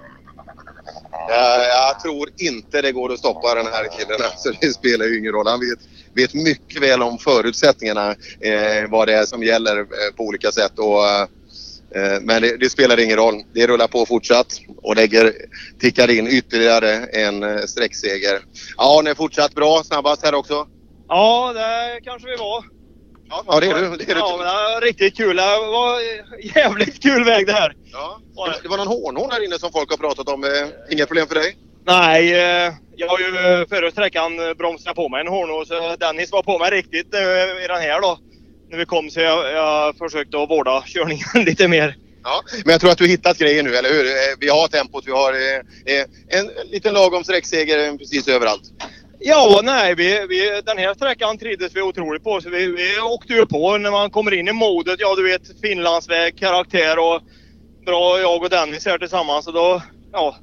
[1.29, 4.21] Ja, jag tror inte det går att stoppa den här killen.
[4.25, 5.47] Alltså, det spelar ju ingen roll.
[5.47, 5.79] Han vet,
[6.15, 8.11] vet mycket väl om förutsättningarna.
[8.41, 10.79] Eh, vad det är som gäller eh, på olika sätt.
[10.79, 13.43] Och, eh, men det, det, spelar ingen roll.
[13.53, 15.33] Det rullar på fortsatt och lägger,
[15.81, 18.41] tickar in ytterligare en eh, sträckseger.
[18.77, 19.83] Ja, han är fortsatt bra.
[19.85, 20.67] Snabbast här också.
[21.09, 22.80] Ja, det kanske vi var.
[23.31, 23.97] Ja, det är du.
[23.97, 24.21] Det är du.
[24.21, 25.37] Ja, men det var riktigt kul.
[25.37, 26.01] Det var
[26.57, 27.75] jävligt kul väg det här.
[27.93, 28.21] Ja.
[28.63, 30.45] Det var någon hårnål här inne som folk har pratat om.
[30.45, 30.51] Eh,
[30.91, 31.57] Inga problem för dig?
[31.87, 36.33] Nej, eh, jag har ju eh, förra sträckan bromsat på mig en hårnål så Dennis
[36.33, 37.15] var på mig riktigt
[37.65, 38.19] i den här då.
[38.71, 41.97] När vi kom så jag, jag försökte att vårda körningen lite mer.
[42.25, 44.05] Ja, men jag tror att du hittat grejer nu, eller hur?
[44.41, 45.33] Vi har tempot, vi har
[46.29, 48.63] en liten lagom sträckseger precis överallt.
[49.23, 52.41] Ja, nej, vi, vi, den här sträckan trivdes vi otroligt på.
[52.41, 54.97] Så vi, vi åkte ju på när man kommer in i modet.
[54.99, 57.23] Ja, du vet Finlandsväg, karaktär och
[57.87, 59.45] bra jag och Dennis här tillsammans.
[59.45, 60.37] Så då, ja,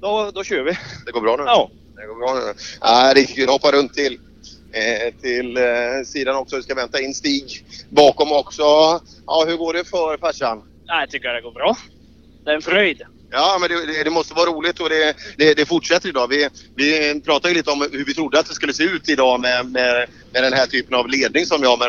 [0.00, 0.78] då, då kör vi.
[1.06, 1.42] Det går bra nu?
[1.46, 1.70] Ja.
[1.96, 2.54] Det går bra nu.
[2.80, 3.48] Ja, riktigt kul.
[3.48, 4.18] Hoppa runt till,
[4.72, 5.62] eh, till eh,
[6.06, 6.56] sidan också.
[6.56, 8.62] Vi ska vänta in Stig bakom också.
[9.26, 10.62] Ja, hur går det för farsan?
[10.86, 11.76] Jag tycker det går bra.
[12.44, 13.02] Det är en fröjd.
[13.30, 16.28] Ja, men det, det, måste vara roligt och det, det, det, fortsätter idag.
[16.28, 19.40] Vi, vi pratade ju lite om hur vi trodde att det skulle se ut idag
[19.40, 21.78] med, med, med den här typen av ledning som jag.
[21.78, 21.88] Men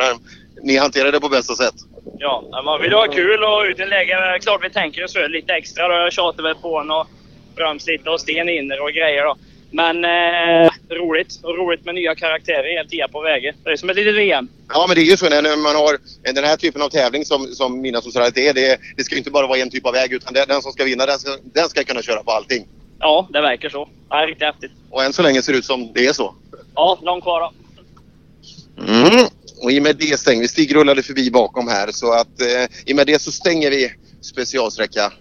[0.64, 1.76] ni hanterade det på bästa sätt.
[2.18, 4.40] Ja, man vill ha kul och ut i läge.
[4.42, 5.88] Klart vi tänker oss för lite extra.
[5.88, 5.94] Då.
[5.94, 7.08] Jag tjatar väl på en och
[7.56, 9.24] bromsar lite och sten inner och grejer.
[9.24, 9.38] Då.
[9.72, 11.40] Men eh, roligt.
[11.44, 13.56] Och roligt med nya karaktärer hela tiden på vägen.
[13.64, 14.48] Det är som ett litet VM.
[14.70, 15.98] Ja, men det är ju så när man har
[16.34, 18.54] den här typen av tävling som, som Mina Socialite är.
[18.54, 21.06] Det, det ska inte bara vara en typ av väg utan den som ska vinna
[21.06, 22.68] den ska, den ska kunna köra på allting.
[23.00, 23.90] Ja, det verkar så.
[24.10, 24.72] Det är riktigt häftigt.
[24.90, 26.36] Och än så länge ser det ut som det är så.
[26.76, 27.54] Ja, långt kvar då.
[28.84, 29.26] Mm.
[29.64, 30.48] Och i och med det stänger vi.
[30.48, 33.92] Stig rullade förbi bakom här så att eh, i och med det så stänger vi
[34.22, 35.12] specialsträcka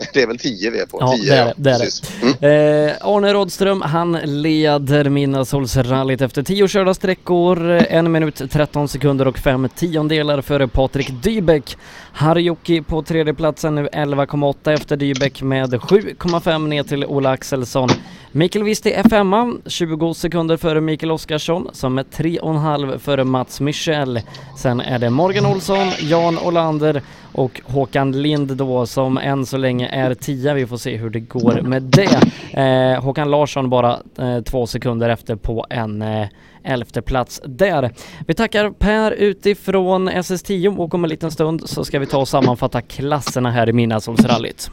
[0.14, 0.98] Det är väl 10 vi är på?
[1.00, 1.70] Ja, 10, det är det.
[1.70, 2.42] är det.
[2.42, 2.88] Mm.
[2.88, 9.38] Eh, Arne Rådström, han leder Midnattssolsrallyt efter 10 körda sträckor, 1 minut 13 sekunder och
[9.38, 11.76] 5 tiondelar före Patrik Dybeck.
[12.12, 17.88] Harjoki på tredjeplatsen nu 11,8 efter Dybeck med 7,5 ner till Ola Axelsson.
[18.32, 24.20] Mikael Wisti är femma, 20 sekunder före Mikael Oskarsson som är 3,5 före Mats Michel.
[24.58, 29.88] Sen är det Morgan Olsson, Jan Olander och Håkan Lind då som än så länge
[29.88, 32.20] är tia, Vi får se hur det går med det.
[32.60, 36.28] Eh, Håkan Larsson bara eh, två sekunder efter på en eh,
[36.64, 37.90] elfte plats där.
[38.26, 42.28] Vi tackar Per utifrån SS10 och om en liten stund så ska vi ta och
[42.28, 44.70] sammanfatta klasserna här i Midnattssolsrallyt.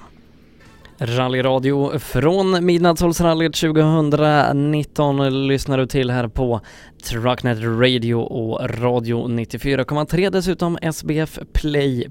[0.99, 6.61] Rallyradio från Midnattssolsrallyt 2019 lyssnar du till här på
[7.09, 12.09] Trucknet Radio och Radio 94,3 dessutom sbfplay.se.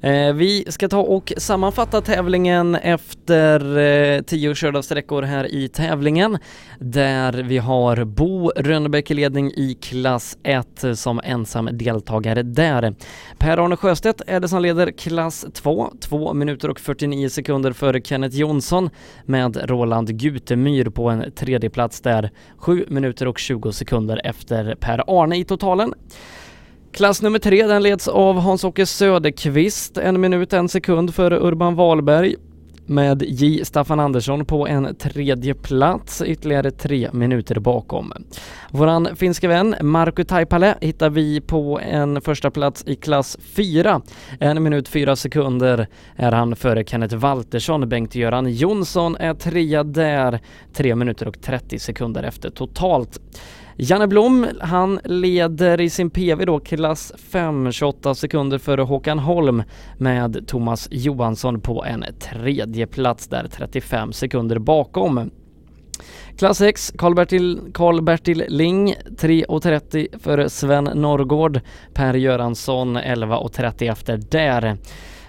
[0.00, 6.38] Eh, vi ska ta och sammanfatta tävlingen efter eh, tio körda sträckor här i tävlingen
[6.78, 12.94] där vi har Bo Rönnebäck i ledning i klass 1 som ensam deltagare där.
[13.38, 18.36] Per-Arne Sjöstedt är det som leder klass 2, 2 minuter och 49 sekunder före Kenneth
[18.36, 18.90] Jonsson
[19.24, 25.36] med Roland Gutemyr på en tredje plats där, 7 minuter och 20 sekunder efter Per-Arne
[25.36, 25.94] i totalen.
[26.92, 32.36] Klass nummer tre den leds av Hans-Åke Söderqvist, en minut en sekund före Urban Wahlberg
[32.86, 33.64] med J.
[33.64, 38.12] Staffan Andersson på en tredje plats, ytterligare tre minuter bakom.
[38.70, 44.00] Våran finska vän Markku Taipale hittar vi på en första plats i klass 4.
[44.40, 45.86] En minut fyra sekunder
[46.16, 47.88] är han före Kenneth Waltersson.
[47.88, 50.40] Bengt-Göran Jonsson är trea där,
[50.72, 53.20] tre minuter och 30 sekunder efter totalt.
[53.78, 59.62] Janne Blom, han leder i sin PV då klass 5, 28 sekunder före Håkan Holm
[59.98, 65.30] med Thomas Johansson på en tredje plats där, 35 sekunder bakom.
[66.38, 71.60] Klass 6, Karl-Bertil Karl -Bertil Ling 3.30 före Sven Norrgård.
[71.94, 74.76] Per Göransson 11.30 efter där.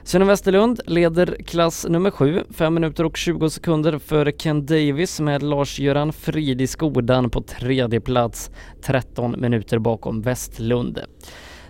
[0.07, 5.43] Sune Westerlund leder klass nummer 7, 5 minuter och 20 sekunder för Ken Davis med
[5.43, 10.99] Lars-Göran Frid i Skodan på tredje plats, 13 minuter bakom Westlund.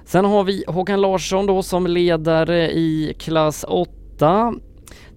[0.06, 4.54] Sen har vi Håkan Larsson då som ledare i klass 8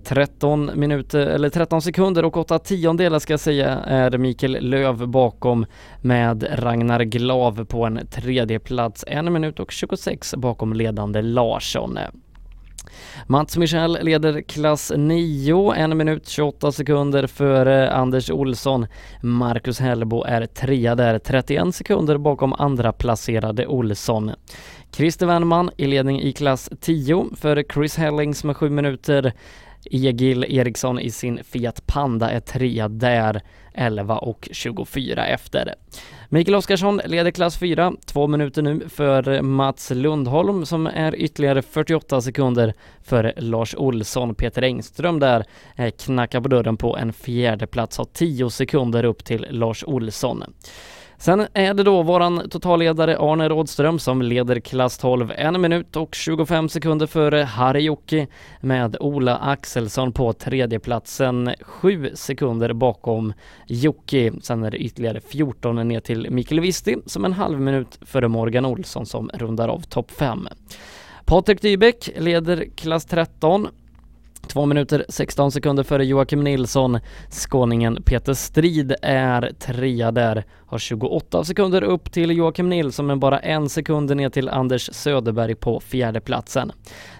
[0.04, 5.67] 13 minuter, eller 13 sekunder och 8 tiondelar ska jag säga är Mikael Löv bakom
[6.03, 11.99] med Ragnar Glav på en tredje plats, 1 minut och 26 bakom ledande Larsson.
[13.26, 18.87] Mats Michel leder klass 9, 1 minut 28 sekunder före Anders Olsson.
[19.23, 24.31] Marcus Hellbo är trea där, 31 sekunder bakom andra placerade Olsson.
[24.92, 29.33] Christer Wennman i ledning i klass 10 före Chris Hellings med 7 minuter.
[29.85, 33.42] Egil Eriksson i sin Fiat Panda är trea där,
[33.74, 35.74] 11 och 24 efter.
[36.28, 42.20] Mikael Oskarsson leder klass 4, två minuter nu för Mats Lundholm som är ytterligare 48
[42.20, 44.35] sekunder för Lars Olsson.
[44.35, 45.44] Peter Engström där
[45.76, 50.44] eh, knackar på dörren på en fjärde plats, har 10 sekunder upp till Lars Olsson.
[51.20, 56.15] Sen är det då våran totalledare Arne Rådström som leder klass 12 en minut och
[56.15, 58.26] 25 sekunder före Harry Jocke
[58.60, 63.33] med Ola Axelsson på tredjeplatsen, 7 sekunder bakom
[63.67, 64.33] Jocke.
[64.42, 68.67] Sen är det ytterligare 14 ner till Mikael Visti som en halv minut före Morgan
[68.67, 70.49] Olsson som rundar av topp 5.
[71.24, 73.69] Patrik Dybeck leder klass 13
[74.51, 76.99] 2 minuter 16 sekunder före Joakim Nilsson.
[77.31, 83.38] Skåningen Peter Strid är trea där, har 28 sekunder upp till Joakim Nilsson men bara
[83.38, 86.72] en sekund ner till Anders Söderberg på fjärde platsen.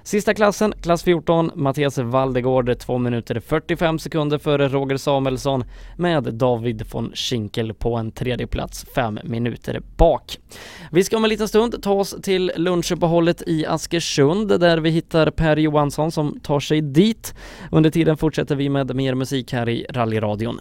[0.03, 5.65] Sista klassen, klass 14, Mattias Valdegård, 2 minuter 45 sekunder före Roger Samuelsson
[5.97, 10.39] med David von Schinkel på en tredje plats, 5 minuter bak.
[10.91, 15.31] Vi ska om en liten stund ta oss till lunchuppehållet i Askersund där vi hittar
[15.31, 17.35] Per Johansson som tar sig dit.
[17.71, 20.61] Under tiden fortsätter vi med mer musik här i rallyradion.